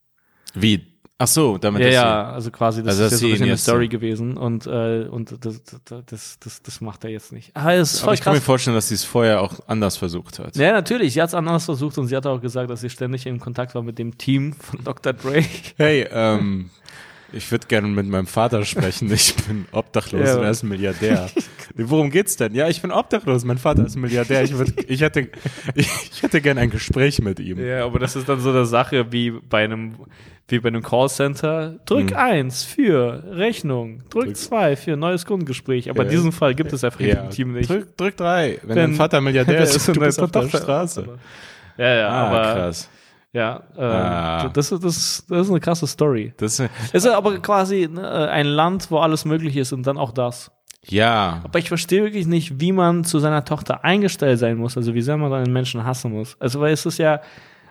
Wie? 0.53 0.87
Ach 1.21 1.27
so, 1.27 1.57
damit 1.57 1.81
Ja, 1.81 1.89
ja, 1.89 2.31
also 2.31 2.49
quasi, 2.49 2.81
das 2.81 2.93
Also, 2.97 3.03
ist 3.03 3.11
jetzt 3.11 3.19
so 3.19 3.25
ein 3.27 3.31
bisschen 3.33 3.45
eine 3.47 3.57
Story 3.57 3.87
gewesen 3.89 4.37
und, 4.37 4.65
äh, 4.67 5.05
und 5.09 5.35
das, 5.43 5.61
das, 6.05 6.39
das, 6.39 6.61
das, 6.61 6.81
macht 6.81 7.03
er 7.03 7.09
jetzt 7.09 7.33
nicht. 7.33 7.53
Aber 7.53 7.73
es 7.73 7.91
ist 7.91 7.97
Aber 7.99 8.05
voll 8.05 8.13
ich 8.13 8.21
kann 8.21 8.33
mir 8.33 8.39
krass. 8.39 8.45
vorstellen, 8.45 8.75
dass 8.75 8.87
sie 8.87 8.95
es 8.95 9.03
vorher 9.03 9.41
auch 9.41 9.59
anders 9.67 9.97
versucht 9.97 10.39
hat. 10.39 10.55
Ja, 10.55 10.71
natürlich, 10.71 11.13
sie 11.13 11.21
hat 11.21 11.27
es 11.27 11.35
anders 11.35 11.65
versucht 11.65 11.97
und 11.97 12.07
sie 12.07 12.15
hat 12.15 12.25
auch 12.25 12.39
gesagt, 12.39 12.69
dass 12.69 12.79
sie 12.79 12.89
ständig 12.89 13.25
in 13.25 13.37
Kontakt 13.39 13.75
war 13.75 13.81
mit 13.83 13.99
dem 13.99 14.17
Team 14.17 14.53
von 14.53 14.81
Dr. 14.83 15.11
Dre. 15.11 15.43
Hey, 15.77 16.07
ähm, 16.09 16.69
ich 17.33 17.51
würde 17.51 17.67
gerne 17.67 17.89
mit 17.89 18.07
meinem 18.07 18.25
Vater 18.25 18.63
sprechen. 18.63 19.11
Ich 19.13 19.35
bin 19.35 19.65
obdachlos 19.73 20.25
Ja. 20.25 20.37
und 20.37 20.43
er 20.45 20.51
ist 20.51 20.63
ein 20.63 20.69
Milliardär. 20.69 21.29
Worum 21.75 22.11
geht's 22.11 22.37
denn? 22.37 22.55
Ja, 22.55 22.69
ich 22.69 22.81
bin 22.81 22.91
obdachlos. 22.91 23.43
Mein 23.43 23.57
Vater 23.57 23.85
ist 23.85 23.95
ein 23.97 24.01
Milliardär. 24.01 24.41
Ich, 24.43 24.57
würd, 24.57 24.73
ich 24.89 25.01
hätte, 25.01 25.27
ich, 25.75 25.89
ich 26.13 26.23
hätte 26.23 26.39
gerne 26.39 26.61
ein 26.61 26.69
Gespräch 26.69 27.19
mit 27.21 27.41
ihm. 27.41 27.59
Ja, 27.59 27.85
aber 27.85 27.99
das 27.99 28.15
ist 28.15 28.29
dann 28.29 28.39
so 28.39 28.49
eine 28.51 28.65
Sache 28.65 29.11
wie 29.11 29.31
bei 29.31 29.65
einem, 29.65 29.95
wie 30.51 30.59
bei 30.59 30.67
einem 30.69 30.81
Callcenter. 30.83 31.75
Drück 31.85 32.15
eins 32.15 32.63
für 32.63 33.23
Rechnung, 33.31 34.03
drück, 34.09 34.27
Drück- 34.29 34.33
zwei 34.35 34.75
für 34.75 34.95
neues 34.97 35.25
Kundengespräch. 35.25 35.89
Aber 35.89 35.99
Ja. 36.03 36.09
in 36.09 36.15
diesem 36.15 36.31
Fall 36.31 36.55
gibt 36.55 36.73
es 36.73 36.83
einfach 36.83 36.99
Ja, 37.01 37.21
im 37.23 37.29
Team 37.29 37.53
nicht. 37.53 37.69
drück, 37.69 37.95
drück 37.97 38.17
drei. 38.17 38.59
Wenn 38.61 38.69
Wenn- 38.69 38.75
dein 38.75 38.93
Vater 38.95 39.21
Milliardär 39.21 39.59
ist, 39.63 39.75
ist 39.75 39.87
du 39.87 39.99
bist 39.99 40.21
auf 40.21 40.31
der. 40.31 40.47
Straße. 40.49 41.05
Ja, 41.77 41.95
ja, 41.95 42.09
Ah, 42.09 42.27
aber 42.27 42.41
krass. 42.53 42.89
ja, 43.31 43.63
äh, 43.77 43.81
Ah. 43.81 44.49
das, 44.53 44.71
ist, 44.71 44.83
das, 44.83 45.25
das 45.29 45.39
ist 45.45 45.49
eine 45.49 45.59
krasse 45.59 45.87
Story. 45.87 46.33
Das, 46.37 46.59
ist- 46.59 46.69
Es 46.93 47.05
ist 47.05 47.11
aber 47.11 47.37
quasi 47.39 47.87
ne, 47.89 48.29
ein 48.29 48.45
Land, 48.47 48.91
wo 48.91 48.97
alles 48.97 49.25
möglich 49.25 49.55
ist 49.55 49.71
und 49.71 49.85
dann 49.87 49.97
auch 49.97 50.11
das. 50.11 50.51
ja, 50.87 51.41
Aber 51.43 51.59
ich 51.59 51.67
verstehe 51.67 52.03
wirklich 52.03 52.25
nicht, 52.27 52.59
wie 52.59 52.71
man 52.71 53.03
zu 53.03 53.19
seiner 53.19 53.45
Tochter 53.45 53.83
eingestellt 53.83 54.39
sein 54.39 54.57
muss, 54.57 54.75
also 54.77 54.93
wie 54.93 55.01
sehr 55.01 55.17
man 55.17 55.29
dann 55.29 55.43
einen 55.43 55.53
Menschen 55.53 55.83
hassen 55.85 56.11
muss. 56.11 56.35
Also 56.39 56.59
weil 56.61 56.73
es 56.73 56.85
ist 56.85 56.97
ja, 56.97 57.21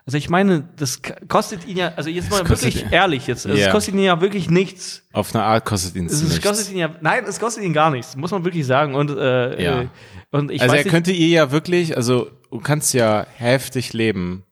also 0.08 0.16
ich 0.16 0.30
meine, 0.30 0.66
das 0.76 1.02
kostet 1.28 1.66
ihn 1.66 1.76
ja, 1.76 1.92
also 1.94 2.08
jetzt 2.08 2.30
mal 2.30 2.48
wirklich 2.48 2.82
ihn- 2.82 2.90
ehrlich 2.90 3.26
jetzt, 3.26 3.44
also 3.46 3.58
Ja. 3.58 3.66
es 3.66 3.72
kostet 3.72 3.92
ihn 3.94 4.00
ja 4.00 4.18
wirklich 4.22 4.48
nichts. 4.48 5.02
auf 5.12 5.34
eine 5.34 5.44
Art 5.44 5.66
kostet 5.66 5.94
ihn 5.96 6.06
Es, 6.06 6.22
nichts. 6.22 6.40
kostet 6.40 6.70
ihn 6.72 6.78
ja, 6.78 6.88
nein, 7.02 7.24
es 7.28 7.38
kostet 7.38 7.62
ihn 7.62 7.74
gar 7.74 7.90
nichts, 7.90 8.16
muss 8.16 8.30
man 8.30 8.42
wirklich 8.42 8.64
sagen. 8.66 8.94
Und, 8.94 9.10
äh, 9.10 9.62
Ja. 9.62 9.82
äh, 9.82 9.88
und 10.30 10.50
ich 10.50 10.62
also 10.62 10.74
er 10.74 10.82
nicht, 10.84 10.90
könnte 10.90 11.12
ihr 11.12 11.28
ja 11.28 11.50
wirklich, 11.50 11.94
also 11.94 12.30
du 12.50 12.58
kannst 12.60 12.94
ja 12.94 13.26
heftig 13.36 13.92
leben 13.92 14.44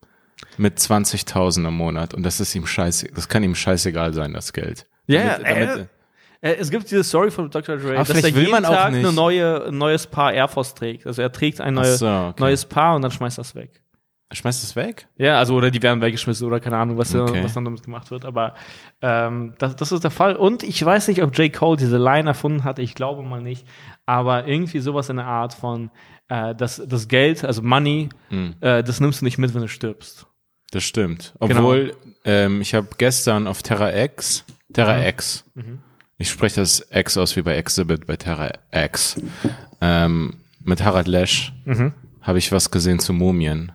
mit 0.59 0.78
20.000 0.78 1.66
im 1.66 1.74
Monat 1.74 2.12
und 2.12 2.22
das 2.22 2.38
ist 2.38 2.54
ihm 2.54 2.66
scheiße, 2.66 3.09
das 3.14 3.26
kann 3.28 3.42
ihm 3.42 3.54
scheißegal 3.54 4.12
sein, 4.12 4.34
das 4.34 4.52
Geld. 4.52 4.86
Ja, 5.07 5.20
ja, 5.22 5.38
damit, 5.38 5.88
äh, 6.42 6.54
es 6.57 6.70
gibt 6.70 6.90
diese 6.90 7.02
Story 7.02 7.30
von 7.30 7.50
Dr. 7.50 7.78
Dre, 7.78 7.94
dass 7.94 8.11
er 8.11 8.28
jeden 8.28 8.50
man 8.50 8.64
auch 8.66 8.74
Tag 8.74 8.86
eine 8.92 9.11
neue, 9.11 9.66
ein 9.68 9.78
neues 9.78 10.07
Paar 10.07 10.32
Air 10.34 10.48
Force 10.48 10.74
trägt. 10.74 11.07
Also 11.07 11.22
er 11.22 11.32
trägt 11.32 11.62
ein 11.62 11.78
Ach 11.78 11.82
neues, 11.82 11.98
so, 12.00 12.07
okay. 12.07 12.34
neues 12.42 12.66
Paar 12.66 12.94
und 12.96 13.02
dann 13.02 13.11
schmeißt 13.11 13.38
es 13.38 13.54
weg. 13.54 13.80
Schmeißt 14.33 14.64
es 14.64 14.74
weg? 14.74 15.07
Ja, 15.16 15.39
also 15.39 15.55
oder 15.55 15.70
die 15.70 15.81
werden 15.83 16.01
weggeschmissen 16.01 16.47
oder 16.49 16.59
keine 16.59 16.77
Ahnung, 16.79 16.99
was, 16.99 17.14
Okay. 17.14 17.45
was 17.45 17.55
dann 17.55 17.64
damit 17.64 17.85
gemacht 17.85 18.11
wird. 18.11 18.24
Aber 18.24 18.55
ähm, 19.01 19.55
das, 19.59 19.77
das 19.77 19.93
ist 19.93 20.03
der 20.03 20.11
Fall. 20.11 20.35
Und 20.35 20.64
ich 20.64 20.85
weiß 20.85 21.07
nicht, 21.09 21.22
ob 21.22 21.37
J. 21.39 21.53
Cole 21.53 21.77
diese 21.77 21.97
Line 21.97 22.29
erfunden 22.29 22.64
hat. 22.64 22.81
Ich 22.81 22.95
glaube 22.97 23.22
mal 23.22 23.41
nicht. 23.41 23.66
Aber 24.05 24.47
irgendwie 24.49 24.81
sowas 24.81 25.09
in 25.11 25.16
der 25.16 25.27
Art 25.27 25.55
von 25.55 25.91
äh, 26.29 26.57
das, 26.57 26.83
das 26.85 27.07
Geld, 27.07 27.45
also 27.45 27.62
Money, 27.62 28.09
Hm. 28.31 28.57
äh, 28.61 28.83
das 28.83 28.99
nimmst 29.01 29.20
du 29.20 29.24
nicht 29.24 29.39
mit, 29.39 29.55
wenn 29.55 29.62
du 29.62 29.68
stirbst. 29.68 30.27
Das 30.72 30.83
stimmt. 30.83 31.35
Genau. 31.41 31.61
Obwohl, 31.61 31.95
ähm, 32.24 32.61
ich 32.61 32.74
habe 32.74 32.89
gestern 32.99 33.47
auf 33.47 33.62
Terra 33.62 33.95
X, 33.97 34.45
Terra 34.72 34.97
Mhm. 34.99 35.05
X, 35.07 35.45
ich 36.18 36.29
spreche 36.29 36.57
das 36.61 36.85
X 36.91 37.16
aus 37.16 37.37
wie 37.37 37.43
bei 37.43 37.55
Exhibit 37.55 38.07
bei 38.09 38.16
Terra 38.16 38.51
X, 38.72 39.20
ähm, 39.81 40.35
mit 40.64 40.83
Harald 40.83 41.07
Lesch 41.07 41.53
Mhm. 41.64 41.93
habe 42.22 42.39
ich 42.39 42.51
was 42.51 42.72
gesehen 42.72 42.99
zu 42.99 43.12
Mumien. 43.12 43.70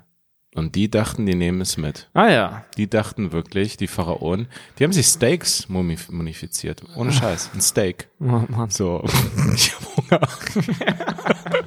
Und 0.54 0.76
die 0.76 0.91
dachten, 0.91 1.26
die 1.26 1.36
nehmen 1.36 1.62
es 1.62 1.78
mit. 1.78 2.10
Ah 2.14 2.28
ja. 2.30 2.66
Die 2.76 2.89
dachten 2.89 3.32
wirklich, 3.32 3.78
die 3.78 3.88
Pharaonen, 3.88 4.47
die 4.78 4.84
haben 4.84 4.91
sich 4.91 5.08
Steaks 5.08 5.70
mumif 5.70 6.10
mumifiziert. 6.12 6.84
Ohne 6.97 7.14
Scheiß. 7.14 7.52
Ein 7.54 7.62
Steak. 7.62 8.10
Oh, 8.20 8.43
Mann. 8.49 8.70
So, 8.70 9.02
ich 9.56 9.74
hab 9.74 9.95
Hunger. 9.95 10.28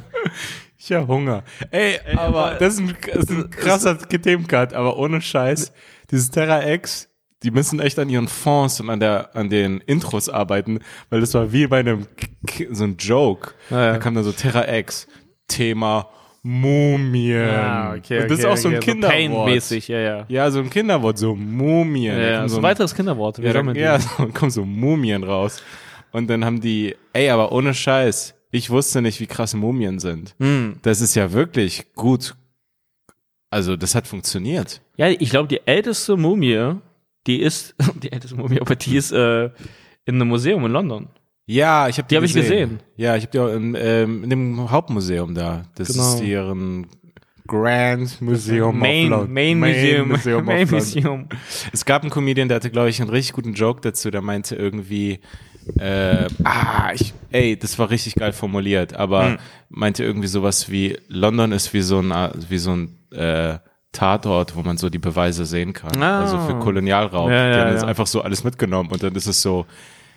ich 0.79 0.93
hab 0.93 1.09
Hunger. 1.09 1.45
Ey, 1.71 1.99
aber 2.15 2.23
aber- 2.51 2.59
das 2.59 2.75
ist 2.75 2.81
ein, 2.81 2.97
das 3.07 3.25
ist 3.25 3.31
ein 3.31 3.51
krasser 3.51 3.99
Themencut, 3.99 4.73
aber 4.75 4.97
ohne 4.99 5.21
Scheiß. 5.23 5.73
Dieses 6.11 6.31
Terra 6.31 6.67
X, 6.71 7.09
die 7.43 7.51
müssen 7.51 7.81
echt 7.81 7.99
an 7.99 8.11
ihren 8.11 8.29
Fonds 8.29 8.81
und 8.81 8.91
an 8.91 9.01
der 9.01 9.35
an 9.35 9.49
den 9.49 9.81
Intros 9.81 10.29
arbeiten, 10.29 10.81
weil 11.09 11.21
das 11.21 11.33
war 11.35 11.53
wie 11.53 11.67
bei 11.67 11.81
einem 11.81 12.07
K 12.47 12.67
so 12.71 12.85
ein 12.85 12.97
Joke. 12.99 13.53
Ja, 13.71 13.87
ja. 13.87 13.93
Da 13.93 13.99
kam 13.99 14.15
dann 14.15 14.25
so 14.25 14.33
Terra 14.33 14.69
X 14.77 15.07
Thema 15.49 16.09
Mumien. 16.47 17.49
Ah, 17.49 17.95
okay, 17.95 18.21
und 18.21 18.31
das 18.31 18.39
ist 18.39 18.45
okay, 18.45 18.53
auch 18.53 18.57
so 18.59 18.69
ein 18.69 18.77
okay, 18.77 18.93
Kinderwort. 18.93 19.15
Pain-mäßig, 19.15 19.89
ja, 19.89 19.99
ja. 19.99 20.25
ja, 20.29 20.51
so 20.51 20.61
ein 20.61 20.69
Kinderwort, 20.69 21.17
so 21.17 21.35
Mumien. 21.35 22.19
Ja, 22.19 22.23
ja. 22.23 22.43
So 22.43 22.57
so 22.57 22.61
ein 22.61 22.63
weiteres 22.65 22.95
Kinderwort. 22.95 23.39
Wie 23.39 23.47
ja, 23.47 23.53
soll 23.53 23.61
da, 23.61 23.63
man 23.63 23.77
ja, 23.77 23.99
so 23.99 24.27
kommen 24.35 24.51
so 24.51 24.63
Mumien 24.63 25.25
raus. 25.25 25.63
Und 26.13 26.29
dann 26.29 26.45
haben 26.45 26.61
die, 26.61 26.97
ey, 27.15 27.31
aber 27.31 27.51
ohne 27.51 27.73
Scheiß, 27.73 28.35
ich 28.51 28.69
wusste 28.69 29.01
nicht, 29.01 29.21
wie 29.21 29.27
krass 29.27 29.55
Mumien 29.55 29.99
sind. 29.99 30.35
Hm. 30.39 30.77
Das 30.83 31.01
ist 31.01 31.15
ja 31.15 31.33
wirklich 31.33 31.95
gut. 31.95 32.37
Also, 33.49 33.75
das 33.77 33.95
hat 33.95 34.07
funktioniert. 34.07 34.83
Ja, 34.99 35.09
ich 35.09 35.31
glaube, 35.31 35.49
die 35.49 35.67
älteste 35.67 36.19
Mumie, 36.19 36.75
die 37.27 37.41
ist, 37.41 37.75
die 38.03 38.13
älteste 38.13 38.37
Mumie, 38.37 38.61
aber 38.61 38.77
die 38.77 38.97
ist 38.97 39.13
äh, 39.13 39.47
in 40.05 40.17
einem 40.17 40.29
Museum 40.29 40.67
in 40.67 40.73
London. 40.73 41.09
Ja, 41.47 41.89
ich 41.89 41.99
habe 41.99 42.09
Die 42.09 42.17
hab 42.17 42.23
ich 42.25 42.33
gesehen. 42.33 42.81
Ja, 42.97 43.17
ich 43.17 43.25
habe 43.25 43.33
die 43.33 43.39
auch 43.39 43.49
in, 43.55 43.77
ähm, 43.79 44.25
in 44.25 44.31
dem 44.31 44.71
Hauptmuseum 44.71 45.35
da. 45.35 45.63
Das 45.75 45.89
Genau. 45.89 46.15
ist 46.15 46.21
deren 46.21 46.87
Grand 47.47 48.23
Museum 48.23 48.79
Main, 48.79 49.13
of 49.13 49.19
London. 49.21 49.35
Main 49.35 49.59
Museum. 49.61 50.09
Museum 50.09 50.45
Main. 50.47 50.71
Museum. 50.71 51.29
Es 51.73 51.85
gab 51.85 52.03
einen 52.03 52.11
Comedian, 52.11 52.49
der 52.49 52.57
hatte, 52.57 52.71
glaube 52.71 52.89
ich, 52.89 53.01
einen 53.01 53.11
richtig 53.11 53.35
guten 53.35 53.53
Joke 53.53 53.83
dazu. 53.83 54.11
Der 54.11 54.23
meinte 54.23 54.57
irgendwie, 54.57 55.21
äh, 55.79 56.27
ah, 56.45 56.93
ich, 56.95 57.13
ey, 57.31 57.59
das 57.59 57.79
war 57.79 57.91
richtig 57.91 58.15
geil 58.15 58.33
formuliert, 58.33 58.95
aber 58.95 59.27
Hm. 59.33 59.39
meinte 59.69 60.03
irgendwie 60.03 60.29
sowas 60.29 60.71
wie, 60.71 60.97
London 61.09 61.53
ist 61.53 61.75
wie 61.75 61.83
so 61.83 62.01
ein, 62.01 62.11
äh, 62.11 62.31
wie 62.49 62.59
so 62.59 62.75
ein 62.75 62.97
äh, 63.13 63.59
Tatort, 63.93 64.57
wo 64.57 64.63
man 64.63 64.79
so 64.79 64.89
die 64.89 64.99
Beweise 64.99 65.45
sehen 65.45 65.73
kann. 65.75 66.03
Ah. 66.03 66.23
Also 66.23 66.39
für 66.39 66.59
Kolonialraub. 66.59 67.31
Ja, 67.31 67.51
die 67.51 67.57
ja, 67.59 67.65
haben 67.65 67.73
jetzt 67.73 67.83
ja. 67.83 67.89
einfach 67.89 68.07
so 68.07 68.23
alles 68.23 68.43
mitgenommen 68.43 68.91
und 68.91 69.03
dann 69.03 69.15
ist 69.15 69.27
es 69.27 69.43
so, 69.43 69.67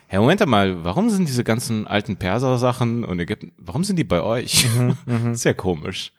Herr, 0.10 0.22
Moment 0.22 0.46
mal, 0.46 0.84
warum 0.86 1.10
sind 1.10 1.28
diese 1.28 1.44
ganzen 1.44 1.86
alten 1.86 2.16
Perser-Sachen 2.16 3.04
und 3.04 3.20
Ägypten, 3.20 3.52
warum 3.58 3.84
sind 3.84 3.98
die 3.98 4.06
bei 4.06 4.22
euch? 4.22 4.66
Mhm, 5.06 5.36
Sehr 5.36 5.54
komisch. 5.54 6.14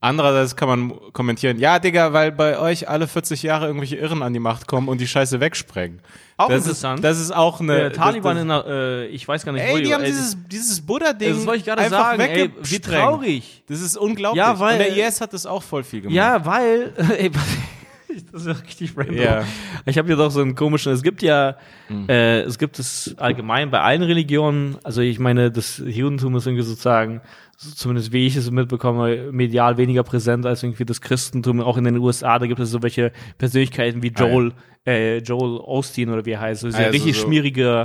Andererseits 0.00 0.54
kann 0.54 0.68
man 0.68 1.12
kommentieren, 1.12 1.58
ja, 1.58 1.80
Digga, 1.80 2.12
weil 2.12 2.30
bei 2.30 2.56
euch 2.60 2.88
alle 2.88 3.08
40 3.08 3.42
Jahre 3.42 3.66
irgendwelche 3.66 3.96
Irren 3.96 4.22
an 4.22 4.32
die 4.32 4.38
Macht 4.38 4.68
kommen 4.68 4.86
und 4.88 5.00
die 5.00 5.08
Scheiße 5.08 5.40
wegsprengen. 5.40 6.00
Auch 6.36 6.48
das 6.48 6.58
interessant. 6.58 7.00
Ist, 7.00 7.04
das 7.04 7.18
ist 7.18 7.34
auch 7.34 7.60
eine. 7.60 7.74
Der 7.76 7.92
Taliban 7.92 8.36
das, 8.36 8.42
in 8.42 8.48
der, 8.48 8.64
äh, 8.68 9.06
ich 9.08 9.26
weiß 9.26 9.44
gar 9.44 9.50
nicht, 9.50 9.68
wo 9.68 9.76
Ey, 9.76 9.82
die 9.82 9.92
haben 9.92 10.04
ey, 10.04 10.10
dieses, 10.10 10.36
dieses 10.46 10.80
Buddha-Ding. 10.80 11.34
Das 11.34 11.44
wollte 11.44 11.58
ich 11.58 11.64
gerade 11.64 11.82
einfach 11.82 12.10
sagen, 12.10 12.20
ey, 12.20 12.50
wie 12.62 12.78
traurig. 12.78 13.64
Das 13.66 13.80
ist 13.80 13.96
unglaublich. 13.96 14.38
Ja, 14.38 14.56
weil- 14.60 14.74
und 14.80 14.96
der 14.96 15.08
IS 15.08 15.20
hat 15.20 15.32
das 15.32 15.46
auch 15.46 15.64
voll 15.64 15.82
viel 15.82 16.02
gemacht. 16.02 16.14
Ja, 16.14 16.46
weil, 16.46 16.92
ey, 17.18 17.32
das 18.32 18.42
ist 18.42 18.46
ja 18.46 18.52
richtig 18.54 18.96
random. 18.96 19.16
Ja. 19.16 19.44
Ich 19.86 19.98
habe 19.98 20.08
hier 20.08 20.16
doch 20.16 20.30
so 20.30 20.40
einen 20.40 20.54
komischen, 20.54 20.92
es 20.92 21.02
gibt 21.02 21.22
ja, 21.22 21.56
Hm. 21.88 22.08
äh, 22.08 22.40
es 22.42 22.58
gibt 22.58 22.78
es 22.78 23.14
allgemein 23.18 23.70
bei 23.70 23.80
allen 23.80 24.02
Religionen, 24.02 24.76
also 24.84 25.00
ich 25.00 25.18
meine, 25.18 25.50
das 25.50 25.78
Judentum 25.84 26.36
ist 26.36 26.46
irgendwie 26.46 26.64
sozusagen, 26.64 27.20
so 27.20 27.47
zumindest 27.58 28.12
wie 28.12 28.26
ich 28.26 28.36
es 28.36 28.50
mitbekomme, 28.50 29.32
medial 29.32 29.76
weniger 29.76 30.04
präsent 30.04 30.46
als 30.46 30.62
irgendwie 30.62 30.84
das 30.84 31.00
Christentum. 31.00 31.60
Auch 31.60 31.76
in 31.76 31.84
den 31.84 31.98
USA, 31.98 32.38
da 32.38 32.46
gibt 32.46 32.60
es 32.60 32.70
so 32.70 32.82
welche 32.82 33.12
Persönlichkeiten 33.36 34.02
wie 34.02 34.12
Ah, 34.14 34.22
ja. 34.24 34.28
Joel, 34.28 34.52
äh, 34.86 35.18
Joel 35.18 35.58
Osteen 35.60 36.08
oder 36.08 36.24
wie 36.24 36.30
er 36.30 36.40
heißt. 36.40 36.60
So 36.62 36.70
sehr 36.70 36.78
Ah, 36.80 36.82
ja, 36.84 36.88
so- 36.88 36.92
richtig 36.92 37.16
so- 37.16 37.26
schmierige, 37.26 37.84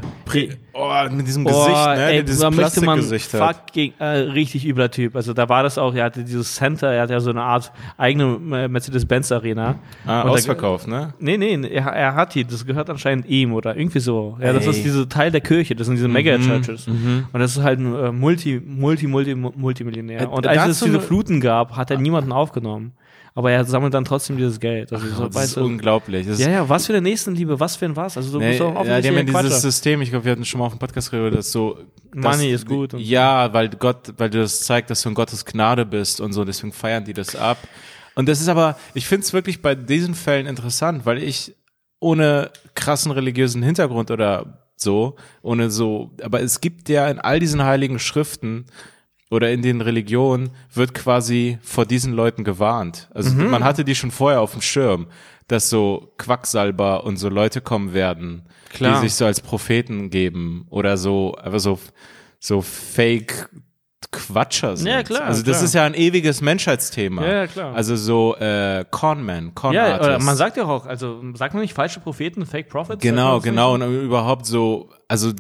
Oh, 0.76 0.90
mit 1.12 1.28
diesem 1.28 1.46
Oh, 1.46 1.50
Gesicht, 1.50 1.86
ne? 1.88 2.06
ey, 2.12 2.24
dieses 2.24 2.40
da 2.42 2.50
Plastikgesicht 2.50 3.30
fucking 3.30 3.94
äh, 4.00 4.06
richtig 4.06 4.66
übler 4.66 4.90
Typ. 4.90 5.16
Also 5.16 5.34
da 5.34 5.48
war 5.50 5.62
das 5.64 5.78
auch, 5.78 5.94
er 5.94 6.06
hatte 6.06 6.24
dieses 6.24 6.56
Center, 6.56 6.92
er 6.92 7.04
hatte 7.04 7.14
ja 7.14 7.20
so 7.20 7.30
eine 7.30 7.42
Art 7.44 7.72
eigene 7.98 8.40
äh, 8.58 8.68
Mercedes-Benz 8.68 9.32
Arena. 9.32 9.76
Ah, 10.06 10.22
Und 10.22 10.28
da- 10.28 10.34
ausverkauft, 10.34 10.88
ne? 10.88 11.14
Nee, 11.20 11.38
nee, 11.38 11.54
er, 11.68 11.86
er 11.88 12.16
hat 12.16 12.34
die, 12.36 12.46
das 12.46 12.66
gehört 12.66 12.90
anscheinend 12.90 13.28
ihm 13.28 13.54
oder 13.54 13.76
irgendwie 13.78 14.00
so. 14.00 14.38
Ja, 14.42 14.54
das 14.54 14.64
Ey. 14.66 14.72
ist 14.72 14.84
diese 14.86 15.08
Teil 15.10 15.30
der 15.32 15.42
Kirche, 15.42 15.76
das 15.76 15.88
sind 15.88 15.98
diese 15.98 16.08
Mega-Churches. 16.08 16.88
Und 16.88 17.28
das 17.34 17.58
ist 17.58 17.64
halt 17.64 17.80
ein 17.80 17.94
äh, 17.96 18.12
Multi, 18.12 18.62
Multi, 18.66 19.08
Multi, 19.08 19.36
Multimillionär. 19.64 20.22
Äh, 20.22 20.26
Und 20.28 20.46
als 20.46 20.68
es 20.68 20.80
diese 20.82 21.00
Fluten 21.00 21.42
gab, 21.42 21.76
hat 21.76 21.90
er 21.90 21.98
niemanden 21.98 22.32
aufgenommen. 22.32 22.94
Aber 23.36 23.52
er 23.52 23.66
sammelt 23.66 23.96
dann 23.96 24.06
trotzdem 24.06 24.38
dieses 24.38 24.60
Geld. 24.60 24.94
Also, 24.94 25.08
so, 25.08 25.26
Das 25.26 25.36
weißt 25.36 25.48
ist 25.48 25.58
du, 25.58 25.66
unglaublich. 25.66 26.28
Das 26.28 26.40
ja, 26.40 26.52
ja, 26.52 26.70
was 26.70 26.86
für 26.86 26.94
eine 26.94 27.02
Nächstenliebe, 27.02 27.60
was 27.60 27.76
für 27.76 27.86
ein 27.86 27.96
was. 27.96 28.16
Also 28.16 28.32
du 28.34 28.38
Nee, 28.38 28.50
bist 28.50 28.60
doch 28.62 28.86
ja, 28.86 29.02
die 29.02 29.08
haben 29.08 29.16
ja 29.16 29.24
dieses. 29.24 29.62
System, 29.64 30.04
ich 30.04 30.12
glaube, 30.12 30.26
wir 30.26 30.34
hatten 30.34 30.46
schon 30.46 30.60
mal 30.60 30.68
auf 30.68 30.74
dem 30.74 30.78
Podcast 30.80 31.10
geredet, 31.10 31.40
dass 31.40 31.52
so 31.52 31.80
dass, 32.14 32.38
Money 32.38 32.52
ist 32.52 32.68
gut 32.68 32.94
ja, 32.94 33.52
weil 33.52 33.70
Gott, 33.70 34.14
weil 34.18 34.30
du 34.30 34.40
das 34.40 34.62
zeigt, 34.62 34.92
dass 34.92 35.02
du 35.02 35.10
in 35.10 35.16
Gottes 35.16 35.46
Gnade 35.46 35.84
bist 35.84 36.22
und 36.22 36.34
so, 36.34 36.46
deswegen 36.46 36.72
feiern 36.74 37.06
die 37.06 37.14
das 37.14 37.36
ab. 37.36 37.58
Und 38.14 38.30
das 38.30 38.40
ist 38.40 38.50
aber, 38.50 38.78
ich 38.94 39.08
finde 39.08 39.26
es 39.26 39.34
wirklich 39.34 39.64
bei 39.64 39.74
diesen 39.74 40.14
Fällen 40.14 40.46
interessant, 40.46 41.08
weil 41.08 41.18
ich 41.18 41.56
ohne 42.00 42.52
krassen 42.76 43.12
religiösen 43.12 43.64
Hintergrund 43.64 44.12
oder 44.12 44.60
so, 44.76 45.16
ohne 45.42 45.72
so, 45.72 46.12
aber 46.22 46.42
es 46.42 46.62
gibt 46.62 46.88
ja 46.90 47.08
in 47.08 47.18
all 47.20 47.40
diesen 47.40 47.64
heiligen 47.64 47.98
Schriften 47.98 48.66
oder 49.34 49.52
in 49.52 49.62
den 49.62 49.82
Religionen 49.82 50.52
wird 50.74 50.94
quasi 50.94 51.58
vor 51.62 51.86
diesen 51.86 52.14
Leuten 52.14 52.44
gewarnt. 52.44 53.10
Also 53.14 53.32
Mhm. 53.32 53.50
man 53.50 53.64
hatte 53.64 53.84
die 53.84 53.96
schon 53.96 54.12
vorher 54.12 54.42
auf 54.42 54.52
dem 54.52 54.62
Schirm, 54.62 55.08
dass 55.48 55.70
so 55.70 56.14
Quacksalber 56.18 57.04
und 57.04 57.18
so 57.18 57.30
Leute 57.30 57.60
kommen 57.62 57.94
werden, 57.94 58.44
Klar. 58.70 58.94
die 59.02 59.08
sich 59.08 59.16
so 59.16 59.26
als 59.26 59.42
Propheten 59.42 60.10
geben 60.10 60.66
oder 60.70 60.98
so, 60.98 61.36
einfach 61.36 61.60
so, 61.60 61.80
so 62.40 62.62
Fake 62.62 63.50
Quatscher 64.12 64.78
sind. 64.78 64.88
Ja, 64.88 65.02
klar, 65.02 65.24
Also 65.24 65.42
das 65.42 65.58
klar. 65.58 65.64
ist 65.66 65.74
ja 65.74 65.84
ein 65.86 65.94
ewiges 65.96 66.42
Menschheitsthema. 66.42 67.26
Ja, 67.26 67.48
klar. 67.48 67.74
Also 67.74 67.96
so 67.96 68.36
äh, 68.36 68.86
Conman, 68.92 69.56
Con 69.56 69.74
Ja, 69.74 70.00
oder 70.00 70.20
man 70.20 70.36
sagt 70.36 70.58
ja 70.58 70.66
auch, 70.66 70.86
also 70.86 71.22
sagt 71.34 71.54
man 71.56 71.62
nicht 71.64 71.74
falsche 71.74 72.00
Propheten, 72.00 72.46
Fake 72.46 72.70
Prophets? 72.70 73.02
Genau, 73.02 73.40
genau. 73.40 73.74
Und 73.74 73.82
überhaupt 74.04 74.46
so, 74.46 74.90
also 75.08 75.32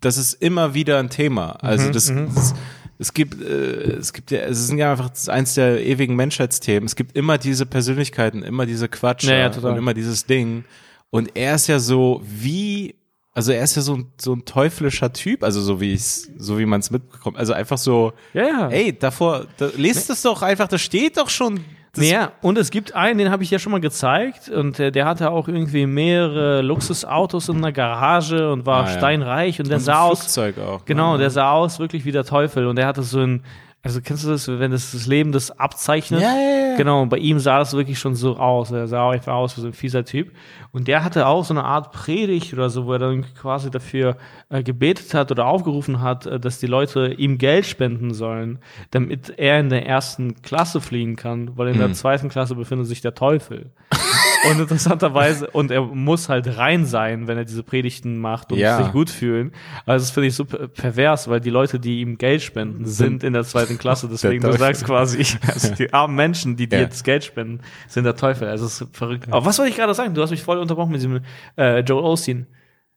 das 0.00 0.16
ist 0.18 0.34
immer 0.34 0.74
wieder 0.74 0.98
ein 0.98 1.10
Thema. 1.10 1.52
Also 1.62 1.88
Mhm, 1.88 1.92
das, 1.92 2.06
das 2.34 2.54
es 3.02 3.12
gibt, 3.12 3.42
äh, 3.42 3.96
es 3.98 4.12
gibt 4.12 4.30
ja, 4.30 4.40
es 4.40 4.66
sind 4.68 4.78
ja 4.78 4.92
einfach 4.92 5.10
eins 5.26 5.54
der 5.54 5.84
ewigen 5.84 6.14
Menschheitsthemen. 6.16 6.86
Es 6.86 6.96
gibt 6.96 7.16
immer 7.16 7.36
diese 7.36 7.66
Persönlichkeiten, 7.66 8.42
immer 8.42 8.64
diese 8.64 8.88
Quatscher 8.88 9.32
Ja, 9.36 9.50
ja, 9.50 9.68
und 9.68 9.76
immer 9.76 9.92
dieses 9.92 10.24
Ding. 10.24 10.64
Und 11.10 11.32
er 11.34 11.56
ist 11.56 11.66
ja 11.66 11.78
so 11.78 12.22
wie, 12.24 12.94
also 13.34 13.52
er 13.52 13.64
ist 13.64 13.74
ja 13.74 13.82
so 13.82 13.96
ein, 13.96 14.06
so 14.20 14.32
ein 14.34 14.44
teuflischer 14.44 15.12
Typ, 15.12 15.42
also 15.42 15.60
so 15.60 15.80
wie 15.80 15.92
ich 15.92 16.04
so 16.04 16.58
wie 16.58 16.64
man 16.64 16.80
es 16.80 16.90
mitbekommt. 16.90 17.36
Also 17.36 17.52
einfach 17.52 17.78
so, 17.78 18.12
Ja, 18.32 18.44
ja. 18.46 18.68
ey, 18.68 18.96
davor, 18.96 19.46
da, 19.58 19.70
lest 19.76 20.08
es 20.08 20.22
doch 20.22 20.42
einfach, 20.42 20.68
da 20.68 20.78
steht 20.78 21.16
doch 21.16 21.28
schon. 21.28 21.64
Das, 21.94 22.08
Ja, 22.08 22.32
und 22.40 22.56
es 22.56 22.70
gibt 22.70 22.94
einen, 22.94 23.18
den 23.18 23.30
habe 23.30 23.42
ich 23.42 23.50
ja 23.50 23.58
schon 23.58 23.70
mal 23.72 23.80
gezeigt 23.80 24.48
und 24.48 24.80
äh, 24.80 24.90
der 24.90 25.04
hatte 25.04 25.30
auch 25.30 25.46
irgendwie 25.46 25.84
mehrere 25.84 26.62
Luxusautos 26.62 27.50
in 27.50 27.60
der 27.60 27.72
Garage 27.72 28.50
und 28.50 28.64
war 28.64 28.84
Ah, 28.84 28.86
steinreich 28.86 29.60
und 29.60 29.68
der 29.68 29.76
und 29.76 29.82
sah 29.82 30.04
ein 30.06 30.10
aus, 30.12 30.20
Flugzeug 30.20 30.58
auch. 30.58 30.84
genau, 30.86 31.12
ne? 31.12 31.18
der 31.18 31.30
sah 31.30 31.50
aus 31.52 31.78
wirklich 31.78 32.04
wie 32.06 32.12
der 32.12 32.24
Teufel 32.24 32.66
und 32.66 32.76
der 32.76 32.86
hatte 32.86 33.02
so 33.02 33.20
ein, 33.20 33.44
also 33.84 34.00
kennst 34.00 34.24
du 34.24 34.28
das, 34.28 34.46
wenn 34.46 34.70
das 34.70 34.92
das 34.92 35.06
Leben 35.06 35.32
das 35.32 35.50
abzeichnet? 35.58 36.20
Ja, 36.20 36.34
ja, 36.36 36.68
ja. 36.70 36.76
Genau, 36.76 37.02
und 37.02 37.08
bei 37.08 37.18
ihm 37.18 37.38
sah 37.40 37.58
das 37.58 37.74
wirklich 37.74 37.98
schon 37.98 38.14
so 38.14 38.36
aus. 38.36 38.70
Er 38.70 38.86
sah 38.86 39.10
einfach 39.10 39.34
aus 39.34 39.56
wie 39.56 39.60
so 39.60 39.66
ein 39.66 39.72
fieser 39.72 40.04
Typ. 40.04 40.30
Und 40.70 40.86
der 40.88 41.02
hatte 41.04 41.26
auch 41.26 41.44
so 41.44 41.52
eine 41.52 41.64
Art 41.64 41.90
Predigt 41.92 42.52
oder 42.52 42.70
so, 42.70 42.86
wo 42.86 42.92
er 42.92 43.00
dann 43.00 43.24
quasi 43.34 43.70
dafür 43.70 44.16
äh, 44.50 44.62
gebetet 44.62 45.12
hat 45.14 45.30
oder 45.32 45.46
aufgerufen 45.46 46.00
hat, 46.00 46.26
äh, 46.26 46.38
dass 46.38 46.60
die 46.60 46.66
Leute 46.68 47.12
ihm 47.14 47.38
Geld 47.38 47.66
spenden 47.66 48.14
sollen, 48.14 48.60
damit 48.92 49.34
er 49.36 49.58
in 49.60 49.68
der 49.68 49.84
ersten 49.84 50.40
Klasse 50.42 50.80
fliegen 50.80 51.16
kann, 51.16 51.56
weil 51.58 51.68
in 51.68 51.74
Hm. 51.74 51.80
der 51.80 51.92
zweiten 51.92 52.28
Klasse 52.28 52.54
befindet 52.54 52.86
sich 52.86 53.00
der 53.00 53.14
Teufel. 53.14 53.70
Und 54.50 54.60
interessanterweise, 54.60 55.48
und 55.50 55.70
er 55.70 55.82
muss 55.82 56.28
halt 56.28 56.58
rein 56.58 56.84
sein, 56.84 57.28
wenn 57.28 57.38
er 57.38 57.44
diese 57.44 57.62
Predigten 57.62 58.18
macht 58.18 58.50
und 58.52 58.58
Ja. 58.58 58.82
sich 58.82 58.92
gut 58.92 59.08
fühlen. 59.10 59.52
Also 59.86 60.04
das 60.04 60.10
finde 60.10 60.28
ich 60.28 60.34
super 60.34 60.68
pervers, 60.68 61.28
weil 61.28 61.40
die 61.40 61.50
Leute, 61.50 61.78
die 61.78 62.00
ihm 62.00 62.18
Geld 62.18 62.42
spenden, 62.42 62.84
sind 62.86 63.22
in 63.22 63.32
der 63.34 63.44
zweiten 63.44 63.78
Klasse. 63.78 64.08
Deswegen, 64.10 64.42
du 64.42 64.52
sagst 64.52 64.84
quasi, 64.84 65.24
also 65.46 65.74
die 65.74 65.92
armen 65.92 66.16
Menschen, 66.16 66.56
die 66.56 66.68
dir 66.68 66.76
Ja. 66.78 66.82
jetzt 66.82 67.04
Geld 67.04 67.24
spenden, 67.24 67.60
sind 67.88 68.04
der 68.04 68.16
Teufel. 68.16 68.48
Also 68.48 68.66
es 68.66 68.80
ist 68.80 68.96
verrückt. 68.96 69.26
Aber 69.30 69.44
was 69.44 69.58
wollte 69.58 69.70
ich 69.70 69.76
gerade 69.76 69.94
sagen? 69.94 70.14
Du 70.14 70.22
hast 70.22 70.30
mich 70.30 70.42
voll 70.42 70.58
unterbrochen 70.58 70.92
mit 70.92 71.00
diesem 71.00 71.20
äh, 71.56 71.80
Joel 71.80 72.04
Osteen. 72.04 72.46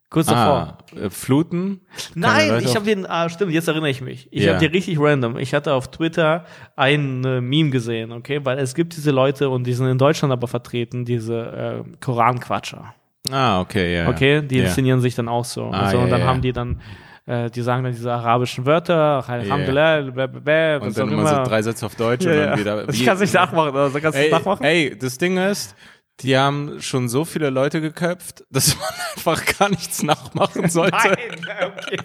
Kurz 0.09 0.27
davor. 0.27 0.77
Ah, 0.93 0.97
äh, 0.97 1.09
Fluten? 1.09 1.81
Nein, 2.13 2.61
ich 2.63 2.75
habe 2.75 2.85
den, 2.85 3.05
ah, 3.05 3.27
stimmt, 3.27 3.51
jetzt 3.51 3.67
erinnere 3.67 3.89
ich 3.89 4.01
mich. 4.01 4.27
Ich 4.31 4.43
Ja. 4.43 4.53
habe 4.53 4.59
dir 4.65 4.71
richtig 4.73 4.99
random. 4.99 5.37
Ich 5.37 5.53
hatte 5.53 5.73
auf 5.73 5.89
Twitter 5.89 6.45
ein 6.75 7.23
äh, 7.25 7.41
Meme 7.41 7.69
gesehen, 7.71 8.11
okay, 8.11 8.39
weil 8.43 8.59
es 8.59 8.75
gibt 8.75 8.95
diese 8.95 9.11
Leute 9.11 9.49
und 9.49 9.65
die 9.65 9.73
sind 9.73 9.87
in 9.87 9.97
Deutschland 9.97 10.31
aber 10.31 10.47
vertreten, 10.47 11.05
diese 11.05 11.83
äh, 11.87 11.95
Koranquatscher. 11.99 12.93
Ah, 13.31 13.59
okay, 13.59 13.95
ja. 13.97 14.07
Okay, 14.09 14.41
die 14.43 14.57
ja. 14.59 14.65
inszenieren 14.65 15.01
sich 15.01 15.15
dann 15.15 15.27
auch 15.27 15.45
so. 15.45 15.65
Ah, 15.71 15.85
also, 15.85 15.97
und 15.99 16.11
dann 16.11 16.23
haben 16.23 16.41
die 16.41 16.53
dann, 16.53 16.79
äh, 17.25 17.49
die 17.49 17.61
sagen 17.61 17.83
dann 17.83 17.91
diese 17.91 18.13
arabischen 18.13 18.67
Wörter, 18.67 19.27
Alhamdulillah, 19.27 20.01
blah, 20.01 20.27
blah, 20.27 20.39
blah, 20.39 20.79
was 20.81 20.87
Und 20.89 20.97
dann 20.99 21.11
immer 21.11 21.27
so 21.27 21.43
drei 21.49 21.61
Sätze 21.63 21.87
auf 21.87 21.95
Deutsch 21.95 22.23
Ja, 22.23 22.31
und 22.31 22.37
dann 22.37 22.59
wieder. 22.59 22.89
Ich 22.89 23.03
kann 23.03 23.15
es 23.15 23.21
nicht 23.21 23.33
nachmachen, 23.33 23.75
also 23.75 23.99
kannst 23.99 24.17
du 24.19 24.23
Ey, 24.23 24.31
nachmachen? 24.31 24.63
ey, 24.63 24.95
das 24.97 25.17
Ding 25.17 25.37
ist, 25.37 25.75
Die 26.21 26.37
haben 26.37 26.81
schon 26.81 27.09
so 27.09 27.25
viele 27.25 27.49
Leute 27.49 27.81
geköpft, 27.81 28.45
dass 28.49 28.77
man 28.77 28.87
einfach 29.17 29.57
gar 29.59 29.69
nichts 29.69 30.01
nachmachen 30.01 30.69
sollte. 30.69 30.95
Nein, 30.97 31.71
okay. 31.77 31.97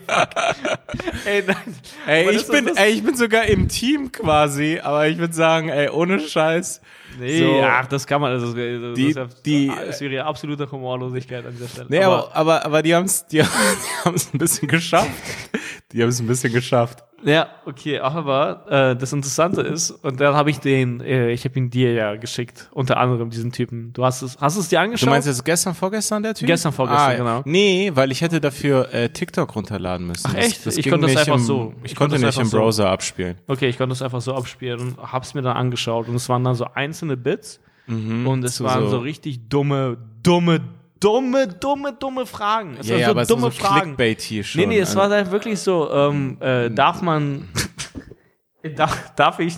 Ey, 1.25 1.45
nein. 1.47 1.77
Ey, 2.07 2.31
ich 2.31 2.47
bin, 2.49 2.77
ey, 2.77 2.91
ich 2.93 3.05
bin 3.05 3.15
sogar 3.17 3.45
im 3.45 3.69
Team 3.69 4.11
quasi, 4.11 4.81
aber 4.83 5.07
ich 5.09 5.19
würde 5.19 5.33
sagen, 5.35 5.69
ey, 5.69 5.89
ohne 5.91 6.19
Scheiß. 6.19 6.81
Nee, 7.19 7.39
so, 7.41 7.61
ach, 7.63 7.87
das 7.87 8.07
kann 8.07 8.21
man, 8.21 8.33
das, 8.33 8.43
ist- 8.43 8.57
das 8.57 8.95
Die- 8.97 9.09
ist 9.11 9.17
ja, 9.17 9.29
die- 9.45 9.73
das 9.87 10.01
wäre 10.01 10.15
ja 10.15 10.25
absolute 10.27 10.71
Humorlosigkeit 10.71 11.45
an 11.47 11.53
dieser 11.53 11.69
Stelle. 11.69 11.87
Nee, 11.89 12.03
aber, 12.03 12.35
aber, 12.35 12.65
aber 12.65 12.83
die 12.83 12.95
haben 12.95 13.05
es 13.07 13.27
die, 13.27 13.39
die 13.39 13.45
haben's 14.05 14.33
ein 14.35 14.39
bisschen 14.39 14.69
geschafft. 14.69 15.11
Die 15.93 16.03
haben 16.03 16.09
es 16.09 16.21
ein 16.21 16.27
bisschen 16.27 16.53
geschafft. 16.53 17.03
Ja, 17.23 17.49
okay, 17.67 17.99
aber 17.99 18.65
äh, 18.71 18.97
das 18.97 19.13
Interessante 19.13 19.61
ist, 19.61 19.91
und 19.91 20.21
dann 20.21 20.35
habe 20.35 20.49
ich 20.51 20.59
den, 20.59 21.01
äh, 21.03 21.31
ich 21.33 21.45
habe 21.45 21.59
ihn 21.59 21.69
dir 21.69 21.93
ja 21.93 22.17
geschickt, 22.17 22.69
unter 22.73 22.97
anderem 22.97 23.29
diesen 23.29 23.53
Typen. 23.53 23.93
Du 23.93 24.05
hast 24.05 24.23
es, 24.23 24.39
hast 24.41 24.57
du 24.57 24.61
es 24.63 24.69
dir 24.69 24.81
angeschaut? 24.81 25.07
Du 25.07 25.11
meinst 25.11 25.29
jetzt 25.29 25.45
gestern, 25.45 25.75
vorgestern 25.75 26.23
der 26.23 26.33
Typ? 26.35 26.47
Gestern, 26.47 26.73
vorgestern, 26.73 27.11
ah, 27.11 27.15
genau. 27.15 27.43
Nee, 27.45 27.91
weil 27.95 28.11
ich 28.11 28.23
hätte 28.23 28.41
dafür 28.41 28.93
äh, 28.95 29.11
TikTok 29.11 29.55
runterladen 29.55 30.07
müssen. 30.07 30.27
Ach, 30.31 30.35
echt? 30.35 30.67
Ich 30.67 30.77
ging 30.83 30.93
konnte 30.93 31.09
das 31.09 31.17
einfach 31.19 31.35
im, 31.35 31.41
so. 31.43 31.75
Ich, 31.85 31.93
Ich 31.93 31.97
konnte 31.97 32.15
konnte 32.15 32.27
das 32.27 32.37
nicht 32.37 32.37
im 32.37 32.41
einfach 32.41 32.51
so. 32.53 32.57
Browser 32.59 32.91
abspielen. 32.91 33.37
Okay, 33.47 33.69
ich 33.69 33.77
konnte 33.77 33.93
es 33.93 34.01
einfach 34.03 34.21
so 34.23 34.35
abspielen 34.35 34.81
und 34.81 34.99
hab's 35.13 35.35
mir 35.35 35.43
dann 35.43 35.57
angeschaut 35.57 36.09
und 36.09 36.15
es 36.15 36.29
waren 36.31 36.43
dann 36.43 36.55
so 36.55 36.67
einzelne 36.75 37.17
Bits 37.19 37.61
und 37.87 38.45
es 38.45 38.57
so- 38.57 38.65
waren 38.65 38.85
so- 38.85 38.91
so 38.91 38.99
richtig 38.99 39.49
dumme, 39.49 39.99
dumme, 40.23 40.61
dumme, 41.01 41.49
dumme, 41.49 41.93
dumme 41.95 42.27
Fragen. 42.27 42.77
Es 42.79 42.87
Ja, 42.89 42.93
waren 42.95 43.01
ja, 43.01 43.07
so 43.07 43.11
aber 43.13 43.23
es 43.23 43.29
war 43.31 43.37
dumme 43.37 43.51
so 43.51 43.59
Fragen. 43.59 43.81
Clickbait 43.97 44.21
hier 44.21 44.45
schon. 44.45 44.61
Nee, 44.61 44.67
nee, 44.67 44.79
es 44.79 44.89
Also- 44.91 44.99
war 45.01 45.09
dann 45.09 45.31
wirklich 45.31 45.59
so, 45.61 45.91
ähm, 45.93 46.37
äh, 46.41 46.71
darf 46.71 47.01
man, 47.03 47.49
darf, 48.77 49.15
darf 49.17 49.39
ich, 49.41 49.57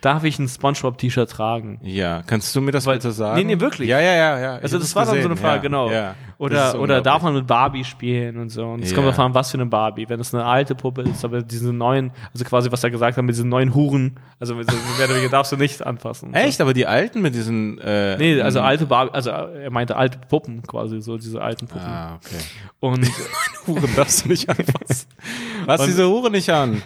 darf 0.00 0.24
ich 0.24 0.38
ein 0.38 0.48
Spongebob-T-Shirt 0.48 1.30
tragen? 1.30 1.78
Ja, 1.82 2.22
kannst 2.26 2.54
du 2.56 2.60
mir 2.60 2.72
das 2.72 2.86
Weil- 2.86 2.96
bitte 2.96 3.12
sagen? 3.12 3.36
Nee, 3.38 3.44
nee, 3.54 3.60
wirklich. 3.60 3.88
Ja, 3.88 4.00
ja, 4.00 4.14
ja, 4.14 4.38
ja. 4.40 4.54
Also 4.56 4.78
das 4.78 4.94
war 4.96 5.04
dann 5.06 5.20
so 5.20 5.28
eine 5.28 5.36
Frage, 5.36 5.56
ja, 5.56 5.62
genau. 5.62 5.90
Ja. 5.90 6.14
Oder, 6.38 6.80
oder 6.80 7.02
darf 7.02 7.22
man 7.22 7.34
mit 7.34 7.46
Barbie 7.46 7.84
spielen 7.84 8.38
und 8.38 8.48
so. 8.48 8.64
Und 8.64 8.82
es 8.82 8.94
kommt 8.94 9.04
Ja. 9.04 9.10
davon 9.10 9.26
an, 9.26 9.34
was 9.34 9.50
für 9.50 9.58
eine 9.58 9.66
Barbie. 9.66 10.08
Wenn 10.08 10.20
es 10.20 10.34
eine 10.34 10.44
alte 10.46 10.74
Puppe 10.74 11.02
ist, 11.02 11.22
aber 11.24 11.42
diese 11.42 11.70
neuen, 11.72 12.12
also 12.32 12.44
quasi, 12.46 12.72
was 12.72 12.82
er 12.82 12.90
gesagt 12.90 13.18
hat, 13.18 13.24
mit 13.24 13.34
diesen 13.34 13.50
neuen 13.50 13.74
Huren, 13.74 14.18
also 14.38 14.54
mit 14.54 14.70
so 14.70 14.76
weniger 14.76 15.28
darfst 15.28 15.52
du 15.52 15.56
nicht 15.58 15.84
anfassen. 15.86 16.32
Echt? 16.32 16.60
Aber 16.62 16.72
die 16.72 16.86
alten 16.86 17.20
mit 17.20 17.34
diesen. 17.34 17.78
Äh, 17.78 18.16
Nee, 18.16 18.40
also 18.40 18.60
alte 18.60 18.86
Barbie, 18.86 19.12
also 19.12 19.28
er 19.30 19.70
meinte 19.70 19.96
alte 19.96 20.18
Puppen 20.18 20.62
quasi, 20.62 21.02
so 21.02 21.18
diese 21.18 21.42
alten 21.42 21.66
Puppen. 21.66 21.86
Ah, 21.86 22.14
okay. 22.16 22.36
Und, 22.80 23.06
Huren 23.66 23.94
darfst 23.94 24.24
du 24.24 24.28
nicht 24.30 24.48
anfassen. 24.48 25.08
Was 25.66 25.80
Und- 25.82 25.86
diese 25.88 26.08
Hure 26.08 26.30
nicht 26.30 26.48
an? 26.50 26.80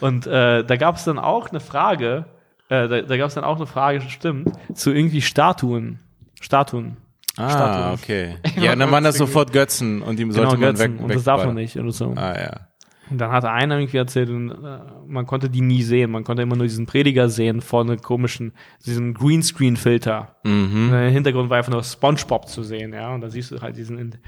und 0.00 0.26
äh, 0.26 0.64
da 0.64 0.76
gab 0.76 0.96
es 0.96 1.04
dann 1.04 1.18
auch 1.18 1.48
eine 1.50 1.60
Frage, 1.60 2.24
äh, 2.68 2.88
da, 2.88 3.02
da 3.02 3.16
gab 3.16 3.28
es 3.28 3.34
dann 3.34 3.44
auch 3.44 3.56
eine 3.56 3.66
Frage, 3.66 4.00
stimmt, 4.02 4.50
zu 4.74 4.92
irgendwie 4.92 5.22
Statuen. 5.22 5.98
Statuen. 6.40 6.96
Ah, 7.36 7.50
Statuen. 7.50 7.94
okay. 7.94 8.36
Ja, 8.60 8.74
dann 8.74 8.90
waren 8.90 9.04
das 9.04 9.16
sofort 9.16 9.52
Götzen 9.52 10.02
und 10.02 10.18
die 10.18 10.30
sollte 10.32 10.52
man 10.58 10.60
Götzen. 10.60 10.94
weg. 10.94 11.02
und 11.02 11.14
das 11.14 11.24
darf 11.24 11.44
man 11.44 11.54
nicht 11.54 11.76
oder 11.78 11.92
so. 11.92 12.14
Ah, 12.16 12.34
ja. 12.38 12.67
Und 13.10 13.18
dann 13.18 13.30
hat 13.30 13.44
einer 13.44 13.78
irgendwie 13.78 13.96
erzählt, 13.96 14.30
und, 14.30 14.50
äh, 14.50 14.78
man 15.06 15.26
konnte 15.26 15.48
die 15.48 15.60
nie 15.60 15.82
sehen. 15.82 16.10
Man 16.10 16.24
konnte 16.24 16.42
immer 16.42 16.56
nur 16.56 16.66
diesen 16.66 16.86
Prediger 16.86 17.28
sehen 17.28 17.60
vor 17.60 17.80
einem 17.80 18.00
komischen, 18.00 18.52
diesem 18.84 19.14
Greenscreen-Filter. 19.14 20.36
Mhm. 20.44 20.92
Im 20.92 21.12
Hintergrund 21.12 21.50
war 21.50 21.58
einfach 21.58 21.72
nur 21.72 21.82
SpongeBob 21.82 22.48
zu 22.48 22.62
sehen, 22.62 22.92
ja. 22.92 23.14
Und 23.14 23.20
da 23.20 23.30
siehst 23.30 23.50
du 23.50 23.60
halt 23.60 23.76
diesen. 23.76 24.18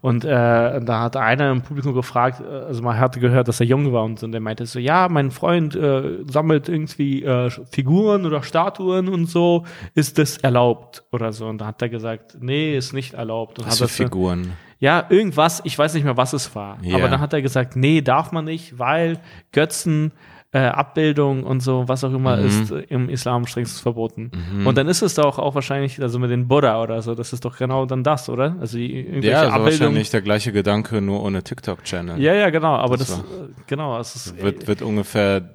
Und 0.00 0.24
äh, 0.24 0.28
da 0.28 1.00
hat 1.00 1.16
einer 1.16 1.50
im 1.50 1.62
Publikum 1.62 1.94
gefragt, 1.94 2.40
äh, 2.40 2.44
also 2.44 2.82
man 2.82 2.98
hatte 2.98 3.20
gehört, 3.20 3.48
dass 3.48 3.60
er 3.60 3.66
jung 3.66 3.92
war 3.92 4.04
und, 4.04 4.22
und 4.22 4.32
der 4.32 4.40
meinte 4.40 4.66
so, 4.66 4.78
ja, 4.78 5.08
mein 5.08 5.30
Freund 5.30 5.74
äh, 5.76 6.18
sammelt 6.26 6.68
irgendwie 6.68 7.22
äh, 7.22 7.50
Figuren 7.70 8.26
oder 8.26 8.42
Statuen 8.42 9.08
und 9.08 9.28
so, 9.28 9.64
ist 9.94 10.18
das 10.18 10.38
erlaubt 10.38 11.04
oder 11.12 11.32
so. 11.32 11.46
Und 11.46 11.60
da 11.60 11.66
hat 11.66 11.82
er 11.82 11.88
gesagt, 11.88 12.36
nee, 12.40 12.76
ist 12.76 12.92
nicht 12.92 13.14
erlaubt. 13.14 13.58
Und 13.58 13.66
Was 13.66 13.78
für 13.78 13.88
Figuren? 13.88 14.52
Ja, 14.78 15.06
irgendwas, 15.08 15.62
ich 15.64 15.78
weiß 15.78 15.94
nicht 15.94 16.04
mehr, 16.04 16.16
was 16.16 16.32
es 16.32 16.54
war. 16.54 16.78
Ja. 16.82 16.96
Aber 16.96 17.08
dann 17.08 17.20
hat 17.20 17.32
er 17.32 17.42
gesagt, 17.42 17.76
nee, 17.76 18.02
darf 18.02 18.32
man 18.32 18.44
nicht, 18.44 18.78
weil 18.78 19.18
Götzen, 19.52 20.12
äh, 20.52 20.58
Abbildung 20.60 21.42
und 21.44 21.60
so, 21.60 21.84
was 21.86 22.04
auch 22.04 22.12
immer, 22.12 22.36
Mhm. 22.36 22.46
ist 22.46 22.70
äh, 22.70 22.80
im 22.88 23.08
Islam 23.08 23.46
strengstens 23.46 23.80
verboten. 23.80 24.30
Und 24.64 24.78
dann 24.78 24.86
ist 24.86 25.02
es 25.02 25.14
doch 25.14 25.38
auch 25.38 25.54
wahrscheinlich, 25.54 26.00
also 26.00 26.18
mit 26.18 26.30
den 26.30 26.46
Buddha 26.48 26.80
oder 26.82 27.02
so, 27.02 27.14
das 27.14 27.32
ist 27.32 27.44
doch 27.44 27.58
genau 27.58 27.84
dann 27.84 28.04
das, 28.04 28.28
oder? 28.28 28.56
Also 28.60 28.78
irgendwelche 28.78 29.28
Ja, 29.28 29.42
also 29.50 29.64
wahrscheinlich 29.64 30.10
der 30.10 30.22
gleiche 30.22 30.52
Gedanke, 30.52 31.00
nur 31.02 31.22
ohne 31.22 31.42
TikTok-Channel. 31.42 32.20
Ja, 32.20 32.32
ja, 32.34 32.50
genau, 32.50 32.74
aber 32.76 32.96
das, 32.96 33.08
Das 33.08 33.18
äh, 33.18 33.22
genau, 33.66 33.98
es 33.98 34.14
ist, 34.14 34.40
Wird, 34.40 34.66
wird 34.68 34.82
ungefähr. 34.82 35.50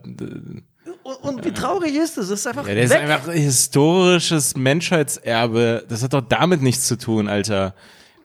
und, 1.03 1.15
und 1.23 1.45
wie 1.45 1.51
traurig 1.51 1.95
ist 1.95 2.17
es? 2.17 2.25
Es 2.25 2.39
ist 2.41 2.47
einfach 2.47 2.67
Ja, 2.67 2.75
der 2.75 2.83
ist 2.83 2.91
weg. 2.93 3.01
einfach 3.01 3.31
historisches 3.31 4.55
Menschheitserbe. 4.57 5.85
Das 5.89 6.03
hat 6.03 6.13
doch 6.13 6.21
damit 6.27 6.61
nichts 6.61 6.85
zu 6.87 6.97
tun, 6.97 7.27
Alter. 7.27 7.73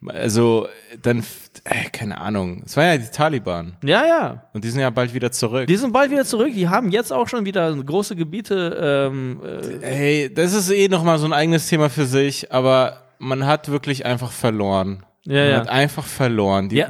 Also, 0.07 0.69
dann, 1.03 1.25
äh, 1.65 1.89
keine 1.91 2.21
Ahnung. 2.21 2.63
Es 2.65 2.77
waren 2.77 2.87
ja 2.87 2.99
die 2.99 3.11
Taliban. 3.11 3.77
Ja, 3.83 4.07
ja. 4.07 4.43
Und 4.53 4.65
die 4.65 4.69
sind 4.69 4.81
ja 4.81 4.91
bald 4.91 5.15
wieder 5.15 5.33
zurück. 5.33 5.67
Die 5.67 5.77
sind 5.77 5.93
bald 5.93 6.11
wieder 6.11 6.25
zurück. 6.25 6.53
Die 6.55 6.69
haben 6.69 6.91
jetzt 6.91 7.13
auch 7.13 7.29
schon 7.29 7.45
wieder 7.45 7.75
große 7.75 8.15
Gebiete. 8.17 9.09
Ähm, 9.11 9.41
äh, 9.43 9.87
Hey, 9.87 10.35
das 10.35 10.53
ist 10.53 10.71
eh 10.71 10.89
nochmal 10.89 11.19
so 11.19 11.27
ein 11.27 11.33
eigenes 11.33 11.69
Thema 11.69 11.89
für 11.89 12.07
sich, 12.07 12.53
aber 12.53 13.03
man 13.19 13.47
hat 13.47 13.71
wirklich 13.71 14.05
einfach 14.05 14.31
verloren. 14.31 15.06
Ja, 15.27 15.45
ja. 15.45 15.57
hat 15.59 15.69
einfach 15.69 16.05
verloren. 16.05 16.69
Die 16.69 16.77
Ja. 16.77 16.89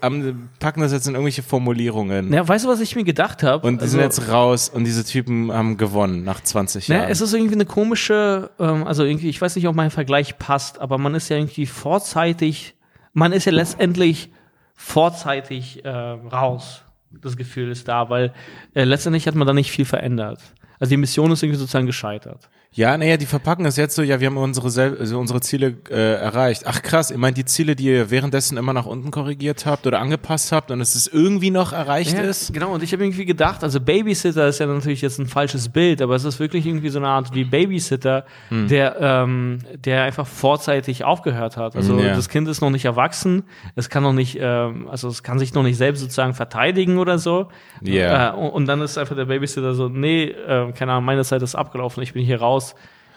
packen 0.00 0.80
das 0.80 0.92
jetzt 0.92 1.06
in 1.08 1.14
irgendwelche 1.14 1.42
Formulierungen. 1.42 2.32
ja, 2.32 2.46
weißt 2.46 2.64
du, 2.64 2.68
was 2.68 2.80
ich 2.80 2.94
mir 2.96 3.04
gedacht 3.04 3.42
habe? 3.42 3.66
Und 3.66 3.80
die 3.82 3.86
sind 3.88 4.00
jetzt 4.00 4.28
raus 4.28 4.68
und 4.68 4.84
diese 4.84 5.04
Typen 5.04 5.50
haben 5.52 5.76
gewonnen 5.76 6.22
nach 6.24 6.40
20 6.42 6.88
Ne, 6.88 6.96
Jahren. 6.96 7.10
es 7.10 7.20
ist 7.20 7.32
irgendwie 7.32 7.54
eine 7.54 7.64
komische, 7.66 8.50
ähm, 8.58 8.86
also 8.86 9.04
irgendwie, 9.04 9.28
ich 9.30 9.40
weiß 9.40 9.56
nicht, 9.56 9.66
ob 9.66 9.74
mein 9.74 9.90
Vergleich 9.90 10.38
passt, 10.38 10.80
aber 10.80 10.98
man 10.98 11.14
ist 11.14 11.28
ja 11.30 11.36
irgendwie 11.38 11.66
vorzeitig, 11.66 12.74
man 13.12 13.32
ist 13.32 13.46
ja 13.46 13.52
letztendlich 13.52 14.30
vorzeitig 14.74 15.84
äh, 15.84 15.88
raus. 15.88 16.82
Das 17.10 17.36
Gefühl 17.36 17.70
ist 17.70 17.88
da, 17.88 18.08
weil 18.08 18.32
äh, 18.74 18.84
letztendlich 18.84 19.26
hat 19.26 19.34
man 19.34 19.46
da 19.46 19.52
nicht 19.52 19.70
viel 19.70 19.84
verändert. 19.84 20.40
Also 20.78 20.90
die 20.90 20.96
Mission 20.96 21.30
ist 21.32 21.42
irgendwie 21.42 21.58
sozusagen 21.58 21.86
gescheitert. 21.86 22.48
Ja, 22.72 22.96
naja, 22.96 23.16
die 23.16 23.26
verpacken 23.26 23.66
es 23.66 23.76
jetzt 23.76 23.96
so, 23.96 24.02
ja, 24.02 24.20
wir 24.20 24.28
haben 24.28 24.36
unsere, 24.36 24.70
sel 24.70 24.96
also 24.96 25.18
unsere 25.18 25.40
Ziele 25.40 25.74
äh, 25.90 26.14
erreicht. 26.14 26.62
Ach 26.66 26.82
krass, 26.82 27.10
ihr 27.10 27.18
meint 27.18 27.36
die 27.36 27.44
Ziele, 27.44 27.74
die 27.74 27.86
ihr 27.86 28.12
währenddessen 28.12 28.56
immer 28.56 28.72
nach 28.72 28.86
unten 28.86 29.10
korrigiert 29.10 29.66
habt 29.66 29.88
oder 29.88 29.98
angepasst 29.98 30.52
habt 30.52 30.70
und 30.70 30.80
es 30.80 30.94
ist 30.94 31.12
irgendwie 31.12 31.50
noch 31.50 31.72
erreicht 31.72 32.16
ist? 32.16 32.52
Genau, 32.54 32.72
und 32.72 32.84
ich 32.84 32.92
habe 32.92 33.02
irgendwie 33.02 33.24
gedacht, 33.24 33.64
also 33.64 33.80
Babysitter 33.80 34.46
ist 34.46 34.60
ja 34.60 34.66
natürlich 34.66 35.02
jetzt 35.02 35.18
ein 35.18 35.26
falsches 35.26 35.68
Bild, 35.68 36.00
aber 36.00 36.14
es 36.14 36.22
ist 36.24 36.38
wirklich 36.38 36.64
irgendwie 36.64 36.90
so 36.90 37.00
eine 37.00 37.08
Art 37.08 37.34
wie 37.34 37.42
Babysitter, 37.42 38.24
Hm. 38.50 38.68
der, 38.68 38.96
ähm, 39.00 39.58
der 39.76 40.04
einfach 40.04 40.28
vorzeitig 40.28 41.02
aufgehört 41.02 41.56
hat. 41.56 41.74
Also 41.74 41.98
Ja. 41.98 42.14
das 42.14 42.28
Kind 42.28 42.46
ist 42.46 42.60
noch 42.60 42.70
nicht 42.70 42.84
erwachsen, 42.84 43.42
es 43.74 43.88
kann 43.90 44.04
noch 44.04 44.12
nicht, 44.12 44.38
ähm, 44.40 44.86
also 44.88 45.08
es 45.08 45.24
kann 45.24 45.40
sich 45.40 45.54
noch 45.54 45.64
nicht 45.64 45.76
selbst 45.76 46.02
sozusagen 46.02 46.34
verteidigen 46.34 46.98
oder 46.98 47.18
so. 47.18 47.48
Ja. 47.82 48.28
Äh, 48.30 48.36
und, 48.36 48.50
und 48.50 48.66
dann 48.66 48.80
ist 48.80 48.96
einfach 48.96 49.16
der 49.16 49.24
Babysitter 49.24 49.74
so, 49.74 49.88
nee, 49.88 50.26
äh, 50.26 50.70
keine 50.70 50.92
Ahnung, 50.92 51.04
meine 51.06 51.24
Zeit 51.24 51.42
ist 51.42 51.56
abgelaufen, 51.56 52.00
ich 52.04 52.12
bin 52.12 52.24
hier 52.24 52.38
raus. 52.40 52.59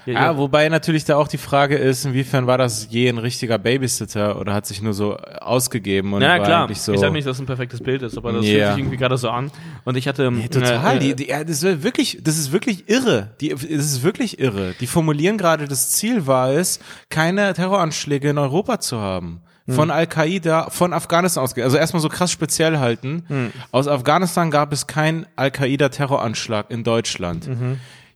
Ja, 0.06 0.32
Ah, 0.32 0.38
wobei 0.38 0.68
natürlich 0.68 1.06
da 1.06 1.16
auch 1.16 1.30
die 1.30 1.38
Frage 1.38 1.78
ist, 1.78 2.04
inwiefern 2.04 2.46
war 2.46 2.58
das 2.58 2.88
je 2.90 3.08
ein 3.08 3.18
richtiger 3.18 3.58
Babysitter 3.58 4.38
oder 4.38 4.54
hat 4.54 4.66
sich 4.66 4.82
nur 4.82 4.92
so 4.94 5.16
ausgegeben 5.16 6.12
und 6.12 6.22
ja, 6.22 6.40
war 6.40 6.44
klar. 6.44 6.68
so. 6.74 6.92
Ich 6.92 7.00
sage 7.00 7.14
nicht, 7.14 7.26
dass 7.26 7.38
es 7.38 7.42
ein 7.42 7.46
perfektes 7.46 7.80
Bild 7.82 8.02
ist, 8.02 8.18
aber 8.18 8.34
das 8.34 8.46
Ja. 8.46 8.52
fühlt 8.52 8.68
sich 8.68 8.78
irgendwie 8.80 8.98
gerade 8.98 9.18
so 9.18 9.30
an. 9.30 9.50
Und 9.86 9.96
ich 9.96 10.06
hatte 10.10 10.24
Ja, 10.26 10.48
total. 10.50 10.98
äh, 10.98 11.00
die, 11.00 11.16
die, 11.16 11.28
ja, 11.30 11.46
das 11.46 11.64
ist 11.64 11.84
wirklich, 11.84 12.20
das 12.22 12.38
ist 12.38 12.52
wirklich 12.52 12.90
irre. 12.90 13.30
Die, 13.40 13.48
das 13.50 13.62
ist 13.70 14.04
wirklich 14.04 14.40
irre. 14.40 14.76
Die 14.82 14.88
formulieren 14.88 15.38
gerade, 15.38 15.70
das 15.70 15.92
Ziel 15.94 16.28
war 16.28 16.50
es, 16.52 16.82
keine 17.10 17.54
Terroranschläge 17.54 18.30
in 18.32 18.38
Europa 18.38 18.82
zu 18.82 19.00
haben. 19.00 19.40
Von 19.70 19.90
Al-Qaida, 19.90 20.70
von 20.70 20.92
Afghanistan 20.92 21.42
ausgegangen. 21.46 21.68
Also 21.70 21.78
erstmal 21.78 22.02
so 22.02 22.10
krass 22.10 22.30
speziell 22.34 22.80
halten. 22.80 23.24
Aus 23.72 23.88
Afghanistan 23.88 24.52
gab 24.52 24.74
es 24.74 24.86
keinen 24.88 25.26
Al-Qaida-Terroranschlag 25.38 26.70
in 26.70 26.84
Deutschland. 26.84 27.48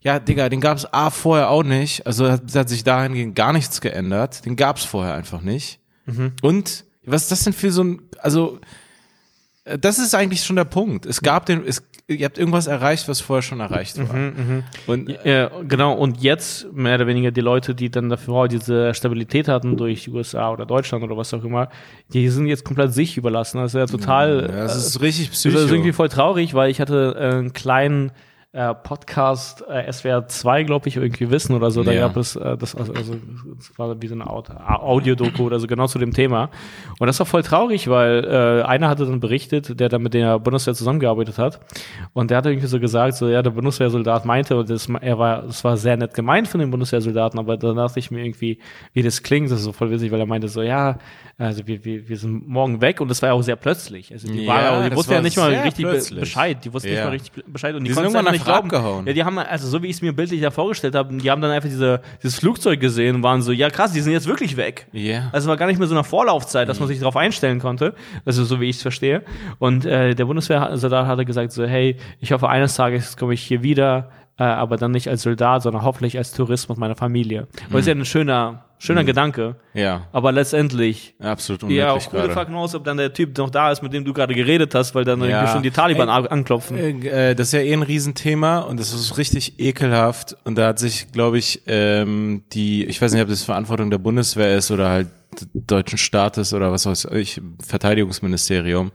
Ja, 0.08 0.20
Digga, 0.20 0.48
den 0.48 0.62
gab 0.62 0.78
es 0.78 0.94
A 0.94 1.10
vorher 1.10 1.50
auch 1.50 1.64
nicht. 1.64 2.08
Also 2.08 2.32
hat, 2.32 2.44
hat 2.56 2.70
sich 2.70 2.86
dahingehend 2.86 3.36
gar 3.36 3.52
nichts 3.52 3.82
geändert. 3.82 4.46
Den 4.46 4.56
gab 4.56 4.78
es 4.78 4.86
vorher 4.86 5.14
einfach 5.16 5.42
nicht. 5.42 5.82
Und 6.42 6.86
was 7.06 7.24
ist 7.24 7.32
das 7.32 7.44
denn 7.44 7.52
für 7.52 7.74
so 7.74 7.84
ein, 7.84 8.02
also 8.20 8.58
äh, 9.66 9.78
das 9.78 10.00
ist 10.00 10.16
eigentlich 10.16 10.46
schon 10.46 10.56
der 10.56 10.64
Punkt. 10.64 11.06
Es 11.06 11.20
gab 11.22 11.46
den, 11.46 11.62
es, 11.68 11.84
ihr 12.08 12.24
habt 12.24 12.38
irgendwas 12.38 12.68
erreicht, 12.68 13.10
was 13.10 13.20
vorher 13.20 13.42
schon 13.42 13.60
erreicht 13.60 13.98
war. 13.98 14.16
Und 14.88 15.14
Ja, 15.26 15.52
genau, 15.68 15.92
und 15.96 16.22
jetzt 16.22 16.72
mehr 16.72 16.96
oder 16.96 17.08
weniger 17.08 17.32
die 17.32 17.42
Leute, 17.42 17.76
die 17.76 17.92
dann 17.92 18.08
dafür 18.08 18.48
diese 18.48 18.94
Stabilität 18.94 19.50
hatten 19.50 19.76
durch 19.76 20.06
die 20.06 20.12
USA 20.12 20.52
oder 20.52 20.66
Deutschland 20.66 21.04
oder 21.04 21.18
was 21.18 21.34
auch 21.34 21.44
immer, 21.44 21.68
die 22.14 22.30
sind 22.30 22.48
jetzt 22.48 22.64
komplett 22.64 22.94
sich 22.94 23.18
überlassen. 23.18 23.58
Das 23.58 23.74
ist 23.74 23.78
ja 23.78 23.86
total. 23.88 24.44
ja, 24.50 24.64
das 24.64 24.78
ist 24.78 25.02
richtig 25.02 25.32
das 25.32 25.44
ist 25.44 25.70
irgendwie 25.70 25.92
voll 25.92 26.08
traurig, 26.08 26.54
weil 26.54 26.72
ich 26.72 26.80
hatte 26.80 27.14
äh, 27.20 27.36
einen 27.40 27.52
kleinen 27.52 28.14
äh, 28.54 28.74
Podcast 28.74 29.64
äh, 29.70 29.92
SWR 29.92 30.28
2, 30.28 30.64
glaube 30.64 30.88
ich, 30.88 30.96
irgendwie 30.96 31.30
wissen 31.30 31.54
oder 31.56 31.70
so. 31.70 31.84
Da 31.84 31.92
Ja. 31.92 32.08
gab 32.08 32.18
es 32.18 32.36
äh, 32.36 32.58
das, 32.58 32.76
also, 32.76 32.94
also 32.94 33.16
das 33.58 33.78
war 33.78 34.02
wie 34.02 34.08
so 34.08 34.16
eine 34.16 34.26
Aud- 34.28 34.50
Audiodoku 34.50 35.44
oder 35.44 35.60
so 35.60 35.68
genau 35.68 35.86
zu 35.88 36.00
dem 36.00 36.12
Thema. 36.14 36.50
Und 36.98 37.08
das 37.08 37.20
war 37.20 37.26
voll 37.26 37.44
traurig, 37.44 37.88
weil 37.90 38.24
äh, 38.24 38.64
einer 38.64 38.88
hatte 38.88 39.06
dann 39.06 39.20
berichtet, 39.20 39.80
der 39.80 39.90
da 39.90 40.00
mit 40.00 40.14
der 40.14 40.40
Bundeswehr 40.40 40.74
zusammengearbeitet 40.74 41.38
hat. 41.38 41.60
Und 42.14 42.32
der 42.32 42.38
hat 42.38 42.46
irgendwie 42.46 42.68
so 42.68 42.80
gesagt, 42.80 43.16
so 43.16 43.28
ja, 43.28 43.42
der 43.42 43.52
Bundeswehrsoldat 43.52 44.26
meinte, 44.26 44.56
und 44.58 44.70
das, 44.70 44.88
er 45.02 45.20
war, 45.20 45.42
das 45.44 45.64
war 45.64 45.76
sehr 45.78 45.98
nett 45.98 46.14
gemeint 46.14 46.48
von 46.48 46.60
den 46.62 46.72
Bundeswehrsoldaten, 46.72 47.38
aber 47.40 47.58
da 47.58 47.74
dachte 47.74 48.00
ich 48.00 48.12
mir 48.12 48.24
irgendwie, 48.24 48.60
wie 48.94 49.04
das 49.04 49.22
klingt, 49.24 49.52
das 49.52 49.60
ist 49.60 49.66
so 49.66 49.74
voll 49.74 49.92
witzig, 49.92 50.12
weil 50.12 50.22
er 50.22 50.26
meinte 50.26 50.48
so, 50.48 50.62
ja, 50.62 50.98
also 51.40 51.68
wir, 51.68 51.86
wir, 51.86 52.10
wir 52.10 52.18
sind 52.18 52.48
morgen 52.48 52.82
weg 52.82 53.00
und 53.00 53.10
das 53.10 53.22
war 53.22 53.30
ja 53.30 53.34
auch 53.34 53.42
sehr 53.44 53.56
plötzlich. 53.56 54.12
Also 54.12 54.28
die, 54.28 54.46
Ja, 54.46 54.54
war, 54.72 54.84
die 54.84 54.90
das 54.90 54.98
wussten 54.98 55.14
ja 55.14 55.22
nicht 55.22 55.38
mal 55.38 55.54
richtig 55.54 55.86
plötzlich. 55.86 56.20
Bescheid. 56.20 56.58
Die 56.66 56.74
wussten 56.74 56.90
nicht 56.90 56.98
Ja. 56.98 57.06
mal 57.06 57.12
richtig 57.12 57.32
Bescheid 57.46 57.76
und 57.76 57.84
die, 57.84 57.90
Die 57.90 57.94
konnten 57.94 58.08
es 58.08 58.14
irgendwann 58.16 58.34
nicht 58.34 58.44
glauben. 58.46 58.66
abgehauen. 58.72 59.06
Ja, 59.06 59.14
die 59.14 59.24
haben, 59.24 59.38
also 59.38 59.68
so 59.68 59.84
wie 59.84 59.88
ich 59.88 59.98
es 59.98 60.02
mir 60.02 60.14
bildlich 60.14 60.42
da 60.42 60.50
vorgestellt 60.50 60.96
habe, 60.96 61.16
die 61.16 61.30
haben 61.30 61.40
dann 61.42 61.52
einfach 61.52 61.70
diese, 61.70 62.02
dieses 62.24 62.40
Flugzeug 62.40 62.80
gesehen 62.80 63.18
und 63.18 63.24
waren 63.24 63.44
so, 63.44 63.52
ja 63.52 63.70
krass, 63.70 63.92
die 63.92 64.02
sind 64.02 64.14
jetzt 64.14 64.28
wirklich 64.28 64.58
weg. 64.58 64.88
Ja. 64.94 65.30
Also 65.32 65.48
war 65.48 65.58
gar 65.58 65.68
nicht 65.68 65.78
mehr 65.78 65.88
so 65.88 65.94
eine 65.94 66.04
Vorlaufzeit, 66.04 66.68
dass 66.70 66.80
man 66.80 66.88
sich 66.88 66.98
darauf 67.00 67.16
einstellen 67.16 67.60
konnte. 67.60 67.94
Also 68.26 68.44
so 68.44 68.60
wie 68.60 68.70
ich 68.70 68.78
es 68.78 68.82
verstehe. 68.82 69.22
Und 69.60 69.86
äh, 69.86 70.16
der 70.16 70.26
Bundeswehrsoldat 70.26 71.06
hatte 71.06 71.24
gesagt 71.24 71.52
so, 71.52 71.66
hey, 71.66 71.98
ich 72.20 72.32
hoffe 72.32 72.50
eines 72.50 72.76
Tages 72.76 73.16
komme 73.16 73.36
ich 73.36 73.44
hier 73.44 73.62
wieder, 73.62 74.10
äh, 74.40 74.44
aber 74.44 74.78
dann 74.78 74.92
nicht 74.92 75.08
als 75.10 75.24
Soldat, 75.24 75.64
sondern 75.64 75.84
hoffentlich 75.84 76.18
als 76.18 76.32
Tourist 76.32 76.70
mit 76.70 76.78
meiner 76.78 76.96
Familie. 76.96 77.48
Und 77.66 77.74
das 77.74 77.82
ist 77.82 77.88
ja 77.88 77.94
ein 77.96 78.06
schöner, 78.06 78.66
schöner 78.78 79.04
Gedanke. 79.04 79.56
Ja, 79.74 80.08
Aber 80.12 80.32
letztendlich 80.32 81.16
absolut 81.20 81.64
ja, 81.64 81.88
unmöglich 81.92 82.08
auch 82.10 82.14
cool 82.14 82.28
gerade. 82.28 82.46
knows, 82.52 82.76
ob 82.76 82.84
dann 82.84 82.98
der 82.98 83.12
Typ 83.14 83.36
noch 83.38 83.50
da 83.50 83.72
ist, 83.72 83.82
mit 83.82 83.94
dem 83.94 84.06
du 84.06 84.14
gerade 84.14 84.36
geredet 84.36 84.76
hast, 84.76 84.94
weil 84.94 85.04
dann 85.06 85.20
Ja. 85.22 85.28
irgendwie 85.28 85.52
schon 85.54 85.64
die 85.64 85.72
Taliban 85.72 86.08
Ey, 86.10 86.14
an- 86.16 86.28
anklopfen. 86.28 86.78
Äh, 86.78 87.32
äh, 87.32 87.36
das 87.36 87.48
ist 87.48 87.54
ja 87.54 87.62
eh 87.62 87.74
ein 87.74 87.82
Riesenthema 87.82 88.60
und 88.60 88.80
das 88.80 88.94
ist 88.94 89.18
richtig 89.18 89.60
ekelhaft. 89.60 90.38
Und 90.44 90.58
da 90.58 90.68
hat 90.68 90.78
sich, 90.80 91.12
glaube 91.12 91.40
ich, 91.40 91.64
ähm, 91.66 92.44
die, 92.54 92.86
ich 92.86 93.02
weiß 93.02 93.14
nicht, 93.14 93.22
ob 93.24 93.30
das 93.30 93.44
Verantwortung 93.44 93.90
der 93.90 93.98
Bundeswehr 93.98 94.56
ist 94.56 94.70
oder 94.70 94.90
halt 94.90 95.08
des 95.40 95.48
deutschen 95.54 95.98
Staates 95.98 96.54
oder 96.54 96.72
was 96.72 96.86
weiß 96.86 97.06
ich, 97.14 97.42
Verteidigungsministerium, 98.02 98.92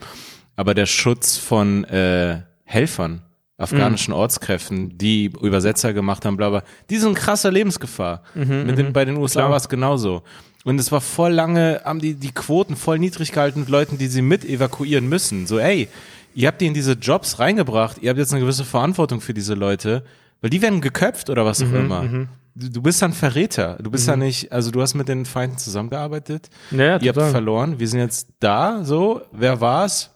aber 0.57 0.75
der 0.75 0.87
Schutz 0.87 1.37
von 1.37 1.85
äh, 1.85 2.43
Helfern, 2.65 3.23
afghanischen 3.63 4.13
Ortskräften, 4.13 4.97
die 4.99 5.33
Übersetzer 5.41 5.93
gemacht 5.93 6.25
haben, 6.25 6.37
bla 6.37 6.51
bla, 6.51 6.63
die 6.91 6.99
sind 6.99 7.11
in 7.11 7.15
krasser 7.15 7.51
Lebensgefahr. 7.51 8.23
Mit 8.35 8.79
den, 8.79 8.93
bei 8.93 9.05
den 9.05 9.17
USA 9.17 9.49
war 9.49 9.57
es 9.57 9.69
genauso. 9.69 10.23
Und 10.65 10.79
es 10.79 10.93
war 10.93 11.01
voll 11.01 11.33
lange, 11.33 11.81
haben 11.85 12.01
die 12.01 12.15
die 12.15 12.33
Quoten 12.33 12.77
voll 12.77 12.99
niedrig 12.99 13.33
gehalten 13.33 13.61
mit 13.61 13.69
Leuten, 13.69 13.99
die 13.99 14.07
sie 14.07 14.23
mit 14.23 14.45
evakuieren 14.45 15.09
müssen. 15.09 15.47
So, 15.47 15.59
ey, 15.59 15.89
ihr 16.35 16.49
habt 16.49 16.61
die 16.61 16.67
in 16.67 16.75
diese 16.75 16.93
Jobs 16.93 17.39
reingebracht, 17.39 17.99
ihr 18.01 18.11
habt 18.11 18.19
jetzt 18.19 18.33
eine 18.33 18.41
gewisse 18.41 18.65
Verantwortung 18.65 19.21
für 19.21 19.35
diese 19.35 19.55
Leute, 19.55 20.05
weil 20.41 20.51
die 20.51 20.63
werden 20.63 20.81
geköpft 20.81 21.31
oder 21.31 21.45
was 21.45 21.63
auch 21.63 21.73
immer. 21.73 22.27
Du, 22.55 22.69
du 22.69 22.83
bist 22.83 23.01
dann 23.01 23.13
Verräter. 23.13 23.79
Du 23.83 23.91
bist 23.91 24.07
ja 24.07 24.17
nicht, 24.17 24.53
also 24.53 24.71
du 24.71 24.83
hast 24.83 24.95
mit 24.95 25.09
den 25.09 25.25
Feinden 25.25 25.57
zusammengearbeitet. 25.57 26.51
Ja, 26.71 26.85
ja, 26.85 27.01
ihr 27.01 27.13
habt 27.15 27.31
verloren. 27.31 27.81
Wir 27.81 27.89
sind 27.89 28.01
jetzt 28.01 28.29
da, 28.41 28.85
so. 28.85 29.23
Wer 29.33 29.61
war's? 29.61 30.11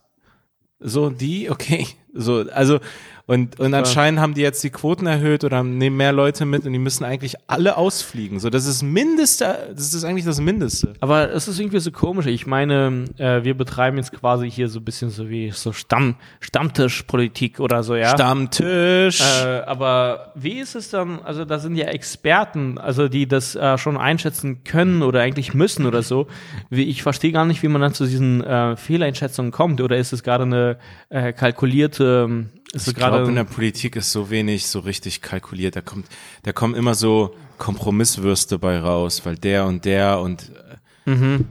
So, 0.79 1.09
die, 1.11 1.51
okay. 1.51 1.87
So, 2.13 2.45
also, 2.53 2.81
und, 3.29 3.59
und 3.59 3.75
anscheinend 3.75 4.21
haben 4.21 4.35
die 4.35 4.41
jetzt 4.41 4.63
die 4.63 4.71
Quoten 4.71 5.07
erhöht 5.07 5.43
oder 5.43 5.65
nehmen 5.65 5.97
mehr 5.97 6.13
Leute 6.13 6.47
mit 6.47 6.65
und 6.65 6.73
die 6.73 6.79
müssen 6.79 7.05
eigentlich 7.05 7.35
alle 7.49 7.77
ausfliegen. 7.77 8.39
So, 8.39 8.51
das 8.51 8.67
ist 8.67 8.83
Mindeste, 8.83 9.75
das 9.75 9.93
ist 9.93 10.05
eigentlich 10.05 10.25
das 10.25 10.41
Mindeste. 10.41 10.93
Aber 11.01 11.33
es 11.33 11.49
ist 11.49 11.59
irgendwie 11.59 11.81
so 11.81 11.91
komisch. 11.91 12.27
Ich 12.27 12.47
meine, 12.47 13.07
äh, 13.19 13.43
wir 13.43 13.55
betreiben 13.55 13.97
jetzt 13.97 14.13
quasi 14.13 14.49
hier 14.49 14.69
so 14.69 14.79
ein 14.79 14.85
bisschen 14.85 15.11
so 15.11 15.29
wie 15.29 15.51
so 15.51 15.73
Stamm, 15.73 16.15
Stammtischpolitik 16.39 17.59
oder 17.59 17.83
so, 17.83 17.97
ja. 17.97 18.11
Stammtisch. 18.11 19.21
Äh, 19.21 19.63
aber 19.67 20.33
wie 20.37 20.61
ist 20.61 20.77
es 20.77 20.91
dann, 20.91 21.19
also 21.21 21.45
da 21.45 21.59
sind 21.59 21.75
ja 21.75 21.87
Experten, 21.87 22.79
also 22.79 23.09
die 23.09 23.27
das 23.27 23.57
äh, 23.57 23.77
schon 23.77 23.97
einschätzen 23.97 24.63
können 24.63 25.03
oder 25.03 25.23
eigentlich 25.23 25.53
müssen 25.53 25.87
oder 25.87 26.03
so. 26.03 26.29
Wie, 26.71 26.85
ich 26.85 27.03
verstehe 27.03 27.33
gar 27.33 27.45
nicht, 27.45 27.65
wie 27.65 27.69
man 27.69 27.81
dann 27.81 27.93
zu 27.93 28.07
diesen 28.07 28.45
äh, 28.45 28.77
Fehleinschätzungen 28.77 29.51
kommt. 29.51 29.81
Oder 29.81 29.97
ist 29.97 30.13
es 30.13 30.23
gerade 30.23 30.45
eine 30.45 30.79
äh, 31.09 31.33
kalkulierte, 31.33 32.47
ich 32.77 32.95
glaube, 32.95 33.29
in 33.29 33.35
der 33.35 33.45
Politik 33.45 33.97
ist 33.97 34.13
so 34.13 34.31
wenig 34.31 34.67
so 34.67 34.81
richtig 34.81 35.23
kalkuliert. 35.23 35.77
Da 35.77 35.81
kommt, 35.81 36.07
da 36.43 36.53
kommen 36.53 36.75
immer 36.75 36.95
so 36.95 37.35
Kompromisswürste 37.59 38.59
bei 38.59 38.79
raus, 38.79 39.23
weil 39.25 39.37
der 39.37 39.67
und 39.67 39.85
der 39.85 40.21
und 40.21 40.53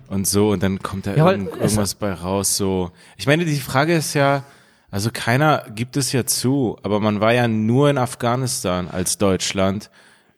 und 0.10 0.28
so 0.28 0.50
und 0.52 0.62
dann 0.64 0.80
kommt 0.80 1.08
da 1.08 1.12
Mhm. 1.12 1.18
Ja, 1.18 1.32
irgend, 1.32 1.56
irgendwas 1.56 1.96
bei 1.96 2.12
raus. 2.14 2.58
So, 2.58 2.92
ich 3.16 3.26
meine, 3.26 3.46
die 3.46 3.56
Frage 3.60 3.96
ist 3.96 4.14
ja, 4.14 4.44
also 4.92 5.10
keiner 5.14 5.64
gibt 5.74 5.96
es 5.96 6.12
ja 6.12 6.26
zu, 6.26 6.78
aber 6.84 7.00
man 7.00 7.22
war 7.22 7.32
ja 7.34 7.48
nur 7.48 7.90
in 7.90 7.98
Afghanistan 7.98 8.90
als 8.90 9.18
Deutschland, 9.18 9.90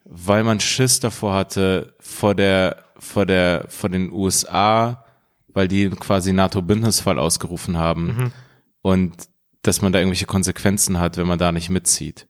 weil 0.04 0.44
man 0.44 0.60
Schiss 0.60 1.00
davor 1.00 1.34
hatte 1.34 1.94
vor 1.98 2.36
der 2.36 2.84
vor 3.00 3.26
der 3.26 3.64
vor 3.68 3.90
den 3.90 4.12
USA, 4.12 5.04
weil 5.48 5.66
die 5.66 5.90
quasi 5.90 6.32
NATO-Bündnisfall 6.32 7.18
ausgerufen 7.18 7.76
haben 7.76 8.06
Mhm. 8.06 8.32
und 8.82 9.14
dass 9.62 9.82
man 9.82 9.92
da 9.92 9.98
irgendwelche 9.98 10.26
Konsequenzen 10.26 11.00
hat, 11.00 11.16
wenn 11.16 11.26
man 11.26 11.38
da 11.38 11.52
nicht 11.52 11.68
mitzieht. 11.68 12.28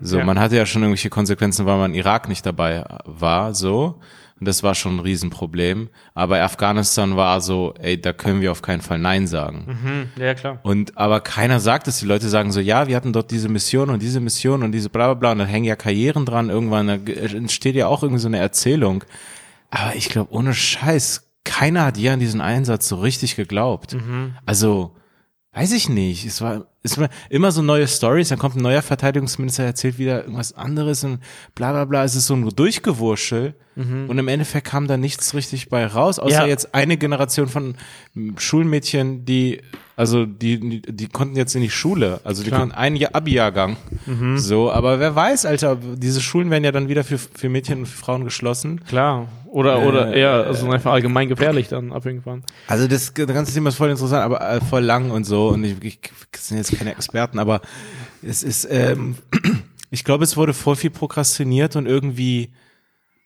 So, 0.00 0.18
ja. 0.18 0.24
man 0.24 0.38
hatte 0.38 0.56
ja 0.56 0.66
schon 0.66 0.82
irgendwelche 0.82 1.10
Konsequenzen, 1.10 1.66
weil 1.66 1.78
man 1.78 1.92
in 1.92 1.98
Irak 1.98 2.28
nicht 2.28 2.46
dabei 2.46 2.84
war, 3.04 3.54
so. 3.54 4.00
Und 4.42 4.46
das 4.46 4.64
war 4.64 4.74
schon 4.74 4.96
ein 4.96 5.00
Riesenproblem. 5.00 5.88
Aber 6.14 6.40
Afghanistan 6.40 7.16
war 7.16 7.40
so, 7.40 7.74
ey, 7.78 8.00
da 8.00 8.12
können 8.12 8.40
wir 8.40 8.50
auf 8.50 8.60
keinen 8.60 8.80
Fall 8.80 8.98
Nein 8.98 9.28
sagen. 9.28 9.78
Mhm. 10.16 10.20
Ja, 10.20 10.34
klar. 10.34 10.58
Und 10.64 10.98
aber 10.98 11.20
keiner 11.20 11.60
sagt 11.60 11.86
es. 11.86 12.00
Die 12.00 12.06
Leute 12.06 12.28
sagen 12.28 12.50
so, 12.50 12.58
ja, 12.58 12.88
wir 12.88 12.96
hatten 12.96 13.12
dort 13.12 13.30
diese 13.30 13.48
Mission 13.48 13.88
und 13.88 14.02
diese 14.02 14.18
Mission 14.18 14.64
und 14.64 14.72
diese 14.72 14.90
bla 14.90 15.06
bla 15.06 15.14
bla. 15.14 15.32
Und 15.32 15.38
dann 15.38 15.46
hängen 15.46 15.64
ja 15.64 15.76
Karrieren 15.76 16.26
dran. 16.26 16.50
Irgendwann 16.50 16.88
da 16.88 16.94
entsteht 16.94 17.76
ja 17.76 17.86
auch 17.86 18.02
irgendwie 18.02 18.20
so 18.20 18.26
eine 18.26 18.38
Erzählung. 18.38 19.04
Aber 19.70 19.94
ich 19.94 20.08
glaube, 20.08 20.32
ohne 20.32 20.54
Scheiß, 20.54 21.30
keiner 21.44 21.84
hat 21.84 21.96
je 21.96 22.10
an 22.10 22.18
diesen 22.18 22.40
Einsatz 22.40 22.88
so 22.88 22.96
richtig 22.96 23.36
geglaubt. 23.36 23.96
Also, 24.44 24.96
weiß 25.52 25.72
ich 25.72 25.88
nicht. 25.88 26.24
Es 26.24 26.40
war, 26.40 26.66
es 26.82 26.98
war 26.98 27.08
immer 27.30 27.52
so 27.52 27.62
neue 27.62 27.86
Stories, 27.86 28.28
dann 28.30 28.38
kommt 28.38 28.56
ein 28.56 28.62
neuer 28.62 28.82
Verteidigungsminister, 28.82 29.64
erzählt 29.64 29.98
wieder 29.98 30.22
irgendwas 30.22 30.52
anderes 30.54 31.04
und 31.04 31.20
bla 31.54 31.72
bla 31.72 31.84
bla. 31.84 32.04
Es 32.04 32.14
ist 32.16 32.26
so 32.26 32.34
ein 32.34 32.48
Durchgewurschel. 32.48 33.54
Und 33.74 34.18
im 34.18 34.28
Endeffekt 34.28 34.66
kam 34.66 34.86
da 34.86 34.98
nichts 34.98 35.32
richtig 35.32 35.70
bei 35.70 35.86
raus, 35.86 36.18
außer 36.18 36.42
Ja. 36.42 36.46
jetzt 36.46 36.74
eine 36.74 36.98
Generation 36.98 37.48
von 37.48 37.74
Schulmädchen, 38.36 39.24
die, 39.24 39.62
also 39.96 40.26
die, 40.26 40.82
die, 40.82 41.06
konnten 41.08 41.36
jetzt 41.36 41.54
in 41.54 41.62
die 41.62 41.70
Schule. 41.70 42.20
Also 42.24 42.42
die 42.42 42.48
Klar. 42.50 42.60
konnten 42.60 42.74
einen 42.74 42.96
Jahr 42.96 43.14
Abi-Jahrgang. 43.14 43.76
So, 44.36 44.70
aber 44.70 45.00
wer 45.00 45.14
weiß, 45.14 45.46
Alter, 45.46 45.76
diese 45.96 46.20
Schulen 46.20 46.50
werden 46.50 46.64
ja 46.64 46.72
dann 46.72 46.88
wieder 46.88 47.04
für, 47.04 47.18
für 47.18 47.48
Mädchen 47.48 47.80
und 47.80 47.86
für 47.86 47.96
Frauen 47.96 48.24
geschlossen. 48.24 48.84
Klar. 48.84 49.28
Oder, 49.46 49.82
Äh, 49.82 49.86
oder 49.86 50.12
eher, 50.14 50.30
also 50.46 50.70
einfach 50.70 50.92
allgemein 50.92 51.28
gefährlich 51.28 51.68
dann 51.68 51.92
ab 51.92 52.06
irgendwann. 52.06 52.42
Also 52.68 52.88
das, 52.88 53.12
ganze 53.12 53.52
Thema 53.52 53.68
ist 53.68 53.76
voll 53.76 53.90
interessant, 53.90 54.22
aber 54.22 54.40
äh, 54.50 54.60
voll 54.62 54.82
lang 54.82 55.10
und 55.10 55.24
so. 55.24 55.48
Und 55.48 55.64
ich, 55.64 55.76
ich 55.82 55.98
sind 56.38 56.56
jetzt 56.56 56.71
keine 56.78 56.92
Experten, 56.92 57.38
aber 57.38 57.60
es 58.22 58.42
ist, 58.42 58.66
ähm, 58.70 59.16
ich 59.90 60.04
glaube, 60.04 60.24
es 60.24 60.36
wurde 60.36 60.52
voll 60.54 60.76
viel 60.76 60.90
prokrastiniert 60.90 61.76
und 61.76 61.86
irgendwie 61.86 62.50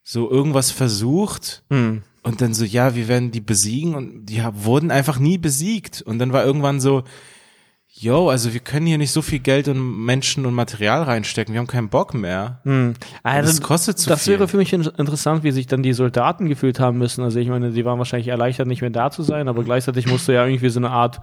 so 0.04 0.30
irgendwas 0.30 0.70
versucht. 0.70 1.62
Hm. 1.70 2.02
Und 2.22 2.40
dann 2.40 2.54
so, 2.54 2.64
ja, 2.64 2.96
wir 2.96 3.06
werden 3.06 3.30
die 3.30 3.40
besiegen 3.40 3.94
und 3.94 4.26
die 4.26 4.42
wurden 4.54 4.90
einfach 4.90 5.18
nie 5.20 5.38
besiegt. 5.38 6.02
Und 6.02 6.18
dann 6.18 6.32
war 6.32 6.44
irgendwann 6.44 6.80
so, 6.80 7.04
yo, 7.88 8.28
also 8.30 8.52
wir 8.52 8.58
können 8.60 8.84
hier 8.86 8.98
nicht 8.98 9.12
so 9.12 9.22
viel 9.22 9.38
Geld 9.38 9.68
und 9.68 10.04
Menschen 10.04 10.44
und 10.44 10.52
Material 10.52 11.04
reinstecken, 11.04 11.54
wir 11.54 11.60
haben 11.60 11.68
keinen 11.68 11.88
Bock 11.88 12.14
mehr. 12.14 12.60
Also, 13.22 13.48
Das 13.50 13.60
kostet 13.60 13.98
zu 13.98 14.08
das 14.10 14.24
viel. 14.24 14.34
wäre 14.34 14.48
für 14.48 14.56
mich 14.56 14.72
in- 14.72 14.82
interessant, 14.82 15.44
wie 15.44 15.52
sich 15.52 15.66
dann 15.68 15.82
die 15.84 15.92
Soldaten 15.92 16.48
gefühlt 16.48 16.80
haben 16.80 16.98
müssen. 16.98 17.22
Also 17.22 17.38
ich 17.38 17.48
meine, 17.48 17.70
die 17.70 17.84
waren 17.84 17.98
wahrscheinlich 17.98 18.28
erleichtert, 18.28 18.66
nicht 18.66 18.80
mehr 18.82 18.90
da 18.90 19.10
zu 19.12 19.22
sein, 19.22 19.46
aber 19.48 19.62
gleichzeitig 19.64 20.06
musst 20.08 20.26
du 20.28 20.32
ja 20.32 20.44
irgendwie 20.44 20.68
so 20.68 20.80
eine 20.80 20.90
Art 20.90 21.20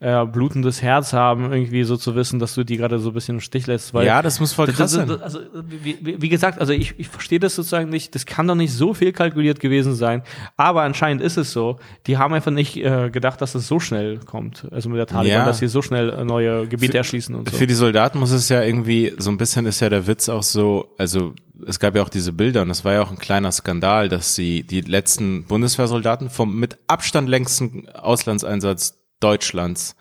äh, 0.00 0.24
blutendes 0.26 0.82
Herz 0.82 1.12
haben, 1.12 1.52
irgendwie 1.52 1.84
so 1.84 1.96
zu 1.96 2.14
wissen, 2.14 2.38
dass 2.38 2.54
du 2.54 2.64
die 2.64 2.76
gerade 2.76 2.98
so 2.98 3.10
ein 3.10 3.14
bisschen 3.14 3.36
im 3.36 3.40
Stich 3.40 3.66
lässt. 3.66 3.94
Weil 3.94 4.06
ja, 4.06 4.22
das 4.22 4.40
muss 4.40 4.52
voll 4.52 4.66
krass 4.68 4.92
sein. 4.92 5.10
also, 5.20 5.40
wie, 5.68 5.98
wie, 6.00 6.20
wie 6.22 6.28
gesagt, 6.28 6.60
also 6.60 6.72
ich, 6.72 6.94
ich 6.98 7.08
verstehe 7.08 7.38
das 7.38 7.54
sozusagen 7.54 7.88
nicht, 7.90 8.14
das 8.14 8.26
kann 8.26 8.46
doch 8.46 8.54
nicht 8.54 8.72
so 8.72 8.94
viel 8.94 9.12
kalkuliert 9.12 9.60
gewesen 9.60 9.94
sein, 9.94 10.22
aber 10.56 10.82
anscheinend 10.82 11.22
ist 11.22 11.36
es 11.36 11.52
so. 11.52 11.78
Die 12.06 12.18
haben 12.18 12.34
einfach 12.34 12.50
nicht 12.50 12.76
äh, 12.76 13.10
gedacht, 13.10 13.40
dass 13.40 13.54
es 13.54 13.66
so 13.68 13.80
schnell 13.80 14.18
kommt, 14.18 14.66
also 14.70 14.88
mit 14.88 14.98
der 14.98 15.06
Taliban, 15.06 15.38
Ja. 15.40 15.44
dass 15.44 15.58
sie 15.58 15.68
so 15.68 15.82
schnell 15.82 16.10
äh, 16.10 16.24
neue 16.24 16.66
Gebiete 16.66 16.92
Für- 16.92 16.98
erschließen 16.98 17.34
und 17.34 17.50
so. 17.50 17.56
Für 17.56 17.66
die 17.66 17.74
Soldaten 17.74 18.18
muss 18.18 18.30
es 18.30 18.48
ja 18.48 18.62
irgendwie, 18.62 19.12
so 19.18 19.30
ein 19.30 19.36
bisschen 19.36 19.66
ist 19.66 19.80
ja 19.80 19.88
der 19.88 20.06
Witz 20.06 20.28
auch 20.28 20.42
so, 20.42 20.94
also 20.98 21.34
es 21.66 21.78
gab 21.78 21.94
ja 21.94 22.02
auch 22.02 22.08
diese 22.08 22.32
Bilder 22.32 22.62
und 22.62 22.70
es 22.70 22.84
war 22.84 22.94
ja 22.94 23.02
auch 23.02 23.10
ein 23.10 23.18
kleiner 23.18 23.52
Skandal, 23.52 24.08
dass 24.08 24.34
sie 24.34 24.64
die 24.64 24.80
letzten 24.80 25.44
Bundeswehrsoldaten 25.44 26.28
vom 26.28 26.58
mit 26.58 26.76
Abstand 26.88 27.28
längsten 27.28 27.88
Auslandseinsatz 27.90 28.98
Deutschlands 29.24 29.96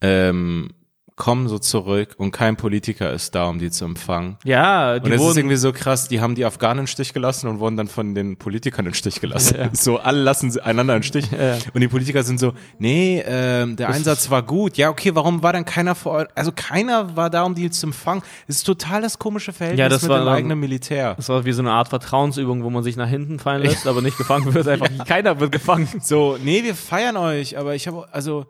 ähm, 0.00 0.70
kommen 1.18 1.48
so 1.48 1.58
zurück 1.58 2.14
und 2.16 2.30
kein 2.30 2.56
Politiker 2.56 3.12
ist 3.12 3.34
da, 3.34 3.48
um 3.48 3.58
die 3.58 3.70
zu 3.70 3.84
empfangen. 3.84 4.38
Ja, 4.44 4.98
die 4.98 5.06
Und 5.10 5.12
es 5.12 5.20
ist 5.22 5.36
irgendwie 5.36 5.56
so 5.56 5.72
krass, 5.72 6.08
die 6.08 6.20
haben 6.20 6.34
die 6.36 6.44
Afghanen 6.44 6.80
im 6.80 6.86
Stich 6.86 7.12
gelassen 7.12 7.48
und 7.48 7.58
wurden 7.58 7.76
dann 7.76 7.88
von 7.88 8.14
den 8.14 8.36
Politikern 8.36 8.86
im 8.86 8.94
Stich 8.94 9.20
gelassen. 9.20 9.56
Ja. 9.58 9.68
So, 9.72 9.98
alle 9.98 10.22
lassen 10.22 10.58
einander 10.60 10.96
im 10.96 11.02
Stich. 11.02 11.26
Ja. 11.30 11.58
Und 11.74 11.80
die 11.80 11.88
Politiker 11.88 12.22
sind 12.22 12.38
so, 12.38 12.52
nee, 12.78 13.22
ähm, 13.26 13.76
der 13.76 13.90
Einsatz 13.90 14.30
war 14.30 14.42
gut. 14.42 14.76
Ja, 14.76 14.90
okay, 14.90 15.14
warum 15.14 15.42
war 15.42 15.52
dann 15.52 15.64
keiner 15.64 15.94
vor 15.94 16.12
Ort? 16.12 16.30
Also 16.36 16.52
keiner 16.54 17.16
war 17.16 17.30
da, 17.30 17.42
um 17.42 17.54
die 17.54 17.68
zu 17.70 17.86
empfangen. 17.86 18.22
Das 18.46 18.56
ist 18.56 18.64
total 18.64 19.02
das 19.02 19.18
komische 19.18 19.52
Verhältnis 19.52 19.80
Ja, 19.80 19.88
das 19.88 20.02
mit 20.02 20.10
war 20.12 20.20
dem 20.20 20.28
eigenen 20.28 20.60
Militär. 20.60 21.14
das 21.16 21.28
war 21.28 21.44
wie 21.44 21.52
so 21.52 21.62
eine 21.62 21.72
Art 21.72 21.88
Vertrauensübung, 21.88 22.62
wo 22.62 22.70
man 22.70 22.84
sich 22.84 22.96
nach 22.96 23.08
hinten 23.08 23.40
fallen 23.40 23.62
lässt, 23.62 23.86
aber 23.88 24.02
nicht 24.02 24.16
gefangen 24.16 24.54
wird. 24.54 24.68
Einfach 24.68 24.88
keiner 25.04 25.40
wird 25.40 25.50
gefangen. 25.50 25.88
So, 26.00 26.38
nee, 26.42 26.62
wir 26.62 26.76
feiern 26.76 27.16
euch, 27.16 27.58
aber 27.58 27.74
ich 27.74 27.88
habe, 27.88 28.06
also, 28.12 28.46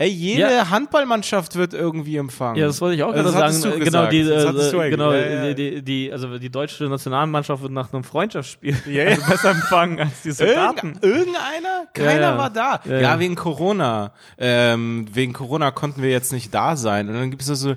ey, 0.00 0.08
jede 0.08 0.40
Ja. 0.40 0.70
Handballmannschaft 0.70 1.56
wird 1.56 1.74
irgendwie 1.74 2.16
empfangen. 2.16 2.56
Ja, 2.56 2.66
das 2.66 2.80
wollte 2.80 2.96
ich 2.96 3.02
auch 3.02 3.12
Also 3.12 3.30
gerade 3.30 3.52
sagen. 3.52 3.76
du 3.76 3.82
Äh. 3.82 3.84
Genau, 3.84 4.06
die, 4.06 4.24
Das 4.24 4.46
hattest 4.46 4.72
du 4.72 4.80
äh, 4.80 4.90
genau 4.90 5.12
Ja. 5.12 5.52
Die, 5.52 5.82
die, 5.82 6.10
also 6.10 6.38
die 6.38 6.48
deutsche 6.50 6.84
Nationalmannschaft 6.84 7.62
wird 7.62 7.72
nach 7.72 7.92
einem 7.92 8.02
Freundschaftsspiel 8.02 8.74
also 9.08 9.22
besser 9.30 9.50
empfangen 9.50 10.00
als 10.00 10.22
die 10.22 10.30
Soldaten. 10.30 10.98
Irgend, 11.02 11.04
irgendeiner? 11.04 11.86
Keiner 11.92 12.38
war 12.38 12.50
da. 12.50 12.80
Ja, 12.88 13.18
wegen 13.18 13.34
Corona. 13.34 14.12
Ähm, 14.38 15.06
wegen 15.12 15.34
Corona 15.34 15.70
konnten 15.70 16.02
wir 16.02 16.10
jetzt 16.10 16.32
nicht 16.32 16.54
da 16.54 16.76
sein. 16.76 17.08
Und 17.08 17.14
dann 17.14 17.30
gibt 17.30 17.42
es 17.42 17.48
so. 17.48 17.54
so 17.54 17.74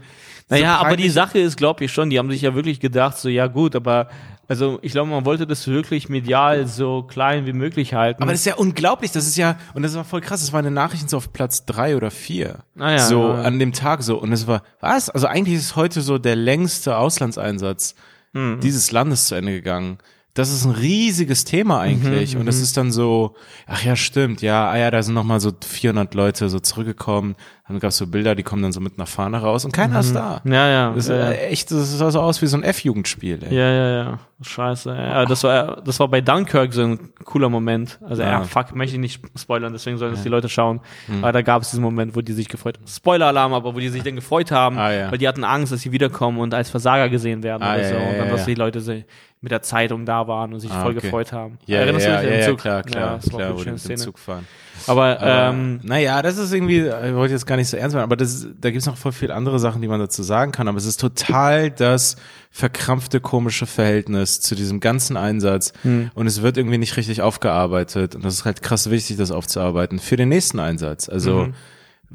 Naja, 0.48 0.78
aber 0.78 0.96
die 0.96 1.10
Sache 1.10 1.40
ist, 1.40 1.58
glaube 1.58 1.84
ich 1.84 1.92
schon, 1.92 2.10
die 2.10 2.20
haben 2.20 2.32
sich 2.32 2.42
ja 2.42 2.56
wirklich 2.56 2.80
gedacht, 2.80 3.18
so, 3.18 3.28
ja 3.28 3.48
gut, 3.48 3.76
aber 3.76 4.08
also 4.48 4.80
ich 4.82 4.92
glaube, 4.92 5.10
man 5.10 5.26
wollte 5.26 5.48
das 5.48 5.68
wirklich 5.68 6.10
medial 6.10 6.68
so 6.68 7.04
klein 7.04 7.46
wie 7.46 7.54
möglich 7.54 7.94
halten. 7.94 8.22
Aber 8.22 8.32
das 8.32 8.42
ist 8.42 8.46
ja 8.46 8.56
unglaublich. 8.56 9.12
Das 9.12 9.26
ist 9.26 9.38
ja, 9.38 9.58
und 9.74 9.84
das 9.84 9.96
war 9.96 10.04
voll 10.04 10.22
krass. 10.22 10.42
Das 10.42 10.52
war 10.52 10.60
in 10.60 10.66
den 10.66 10.74
Nachrichten 10.74 11.08
so 11.08 11.18
auf 11.18 11.32
Platz 11.34 11.66
drei 11.66 11.96
oder 11.96 12.12
vier. 12.12 12.60
Ah 12.78 12.92
ja, 12.92 13.00
so 13.00 13.30
ja, 13.30 13.42
an 13.42 13.60
dem 13.60 13.74
Tag 13.74 14.04
so. 14.04 14.18
Und 14.20 14.32
es 14.34 14.46
war, 14.48 14.64
was? 14.80 15.10
Also 15.10 15.28
eigentlich 15.28 15.56
ist 15.56 15.76
heute 15.76 16.02
so 16.02 16.18
der 16.18 16.36
längste 16.36 16.98
Auslandseinsatz 16.98 17.96
Hm. 18.34 18.60
dieses 18.62 18.92
Landes 18.92 19.28
zu 19.28 19.36
Ende 19.36 19.52
gegangen. 19.52 20.00
Das 20.36 20.52
ist 20.52 20.66
ein 20.66 20.72
riesiges 20.72 21.46
Thema 21.46 21.80
eigentlich. 21.80 22.34
Mhm, 22.34 22.40
und 22.42 22.46
das 22.48 22.60
ist 22.60 22.76
dann 22.76 22.92
so, 22.92 23.36
ach 23.68 23.84
ja, 23.84 23.96
stimmt, 23.96 24.42
ja, 24.42 24.68
ah 24.68 24.76
ja, 24.78 24.90
da 24.90 25.04
sind 25.04 25.14
nochmal 25.14 25.40
so 25.40 25.52
400 25.64 26.16
Leute 26.16 26.50
so 26.50 26.60
zurückgekommen. 26.60 27.36
Dann 27.68 27.80
gab 27.80 27.90
es 27.90 27.98
so 27.98 28.08
Bilder, 28.08 28.34
die 28.36 28.44
kommen 28.44 28.62
dann 28.64 28.72
so 28.72 28.82
mit 28.82 28.98
einer 28.98 29.06
Fahne 29.06 29.38
raus 29.38 29.64
und 29.64 29.72
keiner 29.72 30.00
ist 30.00 30.14
da. 30.14 30.42
ja, 30.44 30.68
ja. 30.70 30.90
Das 30.94 31.06
ist 31.06 31.10
ja, 31.10 31.30
äh, 31.32 31.48
echt, 31.50 31.72
das 31.72 31.98
sah 31.98 32.12
so 32.12 32.20
aus 32.20 32.42
wie 32.42 32.48
so 32.48 32.58
ein 32.58 32.64
F-Jugendspiel, 32.64 33.40
ey. 33.44 33.56
ja, 33.56 33.72
ja, 33.72 33.90
ja. 34.04 34.20
Scheiße. 34.42 34.90
Ja, 34.90 35.26
das 35.26 35.44
war, 35.44 35.82
das 35.82 36.00
war 36.00 36.08
bei 36.10 36.20
Dunkirk 36.20 36.74
so 36.74 36.82
ein 36.82 37.00
cooler 37.24 37.50
Moment. 37.50 38.00
Also, 38.04 38.22
ja, 38.24 38.32
Ja. 38.32 38.44
fuck, 38.44 38.76
möchte 38.76 38.96
ich 38.96 39.00
nicht 39.00 39.22
spoilern, 39.40 39.72
deswegen 39.72 39.98
sollen 39.98 40.14
das 40.14 40.24
die 40.24 40.30
Leute 40.30 40.50
schauen. 40.50 40.82
Aber 41.22 41.32
da 41.32 41.42
gab 41.42 41.62
es 41.62 41.70
diesen 41.70 41.84
Moment, 41.84 42.16
wo 42.16 42.22
die 42.22 42.34
sich 42.34 42.50
gefreut 42.50 42.78
haben. 42.80 42.88
Spoiler-Alarm, 42.88 43.54
aber 43.54 43.74
wo 43.76 43.80
die 43.80 43.88
sich 43.90 44.04
dann 44.04 44.16
gefreut 44.16 44.52
haben, 44.52 44.78
Ah, 44.78 44.92
ja. 44.92 45.12
weil 45.12 45.18
die 45.20 45.28
hatten 45.28 45.44
Angst, 45.46 45.72
dass 45.72 45.82
sie 45.82 45.92
wiederkommen 45.94 46.40
und 46.40 46.54
als 46.54 46.70
Versager 46.70 47.08
gesehen 47.08 47.44
werden 47.44 47.64
Ah, 47.64 47.76
oder 47.76 47.82
ja, 47.84 47.90
so. 47.90 47.96
und 47.96 48.18
dann, 48.18 48.30
dass 48.30 48.46
die 48.46 48.56
Leute 48.56 48.82
se- 48.82 49.06
mit 49.44 49.52
der 49.52 49.62
Zeitung 49.62 50.06
da 50.06 50.28
waren 50.28 50.54
und 50.54 50.62
sich 50.62 50.72
Ah, 50.72 50.82
voll 50.84 50.94
okay. 50.94 51.02
gefreut 51.02 51.32
haben. 51.34 51.60
Ja, 51.66 51.80
Erinnerst 51.82 52.08
ja, 52.08 52.16
du 52.16 52.22
dich 52.22 52.26
ja, 52.26 52.32
an 52.32 52.34
den 52.38 52.42
ja, 52.42 52.48
Zug? 52.50 52.60
klar, 52.60 52.82
klar, 52.84 53.20
Ja, 53.24 53.30
klar, 53.30 53.56
wo 53.58 53.64
die 53.64 53.70
mit 53.72 53.90
dem. 53.90 53.98
Zug 53.98 54.18
fahren. 54.18 54.48
Aber, 54.88 55.20
Aber, 55.22 55.50
ähm, 55.54 55.80
naja, 55.84 56.22
das 56.22 56.38
ist 56.38 56.52
irgendwie, 56.54 56.80
ich 56.88 57.14
wollte 57.14 57.34
jetzt 57.34 57.46
gar 57.46 57.56
nicht 57.58 57.68
so 57.70 57.78
ernst 57.78 57.94
machen, 57.94 58.04
aber 58.06 58.16
das, 58.16 58.48
da 58.60 58.72
gibt's 58.72 58.86
noch 58.88 58.98
voll 58.98 59.12
viel 59.12 59.32
andere 59.32 59.60
Sachen, 59.60 59.82
die 59.82 59.88
man 59.88 60.00
dazu 60.00 60.24
sagen 60.24 60.52
kann. 60.52 60.68
Aber 60.68 60.78
es 60.78 60.86
ist 60.86 61.00
total 61.00 61.70
das 61.72 62.16
verkrampfte, 62.52 63.20
komische 63.20 63.66
Verhältnis 63.66 64.40
zu 64.42 64.56
diesem 64.56 64.80
ganzen 64.80 65.18
Einsatz. 65.18 65.74
Hm. 65.84 66.10
Und 66.16 66.28
es 66.28 66.42
wird 66.42 66.58
irgendwie 66.58 66.78
nicht 66.78 66.96
richtig 66.98 67.22
aufgearbeitet. 67.22 68.16
Und 68.16 68.24
das 68.26 68.34
ist 68.36 68.46
halt 68.46 68.62
krass 68.62 68.90
wichtig, 68.90 69.18
das 69.18 69.32
aufzuarbeiten 69.32 70.00
für 70.00 70.16
den 70.16 70.30
nächsten 70.30 70.60
Einsatz. 70.60 71.10
Also, 71.10 71.46
Mhm. 71.46 71.54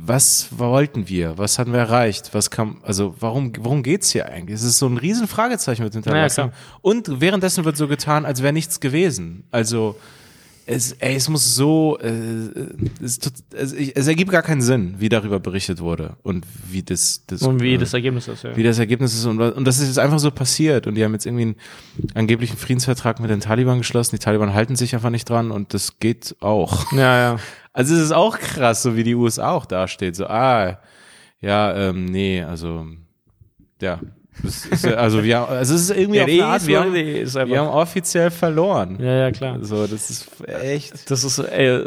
Was 0.01 0.49
wollten 0.59 1.09
wir? 1.09 1.39
Was 1.39 1.59
hatten 1.59 1.73
wir 1.73 1.81
erreicht? 1.81 2.33
Was 2.33 2.51
kam, 2.51 2.81
also, 2.85 3.17
warum, 3.19 3.53
worum 3.59 3.83
geht's 3.83 4.11
hier 4.11 4.27
eigentlich? 4.27 4.55
Es 4.55 4.63
ist 4.63 4.79
so 4.79 4.87
ein 4.87 4.97
riesen 4.97 5.27
Fragezeichen 5.27 5.83
mit 5.83 5.93
hinterlassen. 5.93 6.51
klar. 6.51 6.53
Und 6.83 7.21
währenddessen 7.21 7.65
wird 7.65 7.77
so 7.77 7.89
getan, 7.89 8.25
als 8.25 8.43
wäre 8.43 8.53
nichts 8.53 8.79
gewesen. 8.79 9.45
Also, 9.51 9.97
es, 10.71 10.93
ey, 10.93 11.15
es 11.17 11.29
muss 11.31 11.55
so, 11.55 11.99
äh, 11.99 12.13
es, 13.03 13.19
tut- 13.19 13.33
es, 13.55 13.73
ich- 13.73 13.97
es 13.97 14.07
ergibt 14.07 14.31
gar 14.31 14.43
keinen 14.43 14.61
Sinn, 14.61 14.97
wie 14.99 15.09
darüber 15.09 15.41
berichtet 15.41 15.81
wurde 15.81 16.17
und 16.23 16.45
wie 16.71 16.83
das, 16.83 17.25
das 17.27 17.43
und 17.43 17.61
wie 17.63 17.75
äh, 17.75 17.79
das 17.79 17.95
Ergebnis 17.95 18.29
ist, 18.29 18.45
ja. 18.45 18.55
wie 18.55 18.63
das 18.63 18.79
Ergebnis 18.79 19.15
ist 19.15 19.25
und, 19.25 19.41
und 19.41 19.65
das 19.65 19.79
ist 19.81 19.89
jetzt 19.89 19.99
einfach 19.99 20.19
so 20.19 20.31
passiert 20.31 20.87
und 20.87 20.95
die 20.95 21.03
haben 21.05 21.13
jetzt 21.15 21.25
irgendwie 21.27 21.43
einen 21.45 21.57
angeblichen 22.15 22.57
Friedensvertrag 22.59 23.19
mit 23.21 23.31
den 23.31 23.41
Taliban 23.41 23.79
geschlossen. 23.79 24.17
Die 24.17 24.21
Taliban 24.21 24.53
halten 24.53 24.77
sich 24.77 24.95
einfach 24.95 25.11
nicht 25.11 25.29
dran 25.31 25.51
und 25.51 25.73
das 25.73 25.99
geht 26.01 26.37
auch. 26.41 26.93
Ja, 26.93 27.19
ja. 27.19 27.37
Also 27.73 27.95
es 27.95 28.01
ist 28.01 28.13
auch 28.13 28.39
krass, 28.39 28.83
so 28.83 28.97
wie 28.97 29.05
die 29.05 29.15
USA 29.15 29.53
auch 29.53 29.65
dasteht. 29.65 30.17
So, 30.17 30.27
ah, 30.27 30.79
ja, 31.41 31.91
ähm, 31.91 32.07
nee, 32.07 32.43
also, 32.43 32.87
ja. 33.81 34.01
Ist, 34.45 34.87
also 34.87 35.23
wir, 35.25 35.39
haben- 35.39 35.53
also 35.53 35.75
es 35.75 35.83
ist 35.83 35.91
irgendwie 35.97 36.19
Ja, 36.19 36.25
auf 36.25 36.31
eine 36.31 36.45
Art, 36.47 36.67
wir 36.67 36.81
haben, 36.81 36.95
wir 36.95 37.59
haben 37.61 37.69
offiziell 37.69 38.31
verloren. 38.31 38.97
ja, 39.01 39.13
ja, 39.15 39.31
klar. 39.33 39.59
So, 39.63 39.87
das 39.87 40.11
ist 40.11 40.29
echt. 40.47 41.11
Das 41.11 41.25
ist, 41.25 41.39
ey, 41.39 41.83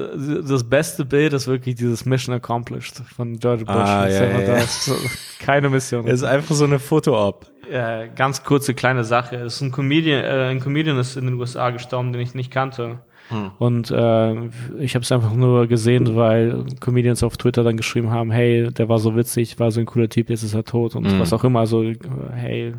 das 0.47 0.63
beste 0.63 1.05
Bild 1.05 1.33
ist 1.33 1.47
wirklich 1.47 1.75
dieses 1.75 2.05
Mission 2.05 2.35
Accomplished 2.35 3.01
von 3.15 3.37
George 3.39 3.65
Bush. 3.65 3.75
Ah, 3.75 4.07
ja, 4.07 4.23
ja, 4.25 4.39
ja. 4.57 4.59
so, 4.61 4.93
keine 5.39 5.69
Mission. 5.69 6.07
Es 6.07 6.15
ist 6.21 6.23
einfach 6.23 6.55
so 6.55 6.65
eine 6.65 6.79
Foto-Op. 6.79 7.45
äh, 7.71 8.07
ganz 8.15 8.43
kurze 8.43 8.73
kleine 8.73 9.03
Sache. 9.03 9.37
Es 9.37 9.55
ist 9.55 9.61
ein 9.61 9.71
Comedian, 9.71 10.23
äh, 10.23 10.49
ein 10.49 10.59
Comedian 10.59 10.97
ist 10.99 11.15
in 11.15 11.25
den 11.25 11.35
USA 11.35 11.69
gestorben, 11.69 12.11
den 12.11 12.21
ich 12.21 12.33
nicht 12.35 12.51
kannte. 12.51 12.99
Hm. 13.31 13.51
Und 13.57 13.89
äh, 13.91 14.33
ich 14.79 14.93
habe 14.95 15.03
es 15.03 15.11
einfach 15.11 15.33
nur 15.33 15.65
gesehen, 15.67 16.15
weil 16.15 16.65
Comedians 16.79 17.23
auf 17.23 17.37
Twitter 17.37 17.63
dann 17.63 17.77
geschrieben 17.77 18.11
haben, 18.11 18.29
hey, 18.31 18.69
der 18.71 18.87
war 18.89 18.99
so 18.99 19.15
witzig, 19.15 19.59
war 19.59 19.71
so 19.71 19.79
ein 19.79 19.85
cooler 19.87 20.09
Typ, 20.09 20.29
jetzt 20.29 20.43
ist 20.43 20.53
er 20.53 20.63
tot 20.63 20.95
und 20.95 21.03
Mhm. 21.11 21.19
was 21.19 21.33
auch 21.33 21.43
immer. 21.43 21.65
So, 21.65 21.81
äh, 21.83 21.97
hey, 22.35 22.73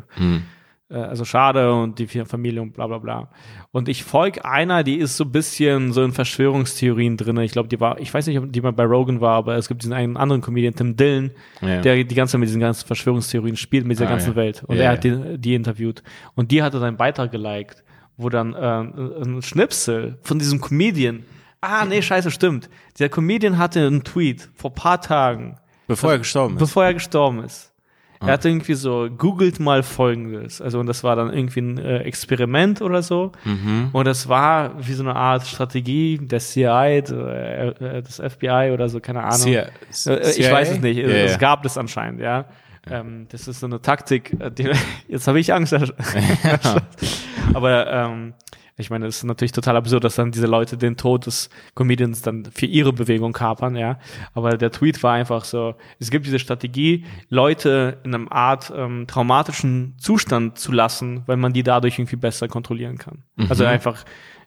äh, 0.89 0.95
also 0.95 1.25
schade 1.25 1.73
und 1.73 1.97
die 1.97 2.05
Familie 2.07 2.61
und 2.61 2.73
bla 2.73 2.85
bla 2.87 2.99
bla. 2.99 3.29
Und 3.71 3.89
ich 3.89 4.03
folge 4.03 4.45
einer, 4.45 4.83
die 4.83 4.97
ist 4.97 5.17
so 5.17 5.23
ein 5.23 5.31
bisschen 5.31 5.91
so 5.91 6.03
in 6.03 6.11
Verschwörungstheorien 6.11 7.17
drin. 7.17 7.37
Ich 7.37 7.51
glaube, 7.53 7.67
die 7.69 7.79
war, 7.79 7.99
ich 7.99 8.13
weiß 8.13 8.27
nicht, 8.27 8.37
ob 8.37 8.51
die 8.51 8.61
mal 8.61 8.73
bei 8.73 8.83
Rogan 8.85 9.19
war, 9.21 9.35
aber 9.37 9.55
es 9.55 9.67
gibt 9.67 9.81
diesen 9.81 9.93
einen 9.93 10.17
anderen 10.17 10.41
Comedian, 10.41 10.75
Tim 10.75 10.95
Dillon, 10.95 11.31
Ja. 11.61 11.81
der 11.81 12.03
die 12.03 12.15
ganze 12.15 12.33
Zeit 12.33 12.39
mit 12.41 12.49
diesen 12.49 12.61
ganzen 12.61 12.85
Verschwörungstheorien 12.85 13.55
spielt, 13.55 13.85
mit 13.87 13.97
dieser 13.97 14.07
Ah, 14.07 14.11
ganzen 14.11 14.31
ja. 14.31 14.35
Welt. 14.35 14.63
Und 14.67 14.75
Ja, 14.77 14.83
er 14.83 14.91
hat 14.91 15.03
die, 15.03 15.37
die 15.39 15.55
interviewt. 15.55 16.03
Und 16.35 16.51
die 16.51 16.61
hatte 16.61 16.77
seinen 16.79 16.97
Beitrag 16.97 17.31
geliked, 17.31 17.83
wo 18.17 18.29
dann 18.29 18.53
äh, 18.53 19.23
ein 19.23 19.41
Schnipsel 19.41 20.17
von 20.21 20.39
diesem 20.39 20.61
Comedian. 20.61 21.23
Ah, 21.61 21.85
nee, 21.85 22.01
scheiße, 22.01 22.29
stimmt. 22.31 22.69
Der 22.99 23.09
Comedian 23.09 23.57
hatte 23.57 23.85
einen 23.87 24.03
Tweet 24.03 24.49
vor 24.55 24.73
paar 24.73 24.99
Tagen, 25.01 25.57
Bevor 25.87 26.11
er 26.13 26.17
gestorben 26.19 26.55
ist. 26.55 26.59
bevor 26.59 26.83
er 26.85 26.93
gestorben 26.93 27.43
ist. 27.43 27.71
Ah. 28.19 28.27
Er 28.27 28.33
hat 28.33 28.45
irgendwie 28.45 28.73
so, 28.75 29.09
googelt 29.17 29.59
mal 29.59 29.83
folgendes. 29.83 30.61
Also, 30.61 30.79
und 30.79 30.85
das 30.87 31.03
war 31.03 31.15
dann 31.15 31.33
irgendwie 31.33 31.59
ein 31.61 31.77
äh, 31.77 31.99
Experiment 31.99 32.81
oder 32.81 33.01
so. 33.01 33.31
Mhm. 33.43 33.89
Und 33.91 34.05
das 34.07 34.29
war 34.29 34.73
wie 34.85 34.93
so 34.93 35.03
eine 35.03 35.15
Art 35.15 35.45
Strategie 35.47 36.17
der 36.21 36.39
CIA, 36.39 36.85
äh, 36.87 37.67
äh, 37.69 38.01
des 38.01 38.21
FBI 38.25 38.71
oder 38.73 38.87
so, 38.89 38.99
keine 39.01 39.23
Ahnung. 39.23 39.39
CIA? 39.41 39.67
Äh, 40.07 40.31
Ich 40.37 40.49
weiß 40.51 40.71
es 40.71 40.79
nicht. 40.79 40.97
Ja, 40.97 41.05
es 41.07 41.31
ja. 41.33 41.37
gab 41.37 41.65
es 41.65 41.77
anscheinend, 41.77 42.21
ja. 42.21 42.45
Ähm, 42.89 43.27
das 43.29 43.47
ist 43.47 43.61
so 43.61 43.65
eine 43.67 43.81
Taktik. 43.81 44.35
äh, 44.39 44.51
Die, 44.51 44.69
jetzt 45.07 45.27
habe 45.27 45.39
ich 45.39 45.53
Angst. 45.53 45.73
Aber 47.53 47.91
ähm, 47.91 48.33
ich 48.75 48.89
meine, 48.89 49.05
es 49.05 49.17
ist 49.17 49.23
natürlich 49.23 49.51
total 49.51 49.75
absurd, 49.77 50.03
dass 50.03 50.15
dann 50.15 50.31
diese 50.31 50.47
Leute 50.47 50.77
den 50.77 50.97
Tod 50.97 51.27
des 51.27 51.49
Comedians 51.75 52.21
dann 52.23 52.45
für 52.45 52.65
ihre 52.65 52.91
Bewegung 52.91 53.31
kapern, 53.31 53.75
ja. 53.75 53.99
Aber 54.33 54.57
der 54.57 54.71
Tweet 54.71 55.01
war 55.03 55.13
einfach 55.13 55.43
so, 55.45 55.75
es 55.99 56.09
gibt 56.09 56.25
diese 56.25 56.39
Strategie, 56.39 57.05
Leute 57.29 57.99
in 58.03 58.15
einem 58.15 58.29
Art 58.29 58.73
ähm, 58.75 59.05
traumatischen 59.07 59.93
Zustand 59.99 60.57
zu 60.57 60.71
lassen, 60.71 61.21
weil 61.27 61.37
man 61.37 61.53
die 61.53 61.61
dadurch 61.63 61.99
irgendwie 61.99 62.15
besser 62.15 62.47
kontrollieren 62.47 62.97
kann. 62.97 63.23
Also 63.49 63.65
einfach 63.65 64.03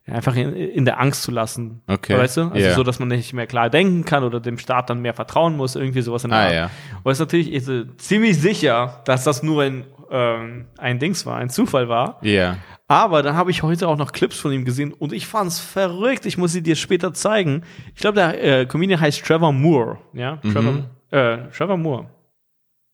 einfach 0.08 0.36
in, 0.36 0.54
in 0.54 0.84
der 0.84 1.00
Angst 1.00 1.24
zu 1.24 1.32
lassen. 1.32 1.82
Okay. 1.88 2.16
Weißt 2.16 2.36
du? 2.36 2.42
Also 2.42 2.58
Ja. 2.58 2.74
so, 2.74 2.84
dass 2.84 3.00
man 3.00 3.08
nicht 3.08 3.32
mehr 3.32 3.48
klar 3.48 3.70
denken 3.70 4.04
kann 4.04 4.22
oder 4.22 4.38
dem 4.38 4.56
Staat 4.56 4.88
dann 4.88 5.00
mehr 5.02 5.14
vertrauen 5.14 5.56
muss, 5.56 5.74
irgendwie 5.74 6.00
sowas 6.00 6.22
in 6.22 6.30
der 6.30 6.38
Ah, 6.38 6.42
Art. 6.44 6.52
ja. 6.54 6.70
Und 7.02 7.10
es 7.10 7.16
ist 7.18 7.20
natürlich 7.26 7.52
ist, 7.52 7.68
äh, 7.68 7.86
ziemlich 7.96 8.38
sicher, 8.40 9.02
dass 9.04 9.24
das 9.24 9.42
nur 9.42 9.64
ein, 9.64 9.84
ähm, 10.12 10.66
ein 10.78 11.00
Dings 11.00 11.26
war, 11.26 11.38
ein 11.38 11.50
Zufall 11.50 11.88
war. 11.88 12.18
Ja. 12.22 12.56
Aber 12.88 13.22
dann 13.22 13.34
habe 13.34 13.50
ich 13.50 13.62
heute 13.62 13.88
auch 13.88 13.96
noch 13.96 14.12
Clips 14.12 14.38
von 14.38 14.52
ihm 14.52 14.64
gesehen 14.64 14.92
und 14.92 15.12
ich 15.12 15.26
fand's 15.26 15.58
verrückt. 15.58 16.24
Ich 16.24 16.38
muss 16.38 16.52
sie 16.52 16.62
dir 16.62 16.76
später 16.76 17.12
zeigen. 17.12 17.62
Ich 17.94 18.00
glaube, 18.00 18.14
der 18.14 18.60
äh, 18.60 18.66
Comedian 18.66 19.00
heißt 19.00 19.24
Trevor 19.24 19.52
Moore. 19.52 19.98
Ja, 20.12 20.36
Trevor, 20.36 20.84
äh, 21.10 21.48
Trevor 21.50 21.76
Moore. 21.76 22.08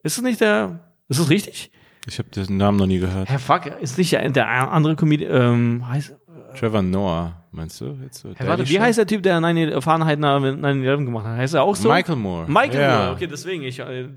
Ist 0.02 0.16
es 0.16 0.22
nicht 0.22 0.40
der? 0.40 0.80
Ist 1.08 1.18
es 1.18 1.28
richtig? 1.28 1.70
Ich 2.06 2.18
habe 2.18 2.30
den 2.30 2.56
Namen 2.56 2.78
noch 2.78 2.86
nie 2.86 2.98
gehört. 2.98 3.28
Herr 3.28 3.38
Fuck, 3.38 3.66
ist 3.80 3.98
nicht 3.98 4.12
der, 4.12 4.28
der 4.30 4.48
andere 4.48 4.96
Comedian? 4.96 5.30
Ähm, 5.30 5.88
heißt, 5.88 6.16
Trevor 6.58 6.82
Noah, 6.82 7.32
meinst 7.50 7.80
du? 7.80 7.98
Jetzt 8.02 8.20
so 8.20 8.30
Herr, 8.34 8.48
warte, 8.48 8.68
wie 8.68 8.80
heißt 8.80 8.98
der 8.98 9.06
Typ, 9.06 9.22
der 9.22 9.40
9 9.40 9.80
Fahrenheit 9.80 10.18
9-11 10.18 11.04
gemacht 11.04 11.26
hat? 11.26 11.36
Heißt 11.36 11.54
er 11.54 11.62
auch 11.62 11.76
so? 11.76 11.88
Michael 11.88 12.16
Moore. 12.16 12.46
Michael 12.48 12.80
ja. 12.80 12.98
Moore, 12.98 13.12
okay, 13.12 13.26
deswegen, 13.26 13.62
ich, 13.62 13.78
äh, 13.78 14.08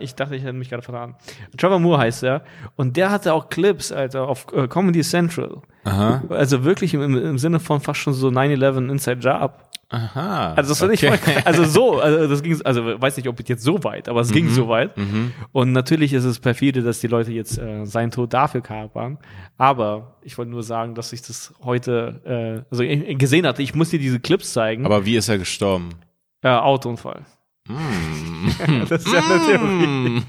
ich 0.00 0.14
dachte, 0.14 0.36
ich 0.36 0.42
hätte 0.42 0.52
mich 0.52 0.70
gerade 0.70 0.82
verraten. 0.82 1.16
Trevor 1.56 1.78
Moore 1.78 1.98
heißt 1.98 2.22
er. 2.24 2.42
Und 2.76 2.96
der 2.96 3.10
hatte 3.10 3.32
auch 3.32 3.48
Clips, 3.48 3.92
Alter, 3.92 4.28
auf 4.28 4.46
äh, 4.52 4.68
Comedy 4.68 5.02
Central. 5.02 5.62
Aha. 5.84 6.22
Also 6.28 6.64
wirklich 6.64 6.94
im, 6.94 7.16
im 7.16 7.38
Sinne 7.38 7.60
von 7.60 7.80
fast 7.80 8.00
schon 8.00 8.12
so 8.12 8.28
9-11 8.28 8.90
Inside 8.90 9.18
Job. 9.20 9.69
Aha. 9.92 10.54
Also 10.54 10.72
das 10.72 10.92
ich 10.92 11.04
okay. 11.04 11.18
voll. 11.18 11.42
Also 11.44 11.64
so, 11.64 12.00
also 12.00 12.28
das 12.28 12.42
ging, 12.44 12.60
also 12.64 13.00
weiß 13.00 13.16
nicht, 13.16 13.28
ob 13.28 13.40
jetzt 13.48 13.64
so 13.64 13.82
weit, 13.82 14.08
aber 14.08 14.20
es 14.20 14.30
Mhm. 14.30 14.34
ging 14.34 14.48
so 14.50 14.68
weit. 14.68 14.92
Und 15.52 15.72
natürlich 15.72 16.12
ist 16.12 16.24
es 16.24 16.38
perfide, 16.38 16.82
dass 16.82 17.00
die 17.00 17.08
Leute 17.08 17.32
jetzt 17.32 17.58
äh, 17.58 17.84
seinen 17.84 18.12
Tod 18.12 18.32
dafür 18.32 18.60
kapern. 18.60 19.18
Aber 19.58 20.16
ich 20.22 20.38
wollte 20.38 20.52
nur 20.52 20.62
sagen, 20.62 20.94
dass 20.94 21.12
ich 21.12 21.22
das 21.22 21.52
heute, 21.64 22.20
äh, 22.24 22.70
also 22.70 22.84
gesehen 23.16 23.46
hatte. 23.46 23.62
Ich 23.62 23.74
muss 23.74 23.90
dir 23.90 23.98
diese 23.98 24.20
Clips 24.20 24.52
zeigen. 24.52 24.86
Aber 24.86 25.04
wie 25.04 25.16
ist 25.16 25.28
er 25.28 25.38
gestorben? 25.38 25.90
äh, 26.42 26.48
Autounfall. 26.48 27.22
Mm. 27.68 28.84
das 28.88 29.04
ist 29.04 29.12
ja 29.12 29.20
eine 29.20 29.44
Theorie. 29.44 30.22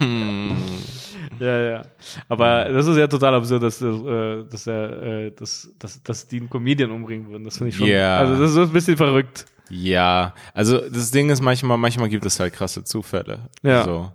Ja, 1.41 1.59
ja. 1.59 1.81
Aber 2.30 2.65
das 2.65 2.85
ist 2.85 2.97
ja 2.97 3.07
total 3.07 3.34
absurd, 3.34 3.63
dass, 3.63 3.81
äh, 3.81 4.43
dass, 4.43 4.68
er, 4.68 5.01
äh, 5.01 5.31
dass, 5.31 5.72
dass, 5.80 6.03
dass 6.03 6.27
die 6.27 6.38
einen 6.38 6.49
Comedian 6.49 6.91
umbringen 6.91 7.30
würden. 7.31 7.45
Das 7.45 7.57
finde 7.57 7.69
ich 7.69 7.77
schon. 7.77 7.88
Ja. 7.88 8.19
Also 8.19 8.39
das 8.39 8.51
ist 8.51 8.57
ein 8.57 8.69
bisschen 8.69 8.95
verrückt. 8.95 9.47
Ja, 9.72 10.35
also 10.53 10.77
das 10.88 11.09
Ding 11.09 11.31
ist 11.31 11.41
manchmal, 11.41 11.80
manchmal 11.80 12.09
gibt 12.09 12.26
es 12.26 12.39
halt 12.39 12.53
krasse 12.53 12.84
Zufälle. 12.84 13.39
Ja. 13.63 13.84
So. 13.84 14.11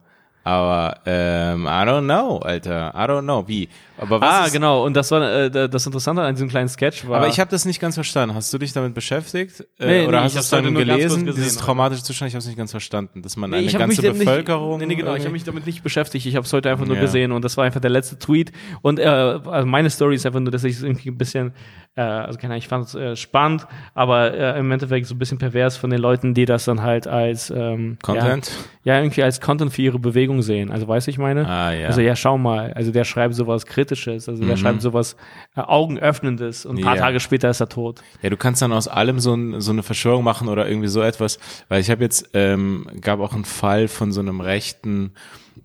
Aber 0.46 0.98
ähm, 1.06 1.64
I 1.66 1.68
don't 1.68 2.04
know, 2.04 2.38
Alter. 2.38 2.92
I 2.94 2.98
don't 3.10 3.22
know. 3.22 3.48
Wie? 3.48 3.68
Aber 3.98 4.20
was 4.20 4.30
ah, 4.30 4.48
genau. 4.52 4.84
Und 4.84 4.94
das 4.94 5.10
war 5.10 5.20
äh, 5.28 5.68
das 5.68 5.84
Interessante 5.86 6.22
an 6.22 6.36
diesem 6.36 6.48
kleinen 6.48 6.68
Sketch 6.68 7.08
war. 7.08 7.16
Aber 7.16 7.26
ich 7.26 7.40
habe 7.40 7.50
das 7.50 7.64
nicht 7.64 7.80
ganz 7.80 7.96
verstanden. 7.96 8.32
Hast 8.36 8.52
du 8.54 8.58
dich 8.58 8.72
damit 8.72 8.94
beschäftigt? 8.94 9.66
Äh, 9.80 9.86
Nee, 10.02 10.06
oder 10.06 10.18
nee, 10.18 10.24
hast 10.26 10.36
du 10.36 10.38
es 10.38 10.50
dann 10.50 10.62
ganz 10.62 10.76
kurz 10.76 10.86
gelesen? 10.86 11.26
Dieses 11.26 11.56
traumatische 11.56 12.04
Zustand, 12.04 12.28
ich 12.28 12.34
habe 12.34 12.38
es 12.42 12.46
nicht 12.46 12.56
ganz 12.58 12.70
verstanden. 12.70 13.22
Dass 13.22 13.36
man 13.36 13.50
Nee, 13.50 13.56
eine 13.56 13.72
ganze 13.72 14.02
Bevölkerung. 14.02 14.78
Nicht, 14.78 14.86
nee, 14.86 14.94
nee, 14.94 15.00
genau, 15.00 15.08
ich 15.08 15.14
habe 15.14 15.22
irgendwie- 15.24 15.32
mich 15.32 15.44
damit 15.44 15.66
nicht 15.66 15.82
beschäftigt. 15.82 16.24
Ich 16.26 16.36
habe 16.36 16.46
es 16.46 16.52
heute 16.52 16.70
einfach 16.70 16.86
nur 16.86 16.94
Ja. 16.94 17.02
gesehen 17.02 17.32
und 17.32 17.44
das 17.44 17.56
war 17.56 17.64
einfach 17.64 17.80
der 17.80 17.90
letzte 17.90 18.16
Tweet. 18.16 18.52
Und 18.82 19.00
äh, 19.00 19.04
also 19.04 19.66
meine 19.66 19.90
Story 19.90 20.14
ist 20.14 20.26
einfach 20.26 20.38
nur, 20.38 20.52
dass 20.52 20.62
ich 20.62 20.76
es 20.76 20.82
irgendwie 20.84 21.08
ein 21.10 21.18
bisschen, 21.18 21.54
äh, 21.96 22.02
also 22.02 22.38
keine 22.38 22.52
Ahnung, 22.54 22.58
ich 22.58 22.68
fand 22.68 22.86
es 22.86 22.94
äh, 22.94 23.16
spannend, 23.16 23.66
aber 23.94 24.32
äh, 24.34 24.58
im 24.58 24.70
Endeffekt 24.70 25.06
so 25.06 25.14
ein 25.14 25.18
bisschen 25.18 25.38
pervers 25.38 25.76
von 25.76 25.90
den 25.90 25.98
Leuten, 26.00 26.34
die 26.34 26.44
das 26.44 26.66
dann 26.66 26.82
halt 26.82 27.06
als 27.08 27.50
ähm, 27.50 27.98
Content? 28.02 28.50
Ja, 28.84 28.94
ja, 28.94 29.00
irgendwie 29.02 29.22
als 29.22 29.40
Content 29.40 29.72
für 29.72 29.82
ihre 29.82 29.98
Bewegung 29.98 30.42
sehen. 30.42 30.70
Also 30.70 30.86
weiß 30.86 31.08
ich 31.08 31.18
meine? 31.18 31.48
Ah, 31.48 31.72
ja. 31.72 31.80
Mhm. 31.80 31.86
Also 31.86 32.00
ja, 32.02 32.14
schau 32.14 32.38
mal. 32.38 32.72
Also 32.74 32.92
der 32.92 33.04
schreibt 33.04 33.34
sowas 33.34 33.66
Kritisches, 33.66 34.28
also 34.28 34.44
der 34.44 34.56
schreibt 34.56 34.80
sowas 34.82 35.16
äh, 35.56 35.60
Augenöffnendes 35.60 36.66
und 36.66 36.78
ein 36.78 36.84
paar 36.84 36.96
Ja. 36.96 37.02
Tage 37.02 37.18
später 37.20 37.50
ist 37.50 37.60
er 37.60 37.68
tot. 37.68 38.02
Ja, 38.22 38.30
du 38.30 38.36
kannst 38.36 38.62
dann 38.62 38.72
aus 38.72 38.86
allem 38.88 39.18
so, 39.18 39.34
ein, 39.34 39.60
so 39.60 39.72
eine 39.72 39.82
Verschwörung 39.82 40.22
machen 40.22 40.48
oder 40.48 40.68
irgendwie 40.68 40.88
so 40.88 41.02
etwas, 41.02 41.38
weil 41.68 41.80
ich 41.80 41.90
habe 41.90 42.02
jetzt, 42.04 42.30
ähm, 42.34 42.86
gab 43.00 43.20
auch 43.20 43.32
einen 43.32 43.44
Fall 43.44 43.88
von 43.88 44.12
so 44.12 44.20
einem 44.20 44.40
rechten, 44.40 45.12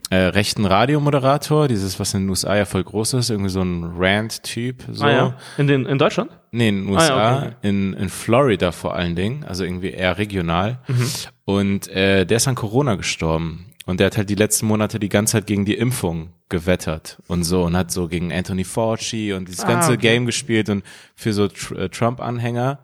äh, 0.09 0.15
rechten 0.15 0.65
Radiomoderator, 0.65 1.68
dieses, 1.68 1.99
was 1.99 2.13
in 2.13 2.23
den 2.23 2.30
USA 2.30 2.55
ja 2.55 2.65
voll 2.65 2.84
groß 2.84 3.13
ist, 3.15 3.30
irgendwie 3.30 3.49
so 3.49 3.61
ein 3.61 3.93
Rant-Typ, 3.97 4.84
so. 4.91 5.05
Ah, 5.05 5.11
ja. 5.11 5.38
In, 5.57 5.68
den, 5.68 5.85
in 5.85 5.97
Deutschland? 5.97 6.31
Nee, 6.51 6.69
in 6.69 6.85
den 6.85 6.89
Ah, 6.89 6.93
USA, 6.97 7.15
ja, 7.18 7.38
okay. 7.43 7.51
in, 7.61 7.93
in 7.93 8.09
Florida 8.09 8.72
vor 8.72 8.95
allen 8.95 9.15
Dingen, 9.15 9.43
also 9.45 9.63
irgendwie 9.63 9.91
eher 9.91 10.18
regional. 10.18 10.80
Mhm. 10.88 11.05
Und 11.45 11.88
äh, 11.89 12.26
der 12.26 12.38
ist 12.38 12.47
an 12.47 12.55
Corona 12.55 12.95
gestorben. 12.95 13.65
Und 13.85 13.99
der 13.99 14.07
hat 14.07 14.18
halt 14.18 14.30
die 14.30 14.35
letzten 14.35 14.68
Monate 14.68 14.99
die 14.99 15.09
ganze 15.09 15.34
Zeit 15.34 15.47
gegen 15.47 15.65
die 15.65 15.73
Impfung 15.76 16.30
gewettert 16.49 17.18
und 17.27 17.43
so 17.43 17.63
und 17.63 17.76
hat 17.76 17.91
so 17.91 18.07
gegen 18.07 18.31
Anthony 18.31 18.63
Fauci 18.63 19.34
und 19.34 19.47
dieses 19.47 19.63
Ah, 19.63 19.68
ganze 19.69 19.91
okay. 19.93 20.01
Game 20.01 20.26
gespielt 20.26 20.69
und 20.69 20.84
für 21.15 21.34
so 21.34 21.47
Tr 21.47 21.77
äh, 21.80 21.89
Trump-Anhänger. 21.89 22.80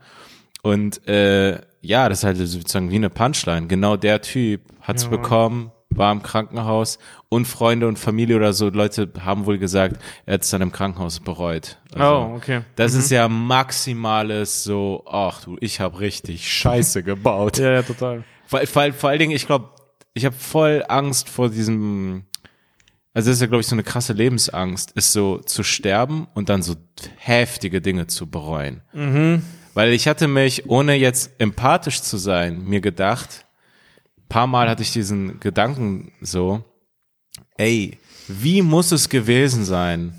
Und 0.63 1.07
äh, 1.07 1.59
ja, 1.81 2.09
das 2.09 2.19
ist 2.19 2.23
halt 2.23 2.37
sozusagen 2.37 2.89
wie 2.89 2.95
eine 2.95 3.09
Punchline. 3.09 3.67
Genau 3.67 3.95
der 3.95 4.21
Typ 4.21 4.61
hat's 4.81 5.03
Ja. 5.03 5.09
bekommen, 5.09 5.71
war 5.89 6.11
im 6.11 6.21
Krankenhaus 6.21 6.99
und 7.29 7.45
Freunde 7.45 7.87
und 7.87 7.97
Familie 7.97 8.35
oder 8.35 8.53
so 8.53 8.69
Leute 8.69 9.09
haben 9.19 9.45
wohl 9.45 9.57
gesagt, 9.57 10.01
er 10.25 10.35
hat 10.35 10.43
es 10.43 10.49
dann 10.49 10.61
im 10.61 10.71
Krankenhaus 10.71 11.19
bereut. 11.19 11.77
Also, 11.93 12.05
oh, 12.05 12.35
okay. 12.35 12.61
das 12.75 12.93
ist 12.93 13.09
ja 13.09 13.27
maximales 13.27 14.63
so, 14.63 15.03
ach 15.09 15.43
du, 15.43 15.57
ich 15.59 15.79
habe 15.79 15.99
richtig 15.99 16.51
Scheiße 16.51 17.03
gebaut. 17.03 17.57
Ja, 17.57 17.71
ja, 17.71 17.81
total. 17.81 18.23
Vor, 18.45 18.65
vor, 18.67 18.93
vor 18.93 19.09
allen 19.09 19.19
Dingen, 19.19 19.31
ich 19.31 19.45
glaube, 19.45 19.69
ich 20.13 20.25
habe 20.25 20.35
voll 20.35 20.83
Angst 20.87 21.29
vor 21.29 21.49
diesem, 21.49 22.25
also 23.13 23.29
das 23.29 23.37
ist 23.37 23.41
ja, 23.41 23.47
glaube 23.47 23.61
ich, 23.61 23.67
so 23.67 23.75
eine 23.75 23.83
krasse 23.83 24.13
Lebensangst, 24.13 24.91
ist 24.91 25.13
so 25.13 25.39
zu 25.39 25.63
sterben 25.63 26.27
und 26.33 26.49
dann 26.49 26.61
so 26.61 26.75
heftige 27.17 27.81
Dinge 27.81 28.07
zu 28.07 28.29
bereuen. 28.29 28.81
Weil 29.73 29.93
ich 29.93 30.07
hatte 30.07 30.27
mich, 30.27 30.69
ohne 30.69 30.95
jetzt 30.95 31.31
empathisch 31.39 32.01
zu 32.01 32.17
sein, 32.17 32.63
mir 32.65 32.81
gedacht, 32.81 33.46
paar 34.29 34.47
Mal 34.47 34.69
hatte 34.69 34.83
ich 34.83 34.91
diesen 34.91 35.39
Gedanken 35.39 36.11
so, 36.21 36.63
ey, 37.57 37.97
wie 38.27 38.61
muss 38.61 38.91
es 38.91 39.09
gewesen 39.09 39.63
sein, 39.63 40.13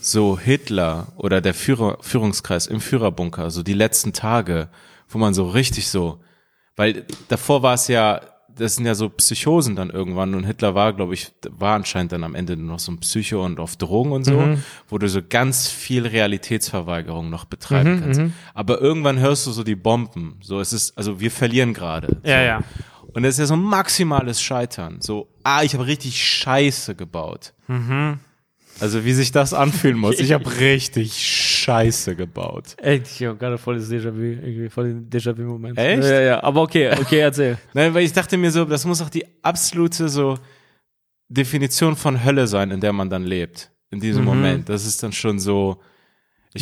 so 0.00 0.38
Hitler 0.38 1.08
oder 1.16 1.40
der 1.40 1.54
Führer, 1.54 1.98
Führungskreis 2.00 2.66
im 2.66 2.80
Führerbunker, 2.80 3.50
so 3.50 3.62
die 3.62 3.74
letzten 3.74 4.12
Tage, 4.12 4.68
wo 5.08 5.18
man 5.18 5.34
so 5.34 5.48
richtig 5.48 5.88
so, 5.88 6.20
weil 6.76 7.04
davor 7.28 7.62
war 7.62 7.74
es 7.74 7.88
ja, 7.88 8.20
das 8.48 8.74
sind 8.74 8.86
ja 8.86 8.94
so 8.94 9.08
Psychosen 9.08 9.76
dann 9.76 9.90
irgendwann 9.90 10.34
und 10.34 10.44
Hitler 10.44 10.74
war, 10.74 10.92
glaube 10.92 11.14
ich, 11.14 11.32
war 11.48 11.74
anscheinend 11.74 12.12
dann 12.12 12.24
am 12.24 12.34
Ende 12.34 12.56
nur 12.56 12.72
noch 12.72 12.78
so 12.78 12.90
ein 12.92 12.98
Psycho 12.98 13.44
und 13.44 13.60
auf 13.60 13.76
Drogen 13.76 14.12
und 14.12 14.24
so, 14.24 14.56
wo 14.88 14.98
du 14.98 15.08
so 15.08 15.20
ganz 15.26 15.68
viel 15.68 16.06
Realitätsverweigerung 16.06 17.30
noch 17.30 17.44
betreiben 17.44 18.00
kannst. 18.00 18.20
Aber 18.54 18.80
irgendwann 18.80 19.20
hörst 19.20 19.46
du 19.46 19.52
so 19.52 19.62
die 19.62 19.76
Bomben, 19.76 20.38
so 20.40 20.60
es 20.60 20.72
ist, 20.72 20.96
also 20.98 21.20
wir 21.20 21.30
verlieren 21.30 21.72
gerade. 21.72 22.20
Ja, 22.24 22.38
so. 22.38 22.46
ja. 22.46 22.60
Und 23.18 23.24
das 23.24 23.34
ist 23.34 23.40
ja 23.40 23.46
so 23.46 23.56
maximales 23.56 24.40
Scheitern. 24.40 25.00
So, 25.00 25.26
ah, 25.42 25.64
ich 25.64 25.74
habe 25.74 25.88
richtig 25.88 26.24
Scheiße 26.24 26.94
gebaut. 26.94 27.52
Also 28.78 29.04
wie 29.04 29.12
sich 29.12 29.32
das 29.32 29.52
anfühlen 29.52 29.98
muss. 29.98 30.20
Ich 30.20 30.32
habe 30.34 30.48
richtig 30.60 31.14
Scheiße 31.14 32.14
gebaut. 32.14 32.76
Echt, 32.76 33.06
ich 33.08 33.26
habe 33.26 33.36
gerade 33.36 33.58
volles 33.58 33.90
Déjà-vu, 33.90 34.20
irgendwie 34.20 34.68
voll 34.68 34.84
den 34.84 35.10
Déjà-vu-Moment. 35.10 35.76
Echt? 35.76 36.04
Ja, 36.04 36.20
ja, 36.20 36.44
aber 36.44 36.62
okay, 36.62 36.92
okay, 36.92 37.18
erzähl. 37.18 37.58
Nein, 37.74 37.92
weil 37.92 38.04
ich 38.04 38.12
dachte 38.12 38.36
mir 38.36 38.52
so, 38.52 38.64
das 38.64 38.84
muss 38.84 39.02
auch 39.02 39.10
die 39.10 39.24
absolute 39.42 40.08
so 40.08 40.38
Definition 41.28 41.96
von 41.96 42.24
Hölle 42.24 42.46
sein, 42.46 42.70
in 42.70 42.80
der 42.80 42.92
man 42.92 43.10
dann 43.10 43.24
lebt. 43.24 43.72
In 43.90 43.98
diesem 43.98 44.22
Moment. 44.22 44.68
Das 44.68 44.86
ist 44.86 45.02
dann 45.02 45.12
schon 45.12 45.40
so. 45.40 45.82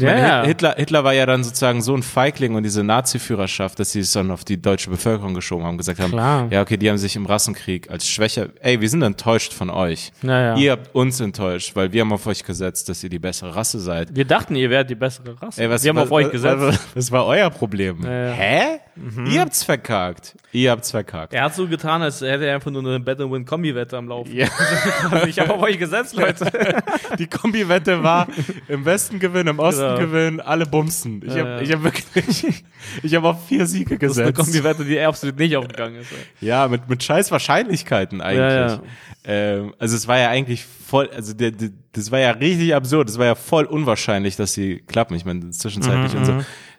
Ich 0.00 0.02
meine, 0.02 0.46
Hitler, 0.46 0.74
Hitler 0.76 1.04
war 1.04 1.12
ja 1.12 1.26
dann 1.26 1.44
sozusagen 1.44 1.82
so 1.82 1.94
ein 1.94 2.02
Feigling 2.02 2.54
und 2.54 2.62
diese 2.62 2.84
Nazi-Führerschaft, 2.84 3.78
dass 3.78 3.92
sie 3.92 4.00
es 4.00 4.12
dann 4.12 4.30
auf 4.30 4.44
die 4.44 4.60
deutsche 4.60 4.90
Bevölkerung 4.90 5.34
geschoben 5.34 5.64
haben, 5.64 5.78
gesagt 5.78 6.00
haben, 6.00 6.12
Klar. 6.12 6.48
ja, 6.50 6.62
okay, 6.62 6.76
die 6.76 6.88
haben 6.88 6.98
sich 6.98 7.16
im 7.16 7.26
Rassenkrieg 7.26 7.90
als 7.90 8.08
Schwäche, 8.08 8.50
ey, 8.60 8.80
wir 8.80 8.88
sind 8.88 9.02
enttäuscht 9.02 9.52
von 9.52 9.70
euch. 9.70 10.12
Ja, 10.22 10.40
ja. 10.40 10.56
Ihr 10.56 10.72
habt 10.72 10.94
uns 10.94 11.20
enttäuscht, 11.20 11.74
weil 11.74 11.92
wir 11.92 12.02
haben 12.02 12.12
auf 12.12 12.26
euch 12.26 12.44
gesetzt, 12.44 12.88
dass 12.88 13.02
ihr 13.02 13.10
die 13.10 13.18
bessere 13.18 13.54
Rasse 13.54 13.78
seid. 13.78 14.14
Wir 14.14 14.24
dachten, 14.24 14.54
ihr 14.56 14.70
wärt 14.70 14.90
die 14.90 14.94
bessere 14.94 15.40
Rasse. 15.40 15.62
Ey, 15.62 15.70
was, 15.70 15.84
Wir 15.84 15.90
haben 15.90 15.96
was, 15.96 16.04
auf 16.04 16.12
euch 16.12 16.30
gesetzt. 16.30 16.60
Was, 16.60 16.80
was 16.94 17.12
war 17.12 17.26
euer 17.26 17.50
Problem? 17.50 18.02
Ja. 18.02 18.32
Hä? 18.32 18.80
Ihr 19.28 19.40
habt's 19.42 19.62
verkackt. 19.62 20.36
Ihr 20.52 20.70
habt's 20.70 20.90
verkackt. 20.90 21.34
Er 21.34 21.42
hat 21.44 21.54
so 21.54 21.68
getan, 21.68 22.00
als 22.00 22.22
hätte 22.22 22.46
er 22.46 22.54
einfach 22.54 22.70
nur 22.70 22.80
eine 22.80 22.98
Bet-and-Win-Kombi-Wette 22.98 23.96
am 23.96 24.08
Laufen. 24.08 24.34
Ja. 24.34 24.46
ich 25.26 25.38
habe 25.38 25.52
auf 25.52 25.62
euch 25.62 25.78
gesetzt, 25.78 26.16
Leute. 26.16 26.50
Die 27.18 27.26
Kombi-Wette 27.26 28.02
war 28.02 28.26
im 28.68 28.84
Westen 28.86 29.18
gewinnen, 29.18 29.48
im 29.48 29.58
Osten 29.58 29.82
Genau. 29.94 30.06
gewinnen, 30.06 30.40
alle 30.40 30.66
bumsen. 30.66 31.22
Ich 31.24 31.36
habe 31.38 31.60
ich 31.62 31.72
hab 31.72 31.82
wirklich, 31.84 32.64
ich 33.02 33.14
habe 33.14 33.28
auf 33.28 33.46
vier 33.46 33.66
Siege 33.66 33.98
Das 33.98 34.12
ist 34.12 34.18
eine 34.18 34.32
gesetzt. 34.32 34.52
Kombi-Wette, 34.52 34.84
die 34.84 34.98
absolut 35.00 35.38
nicht 35.38 35.56
aufgegangen 35.56 35.96
ist. 36.00 36.10
ey. 36.12 36.46
Ja, 36.48 36.66
mit, 36.68 36.88
mit 36.88 37.02
scheiß 37.02 37.30
Wahrscheinlichkeiten 37.30 38.20
eigentlich. 38.20 38.78
Ähm, 39.24 39.74
also 39.78 39.96
es 39.96 40.06
war 40.08 40.18
ja 40.18 40.28
eigentlich 40.30 40.64
voll, 40.64 41.10
also 41.14 41.32
der, 41.34 41.50
der, 41.50 41.70
das 41.92 42.10
war 42.10 42.18
ja 42.20 42.30
richtig 42.32 42.74
absurd. 42.74 43.08
Es 43.08 43.18
war 43.18 43.26
ja 43.26 43.34
voll 43.34 43.64
unwahrscheinlich, 43.64 44.36
dass 44.36 44.52
sie 44.54 44.78
klappen. 44.86 45.14
Ich 45.16 45.24
meine, 45.24 45.50
zwischenzeitlich 45.50 46.12
Mhm, 46.12 46.18
und 46.18 46.24
so 46.26 46.32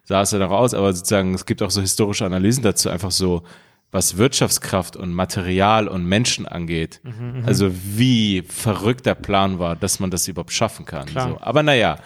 sah 0.05 0.21
es 0.21 0.31
ja 0.31 0.39
noch 0.39 0.51
aus, 0.51 0.73
aber 0.73 0.93
sozusagen, 0.93 1.33
es 1.33 1.45
gibt 1.45 1.61
auch 1.61 1.71
so 1.71 1.81
historische 1.81 2.25
Analysen 2.25 2.63
dazu, 2.63 2.89
einfach 2.89 3.11
so, 3.11 3.43
was 3.91 4.17
Wirtschaftskraft 4.17 4.95
und 4.95 5.13
Material 5.13 5.87
und 5.89 6.05
Menschen 6.05 6.45
angeht. 6.47 7.01
Mhm, 7.03 7.43
Also 7.45 7.71
wie 7.73 8.41
verrückt 8.47 9.05
der 9.05 9.15
Plan 9.15 9.59
war, 9.59 9.75
dass 9.75 9.99
man 9.99 10.09
das 10.11 10.27
überhaupt 10.27 10.51
schaffen 10.53 10.85
kann. 10.85 11.05
Klar. 11.07 11.29
So. 11.29 11.37
Aber 11.41 11.63
naja, 11.63 11.97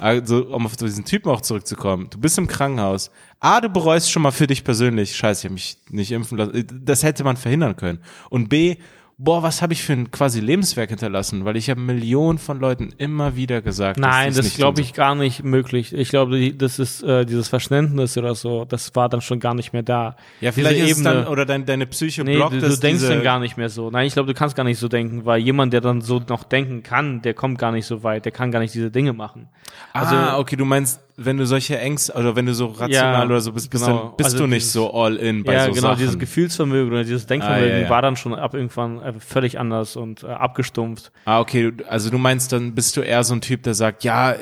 also 0.00 0.46
um 0.46 0.66
auf 0.66 0.76
diesen 0.76 1.04
Typen 1.04 1.30
auch 1.30 1.40
zurückzukommen, 1.40 2.08
du 2.10 2.18
bist 2.18 2.38
im 2.38 2.46
Krankenhaus. 2.46 3.10
A, 3.38 3.60
du 3.60 3.68
bereust 3.68 4.10
schon 4.10 4.22
mal 4.22 4.30
für 4.30 4.46
dich 4.46 4.64
persönlich, 4.64 5.16
scheiße, 5.16 5.40
ich 5.40 5.44
habe 5.44 5.54
mich 5.54 5.78
nicht 5.90 6.12
impfen 6.12 6.38
lassen. 6.38 6.66
Das 6.84 7.02
hätte 7.02 7.24
man 7.24 7.36
verhindern 7.36 7.76
können. 7.76 8.00
Und 8.28 8.48
B, 8.48 8.76
boah, 9.22 9.42
was 9.42 9.60
habe 9.60 9.74
ich 9.74 9.82
für 9.82 9.92
ein 9.92 10.10
quasi 10.10 10.40
Lebenswerk 10.40 10.88
hinterlassen? 10.88 11.44
Weil 11.44 11.56
ich 11.56 11.68
habe 11.68 11.80
Millionen 11.80 12.38
von 12.38 12.58
Leuten 12.58 12.88
immer 12.96 13.36
wieder 13.36 13.60
gesagt, 13.60 14.00
Nein, 14.00 14.32
das 14.34 14.44
nicht 14.46 14.56
glaube 14.56 14.80
ich 14.80 14.94
gar 14.94 15.14
nicht 15.14 15.44
möglich. 15.44 15.92
Ich 15.92 16.08
glaube, 16.08 16.52
das 16.54 16.78
ist 16.78 17.02
äh, 17.02 17.26
dieses 17.26 17.48
Verständnis 17.48 18.16
oder 18.16 18.34
so, 18.34 18.64
das 18.64 18.94
war 18.94 19.08
dann 19.10 19.20
schon 19.20 19.38
gar 19.38 19.54
nicht 19.54 19.72
mehr 19.74 19.82
da. 19.82 20.16
Ja, 20.40 20.52
vielleicht 20.52 20.76
Diese 20.76 20.90
ist 20.90 20.96
es 20.98 21.04
dann, 21.04 21.26
oder 21.26 21.44
dein, 21.44 21.66
deine 21.66 21.86
Psyche 21.86 22.24
Nee, 22.24 22.36
blockt 22.36 22.54
du, 22.54 22.60
du 22.60 22.76
denkst 22.76 23.06
dann 23.06 23.22
gar 23.22 23.38
nicht 23.38 23.58
mehr 23.58 23.68
so. 23.68 23.90
Nein, 23.90 24.06
ich 24.06 24.14
glaube, 24.14 24.26
du 24.26 24.34
kannst 24.34 24.56
gar 24.56 24.64
nicht 24.64 24.78
so 24.78 24.88
denken, 24.88 25.26
weil 25.26 25.40
jemand, 25.40 25.74
der 25.74 25.82
dann 25.82 26.00
so 26.00 26.22
noch 26.26 26.44
denken 26.44 26.82
kann, 26.82 27.20
der 27.20 27.34
kommt 27.34 27.58
gar 27.58 27.72
nicht 27.72 27.86
so 27.86 28.02
weit, 28.02 28.24
der 28.24 28.32
kann 28.32 28.50
gar 28.50 28.60
nicht 28.60 28.74
diese 28.74 28.90
Dinge 28.90 29.12
machen. 29.12 29.48
Also, 29.92 30.16
ah, 30.16 30.38
okay, 30.38 30.56
du 30.56 30.64
meinst, 30.64 31.00
wenn 31.16 31.36
du 31.36 31.44
solche 31.46 31.78
Ängste, 31.78 32.12
oder 32.14 32.34
wenn 32.36 32.46
du 32.46 32.54
so 32.54 32.66
rational 32.66 32.90
Ja, 33.20 33.24
oder 33.24 33.40
so 33.40 33.52
bist, 33.52 33.70
bist, 33.70 33.84
genau. 33.84 33.98
dann 33.98 34.16
bist 34.16 34.26
Also 34.26 34.38
du 34.38 34.46
nicht 34.46 34.62
dieses- 34.62 34.72
so 34.72 34.92
all 34.94 35.16
in 35.16 35.44
bei 35.44 35.52
ja, 35.54 35.64
so 35.66 35.72
genau, 35.72 35.80
Sachen. 35.88 35.98
dieses 35.98 36.18
Gefühlsvermögen 36.18 36.92
oder 36.92 37.04
dieses 37.04 37.26
Denkvermögen 37.26 37.70
Ah, 37.72 37.76
ja, 37.76 37.82
ja. 37.84 37.90
war 37.90 38.02
dann 38.02 38.16
schon 38.16 38.34
ab 38.34 38.54
irgendwann 38.54 39.02
äh, 39.02 39.12
völlig 39.18 39.58
anders 39.58 39.96
und 39.96 40.22
äh, 40.22 40.28
abgestumpft. 40.28 41.12
ah, 41.24 41.40
okay, 41.40 41.72
also 41.88 42.10
du 42.10 42.18
meinst, 42.18 42.52
dann 42.52 42.74
bist 42.74 42.96
du 42.96 43.00
eher 43.02 43.22
so 43.24 43.34
ein 43.34 43.40
Typ, 43.40 43.62
der 43.62 43.74
sagt, 43.74 44.04
ja, 44.04 44.34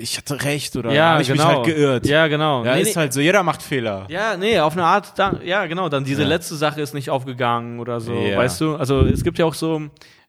ich 0.00 0.16
hatte 0.18 0.42
recht 0.44 0.76
oder 0.76 0.92
ja, 0.92 1.10
habe 1.12 1.22
ich 1.22 1.28
genau. 1.28 1.46
mich 1.48 1.56
halt 1.56 1.64
geirrt. 1.66 2.06
Ja, 2.06 2.26
genau. 2.26 2.64
Ja, 2.64 2.74
Nee, 2.74 2.82
ist 2.82 2.88
nee, 2.88 3.00
halt 3.00 3.12
so, 3.12 3.20
jeder 3.20 3.42
macht 3.42 3.62
Fehler. 3.62 4.06
Ja, 4.08 4.36
nee, 4.36 4.58
auf 4.60 4.74
eine 4.74 4.84
Art, 4.84 5.18
da, 5.18 5.38
ja, 5.44 5.66
genau, 5.66 5.88
dann 5.88 6.04
diese 6.04 6.24
letzte 6.24 6.54
Sache 6.56 6.80
ist 6.80 6.92
nicht 6.94 7.08
aufgegangen 7.10 7.80
oder 7.80 8.00
so, 8.00 8.12
weißt 8.12 8.60
du? 8.60 8.74
Also 8.76 9.00
es 9.06 9.24
gibt 9.24 9.38
ja 9.38 9.44
auch 9.46 9.54
so, 9.54 9.82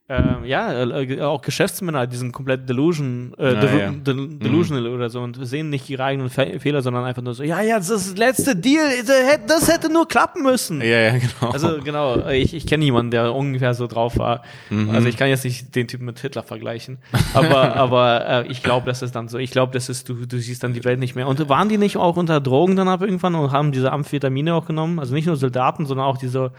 ähm, 0.10 0.46
ja, 0.46 0.72
äh, 0.86 1.22
auch 1.22 1.42
Geschäftsmänner, 1.42 2.08
die 2.08 2.16
sind 2.16 2.32
komplett 2.32 2.70
delusion, 2.70 3.34
äh, 3.38 3.54
Ja, 3.56 3.64
ja. 3.78 3.92
Mhm. 3.92 4.04
del- 4.06 4.28
delusional 4.40 4.88
oder 4.88 5.10
so 5.10 5.20
und 5.20 5.38
sehen 5.46 5.70
nicht 5.70 5.90
ihre 5.90 6.06
eigenen 6.06 6.30
Fe 6.30 6.60
Fehler, 6.62 6.82
sondern 6.82 7.04
einfach 7.04 7.22
nur 7.22 7.34
so, 7.34 7.44
ja, 7.44 7.60
ja, 7.62 7.78
das 7.78 7.90
ist 7.90 8.12
das 8.12 8.18
letzte 8.18 8.56
Deal, 8.56 8.86
das 9.06 9.10
hätte- 9.30 9.44
das 9.48 9.68
hätte 9.70 9.92
nur 9.92 10.08
klappen 10.08 10.44
müssen. 10.44 10.80
Ja, 10.80 10.88
ja, 11.00 11.12
genau. 11.18 11.52
Also 11.52 11.80
genau, 11.84 12.26
ich, 12.30 12.54
ich 12.54 12.66
kenne 12.66 12.86
jemanden, 12.86 13.12
der 13.12 13.36
ungefähr 13.36 13.74
so 13.74 13.86
drauf 13.88 14.18
war. 14.18 14.44
Mhm. 14.70 14.92
Also 14.92 15.10
ich 15.10 15.18
kann 15.18 15.28
jetzt 15.28 15.44
nicht 15.44 15.76
den 15.76 15.90
Typen 15.90 16.06
mit 16.06 16.20
Hitler 16.20 16.44
vergleichen, 16.44 17.00
aber 17.34 17.76
aber 17.76 18.26
äh, 18.46 18.48
ich 18.48 18.64
glaube, 18.64 18.86
das 18.86 19.02
ist 19.02 19.14
dann 19.14 19.28
so. 19.28 19.38
Ich 19.40 19.52
glaube, 19.52 19.74
das 19.74 19.90
ist 19.90 20.08
du 20.08 20.26
du 20.26 20.38
siehst 20.40 20.64
dann 20.64 20.72
die 20.72 20.86
Welt 20.86 21.00
nicht 21.00 21.16
mehr. 21.16 21.28
Und 21.28 21.50
waren 21.50 21.68
die 21.68 21.78
nicht 21.78 21.98
auch 21.98 22.16
unter 22.16 22.40
Drogen 22.40 22.78
dann 22.78 22.88
ab 22.88 23.02
irgendwann 23.02 23.36
und 23.36 23.52
haben 23.52 23.74
diese 23.74 23.92
Amphetamine 23.92 24.54
auch 24.56 24.66
genommen? 24.66 25.00
Also 25.00 25.14
nicht 25.14 25.26
nur 25.28 25.36
Soldaten, 25.36 25.86
sondern 25.86 26.06
auch 26.06 26.18
diese. 26.18 26.52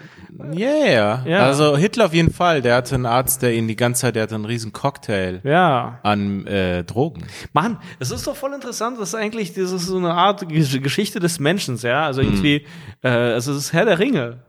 Ja, 0.53 0.69
ja. 0.87 1.23
Ja. 1.27 1.39
Also 1.47 1.79
Hitler 1.79 2.05
auf 2.05 2.13
jeden 2.15 2.31
Fall. 2.33 2.61
Der 2.61 2.77
hatte 2.77 2.95
einen 2.95 3.07
Arzt, 3.07 3.38
der 3.39 3.55
ihn 3.55 3.69
die 3.69 3.77
ganze 3.77 4.03
Zeit, 4.03 4.17
der 4.17 4.25
hatte 4.25 4.35
einen 4.35 4.45
riesen 4.45 4.73
Cocktail 4.73 5.41
Ja, 5.45 5.99
an 6.03 6.47
äh, 6.47 6.85
Drogen. 6.85 7.25
Mann, 7.53 7.79
das 7.99 8.11
ist 8.11 8.27
doch 8.27 8.37
voll 8.37 8.53
interessant. 8.55 8.99
Das 9.01 9.11
ist 9.11 9.15
eigentlich 9.15 9.55
das 9.55 9.73
ist 9.73 9.87
so 9.87 9.97
eine 9.97 10.15
Art 10.15 10.43
Gesch- 10.45 10.81
Geschichte 10.81 11.21
des 11.21 11.39
Menschen, 11.41 11.77
ja. 11.79 12.05
Also 12.07 12.21
irgendwie, 12.23 12.67
äh, 13.03 13.09
also 13.09 13.53
es 13.53 13.59
ist 13.59 13.73
Herr 13.73 13.85
der 13.85 13.99
Ringe. 13.99 14.45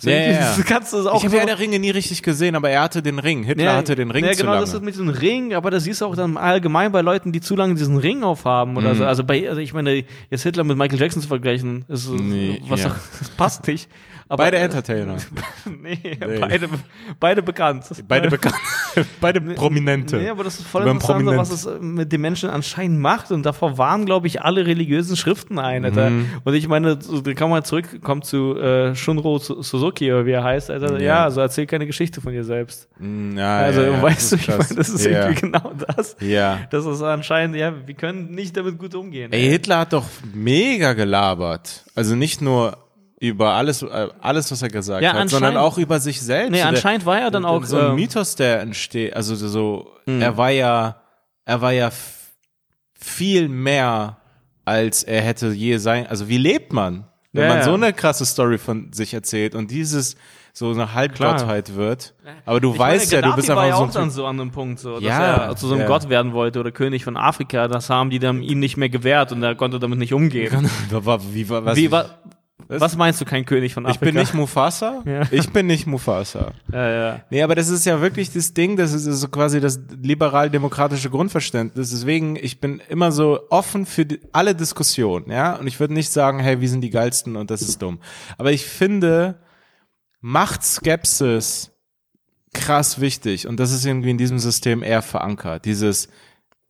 Also 0.00 0.10
Mhm. 0.10 0.14
Ja, 0.16 0.20
ja, 0.20 0.30
ja. 0.56 0.56
kannst 0.64 0.92
du 0.92 0.98
es 0.98 1.06
auch 1.06 1.16
ich 1.18 1.24
habe 1.24 1.32
so- 1.32 1.38
Herr 1.38 1.46
der 1.46 1.58
Ringe 1.58 1.80
nie 1.80 1.90
richtig 1.90 2.22
gesehen, 2.22 2.54
aber 2.54 2.70
er 2.70 2.82
hatte 2.82 3.02
den 3.02 3.18
Ring. 3.18 3.42
Hitler 3.42 3.74
hatte 3.76 3.96
den 3.96 4.12
Ring 4.12 4.24
ja, 4.24 4.30
zu 4.30 4.38
genau, 4.42 4.52
lange. 4.52 4.64
das 4.64 4.72
ist 4.74 4.80
mit 4.82 4.94
diesem 4.94 5.08
Ring, 5.08 5.54
aber 5.54 5.72
das 5.72 5.82
siehst 5.82 6.02
du 6.02 6.04
auch 6.06 6.14
dann 6.14 6.36
allgemein 6.36 6.92
bei 6.92 7.00
Leuten, 7.00 7.32
die 7.32 7.40
zu 7.40 7.56
lange 7.56 7.74
diesen 7.74 7.96
Ring 7.96 8.22
aufhaben 8.22 8.76
oder 8.76 8.94
Mhm. 8.94 8.98
so. 8.98 9.04
Also 9.06 9.24
bei, 9.24 9.48
also 9.48 9.60
ich 9.60 9.74
meine, 9.74 10.04
jetzt 10.30 10.42
Hitler 10.44 10.62
mit 10.62 10.76
Michael 10.78 11.00
Jackson 11.00 11.20
zu 11.20 11.26
vergleichen, 11.26 11.84
ist, 11.88 12.08
Nee, 12.10 12.62
was 12.68 12.82
ja. 12.84 12.94
das 13.18 13.28
passt 13.36 13.66
nicht. 13.66 13.90
Aber, 14.30 14.44
Beide 14.44 14.58
Entertainer. 14.58 15.16
nee, 15.82 15.98
Beide, 16.40 16.68
beide 17.18 17.42
bekannt. 17.42 17.84
Beide 18.08 18.28
bekannt. 18.28 18.54
Beide 19.20 19.40
Prominente. 19.40 20.16
Nee, 20.18 20.28
aber 20.28 20.44
das 20.44 20.58
ist 20.58 20.66
voll 20.66 20.82
Über 20.82 20.90
interessant, 20.90 21.18
Prominent. 21.24 21.40
was 21.40 21.50
es 21.50 21.64
äh, 21.66 21.78
mit 21.80 22.12
den 22.12 22.20
Menschen 22.20 22.50
anscheinend 22.50 22.98
macht. 23.00 23.30
Und 23.30 23.44
davor 23.46 23.78
waren, 23.78 24.04
glaube 24.04 24.26
ich, 24.26 24.42
alle 24.42 24.66
religiösen 24.66 25.16
Schriften 25.16 25.58
ein, 25.58 25.84
Alter. 25.84 26.10
Mhm. 26.10 26.26
Und 26.44 26.54
ich 26.54 26.68
meine, 26.68 26.96
da 26.98 27.32
kann 27.34 27.48
man 27.48 27.64
zurückkommen 27.64 28.20
zu 28.22 28.56
äh, 28.58 28.94
Shunro 28.94 29.38
Su- 29.38 29.62
Suzuki, 29.62 30.12
oder 30.12 30.26
wie 30.26 30.32
er 30.32 30.44
heißt, 30.44 30.70
Alter. 30.70 30.94
Ja, 30.98 31.06
Ja. 31.06 31.24
also 31.24 31.40
erzähl 31.40 31.66
keine 31.66 31.86
Geschichte 31.86 32.20
von 32.20 32.32
dir 32.32 32.44
selbst. 32.44 32.88
Mm, 32.98 33.36
Ja, 33.38 33.58
also, 33.60 33.80
ja, 33.82 34.02
weißt 34.02 34.32
du, 34.32 34.36
ich 34.36 34.48
meine, 34.48 34.58
das 34.76 34.88
ist 34.90 35.04
ja. 35.06 35.22
irgendwie 35.28 35.40
genau 35.40 35.72
das. 35.96 36.16
Ja. 36.20 36.60
Das 36.70 36.84
ist 36.84 37.00
anscheinend, 37.02 37.56
ja, 37.56 37.72
wir 37.86 37.94
können 37.94 38.30
nicht 38.32 38.56
damit 38.56 38.78
gut 38.78 38.94
umgehen. 38.94 39.32
Ey, 39.32 39.48
Hitler 39.48 39.78
hat 39.78 39.92
doch 39.94 40.04
mega 40.34 40.92
gelabert. 40.92 41.84
Also 41.94 42.14
nicht 42.14 42.42
nur 42.42 42.76
über 43.20 43.54
alles, 43.54 43.82
äh, 43.82 44.08
alles, 44.20 44.50
was 44.52 44.62
er 44.62 44.68
gesagt 44.68 45.02
Ja, 45.02 45.12
hat, 45.14 45.28
sondern 45.28 45.56
auch 45.56 45.76
über 45.78 45.98
sich 46.00 46.20
selbst. 46.20 46.52
Nee, 46.52 46.62
anscheinend 46.62 47.04
war 47.04 47.18
er 47.20 47.30
dann 47.30 47.44
auch. 47.44 47.64
so 47.64 47.76
ein 47.76 47.86
ähm, 47.90 47.94
Mythos, 47.96 48.36
der 48.36 48.60
entsteht, 48.60 49.14
also 49.16 49.34
so, 49.34 49.92
Hm. 50.06 50.22
er 50.22 50.36
war 50.36 50.50
ja, 50.50 51.00
er 51.44 51.60
war 51.60 51.72
ja 51.72 51.90
viel 52.94 53.48
mehr, 53.48 54.16
als 54.64 55.02
er 55.02 55.22
hätte 55.22 55.48
je 55.48 55.78
sein, 55.78 56.06
also 56.06 56.28
wie 56.28 56.38
lebt 56.38 56.72
man, 56.72 57.04
wenn 57.32 57.42
Ja, 57.44 57.48
man 57.48 57.58
ja. 57.58 57.64
so 57.64 57.74
eine 57.74 57.92
krasse 57.92 58.24
Story 58.26 58.58
von 58.58 58.92
sich 58.92 59.14
erzählt 59.14 59.54
und 59.54 59.70
dieses 59.70 60.16
so 60.52 60.70
eine 60.70 60.92
Halbgottheit 60.94 61.76
wird, 61.76 62.14
aber 62.44 62.60
du 62.60 62.72
ich 62.72 62.78
weißt 62.78 63.12
meine, 63.12 63.22
ja, 63.22 63.28
du 63.30 63.36
bist 63.36 63.48
Gaddafi 63.48 63.56
war 63.56 63.66
ja 63.68 63.74
einfach 63.76 63.88
auch 63.88 63.92
so 63.92 63.98
ein 64.00 64.10
so 64.10 64.26
an 64.26 64.40
einem 64.40 64.50
Punkt, 64.50 64.80
so, 64.80 64.94
dass 64.94 65.02
Ja, 65.04 65.36
er 65.48 65.56
zu 65.56 65.68
so 65.68 65.74
einem. 65.74 65.86
Gott 65.86 66.08
werden 66.08 66.32
wollte 66.32 66.58
oder 66.58 66.72
König 66.72 67.04
von 67.04 67.16
Afrika. 67.16 67.68
Das 67.68 67.90
haben 67.90 68.10
die 68.10 68.18
dann 68.18 68.42
ihm 68.42 68.58
nicht 68.58 68.76
mehr 68.76 68.88
gewährt 68.88 69.30
und 69.30 69.40
er 69.42 69.54
konnte 69.54 69.78
damit 69.78 70.00
nicht 70.00 70.12
umgehen. 70.12 70.68
Wie, 70.90 71.48
wa- 71.92 72.06
was, 72.68 72.80
was? 72.80 72.96
meinst 72.96 73.20
du, 73.20 73.24
kein 73.24 73.44
König 73.44 73.74
von 73.74 73.84
ich 73.84 73.90
Afrika? 73.90 74.04
bin 74.06 74.14
nicht 74.16 74.34
Mufasa, 74.34 75.02
Ja. 75.06 75.22
ich 75.30 75.50
bin 75.50 75.66
nicht 75.66 75.86
Mufasa. 75.86 76.52
Ja, 76.72 76.88
ja. 76.90 77.20
Nee, 77.30 77.42
aber 77.42 77.54
das 77.54 77.68
ist 77.68 77.84
ja 77.86 78.00
wirklich 78.00 78.30
das 78.32 78.54
Ding, 78.54 78.76
das 78.76 78.92
ist 78.92 79.04
so 79.04 79.28
quasi 79.28 79.60
das 79.60 79.80
liberal-demokratische 80.02 81.10
Grundverständnis. 81.10 81.90
Deswegen, 81.90 82.36
ich 82.36 82.60
bin 82.60 82.80
immer 82.88 83.10
so 83.10 83.40
offen 83.50 83.86
für 83.86 84.06
die, 84.06 84.20
alle 84.32 84.54
Diskussionen, 84.54 85.30
ja. 85.30 85.56
Und 85.56 85.66
ich 85.66 85.80
würde 85.80 85.94
nicht 85.94 86.10
sagen, 86.10 86.38
hey, 86.40 86.60
wir 86.60 86.68
sind 86.68 86.82
die 86.82 86.90
geilsten 86.90 87.36
und 87.36 87.50
das 87.50 87.62
ist 87.62 87.80
dumm. 87.82 88.00
Aber 88.36 88.52
ich 88.52 88.64
finde, 88.66 89.40
Machtskepsis 90.20 91.72
krass 92.52 93.00
wichtig. 93.00 93.46
Und 93.46 93.60
das 93.60 93.72
ist 93.72 93.84
irgendwie 93.84 94.10
in 94.10 94.18
diesem 94.18 94.38
System 94.38 94.82
eher 94.82 95.02
verankert. 95.02 95.64
Dieses 95.64 96.08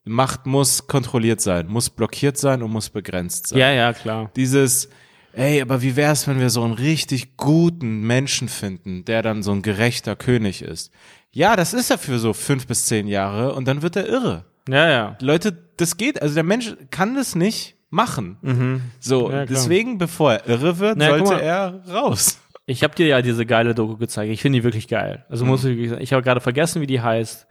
Macht 0.05 0.47
muss 0.47 0.87
kontrolliert 0.87 1.41
sein, 1.41 1.67
muss 1.69 1.91
blockiert 1.91 2.39
sein 2.39 2.63
und 2.63 2.71
muss 2.71 2.89
begrenzt 2.89 3.49
sein 3.49 3.59
ja, 3.59 3.71
ja, 3.73 3.93
klar. 3.93 4.31
dieses, 4.37 4.89
ey, 5.39 5.61
aber 5.63 5.83
wie 5.83 5.97
wär's, 5.97 6.27
wenn 6.29 6.41
wir 6.41 6.51
so 6.51 6.63
einen 6.63 6.75
richtig 6.75 7.37
guten 7.37 8.03
Menschen 8.03 8.49
finden, 8.49 9.05
der 9.05 9.23
dann 9.23 9.43
so 9.43 9.53
ein 9.53 9.63
gerechter 9.63 10.17
König 10.17 10.63
ist? 10.63 10.91
Ja, 11.31 11.57
das 11.57 11.73
ist 11.75 11.91
er 11.91 11.99
für 11.99 12.19
so 12.19 12.33
fünf 12.33 12.67
bis 12.67 12.87
zehn 12.87 13.07
Jahre 13.07 13.55
und 13.55 13.67
dann 13.69 13.83
wird 13.83 13.97
er 13.97 14.07
irre. 14.09 14.45
Ja, 14.69 14.89
ja. 14.91 15.17
Leute, 15.21 15.57
das 15.77 15.97
geht, 15.97 16.21
also 16.21 16.35
der 16.35 16.45
Mensch 16.45 16.75
kann 16.91 17.15
das 17.15 17.35
nicht 17.35 17.77
machen. 17.91 18.37
So, 19.01 19.31
Ja, 19.31 19.47
deswegen, 19.47 19.97
bevor 19.99 20.35
er 20.35 20.47
irre 20.49 20.79
wird, 20.79 20.99
Na, 20.99 21.17
guck 21.17 21.29
sollte 21.29 21.43
er 21.43 21.83
raus. 21.91 22.39
Ich 22.67 22.83
habe 22.83 22.95
dir 22.95 23.07
ja 23.07 23.23
diese 23.23 23.47
geile 23.47 23.75
Doku 23.75 23.97
gezeigt. 23.97 24.31
Ich 24.31 24.43
finde 24.43 24.59
die 24.59 24.65
wirklich 24.65 24.89
geil. 24.89 25.25
Also 25.31 25.47
muss 25.47 25.65
ich 25.65 25.71
wirklich 25.71 25.89
sagen, 25.89 26.03
ich 26.03 26.13
habe 26.13 26.23
gerade 26.23 26.41
vergessen, 26.43 26.83
wie 26.83 26.87
die 26.87 27.01
heißt. 27.01 27.47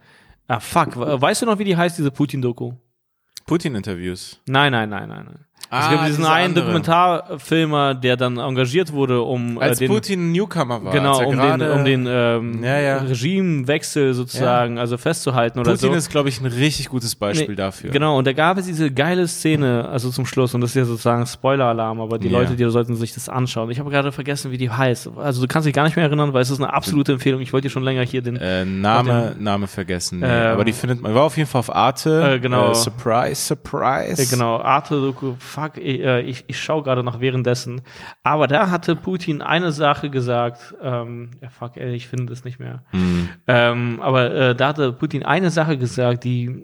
Ah, 0.47 0.59
fuck. 0.59 0.95
We- 0.95 1.19
Weißt 1.19 1.41
du 1.41 1.47
noch, 1.47 1.57
wie 1.57 1.63
die 1.63 1.75
heißt, 1.75 1.97
diese 1.97 2.11
Putin-Doku? 2.11 2.73
Putin-Interviews. 3.47 4.39
Nein, 4.47 4.71
nein, 4.73 4.89
nein, 4.89 5.09
nein, 5.09 5.25
nein. 5.25 5.45
Es 5.69 5.77
Ah, 5.77 5.89
gibt 5.89 6.01
diesen 6.07 6.17
diese 6.17 6.29
einen 6.31 6.45
andere. 6.57 6.65
Dokumentarfilmer, 6.65 7.93
der 7.95 8.15
dann 8.17 8.37
engagiert 8.37 8.93
wurde, 8.93 9.21
um 9.21 9.57
Als 9.57 9.79
äh, 9.81 9.85
den, 9.87 9.93
Putin 9.93 10.31
Newcomer 10.31 10.83
war. 10.83 10.91
genau, 10.93 11.19
um 11.25 11.37
den, 11.37 11.61
um 11.71 11.85
den 11.85 12.05
ähm, 12.09 12.63
Ja, 12.63 12.79
ja. 12.79 12.97
Regimewechsel 12.97 14.13
sozusagen, 14.13 14.77
also 14.79 14.97
festzuhalten 14.97 15.59
oder 15.59 15.71
Putin 15.71 15.91
so. 15.91 15.95
ist, 15.97 16.09
glaube 16.09 16.29
ich, 16.29 16.39
ein 16.41 16.45
richtig 16.47 16.89
gutes 16.89 17.15
Beispiel 17.15 17.49
Nee, 17.49 17.55
dafür. 17.55 17.91
Genau, 17.91 18.17
und 18.17 18.25
da 18.27 18.33
gab 18.33 18.57
es 18.57 18.65
diese 18.65 18.91
geile 18.91 19.27
Szene, 19.27 19.87
also 19.89 20.09
zum 20.09 20.25
Schluss, 20.25 20.53
und 20.53 20.61
das 20.61 20.71
ist 20.71 20.75
ja 20.75 20.85
sozusagen 20.85 21.25
Spoiler-Alarm, 21.25 21.99
aber 22.01 22.17
die 22.17 22.27
Ja. 22.29 22.39
Leute, 22.39 22.55
die 22.55 22.69
sollten 22.69 22.95
sich 22.95 23.13
das 23.13 23.29
anschauen. 23.29 23.69
Ich 23.71 23.79
habe 23.79 23.89
gerade 23.89 24.11
vergessen, 24.11 24.51
wie 24.51 24.57
die 24.57 24.69
heißt. 24.69 25.09
Also 25.17 25.41
du 25.41 25.47
kannst 25.47 25.65
dich 25.67 25.73
gar 25.73 25.83
nicht 25.83 25.95
mehr 25.95 26.05
erinnern, 26.05 26.33
weil 26.33 26.41
es 26.41 26.49
ist 26.49 26.59
eine 26.61 26.73
absolute 26.73 27.13
Empfehlung. 27.13 27.41
Ich 27.41 27.53
wollte 27.53 27.67
dir 27.67 27.71
schon 27.71 27.83
länger 27.83 28.03
hier 28.03 28.21
den. 28.21 28.37
Äh, 28.37 28.65
Name, 28.65 29.29
Auf 29.31 29.39
Name 29.39 29.67
vergessen. 29.67 30.19
Nee, 30.19 30.25
Ähm, 30.27 30.53
aber 30.53 30.65
die 30.65 30.73
findet 30.73 31.01
man. 31.01 31.13
War 31.13 31.23
auf 31.23 31.37
jeden 31.37 31.49
Fall 31.49 31.59
auf 31.59 31.73
Arte. 31.75 32.35
Äh, 32.35 32.39
genau. 32.39 32.71
Äh, 32.71 32.75
surprise, 32.75 33.35
surprise. 33.41 34.21
Äh, 34.21 34.25
genau, 34.25 34.57
Arte-Doku, 34.59 35.33
fuck, 35.57 35.77
ich, 35.77 36.01
äh, 36.01 36.21
ich, 36.21 36.43
ich 36.45 36.61
schaue 36.61 36.83
gerade 36.83 37.03
noch 37.03 37.19
währenddessen. 37.19 37.81
Aber 38.21 38.45
da 38.45 38.69
hatte 38.69 38.95
Putin 38.95 39.41
eine 39.41 39.71
Sache 39.71 40.11
gesagt, 40.11 40.75
ähm, 40.83 41.31
ja, 41.41 41.49
fuck, 41.49 41.77
ey, 41.77 41.95
ich 41.95 42.07
finde 42.07 42.27
das 42.27 42.43
nicht 42.43 42.59
mehr. 42.59 42.83
Hm. 42.91 43.29
Ähm, 43.47 43.99
aber 43.99 44.31
äh, 44.31 44.55
da 44.55 44.67
hatte 44.67 44.93
Putin 44.93 45.23
eine 45.23 45.49
Sache 45.49 45.77
gesagt, 45.79 46.25
die, 46.25 46.63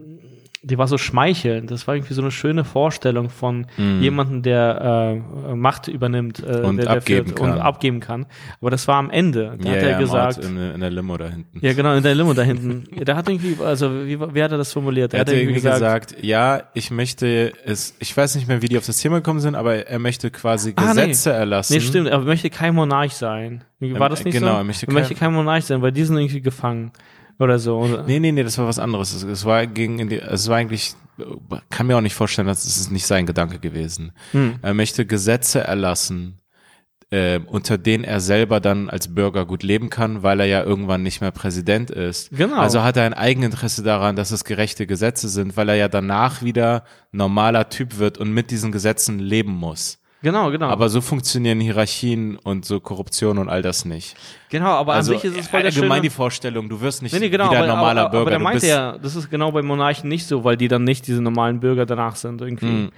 die 0.65 0.77
war 0.77 0.87
so 0.87 0.97
schmeichelnd. 0.97 1.69
Das 1.69 1.87
war 1.87 1.95
irgendwie 1.95 2.13
so 2.13 2.21
eine 2.21 2.31
schöne 2.31 2.63
Vorstellung 2.63 3.29
von 3.29 3.67
jemandem, 3.77 4.41
der 4.43 5.21
äh, 5.49 5.55
Macht 5.55 5.89
übernimmt 5.89 6.39
äh. 6.39 6.61
Und 6.61 6.77
der, 6.77 6.85
der 6.85 6.93
abgeben 6.97 7.35
kann. 7.35 7.51
und 7.51 7.59
abgeben 7.59 7.99
kann. 7.99 8.25
Aber 8.61 8.71
das 8.71 8.87
war 8.87 8.95
am 8.95 9.09
Ende. 9.09 9.57
Da 9.61 9.69
Ja, 9.69 9.75
hat 9.75 9.81
ja, 9.83 9.87
er 9.89 9.99
im 9.99 10.09
Ort, 10.09 10.27
gesagt, 10.37 10.45
in, 10.45 10.57
in 10.57 10.79
der 10.79 10.89
Limo 10.89 11.17
da 11.17 11.27
hinten. 11.27 11.59
ja 11.65 11.73
genau, 11.73 11.93
in 11.95 12.01
der 12.03 12.15
Limo 12.15 12.33
da 12.33 12.43
hinten. 12.43 12.85
Ja, 12.95 13.03
Da 13.03 13.15
hat 13.17 13.27
irgendwie, 13.27 13.57
also 13.63 13.91
wie, 14.05 14.17
wie 14.19 14.41
hat 14.43 14.51
er 14.51 14.57
das 14.57 14.71
formuliert? 14.71 15.13
Er 15.13 15.19
hat 15.19 15.29
irgendwie 15.29 15.59
gesagt, 15.61 16.15
ja, 16.21 16.63
ich 16.73 16.91
möchte 16.91 17.51
es, 17.65 17.95
ich 17.99 18.15
weiß 18.15 18.35
nicht 18.35 18.47
mehr, 18.47 18.61
wie 18.61 18.67
die 18.69 18.77
auf 18.77 18.85
das 18.85 18.97
Thema 18.99 19.17
gekommen 19.17 19.41
sind, 19.41 19.55
aber 19.55 19.87
er 19.87 19.99
möchte 19.99 20.31
quasi 20.31 20.73
Ah, 20.77 20.93
nee. 20.93 21.07
Gesetze 21.07 21.31
erlassen. 21.33 21.73
Nee, 21.73 21.81
stimmt, 21.81 22.07
er 22.07 22.19
möchte 22.19 22.49
kein 22.49 22.73
Monarch 22.73 23.13
sein. 23.15 23.63
War 23.81 24.07
das 24.09 24.23
nicht 24.23 24.35
genau, 24.35 24.53
so? 24.53 24.57
er 24.59 24.63
möchte 24.63 24.87
er 24.87 24.93
möchte 24.93 25.13
kein 25.15 25.33
Monarch 25.33 25.65
sein, 25.65 25.81
weil 25.81 25.91
die 25.91 26.03
sind 26.05 26.15
irgendwie 26.17 26.39
gefangen. 26.41 26.91
Oder 27.39 27.59
so. 27.59 27.85
Nee, 28.07 28.19
nee, 28.19 28.31
nee, 28.31 28.43
das 28.43 28.57
war 28.57 28.67
was 28.67 28.79
anderes. 28.79 29.13
Es, 29.13 29.23
es 29.23 29.45
war 29.45 29.65
gegen, 29.67 29.99
in 29.99 30.09
die, 30.09 30.19
es 30.19 30.47
war 30.47 30.57
eigentlich, 30.57 30.95
kann 31.69 31.87
mir 31.87 31.97
auch 31.97 32.01
nicht 32.01 32.15
vorstellen, 32.15 32.47
dass 32.47 32.65
es 32.65 32.89
nicht 32.91 33.05
sein 33.05 33.25
Gedanke 33.25 33.59
gewesen. 33.59 34.11
Hm. 34.31 34.55
Er 34.61 34.73
möchte 34.73 35.05
Gesetze 35.05 35.61
erlassen, 35.61 36.39
äh, 37.13 37.39
unter 37.45 37.77
denen 37.77 38.03
er 38.03 38.19
selber 38.19 38.59
dann 38.59 38.89
als 38.89 39.13
Bürger 39.13 39.45
gut 39.45 39.61
leben 39.61 39.89
kann, 39.89 40.23
weil 40.23 40.39
er 40.39 40.47
ja 40.47 40.63
irgendwann 40.63 41.03
nicht 41.03 41.21
mehr 41.21 41.31
Präsident 41.31 41.91
ist. 41.91 42.31
Genau. 42.31 42.57
Also 42.57 42.81
hat 42.81 42.97
er 42.97 43.03
ein 43.03 43.13
Eigeninteresse 43.13 43.83
daran, 43.83 44.15
dass 44.15 44.31
es 44.31 44.43
gerechte 44.43 44.87
Gesetze 44.87 45.29
sind, 45.29 45.55
weil 45.55 45.69
er 45.69 45.75
ja 45.75 45.89
danach 45.89 46.41
wieder 46.41 46.83
normaler 47.11 47.69
Typ 47.69 47.99
wird 47.99 48.17
und 48.17 48.31
mit 48.31 48.49
diesen 48.49 48.71
Gesetzen 48.71 49.19
leben 49.19 49.53
muss. 49.53 49.99
Genau, 50.23 50.49
genau. 50.51 50.67
Aber 50.69 50.87
so 50.87 51.01
funktionieren 51.01 51.59
Hierarchien 51.59 52.37
und 52.37 52.63
so 52.63 52.79
Korruption 52.79 53.37
und 53.37 53.49
all 53.49 53.61
das 53.61 53.83
nicht. 53.83 54.15
genau, 54.49 54.69
aber 54.69 54.93
Also 54.93 55.13
an 55.13 55.19
sich 55.19 55.29
ist 55.31 55.37
es 55.37 55.47
voll 55.49 55.59
der 55.61 55.67
allgemein 55.69 55.97
schöne... 55.97 56.01
die 56.01 56.09
Vorstellung, 56.09 56.69
du 56.69 56.79
wirst 56.79 57.01
nicht 57.03 57.11
Nee, 57.11 57.19
nee, 57.19 57.29
genau, 57.29 57.49
wieder 57.49 57.57
aber, 57.59 57.67
ein 57.67 57.75
normaler 57.75 58.01
aber, 58.03 58.09
Bürger. 58.09 58.21
aber 58.21 58.29
der 58.31 58.39
meinte 58.39 58.65
ja, 58.67 58.97
das 58.97 59.17
ist 59.17 59.29
genau 59.29 59.51
bei 59.51 59.61
Monarchen 59.61 60.07
nicht 60.07 60.25
so, 60.25 60.45
weil 60.45 60.55
die 60.55 60.69
dann 60.69 60.85
nicht 60.85 61.05
diese 61.07 61.21
normalen 61.21 61.59
Bürger 61.59 61.85
danach 61.85 62.15
sind 62.15 62.41
irgendwie. 62.41 62.65
Hm. 62.65 62.89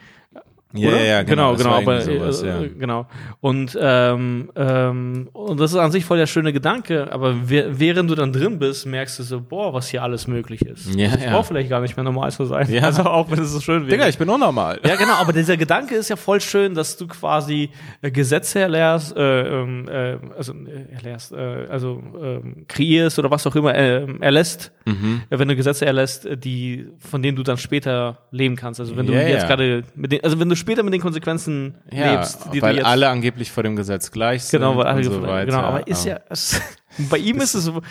Ja, 0.78 0.90
oder? 0.90 1.04
ja, 1.06 1.24
genau, 1.24 1.56
genau, 1.56 1.64
genau, 1.64 1.76
aber, 1.78 2.00
irgendwie 2.00 2.20
sowas, 2.20 2.42
äh, 2.44 2.48
ja. 2.48 2.62
äh, 2.62 2.70
genau. 2.70 3.08
Und 3.42 3.78
ähm, 3.82 4.52
ähm, 4.56 5.30
und 5.34 5.60
das 5.60 5.72
ist 5.72 5.78
an 5.78 5.92
sich 5.92 6.06
voll 6.06 6.18
der 6.18 6.28
schöne 6.28 6.52
Gedanke, 6.54 7.12
aber 7.12 7.50
we- 7.50 7.68
während 7.72 8.10
du 8.10 8.16
dann 8.16 8.32
drin 8.34 8.60
bist, 8.60 8.86
merkst 8.86 9.20
du 9.20 9.24
so, 9.24 9.42
boah, 9.42 9.74
was 9.74 9.90
hier 9.90 10.04
alles 10.04 10.28
möglich 10.28 10.62
ist. 10.66 10.94
Ja, 10.96 11.08
ich 11.16 11.24
ja. 11.24 11.32
brauche 11.32 11.46
vielleicht 11.46 11.70
gar 11.70 11.82
nicht 11.82 11.96
mehr 11.96 12.04
normal 12.04 12.32
zu 12.32 12.46
sein. 12.46 12.70
Ja. 12.72 12.84
Also 12.84 13.04
auch 13.04 13.30
wenn 13.32 13.40
es 13.40 13.52
so 13.52 13.60
schön 13.60 13.82
wäre. 13.88 13.92
Digga, 13.98 14.08
ich 14.08 14.18
bin 14.18 14.30
unnormal. 14.30 14.80
Ja, 14.86 14.96
genau, 14.96 15.14
aber 15.14 15.34
dieser 15.34 15.58
Gedanke 15.58 15.96
ist 15.96 16.10
ja 16.10 16.16
voll 16.16 16.42
schön, 16.42 16.74
dass 16.76 16.98
du 16.98 17.08
quasi 17.08 17.70
äh, 18.02 18.12
Gesetze 18.12 18.60
erlernst, 18.60 19.16
äh, 19.16 19.62
ähm, 19.62 19.88
äh, 19.88 20.18
also 20.38 20.54
äh, 20.54 20.94
erlernst, 20.94 21.32
äh, 21.32 21.66
also 21.70 22.02
ähm, 22.22 22.66
kreierst 22.68 23.18
oder 23.20 23.32
was 23.32 23.46
auch 23.48 23.56
immer 23.56 23.74
äh, 23.76 24.06
erlässt, 24.20 24.72
Mhm. 24.88 25.22
äh, 25.32 25.40
wenn 25.40 25.48
du 25.48 25.56
Gesetze 25.56 25.86
erlässt, 25.86 26.26
äh, 26.26 26.38
die 26.38 26.88
von 27.00 27.22
denen 27.24 27.36
du 27.36 27.44
dann 27.44 27.58
später 27.58 28.20
leben 28.32 28.56
kannst. 28.56 28.80
Also 28.80 28.96
wenn 28.98 29.08
du 29.08 29.14
Ja, 29.14 29.22
jetzt 29.28 29.48
gerade 29.48 29.84
mit 29.96 30.12
den, 30.12 30.24
also 30.24 30.40
wenn 30.40 30.48
du 30.50 30.56
später 30.66 30.84
mit 30.84 30.94
den 30.94 31.02
Konsequenzen 31.02 31.76
Ja, 31.92 32.14
lebst, 32.14 32.40
die 32.54 32.62
weil 32.62 32.74
du 32.74 32.78
jetzt 32.80 32.88
alle 32.88 33.08
angeblich 33.10 33.52
vor 33.52 33.62
dem 33.64 33.76
Gesetz 33.76 34.12
gleich 34.12 34.44
sind 34.44 34.60
genau, 34.62 34.76
weil 34.78 34.88
alle 34.88 35.04
so 35.04 35.12
gefallen- 35.12 35.28
weiter. 35.30 35.46
genau, 35.46 35.60
aber 35.60 35.88
ist 35.88 36.06
ja 36.06 36.20
es, 36.30 36.60
bei 37.10 37.18
ihm 37.18 37.38
ist 37.40 37.54
es 37.54 37.66
so. 37.66 37.82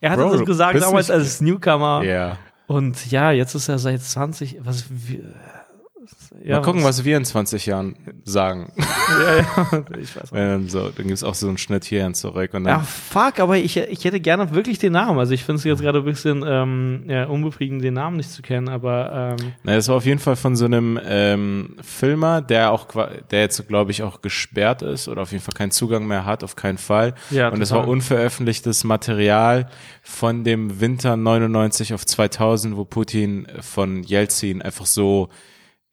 Er 0.00 0.10
hat 0.10 0.18
Bro, 0.18 0.32
das 0.32 0.44
gesagt 0.44 0.80
damals 0.82 1.10
als 1.10 1.40
Newcomer 1.40 2.02
Ja. 2.04 2.36
und 2.66 3.10
ja, 3.10 3.30
jetzt 3.30 3.54
ist 3.54 3.68
er 3.68 3.78
seit 3.78 4.02
20, 4.02 4.58
was 4.60 4.84
wie, 4.90 5.22
ja, 6.44 6.56
Mal 6.56 6.62
gucken, 6.62 6.84
was 6.84 7.04
wir 7.04 7.16
in 7.16 7.24
20 7.24 7.66
Jahren 7.66 7.96
sagen. 8.24 8.72
ja, 8.76 9.36
ja, 9.38 9.84
ich 10.00 10.14
weiß 10.16 10.32
auch. 10.32 10.36
Ähm, 10.36 10.68
so, 10.68 10.90
dann 10.90 11.06
gibt's 11.06 11.24
auch 11.24 11.34
so 11.34 11.48
einen 11.48 11.58
Schnitt 11.58 11.84
hierhin 11.84 12.14
zurück 12.14 12.54
und 12.54 12.66
Ja, 12.66 12.76
dann. 12.76 12.84
fuck, 12.84 13.40
aber 13.40 13.56
ich, 13.56 13.76
ich 13.76 14.04
hätte 14.04 14.20
gerne 14.20 14.54
wirklich 14.54 14.78
den 14.78 14.92
Namen. 14.92 15.18
Also 15.18 15.32
ich 15.34 15.44
finde 15.44 15.58
es 15.58 15.64
jetzt 15.64 15.80
gerade 15.80 15.98
ein 15.98 16.04
bisschen 16.04 16.44
ähm, 16.46 17.04
ja, 17.08 17.24
unbefriedigend, 17.24 17.82
den 17.82 17.94
Namen 17.94 18.16
nicht 18.18 18.30
zu 18.30 18.42
kennen, 18.42 18.68
aber 18.68 19.36
ähm, 19.40 19.52
Na, 19.64 19.74
das 19.74 19.88
war 19.88 19.96
auf 19.96 20.06
jeden 20.06 20.18
Fall 20.20 20.36
von 20.36 20.56
so 20.56 20.66
einem 20.66 21.00
ähm, 21.04 21.76
Filmer, 21.82 22.42
der 22.42 22.72
auch, 22.72 22.86
der 23.30 23.40
jetzt, 23.40 23.66
glaube 23.68 23.90
ich, 23.90 24.02
auch 24.02 24.22
gesperrt 24.22 24.82
ist 24.82 25.08
oder 25.08 25.22
auf 25.22 25.32
jeden 25.32 25.42
Fall 25.42 25.54
keinen 25.54 25.70
Zugang 25.72 26.06
mehr 26.06 26.24
hat, 26.26 26.44
auf 26.44 26.56
keinen 26.56 26.78
Fall. 26.78 27.14
Ja, 27.30 27.48
und 27.48 27.60
es 27.60 27.70
war 27.72 27.86
unveröffentlichtes 27.88 28.84
Material 28.84 29.68
von 30.02 30.44
dem 30.44 30.80
Winter 30.80 31.16
99 31.16 31.94
auf 31.94 32.04
2000, 32.06 32.76
wo 32.76 32.84
Putin 32.84 33.46
von 33.60 34.02
Jelzin 34.02 34.62
einfach 34.62 34.86
so 34.86 35.28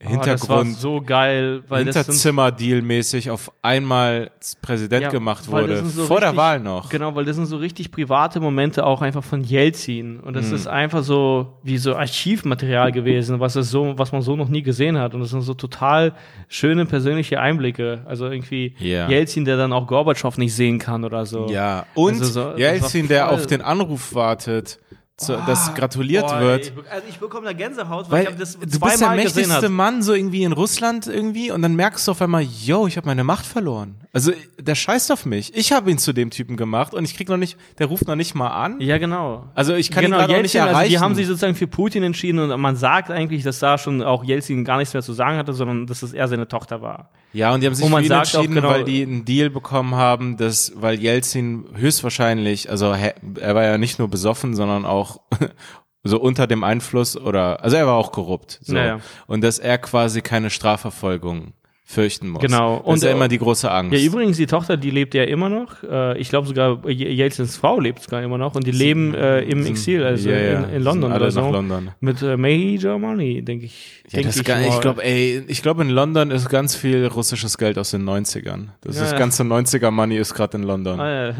oh, 0.05 0.15
das 0.23 0.47
war 0.49 0.57
Hintergrund, 0.59 0.77
so 0.77 1.01
geil, 1.01 1.63
weil 1.69 1.83
Hinterzimmer-Deal-mäßig 1.85 3.29
auf 3.31 3.51
einmal 3.61 4.31
Präsident 4.61 5.03
Ja, 5.03 5.09
gemacht 5.09 5.49
wurde. 5.51 5.83
so 5.85 6.05
vor 6.05 6.19
der 6.19 6.29
richtig- 6.29 6.37
Wahl 6.37 6.59
noch. 6.59 6.89
Genau, 6.89 7.15
weil 7.15 7.25
das 7.25 7.35
sind 7.35 7.45
so 7.45 7.57
richtig 7.57 7.91
private 7.91 8.39
Momente 8.39 8.85
auch 8.85 9.01
einfach 9.01 9.23
von 9.23 9.43
Jelzin 9.43 10.19
und 10.19 10.31
Mhm. 10.31 10.33
das 10.35 10.51
ist 10.51 10.67
einfach 10.67 11.03
so 11.03 11.53
wie 11.63 11.77
so 11.77 11.95
Archivmaterial 11.95 12.91
gewesen, 12.91 13.39
was 13.39 13.55
es 13.55 13.69
so, 13.71 13.93
was 13.97 14.11
man 14.11 14.21
so 14.21 14.35
noch 14.35 14.49
nie 14.49 14.61
gesehen 14.63 14.97
hat 14.97 15.13
und 15.13 15.21
das 15.21 15.29
sind 15.29 15.41
so 15.41 15.53
total 15.53 16.13
schöne 16.47 16.85
persönliche 16.85 17.39
Einblicke. 17.39 18.01
Also 18.05 18.25
irgendwie 18.29 18.75
Ja. 18.79 19.07
Jelzin, 19.09 19.45
der 19.45 19.57
dann 19.57 19.73
auch 19.73 19.87
Gorbatschow 19.87 20.37
nicht 20.37 20.53
sehen 20.53 20.79
kann 20.79 21.03
oder 21.03 21.25
so. 21.25 21.47
Ja, 21.49 21.85
und 21.95 22.13
Also 22.19 22.25
so- 22.25 22.57
Jelzin, 22.57 23.07
der 23.07 23.31
auf 23.31 23.47
den 23.47 23.61
Anruf 23.61 24.13
wartet, 24.15 24.79
zu, 25.23 25.33
dass 25.47 25.73
gratuliert 25.73 26.27
Boah, 26.27 26.39
wird. 26.39 26.65
Ich, 26.65 26.73
be- 26.73 26.83
also 26.89 27.07
ich 27.09 27.17
bekomme 27.17 27.45
da 27.45 27.53
Gänsehaut, 27.53 28.11
weil, 28.11 28.11
Weil 28.11 28.21
ich 28.23 28.27
hab 28.29 28.39
das 28.39 28.59
du 28.59 28.79
bist 28.79 29.01
der 29.01 29.09
mächtigste. 29.11 29.69
Mann 29.69 30.01
so 30.03 30.13
irgendwie 30.13 30.43
in 30.43 30.51
Russland 30.51 31.07
irgendwie 31.07 31.51
und 31.51 31.61
dann 31.61 31.75
merkst 31.75 32.07
du 32.07 32.11
auf 32.11 32.21
einmal, 32.21 32.43
yo, 32.43 32.85
ich 32.87 32.97
habe 32.97 33.07
meine 33.07 33.23
Macht 33.23 33.45
verloren. 33.45 33.95
Also 34.11 34.31
der 34.59 34.75
scheißt 34.75 35.11
auf 35.11 35.25
mich. 35.25 35.55
Ich 35.55 35.71
habe 35.71 35.89
ihn 35.89 35.97
zu 35.97 36.13
dem 36.13 36.29
Typen 36.29 36.57
gemacht 36.57 36.93
und 36.93 37.03
ich 37.05 37.15
krieg 37.15 37.29
noch 37.29 37.37
nicht, 37.37 37.57
der 37.79 37.87
ruft 37.87 38.07
noch 38.07 38.15
nicht 38.15 38.35
mal 38.35 38.49
an. 38.49 38.79
Ja, 38.79 38.97
genau. 38.99 39.49
Also 39.55 39.73
ich 39.73 39.89
kann 39.89 40.03
genau, 40.03 40.17
ihn 40.19 40.27
gerade 40.27 40.41
nicht 40.43 40.55
erreichen. 40.55 40.75
also 40.75 40.89
die 40.89 40.99
haben 40.99 41.15
sich 41.15 41.25
sozusagen 41.27 41.55
für 41.55 41.67
Putin 41.67 42.03
entschieden 42.03 42.39
und 42.39 42.61
man 42.61 42.75
sagt 42.75 43.09
eigentlich, 43.09 43.43
dass 43.43 43.59
da 43.59 43.77
schon 43.77 44.03
auch 44.03 44.23
Jelzin 44.23 44.63
gar 44.65 44.77
nichts 44.77 44.93
mehr 44.93 45.01
zu 45.03 45.13
sagen 45.13 45.37
hatte, 45.37 45.53
sondern 45.53 45.87
dass 45.87 46.03
es 46.03 46.13
eher 46.13 46.27
seine 46.27 46.47
Tochter 46.47 46.81
war. 46.81 47.09
Ja, 47.33 47.53
und 47.53 47.61
die 47.61 47.67
haben 47.67 47.75
sich 47.75 47.85
Und 47.85 47.91
man 47.91 48.05
sagt 48.05 48.33
entschieden, 48.33 48.55
genau- 48.55 48.69
weil 48.69 48.83
die 48.83 49.01
einen 49.01 49.25
Deal 49.25 49.49
bekommen 49.49 49.95
haben, 49.95 50.37
dass, 50.37 50.71
weil 50.75 50.99
Jelzin 50.99 51.65
höchstwahrscheinlich, 51.75 52.69
also 52.69 52.91
er 52.93 53.55
war 53.55 53.63
ja 53.63 53.77
nicht 53.77 53.99
nur 53.99 54.07
besoffen, 54.07 54.55
sondern 54.55 54.85
auch 54.85 55.21
so 56.03 56.19
unter 56.19 56.47
dem 56.47 56.63
Einfluss 56.63 57.17
oder, 57.17 57.63
also 57.63 57.75
er 57.75 57.87
war 57.87 57.95
auch 57.95 58.11
korrupt. 58.11 58.59
So. 58.61 58.75
Ja, 58.75 58.85
ja. 58.85 58.99
Und 59.27 59.41
dass 59.41 59.59
er 59.59 59.77
quasi 59.77 60.21
keine 60.21 60.49
Strafverfolgung 60.49 61.53
fürchten 61.93 62.29
muss. 62.29 62.41
Genau. 62.41 62.77
Das 62.77 62.85
Und, 62.85 62.95
ist 62.95 63.03
ja 63.03 63.09
äh, 63.09 63.13
immer 63.13 63.27
die 63.27 63.37
große 63.37 63.69
Angst. 63.71 63.93
Ja, 63.93 63.99
übrigens, 63.99 64.37
die 64.37 64.45
Tochter, 64.47 64.75
die 64.77 64.89
lebt 64.89 65.13
ja 65.13 65.23
immer 65.23 65.49
noch. 65.49 65.81
Äh, 65.83 66.17
ich 66.17 66.29
glaube 66.29 66.47
sogar, 66.47 66.87
Jelzins 66.89 67.55
Frau 67.55 67.79
lebt 67.79 68.01
sogar 68.03 68.21
immer 68.23 68.37
noch 68.37 68.55
und 68.55 68.67
die 68.67 68.71
leben 68.71 69.13
äh, 69.13 69.41
im 69.41 69.65
Exil, 69.65 70.03
also 70.03 70.29
Ja, 70.29 70.35
ja. 70.37 70.59
in, 70.63 70.69
in 70.75 70.83
London 70.83 71.03
Sind 71.03 71.11
alle 71.13 71.21
oder 71.21 71.31
so. 71.31 71.41
nach 71.41 71.51
London. 71.51 71.91
Mit 72.01 72.21
äh, 72.21 72.35
May 72.37 72.77
Germany, 72.77 73.41
denke 73.41 73.65
ich. 73.65 74.01
Ja, 74.11 74.17
denk 74.21 74.25
das 74.27 74.35
ich, 74.37 74.73
ich 74.73 74.81
glaube, 74.81 75.03
ey, 75.03 75.43
ich 75.47 75.61
glaube 75.61 75.81
in 75.83 75.89
London 75.89 76.31
ist 76.31 76.49
ganz 76.49 76.75
viel 76.75 77.05
russisches 77.07 77.57
Geld 77.57 77.77
aus 77.77 77.91
den 77.91 78.03
90ern. 78.07 78.67
Das, 78.81 78.97
Ja, 78.97 79.05
ja. 79.11 79.17
ganze 79.17 79.43
90er 79.43 79.91
Money 79.91 80.17
ist 80.17 80.33
gerade 80.33 80.57
in 80.57 80.63
London. 80.63 80.99
Ah. 80.99 81.33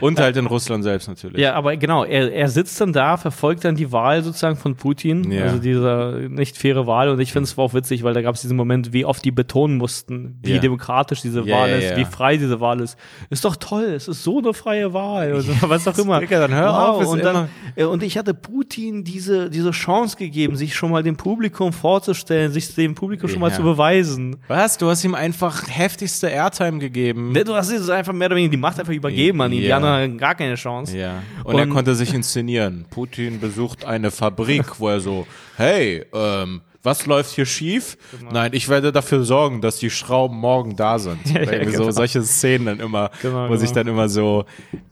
Und 0.00 0.18
halt 0.20 0.36
in 0.36 0.46
Russland 0.46 0.82
selbst 0.84 1.08
natürlich. 1.08 1.38
Ja, 1.40 1.54
aber 1.54 1.76
genau, 1.76 2.04
er, 2.04 2.32
er 2.32 2.48
sitzt 2.48 2.80
dann 2.80 2.92
da, 2.92 3.16
verfolgt 3.16 3.64
dann 3.64 3.76
die 3.76 3.92
Wahl 3.92 4.22
sozusagen 4.22 4.56
von 4.56 4.76
Putin, 4.76 5.32
also 5.40 5.58
diese 5.58 6.26
nicht 6.30 6.56
faire 6.56 6.86
Wahl. 6.86 7.08
Und 7.10 7.20
ich 7.20 7.32
finde 7.32 7.44
es 7.44 7.56
war 7.56 7.64
auch 7.64 7.74
witzig, 7.74 8.02
weil 8.02 8.14
da 8.14 8.22
gab 8.22 8.34
es 8.34 8.40
diesen 8.42 8.56
Moment, 8.56 8.92
wie 8.92 9.04
oft 9.04 9.24
die 9.24 9.30
betonen 9.30 9.76
mussten, 9.76 9.95
wie 10.08 10.54
Ja. 10.54 10.58
demokratisch 10.58 11.22
diese 11.22 11.40
Ja, 11.42 11.56
Wahl 11.56 11.70
ja, 11.70 11.76
ist, 11.76 11.96
wie 11.96 12.04
frei 12.04 12.36
diese 12.36 12.60
Wahl 12.60 12.80
ist. 12.80 12.96
Ist 13.30 13.44
doch 13.44 13.56
toll, 13.56 13.84
es 13.84 14.08
ist 14.08 14.22
so 14.22 14.38
eine 14.38 14.52
freie 14.54 14.92
Wahl 14.92 15.32
und 15.34 15.62
was 15.68 15.86
auch 15.88 15.96
immer. 15.98 16.20
Digga, 16.20 16.40
dann 16.40 16.54
hör 16.54 16.88
auf, 16.90 17.02
ist 17.02 17.08
und, 17.08 17.24
dann, 17.24 17.48
äh, 17.74 17.84
und 17.84 18.02
ich 18.02 18.18
hatte 18.18 18.34
Putin 18.34 19.04
diese, 19.04 19.48
diese 19.50 19.70
Chance 19.70 20.16
gegeben, 20.16 20.56
sich 20.56 20.74
schon 20.74 20.90
mal 20.90 21.02
dem 21.02 21.16
Publikum 21.16 21.72
vorzustellen, 21.72 22.52
sich 22.52 22.74
dem 22.74 22.94
Publikum 22.94 23.28
schon 23.28 23.40
mal 23.40 23.52
zu 23.52 23.62
beweisen. 23.62 24.36
Was? 24.48 24.78
Du 24.78 24.88
hast 24.88 25.04
ihm 25.04 25.14
einfach 25.14 25.64
heftigste 25.68 26.28
Airtime 26.28 26.78
gegeben. 26.78 27.32
Ne, 27.32 27.44
Du 27.44 27.54
hast 27.54 27.70
es 27.70 27.88
einfach 27.90 28.12
mehr 28.12 28.26
oder 28.26 28.36
weniger 28.36 28.50
die 28.50 28.56
Macht 28.56 28.78
einfach 28.80 28.92
übergeben 28.92 29.40
an 29.40 29.52
ihn. 29.52 29.62
Die 29.62 29.72
anderen 29.72 29.94
hatten 29.94 30.18
gar 30.18 30.34
keine 30.34 30.54
Chance. 30.56 30.96
Ja. 30.96 31.22
Und, 31.44 31.56
er 31.56 31.62
Und- 31.62 31.70
konnte 31.70 31.94
sich 31.94 32.12
inszenieren. 32.14 32.86
Putin 32.90 33.40
besucht 33.40 33.84
eine 33.84 34.10
Fabrik, 34.10 34.80
wo 34.80 34.88
er 34.88 35.00
so, 35.00 35.26
hey, 35.56 36.04
ähm, 36.12 36.60
was 36.86 37.04
läuft 37.04 37.32
hier 37.34 37.44
schief? 37.44 37.98
Genau. 38.18 38.32
Nein, 38.32 38.52
ich 38.54 38.68
werde 38.68 38.92
dafür 38.92 39.24
sorgen, 39.24 39.60
dass 39.60 39.78
die 39.78 39.90
Schrauben 39.90 40.38
morgen 40.38 40.76
da 40.76 40.98
sind. 40.98 41.18
Irgendwie 41.34 41.72
so 41.72 41.82
genau. 41.82 41.90
solche 41.90 42.22
Szenen 42.22 42.66
dann 42.66 42.80
immer, 42.80 43.10
Genau, 43.20 43.50
wo 43.50 43.56
sich 43.56 43.70
genau. 43.70 43.80
dann 43.80 43.88
immer 43.88 44.08
so 44.08 44.44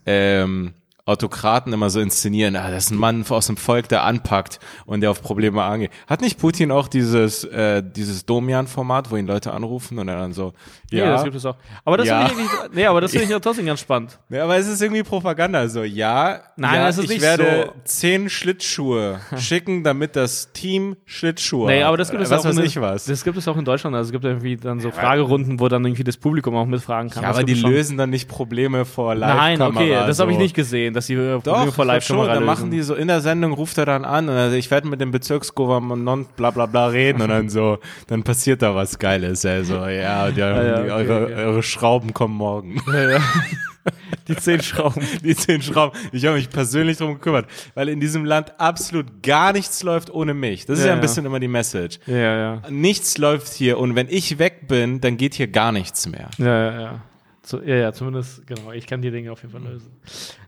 ähm, 0.05 0.75
Autokraten 1.07 1.73
immer 1.73 1.91
so 1.91 2.01
inszenieren. 2.01 2.57
Ah, 2.57 2.71
das 2.71 2.87
ist 2.87 2.91
ein 2.91 2.99
Mann 2.99 3.25
aus 3.29 3.47
dem 3.47 3.59
Volk, 3.59 3.89
der 3.89 4.05
anpackt 4.05 4.59
und 4.87 5.03
der 5.03 5.11
auf 5.11 5.23
Probleme 5.23 5.63
angeht. 5.63 5.91
Hat 6.07 6.23
nicht 6.23 6.39
Putin 6.39 6.71
auch 6.71 6.89
dieses 6.89 7.45
äh, 7.45 7.83
dieses 7.83 8.25
Domian-Format, 8.25 9.11
wo 9.11 9.17
ihn 9.17 9.27
Leute 9.27 9.53
anrufen 9.53 9.99
und 9.99 10.09
er 10.09 10.17
dann 10.17 10.33
so, 10.33 10.55
Ja, 10.99 11.05
ja, 11.07 11.13
das 11.13 11.25
gibt 11.25 11.37
es 11.37 11.45
auch. 11.47 11.57
Aber 11.85 11.97
das 11.97 12.07
Ja. 12.09 12.27
finde 12.27 12.43
ich, 12.43 12.75
nee, 12.75 12.87
aber 12.87 13.01
das 13.01 13.11
finde 13.11 13.25
ich 13.25 13.31
ja 13.33 13.39
trotzdem 13.41 13.67
ganz 13.67 13.81
spannend. 13.81 14.19
Ja, 14.29 14.45
aber 14.45 14.57
es 14.57 14.67
ist 14.67 14.81
irgendwie 14.83 15.03
Propaganda. 15.03 15.69
So, 15.69 15.83
ja, 15.83 16.41
Nein, 16.57 16.75
ja, 16.75 16.87
das 16.87 16.99
ist 16.99 17.05
ich 17.05 17.11
nicht 17.11 17.23
werde 17.23 17.65
so. 17.67 17.73
zehn 17.85 18.29
Schlittschuhe 18.31 19.21
schicken, 19.39 19.85
damit 19.85 20.17
das 20.17 20.53
Team 20.53 20.97
Schlittschuhe 21.05 21.67
Nee, 21.69 21.83
aber 21.83 21.97
das 21.97 22.11
gibt 22.11 22.23
es 22.23 22.31
was 22.31 22.41
auch 22.41 22.45
weiß 22.51 22.59
in, 22.59 22.65
ich 22.65 22.81
was. 22.81 23.05
Das 23.07 23.25
gibt 23.25 23.37
es 23.37 23.47
auch 23.49 23.57
in 23.57 23.65
Deutschland. 23.65 23.95
Also 23.97 24.09
es 24.09 24.13
gibt 24.13 24.25
irgendwie 24.25 24.57
dann 24.57 24.81
so 24.81 24.91
Fragerunden, 24.91 25.61
wo 25.61 25.69
dann 25.69 25.85
irgendwie 25.85 26.05
das 26.05 26.17
Publikum 26.17 26.55
auch 26.57 26.67
mitfragen 26.67 27.11
kann. 27.11 27.23
ja, 27.23 27.29
Das 27.31 27.39
aber 27.39 27.47
die 27.47 27.55
lösen 27.55 27.97
dann 27.99 28.11
nicht 28.11 28.29
Probleme 28.29 28.85
vor 28.85 29.15
live 29.15 29.35
Nein, 29.37 29.63
okay, 29.63 29.91
das 30.07 30.19
habe 30.19 30.31
ich 30.31 30.37
so. 30.37 30.43
nicht 30.43 30.55
gesehen, 30.55 30.95
dass 30.95 31.07
die 31.07 31.15
äh, 31.15 31.39
Probleme 31.41 31.67
Doch, 31.67 31.75
vor 31.75 31.85
live 31.85 32.05
schon. 32.05 32.27
Dann 32.27 32.45
machen 32.45 32.71
die 32.71 32.83
so 32.83 32.95
in 32.95 33.09
der 33.09 33.21
Sendung, 33.21 33.53
ruft 33.53 33.79
er 33.79 33.87
dann 33.87 34.05
an 34.05 34.29
und 34.29 34.35
also 34.37 34.57
ich 34.57 34.71
werde 34.71 34.89
mit 34.89 35.01
dem 35.01 35.11
Bezirksgouverneur 35.11 36.25
bla 36.37 36.51
bla 36.51 36.67
bla 36.67 36.87
reden 36.89 37.23
und 37.23 37.29
dann 37.29 37.49
so, 37.49 37.79
dann 38.07 38.23
passiert 38.23 38.63
da 38.63 38.75
was 38.75 38.99
Geiles. 38.99 39.43
Ja, 39.43 39.63
so, 39.65 39.75
ja, 39.87 40.31
die, 40.31 40.41
ja, 40.41 40.83
die, 40.83 40.84
okay, 40.85 41.09
eure, 41.11 41.25
okay. 41.25 41.35
eure 41.35 41.63
Schrauben 41.63 42.15
kommen 42.15 42.35
morgen. 42.35 42.81
Ja, 42.93 43.11
ja. 43.13 43.21
Die 44.29 44.37
zehn 44.37 44.63
Schrauben. 44.63 45.03
Die 45.23 45.37
zehn 45.37 45.61
Schrauben. 45.61 45.99
Ich 46.13 46.25
habe 46.25 46.37
mich 46.37 46.49
persönlich 46.49 46.97
drum 46.97 47.15
gekümmert, 47.15 47.47
weil 47.75 47.91
in 47.91 48.01
diesem 48.01 48.25
Land 48.25 48.59
absolut 48.59 49.23
gar 49.23 49.53
nichts 49.53 49.83
läuft 49.83 50.11
ohne 50.11 50.33
mich. 50.33 50.65
Das 50.65 50.79
ist 50.79 50.85
Ja, 50.85 50.89
ja 50.89 50.93
ein 50.95 50.99
ja. 50.99 51.03
bisschen 51.03 51.27
immer 51.27 51.39
die 51.41 51.49
Message. 51.49 51.99
Ja, 52.07 52.17
ja. 52.39 52.63
Nichts 52.71 53.19
läuft 53.19 53.53
hier 53.53 53.79
und 53.79 53.95
wenn 53.95 54.09
ich 54.09 54.39
weg 54.39 54.67
bin, 54.69 55.03
dann 55.03 55.19
geht 55.19 55.35
hier 55.35 55.49
gar 55.49 55.73
nichts 55.73 56.07
mehr. 56.09 56.31
Ja, 56.39 56.47
ja, 56.73 56.81
ja. 56.81 57.01
So, 57.43 57.61
ja, 57.61 57.75
ja, 57.77 57.93
zumindest, 57.93 58.47
genau. 58.47 58.73
Ich 58.73 58.87
kann 58.87 59.03
die 59.03 59.11
Dinge 59.11 59.31
auf 59.31 59.43
jeden 59.43 59.53
Fall 59.53 59.63
lösen. 59.63 59.91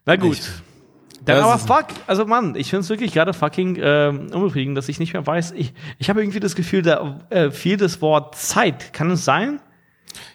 Na 0.06 0.16
gut. 0.16 0.38
Ich- 0.38 1.22
Dann 1.26 1.42
aber 1.42 1.58
fuck, 1.58 1.86
also 2.06 2.24
Mann, 2.24 2.54
ich 2.56 2.70
finde 2.70 2.80
es 2.82 2.88
wirklich 2.88 3.12
gerade 3.12 3.34
fucking 3.34 3.78
ähm, 3.82 4.28
unbefriedigend, 4.32 4.78
dass 4.78 4.88
ich 4.88 4.98
nicht 4.98 5.12
mehr 5.12 5.26
weiß. 5.26 5.52
Ich, 5.56 5.74
ich 5.98 6.08
habe 6.08 6.22
irgendwie 6.22 6.40
das 6.40 6.54
Gefühl, 6.54 6.80
da 6.80 7.18
äh, 7.28 7.50
fiel 7.50 7.76
das 7.76 8.00
Wort 8.00 8.36
Zeit. 8.36 8.94
Kann 8.94 9.10
es 9.10 9.24
sein? 9.26 9.60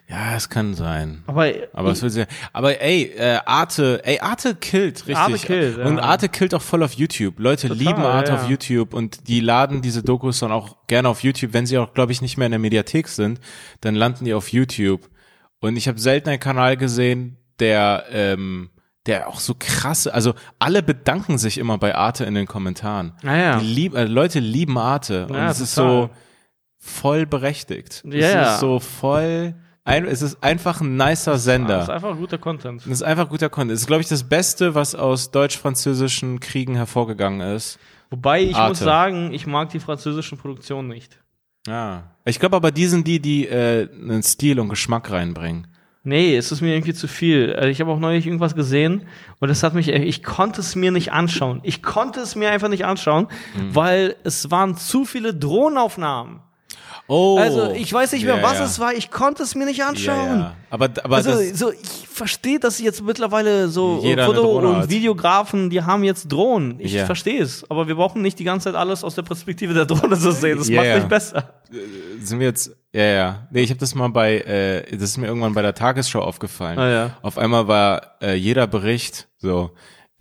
Ja, 0.07 0.35
es 0.35 0.49
kann 0.49 0.73
sein. 0.73 1.23
Aber, 1.27 1.51
Aber 1.73 2.01
will 2.01 2.09
sehr, 2.09 2.27
aber 2.53 2.81
ey, 2.81 3.13
äh, 3.17 3.39
Arte, 3.45 4.01
ey, 4.03 4.19
Arte 4.19 4.55
killt 4.55 5.07
richtig. 5.07 5.17
Arte 5.17 5.37
killt, 5.37 5.77
ja. 5.77 5.85
Und 5.85 5.99
Arte 5.99 6.29
killt 6.29 6.53
auch 6.53 6.61
voll 6.61 6.83
auf 6.83 6.93
YouTube. 6.93 7.39
Leute 7.39 7.67
Total, 7.67 7.77
lieben 7.77 8.03
Arte 8.03 8.31
ja, 8.31 8.37
auf 8.37 8.43
ja. 8.43 8.49
YouTube 8.49 8.93
und 8.93 9.27
die 9.27 9.39
laden 9.39 9.81
diese 9.81 10.03
Dokus 10.03 10.39
dann 10.39 10.51
auch 10.51 10.75
gerne 10.87 11.09
auf 11.09 11.23
YouTube, 11.23 11.53
wenn 11.53 11.65
sie 11.65 11.77
auch, 11.77 11.93
glaube 11.93 12.11
ich, 12.11 12.21
nicht 12.21 12.37
mehr 12.37 12.47
in 12.47 12.51
der 12.51 12.59
Mediathek 12.59 13.07
sind, 13.07 13.39
dann 13.81 13.95
landen 13.95 14.25
die 14.25 14.33
auf 14.33 14.49
YouTube. 14.51 15.09
Und 15.59 15.77
ich 15.77 15.87
habe 15.87 15.99
selten 15.99 16.29
einen 16.29 16.39
Kanal 16.39 16.77
gesehen, 16.77 17.37
der, 17.59 18.05
ähm, 18.11 18.69
der 19.05 19.29
auch 19.29 19.39
so 19.39 19.55
krasse, 19.57 20.13
also 20.13 20.33
alle 20.59 20.83
bedanken 20.83 21.37
sich 21.37 21.57
immer 21.57 21.77
bei 21.77 21.95
Arte 21.95 22.25
in 22.25 22.33
den 22.33 22.47
Kommentaren. 22.47 23.13
Ah, 23.23 23.35
ja. 23.35 23.59
Die 23.59 23.65
lieb, 23.65 23.95
äh, 23.95 24.05
Leute 24.05 24.39
lieben 24.39 24.77
Arte. 24.77 25.27
Und 25.27 25.35
Ja, 25.35 25.49
es 25.49 25.59
ist 25.59 25.75
so, 25.75 26.09
voll 26.81 27.25
berechtigt. 27.25 28.03
Ja, 28.05 28.11
es 28.11 28.33
ja. 28.33 28.53
ist 28.53 28.59
so 28.59 28.79
voll, 28.79 29.55
ein, 29.83 30.05
es 30.05 30.21
ist 30.21 30.43
einfach 30.43 30.81
ein 30.81 30.95
nicer 30.95 31.31
Das 31.31 31.39
ist 31.41 31.45
Sender. 31.45 31.89
einfach 31.89 32.15
guter 32.15 32.37
Content. 32.37 32.81
Es 32.81 32.87
ist 32.87 33.03
einfach 33.03 33.27
guter 33.29 33.49
Content. 33.49 33.71
Es 33.75 33.81
ist, 33.81 33.87
glaube 33.87 34.01
ich, 34.01 34.07
das 34.09 34.23
Beste, 34.23 34.75
was 34.75 34.93
aus 34.95 35.31
deutsch-französischen 35.31 36.39
Kriegen 36.39 36.75
hervorgegangen 36.75 37.41
ist. 37.41 37.79
Wobei 38.09 38.41
ich 38.43 38.55
Arte. 38.55 38.69
muss 38.69 38.79
sagen, 38.79 39.33
ich 39.33 39.47
mag 39.47 39.69
die 39.69 39.79
französischen 39.79 40.37
Produktionen 40.37 40.87
nicht. 40.89 41.19
Ja. 41.67 42.11
Ich 42.25 42.39
glaube 42.39 42.55
aber, 42.57 42.71
die 42.71 42.85
sind 42.87 43.07
die, 43.07 43.19
die 43.19 43.47
äh, 43.47 43.89
einen 43.91 44.21
Stil 44.23 44.59
und 44.59 44.69
Geschmack 44.69 45.09
reinbringen. 45.11 45.67
Nee, 46.03 46.35
es 46.35 46.51
ist 46.51 46.61
mir 46.61 46.73
irgendwie 46.75 46.93
zu 46.95 47.07
viel. 47.07 47.49
Äh, 47.57 47.69
Ich 47.69 47.79
habe 47.79 47.91
auch 47.91 47.99
neulich 47.99 48.25
irgendwas 48.25 48.55
gesehen 48.55 49.03
und 49.39 49.47
das 49.49 49.61
hat 49.63 49.75
mich, 49.75 49.87
ich 49.87 50.23
konnte 50.23 50.59
es 50.61 50.75
mir 50.75 50.91
nicht 50.91 51.11
anschauen. 51.11 51.59
Ich 51.63 51.83
konnte 51.83 52.19
es 52.19 52.35
mir 52.35 52.49
einfach 52.51 52.69
nicht 52.69 52.85
anschauen, 52.85 53.27
Mhm. 53.55 53.75
weil 53.75 54.15
es 54.23 54.49
waren 54.51 54.75
zu 54.75 55.05
viele 55.05 55.33
Drohnenaufnahmen. 55.33 56.39
Oh. 57.13 57.37
Also 57.37 57.71
ich 57.73 57.91
weiß 57.91 58.13
nicht 58.13 58.23
mehr, 58.23 58.37
Ja, 58.37 58.41
was 58.43 58.59
ja. 58.59 58.63
es 58.63 58.79
war. 58.79 58.93
Ich 58.93 59.11
konnte 59.11 59.43
es 59.43 59.53
mir 59.53 59.65
nicht 59.65 59.83
anschauen. 59.83 60.39
ja. 60.39 60.55
Aber, 60.69 60.85
aber 61.03 61.17
Also 61.17 61.33
so, 61.53 61.69
ich 61.73 62.07
verstehe, 62.07 62.57
dass 62.57 62.79
jetzt 62.79 63.03
mittlerweile 63.03 63.67
so 63.67 64.01
Foto- 64.01 64.59
und 64.59 64.77
hat. 64.77 64.89
Videografen, 64.89 65.69
die 65.69 65.81
haben 65.83 66.05
jetzt 66.05 66.31
Drohnen. 66.31 66.75
Ich 66.79 66.97
verstehe 67.01 67.41
es, 67.43 67.69
aber 67.69 67.89
wir 67.89 67.95
brauchen 67.95 68.21
nicht 68.21 68.39
die 68.39 68.45
ganze 68.45 68.69
Zeit 68.71 68.75
alles 68.75 69.03
aus 69.03 69.15
der 69.15 69.23
Perspektive 69.23 69.73
der 69.73 69.85
Drohne 69.85 70.17
zu 70.17 70.31
sehen. 70.31 70.57
Das 70.57 70.69
macht 70.69 70.85
nicht 70.85 71.09
besser. 71.09 71.53
sind 72.21 72.39
wir 72.39 72.47
jetzt, 72.47 72.71
ja, 72.93 73.03
ja. 73.03 73.47
Nee, 73.51 73.63
ich 73.63 73.69
habe 73.71 73.79
das 73.81 73.93
mal 73.93 74.07
bei, 74.07 74.37
äh, 74.39 74.83
das 74.93 75.09
ist 75.09 75.17
mir 75.17 75.27
irgendwann 75.27 75.53
bei 75.53 75.61
der 75.61 75.73
Tagesschau 75.73 76.21
aufgefallen. 76.21 76.79
Ah, 76.79 76.89
ja. 76.89 77.17
Auf 77.23 77.37
einmal 77.37 77.67
war 77.67 78.11
äh, 78.21 78.35
jeder 78.35 78.67
Bericht 78.67 79.27
so, 79.37 79.71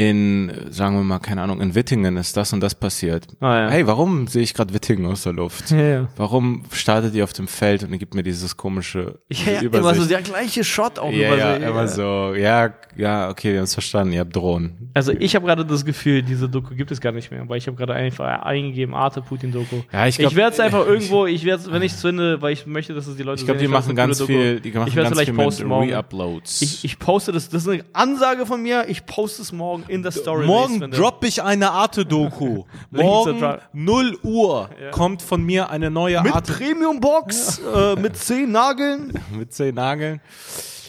in, 0.00 0.50
sagen 0.70 0.96
wir 0.96 1.04
mal, 1.04 1.18
keine 1.18 1.42
Ahnung, 1.42 1.60
in 1.60 1.74
Wittingen 1.74 2.16
ist 2.16 2.34
das 2.36 2.52
und 2.54 2.60
das 2.60 2.74
passiert. 2.74 3.26
Ah, 3.40 3.64
ja. 3.64 3.68
Hey, 3.70 3.86
warum 3.86 4.26
sehe 4.28 4.42
ich 4.42 4.54
gerade 4.54 4.72
Wittingen 4.72 5.04
aus 5.04 5.24
der 5.24 5.34
Luft? 5.34 5.70
Ja, 5.70 5.76
ja. 5.78 6.08
Warum 6.16 6.62
startet 6.72 7.14
ihr 7.14 7.22
auf 7.24 7.34
dem 7.34 7.46
Feld 7.46 7.82
und 7.82 7.92
ihr 7.92 7.98
gibt 7.98 8.14
mir 8.14 8.22
dieses 8.22 8.56
komische 8.56 9.18
Ja, 9.28 9.52
ja, 9.52 9.60
Übersicht? 9.62 9.74
immer 9.74 9.94
so 9.94 10.08
der 10.08 10.22
gleiche 10.22 10.64
Shot 10.64 10.98
auch 10.98 11.12
ja, 11.12 11.28
immer 11.28 11.36
ja, 11.36 11.60
so. 11.60 11.66
immer 11.66 11.88
so, 11.88 12.34
ja, 12.34 12.72
ja, 12.96 13.28
okay, 13.28 13.50
wir 13.52 13.58
haben 13.58 13.64
es 13.64 13.74
verstanden, 13.74 14.14
ihr 14.14 14.20
habt 14.20 14.34
Drohnen. 14.34 14.90
Also 14.94 15.12
ich 15.12 15.34
habe 15.36 15.44
gerade 15.46 15.66
das 15.66 15.84
Gefühl, 15.84 16.22
diese 16.22 16.48
Doku 16.48 16.74
gibt 16.74 16.90
es 16.90 17.00
gar 17.00 17.12
nicht 17.12 17.30
mehr, 17.30 17.46
weil 17.48 17.58
ich 17.58 17.66
habe 17.66 17.76
gerade 17.76 17.92
einfach 17.92 18.24
eingegeben, 18.42 18.94
Arte 18.94 19.20
Putin-Doku. 19.20 19.82
Ja, 19.92 20.06
ich 20.06 20.16
glaub- 20.16 20.30
ich 20.32 20.36
werde 20.36 20.54
es 20.54 20.60
einfach 20.60 20.86
irgendwo, 20.86 21.26
ich 21.26 21.44
werde 21.44 21.70
wenn 21.72 21.82
ich 21.82 21.92
es 21.92 22.00
finde, 22.00 22.40
weil 22.40 22.54
ich 22.54 22.66
möchte, 22.66 22.94
dass 22.94 23.06
es 23.06 23.16
die 23.16 23.22
Leute 23.22 23.40
Ich 23.40 23.44
glaube, 23.44 23.58
die 23.60 23.66
sehen, 23.66 23.72
machen 23.72 23.94
finde, 23.96 24.02
es 24.02 24.18
ganz 24.18 24.20
eine 24.20 24.26
coole 24.26 24.38
viel, 24.38 24.54
Doku. 24.56 24.62
die 24.62 24.78
machen 24.78 24.88
ich 24.88 24.96
werde 24.96 25.08
es 25.10 25.10
ganz 25.10 25.18
vielleicht 25.20 25.36
viel 25.36 25.44
posten 25.44 25.68
mit. 25.68 25.94
Reuploads. 25.94 26.62
Ich, 26.62 26.84
ich 26.84 26.98
poste 26.98 27.32
das, 27.32 27.48
das 27.50 27.62
ist 27.62 27.68
eine 27.68 27.84
Ansage 27.92 28.46
von 28.46 28.62
mir, 28.62 28.86
ich 28.88 29.04
poste 29.04 29.42
es 29.42 29.52
morgen 29.52 29.84
in 29.90 30.02
der 30.02 30.12
Story. 30.12 30.46
Morgen 30.46 30.90
droppe 30.90 31.26
ich 31.26 31.42
eine 31.42 31.70
Arte-Doku. 31.72 32.64
Morgen 32.90 33.38
zur 33.40 33.48
Dra- 33.48 33.58
0 33.72 34.18
Uhr 34.22 34.70
kommt 34.92 35.20
von 35.22 35.42
mir 35.42 35.70
eine 35.70 35.90
neue 35.90 36.22
Mit 36.22 36.34
Arte 36.34 36.52
Premium-Box, 36.52 37.60
äh, 37.60 37.96
mit 37.96 38.16
zehn 38.16 38.50
Nageln. 38.52 39.12
mit 39.36 39.52
zehn 39.52 39.74
Nageln. 39.74 40.20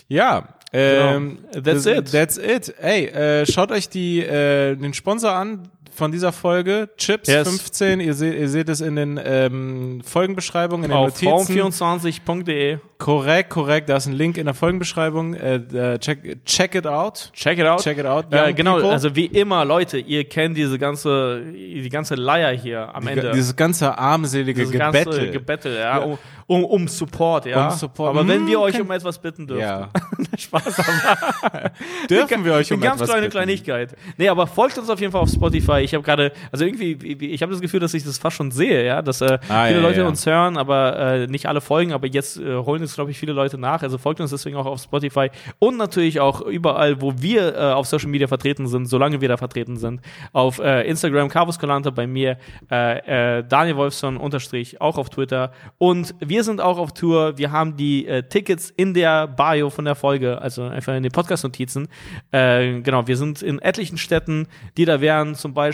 Ja, 0.07 0.49
ähm, 0.73 1.39
Genau. 1.51 1.63
That's 1.65 1.83
das- 1.83 1.97
it. 1.97 2.11
That's 2.11 2.37
it. 2.37 2.75
Ey, 2.79 3.05
äh, 3.07 3.45
schaut 3.45 3.71
euch 3.71 3.89
die, 3.89 4.19
äh, 4.21 4.75
den 4.75 4.93
Sponsor 4.93 5.31
an 5.33 5.67
von 5.93 6.11
dieser 6.11 6.31
Folge. 6.31 6.89
Chips 6.97 7.27
Yes. 7.29 7.47
15. 7.47 7.99
Ihr, 7.99 8.13
seht, 8.13 8.37
ihr 8.39 8.49
seht 8.49 8.69
es 8.69 8.81
in 8.81 8.95
den 8.95 9.19
ähm, 9.23 10.01
Folgenbeschreibungen, 10.05 10.85
in 10.85 10.91
den 10.91 10.97
Auf 10.97 11.21
Notizen. 11.21 11.59
form24.de. 11.59 12.77
Korrekt, 12.97 13.49
korrekt. 13.49 13.89
Da 13.89 13.97
ist 13.97 14.05
ein 14.05 14.13
Link 14.13 14.37
in 14.37 14.45
der 14.45 14.53
Folgenbeschreibung. 14.53 15.33
Äh, 15.33 15.55
äh, 15.55 15.99
check, 15.99 16.45
check 16.45 16.75
it 16.75 16.85
out. 16.85 17.31
Check 17.33 17.57
it 17.57 17.65
out. 17.65 17.81
Check 17.81 17.97
it 17.97 18.05
out. 18.05 18.25
Äh, 18.31 18.49
young 18.49 18.55
genau, 18.55 18.73
people. 18.75 18.91
also 18.91 19.15
wie 19.15 19.25
immer, 19.25 19.65
Leute, 19.65 19.97
ihr 19.97 20.23
kennt 20.25 20.55
diese 20.55 20.77
ganze, 20.77 21.41
die 21.51 21.89
ganze 21.89 22.15
Leier 22.15 22.51
hier 22.55 22.93
am 22.93 23.07
Ende. 23.07 23.31
Dieses 23.31 23.55
ganze 23.55 23.97
armselige 23.97 24.53
Dieses 24.61 24.71
Gebettel. 24.71 25.03
ganze 25.05 25.31
Gebettel, 25.31 25.75
ja, 25.77 25.97
Um, 26.01 26.17
um, 26.47 26.65
um 26.65 26.87
Support, 26.87 27.45
ja. 27.45 27.69
Um 27.69 27.75
Support. 27.77 28.09
Aber 28.09 28.27
wenn 28.27 28.41
Hm, 28.41 28.47
wir 28.47 28.59
euch 28.59 28.73
kein- 28.73 28.81
um 28.81 28.91
etwas 28.91 29.17
bitten 29.17 29.47
dürfen. 29.47 29.61
ja. 29.61 29.89
Spaß 30.37 30.79
aber. 30.79 31.71
Dürfen 32.09 32.43
wir 32.45 32.53
euch 32.53 32.71
um 32.71 32.79
Eine 32.79 32.85
ganz 32.89 32.95
etwas 33.01 33.09
kleine 33.09 33.21
bitten? 33.27 33.31
Kleinigkeit. 33.31 33.95
Nee, 34.17 34.27
aber 34.29 34.47
folgt 34.47 34.77
uns 34.77 34.89
auf 34.89 34.99
jeden 34.99 35.11
Fall 35.11 35.21
auf 35.21 35.29
Spotify. 35.29 35.80
Ich 35.81 35.93
habe 35.93 36.03
gerade, 36.03 36.31
also 36.51 36.65
irgendwie, 36.65 37.01
wie- 37.01 37.19
wie- 37.19 37.29
ich 37.31 37.41
habe 37.41 37.51
das 37.51 37.61
Gefühl, 37.61 37.79
dass 37.79 37.93
ich 37.93 38.03
das 38.03 38.17
fast 38.17 38.37
schon 38.37 38.51
sehe, 38.51 38.85
ja, 38.85 39.01
dass 39.01 39.21
äh, 39.21 39.39
Ah, 39.49 39.65
viele 39.67 39.79
ja, 39.79 39.87
Leute 39.87 39.99
ja. 40.01 40.07
uns 40.07 40.25
hören, 40.25 40.57
aber 40.57 40.97
äh, 40.97 41.27
nicht 41.27 41.47
alle 41.47 41.61
folgen, 41.61 41.93
aber 41.93 42.07
jetzt 42.07 42.37
äh, 42.37 42.55
holen 42.57 42.81
es, 42.83 42.95
glaube 42.95 43.11
ich, 43.11 43.17
viele 43.19 43.33
Leute 43.33 43.57
nach. 43.57 43.81
Also 43.83 43.97
folgt 43.97 44.21
uns 44.21 44.31
deswegen 44.31 44.55
auch 44.57 44.65
auf 44.65 44.81
Spotify 44.81 45.29
und 45.59 45.77
natürlich 45.77 46.19
auch 46.19 46.41
überall, 46.41 47.01
wo 47.01 47.13
wir 47.17 47.55
äh, 47.55 47.59
auf 47.73 47.87
Social 47.87 48.09
Media 48.09 48.27
vertreten 48.27 48.67
sind, 48.67 48.85
solange 48.87 49.19
wir 49.21 49.27
da 49.29 49.37
vertreten 49.37 49.77
sind. 49.77 50.01
Auf 50.33 50.59
äh, 50.59 50.87
Instagram, 50.87 51.29
Carvus 51.29 51.57
Colante, 51.59 51.91
bei 51.91 52.07
mir, 52.07 52.37
äh, 52.69 53.43
Daniel 53.47 53.75
Wolfson, 53.77 54.17
unterstrich, 54.17 54.79
auch 54.81 54.97
auf 54.97 55.09
Twitter. 55.09 55.51
Und 55.77 56.13
wir 56.19 56.43
sind 56.43 56.61
auch 56.61 56.77
auf 56.77 56.93
Tour. 56.93 57.37
Wir 57.37 57.51
haben 57.51 57.75
die 57.75 58.07
Tickets 58.29 58.69
in 58.69 58.93
der 58.93 59.27
Bio 59.27 59.69
von 59.69 59.85
der 59.85 59.95
Folge, 59.95 60.41
also 60.41 60.63
einfach 60.63 60.93
in 60.95 61.03
den 61.03 61.11
Podcast-Notizen. 61.11 61.87
Genau, 62.31 63.07
wir 63.07 63.17
sind 63.17 63.41
in 63.41 63.59
etlichen 63.59 63.97
Städten, 63.97 64.47
die 64.77 64.85
da 64.85 65.01
wären, 65.01 65.35
zum 65.35 65.53
Beispiel 65.53 65.70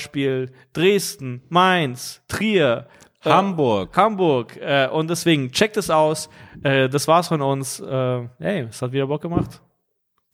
Dresden, 0.73 1.41
Mainz, 1.49 2.21
Trier, 2.27 2.87
äh, 3.23 3.29
Hamburg. 3.29 3.95
Hamburg. 3.95 4.57
Äh, 4.57 4.87
und 4.87 5.09
deswegen 5.09 5.51
checkt 5.51 5.77
es 5.77 5.89
aus. 5.89 6.29
Äh, 6.63 6.89
das 6.89 7.07
war's 7.07 7.27
von 7.27 7.41
uns. 7.41 7.79
Äh, 7.79 8.27
hey, 8.39 8.67
es 8.69 8.81
hat 8.81 8.91
wieder 8.91 9.07
Bock 9.07 9.21
gemacht. 9.21 9.61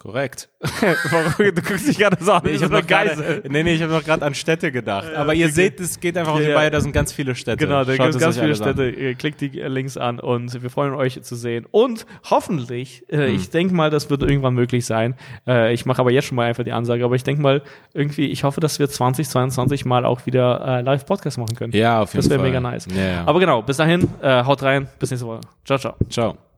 Korrekt. 0.04 0.50
du 1.40 1.54
guckst 1.62 1.88
dich 1.88 1.98
gerade 1.98 2.22
so 2.22 2.34
an. 2.34 2.42
Ich 2.46 2.62
habe 2.62 2.74
noch 2.74 2.86
gerade, 2.86 3.42
nee, 3.48 3.64
nee, 3.64 3.74
ich 3.76 3.82
habe 3.82 3.94
noch 3.94 4.04
gerade 4.04 4.26
an 4.26 4.36
Städte 4.36 4.70
gedacht. 4.70 5.08
Aber 5.16 5.34
ihr 5.34 5.46
okay. 5.46 5.54
seht, 5.56 5.80
es 5.80 5.98
geht 5.98 6.18
einfach 6.18 6.38
Ja. 6.42 6.56
Beine, 6.56 6.72
da 6.72 6.82
sind 6.82 6.92
ganz 6.92 7.14
viele 7.14 7.36
Städte. 7.36 7.56
Genau, 7.66 7.86
da 7.86 7.96
gibt 7.96 8.10
es 8.10 8.20
ganz 8.20 8.36
viele 8.38 8.50
an. 8.50 8.56
Städte. 8.56 8.90
Ihr 8.90 9.16
klickt 9.16 9.40
die 9.40 9.62
äh, 9.62 9.70
Links 9.70 9.96
an 9.96 10.20
und 10.20 10.62
wir 10.62 10.70
freuen 10.70 10.94
euch 10.94 11.22
zu 11.24 11.36
sehen. 11.38 11.66
Und 11.72 12.06
hoffentlich, 12.30 13.06
äh, 13.10 13.28
Hm. 13.30 13.36
ich 13.36 13.50
denke 13.50 13.74
mal, 13.74 13.90
das 13.90 14.10
wird 14.10 14.24
irgendwann 14.24 14.56
möglich 14.56 14.86
sein. 14.86 15.16
Äh, 15.48 15.74
ich 15.74 15.86
mache 15.86 16.02
aber 16.02 16.12
jetzt 16.12 16.26
schon 16.26 16.36
mal 16.36 16.48
einfach 16.48 16.66
die 16.66 16.74
Ansage, 16.74 17.06
aber 17.06 17.16
ich 17.16 17.24
denke 17.24 17.42
mal, 17.42 17.62
irgendwie, 17.94 18.26
ich 18.28 18.44
hoffe, 18.44 18.60
dass 18.60 18.80
wir 18.80 18.90
2022 18.90 19.86
mal 19.86 20.04
auch 20.04 20.26
wieder 20.26 20.80
äh, 20.80 20.82
Live-Podcast 20.82 21.38
machen 21.38 21.56
können. 21.56 21.72
Ja, 21.72 22.02
auf 22.02 22.12
jeden 22.14 22.24
Das 22.24 22.30
wäre 22.30 22.42
Fall. 22.42 22.50
mega 22.50 22.60
nice. 22.60 22.88
Ja, 22.94 23.02
ja. 23.04 23.24
Aber 23.26 23.40
genau, 23.40 23.62
bis 23.62 23.78
dahin, 23.78 24.10
äh, 24.22 24.44
haut 24.44 24.62
rein, 24.64 24.90
bis 25.00 25.12
nächste 25.12 25.28
Woche. 25.28 25.40
Ciao, 25.64 25.78
ciao. 25.80 25.96
Ciao. 26.10 26.53